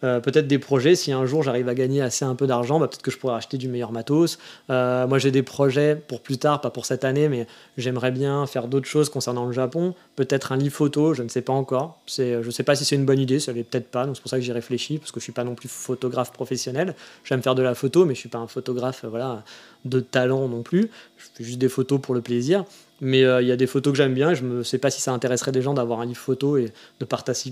euh, 0.04 0.20
peut-être 0.20 0.46
des 0.46 0.58
projets. 0.58 0.94
Si 0.94 1.12
un 1.12 1.26
jour 1.26 1.42
j'arrive 1.42 1.68
à 1.68 1.74
gagner 1.74 2.02
assez 2.02 2.24
un 2.24 2.34
peu 2.34 2.46
d'argent, 2.46 2.80
bah, 2.80 2.88
peut-être 2.88 3.02
que 3.02 3.10
je 3.10 3.18
pourrais 3.18 3.34
acheter 3.34 3.58
du 3.58 3.68
meilleur 3.68 3.92
matos. 3.92 4.38
Euh, 4.70 5.06
moi, 5.06 5.18
j'ai 5.18 5.30
des 5.30 5.42
projets 5.42 5.96
pour 5.96 6.20
plus 6.20 6.38
tard, 6.38 6.60
pas 6.60 6.70
pour 6.70 6.86
cette 6.86 7.04
année, 7.04 7.28
mais 7.28 7.46
j'aimerais 7.76 8.10
bien 8.10 8.46
faire 8.46 8.68
d'autres 8.68 8.88
choses 8.88 9.08
concernant 9.08 9.46
le 9.46 9.52
Japon. 9.52 9.94
Peut-être 10.16 10.52
un 10.52 10.56
livre 10.56 10.74
photo, 10.74 11.14
je 11.14 11.22
ne 11.22 11.28
sais 11.28 11.42
pas 11.42 11.52
encore. 11.52 12.00
je 12.08 12.44
ne 12.44 12.50
sais 12.50 12.64
pas 12.64 12.74
si 12.74 12.84
c'est 12.84 12.96
une 12.96 13.06
bonne 13.06 13.20
idée, 13.20 13.38
ça 13.38 13.52
l'est 13.52 13.64
peut-être 13.64 13.88
pas. 13.88 14.06
Donc 14.06 14.16
c'est 14.16 14.22
pour 14.22 14.30
ça 14.30 14.38
que 14.38 14.44
j'y 14.44 14.52
réfléchis, 14.52 14.98
parce 14.98 15.12
que 15.12 15.20
je 15.20 15.24
suis 15.24 15.32
pas 15.32 15.44
non 15.44 15.54
plus 15.54 15.68
photographe 15.68 16.32
professionnel. 16.32 16.94
J'aime 17.24 17.42
faire 17.42 17.54
de 17.54 17.62
la 17.62 17.74
photo, 17.74 18.04
mais 18.04 18.14
je 18.14 18.20
suis 18.20 18.28
pas 18.28 18.38
un 18.38 18.48
photographe, 18.48 19.04
voilà, 19.08 19.44
de 19.84 20.00
talent 20.00 20.48
non 20.48 20.62
plus. 20.62 20.90
Je 21.16 21.26
fais 21.34 21.44
juste 21.44 21.58
des 21.58 21.68
photos 21.68 22.00
pour 22.00 22.14
le 22.14 22.22
plaisir. 22.22 22.64
Mais 23.00 23.20
il 23.20 23.46
y 23.46 23.50
a 23.52 23.56
des 23.56 23.66
photos 23.66 23.92
que 23.92 23.96
j'aime 23.96 24.14
bien. 24.14 24.32
Je 24.34 24.44
ne 24.44 24.62
sais 24.62 24.78
pas 24.78 24.90
si 24.90 25.00
ça 25.00 25.12
intéresserait 25.12 25.50
des 25.50 25.62
gens 25.62 25.74
d'avoir 25.74 26.00
un 26.00 26.06
livre 26.06 26.20
photo 26.20 26.56
et 26.56 26.72
de, 27.00 27.06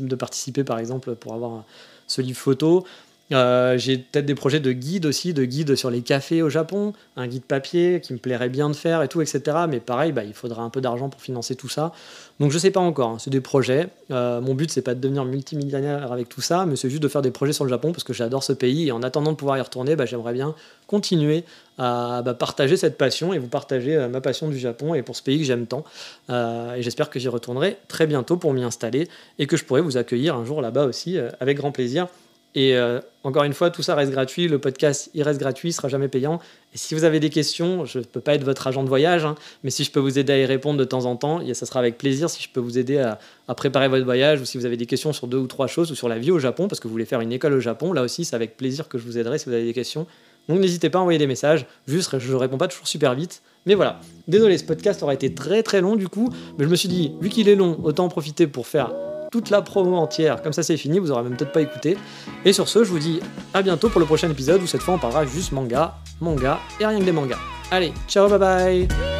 de 0.07 0.15
participer, 0.15 0.63
par 0.63 0.79
exemple, 0.79 1.17
pour 1.17 1.35
avoir 1.35 1.65
ce 2.11 2.21
livre 2.21 2.39
photo. 2.39 2.85
Euh, 3.33 3.79
j'ai 3.79 3.99
peut-être 3.99 4.27
des 4.27 4.35
projets 4.35 4.61
de 4.61 4.73
guide 4.73 5.07
aussi, 5.07 5.33
de 5.33 5.45
guide 5.45 5.77
sur 5.77 5.91
les 5.91 6.03
cafés 6.03 6.43
au 6.43 6.51
Japon, 6.51 6.93
un 7.17 7.27
guide 7.29 7.45
papier 7.45 8.01
qui 8.01 8.13
me 8.13 8.19
plairait 8.19 8.49
bien 8.49 8.69
de 8.69 8.75
faire 8.75 9.03
et 9.03 9.09
tout, 9.09 9.21
etc. 9.21 9.43
Mais 9.69 9.79
pareil, 9.81 10.13
bah, 10.13 10.25
il 10.25 10.35
faudra 10.35 10.63
un 10.63 10.71
peu 10.71 10.81
d'argent 10.81 11.09
pour 11.09 11.21
financer 11.21 11.55
tout 11.55 11.69
ça. 11.69 11.93
Donc 12.41 12.51
je 12.51 12.59
sais 12.59 12.71
pas 12.71 12.81
encore, 12.81 13.11
hein, 13.11 13.17
c'est 13.19 13.31
des 13.31 13.41
projets. 13.41 13.89
Euh, 14.11 14.41
mon 14.41 14.55
but 14.55 14.71
c'est 14.71 14.83
pas 14.83 14.95
de 14.95 15.01
devenir 15.01 15.25
multimillionnaire 15.25 16.13
avec 16.13 16.29
tout 16.29 16.41
ça, 16.41 16.67
mais 16.67 16.75
c'est 16.75 16.91
juste 16.91 17.03
de 17.03 17.09
faire 17.09 17.23
des 17.23 17.31
projets 17.31 17.53
sur 17.53 17.65
le 17.65 17.71
Japon 17.71 17.93
parce 17.93 18.05
que 18.05 18.13
j'adore 18.13 18.43
ce 18.43 18.53
pays 18.53 18.89
et 18.89 18.93
en 18.93 19.03
attendant 19.03 19.31
de 19.33 19.37
pouvoir 19.37 19.59
y 19.59 19.61
retourner, 19.61 19.95
bah, 19.95 20.07
j'aimerais 20.07 20.33
bien 20.33 20.55
continuer 20.87 21.45
à 21.79 22.23
bah, 22.25 22.35
partager 22.35 22.77
cette 22.77 22.99
passion 22.99 23.33
et 23.33 23.39
vous 23.39 23.47
partager 23.47 23.97
euh, 23.97 24.09
ma 24.09 24.21
passion 24.21 24.49
du 24.49 24.59
Japon 24.59 24.95
et 24.95 25.03
pour 25.03 25.15
ce 25.15 25.23
pays 25.23 25.39
que 25.39 25.45
j'aime 25.45 25.67
tant. 25.67 25.85
et 26.29 26.83
j'espère 26.83 27.11
que 27.11 27.19
j'y 27.21 27.29
retournerai 27.29 27.77
très 27.89 28.07
bientôt 28.07 28.37
pour 28.37 28.53
m'y 28.53 28.63
installer 28.63 29.09
et 29.39 29.47
que 29.47 29.57
je 29.57 29.65
pourrai 29.65 29.83
vous 29.83 29.97
accueillir 29.97 30.35
un 30.35 30.45
jour 30.45 30.63
là-bas 30.63 30.85
aussi 30.85 31.19
avec 31.41 31.57
grand 31.59 31.73
plaisir. 31.73 32.09
Et 32.55 32.77
euh, 32.77 33.01
encore 33.23 33.45
une 33.45 33.53
fois, 33.53 33.71
tout 33.71 33.83
ça 33.83 33.95
reste 33.95 34.11
gratuit. 34.11 34.49
Le 34.49 34.59
podcast, 34.59 35.11
il 35.15 35.23
reste 35.23 35.39
gratuit, 35.39 35.69
il 35.69 35.73
sera 35.73 35.89
jamais 35.89 36.09
payant. 36.09 36.41
Et 36.75 36.79
si 36.79 36.95
vous 36.95 37.05
avez 37.05 37.21
des 37.21 37.31
questions, 37.31 37.85
je 37.85 37.99
ne 37.99 38.05
peux 38.05 38.21
pas 38.21 38.35
être 38.35 38.45
votre 38.45 38.67
agent 38.67 38.83
de 38.83 38.89
voyage, 38.89 39.25
hein, 39.25 39.37
mais 39.63 39.71
si 39.71 39.85
je 39.85 39.91
peux 39.91 40.01
vous 40.01 40.19
aider 40.19 40.33
à 40.33 40.39
y 40.39 40.45
répondre 40.45 40.79
de 40.79 40.85
temps 40.85 41.05
en 41.05 41.17
temps, 41.17 41.41
ça 41.55 41.67
sera 41.67 41.79
avec 41.79 41.97
plaisir. 41.97 42.29
Si 42.29 42.43
je 42.43 42.49
peux 42.49 42.61
vous 42.61 42.79
aider 42.79 42.99
à, 42.99 43.19
préparer 43.55 43.89
votre 43.89 44.05
voyage, 44.05 44.41
ou 44.41 44.45
si 44.45 44.59
vous 44.59 44.67
avez 44.67 44.77
des 44.77 44.87
questions 44.87 45.13
sur 45.13 45.27
deux 45.27 45.39
ou 45.39 45.47
trois 45.47 45.67
choses, 45.67 45.93
ou 45.93 45.95
sur 45.95 46.09
la 46.09 46.19
vie 46.19 46.31
au 46.31 46.39
Japon, 46.39 46.67
parce 46.67 46.81
que 46.81 46.89
vous 46.89 46.93
voulez 46.93 47.05
faire 47.05 47.21
une 47.21 47.33
école 47.33 47.53
au 47.53 47.61
Japon, 47.61 47.93
là 47.93 48.03
aussi, 48.03 48.25
c'est 48.25 48.37
avec 48.37 48.57
plaisir 48.57 48.89
que 48.89 48.99
je 48.99 49.05
vous 49.05 49.19
aiderai 49.19 49.39
si 49.39 49.47
vous 49.47 49.55
avez 49.55 49.65
des 49.65 49.75
questions. 49.75 50.07
Donc 50.49 50.59
n'hésitez 50.59 50.91
pas 50.91 50.99
à 50.99 51.03
envoyer 51.03 51.19
des 51.19 51.29
messages. 51.29 51.67
Juste, 51.87 52.19
je 52.19 52.33
ne 52.33 52.37
réponds 52.37 52.59
pas 52.59 52.69
toujours 52.69 52.89
super 52.89 53.15
vite. 53.15 53.43
Mais 53.67 53.75
voilà. 53.75 54.01
Désolé, 54.27 54.59
ce 54.59 54.65
podcast 54.65 55.03
aura 55.03 55.15
été 55.15 55.35
très 55.35 55.63
très 55.63 55.81
long 55.81 55.95
du 55.95 56.09
coup, 56.09 56.31
mais 56.59 56.65
je 56.65 56.71
me 56.71 56.77
suis 56.77 56.89
dit, 56.89 57.13
vu 57.21 57.29
qu'il 57.29 57.49
est 57.49 57.57
long, 57.57 57.79
autant 57.85 58.07
en 58.07 58.09
profiter 58.09 58.47
pour 58.47 58.67
faire 58.67 58.93
toute 59.31 59.51
la 59.51 59.63
promo 59.63 59.97
entière, 59.97 60.43
comme 60.43 60.53
ça 60.53 60.63
c'est 60.63 60.77
fini, 60.77 60.99
vous 60.99 61.11
aurez 61.11 61.23
même 61.23 61.37
peut-être 61.37 61.53
pas 61.53 61.63
écouté. 61.63 61.97
Et 62.45 62.53
sur 62.53 62.69
ce, 62.69 62.85
je 62.85 62.91
vous 62.91 62.99
dis 62.99 63.21
à 63.55 63.63
bientôt 63.63 63.89
pour 63.89 64.01
le 64.01 64.07
prochain 64.07 64.31
épisode 64.31 64.63
où 64.63 64.67
cette 64.67 64.83
fois 64.83 64.95
on 64.95 64.99
parlera 64.99 65.25
juste 65.25 65.53
manga, 65.53 65.95
manga 66.21 66.59
et 66.81 66.87
rien 66.87 66.99
que 66.99 67.05
des 67.05 67.13
mangas. 67.13 67.39
Allez, 67.71 67.93
ciao, 68.09 68.29
bye 68.29 68.39
bye 68.39 69.20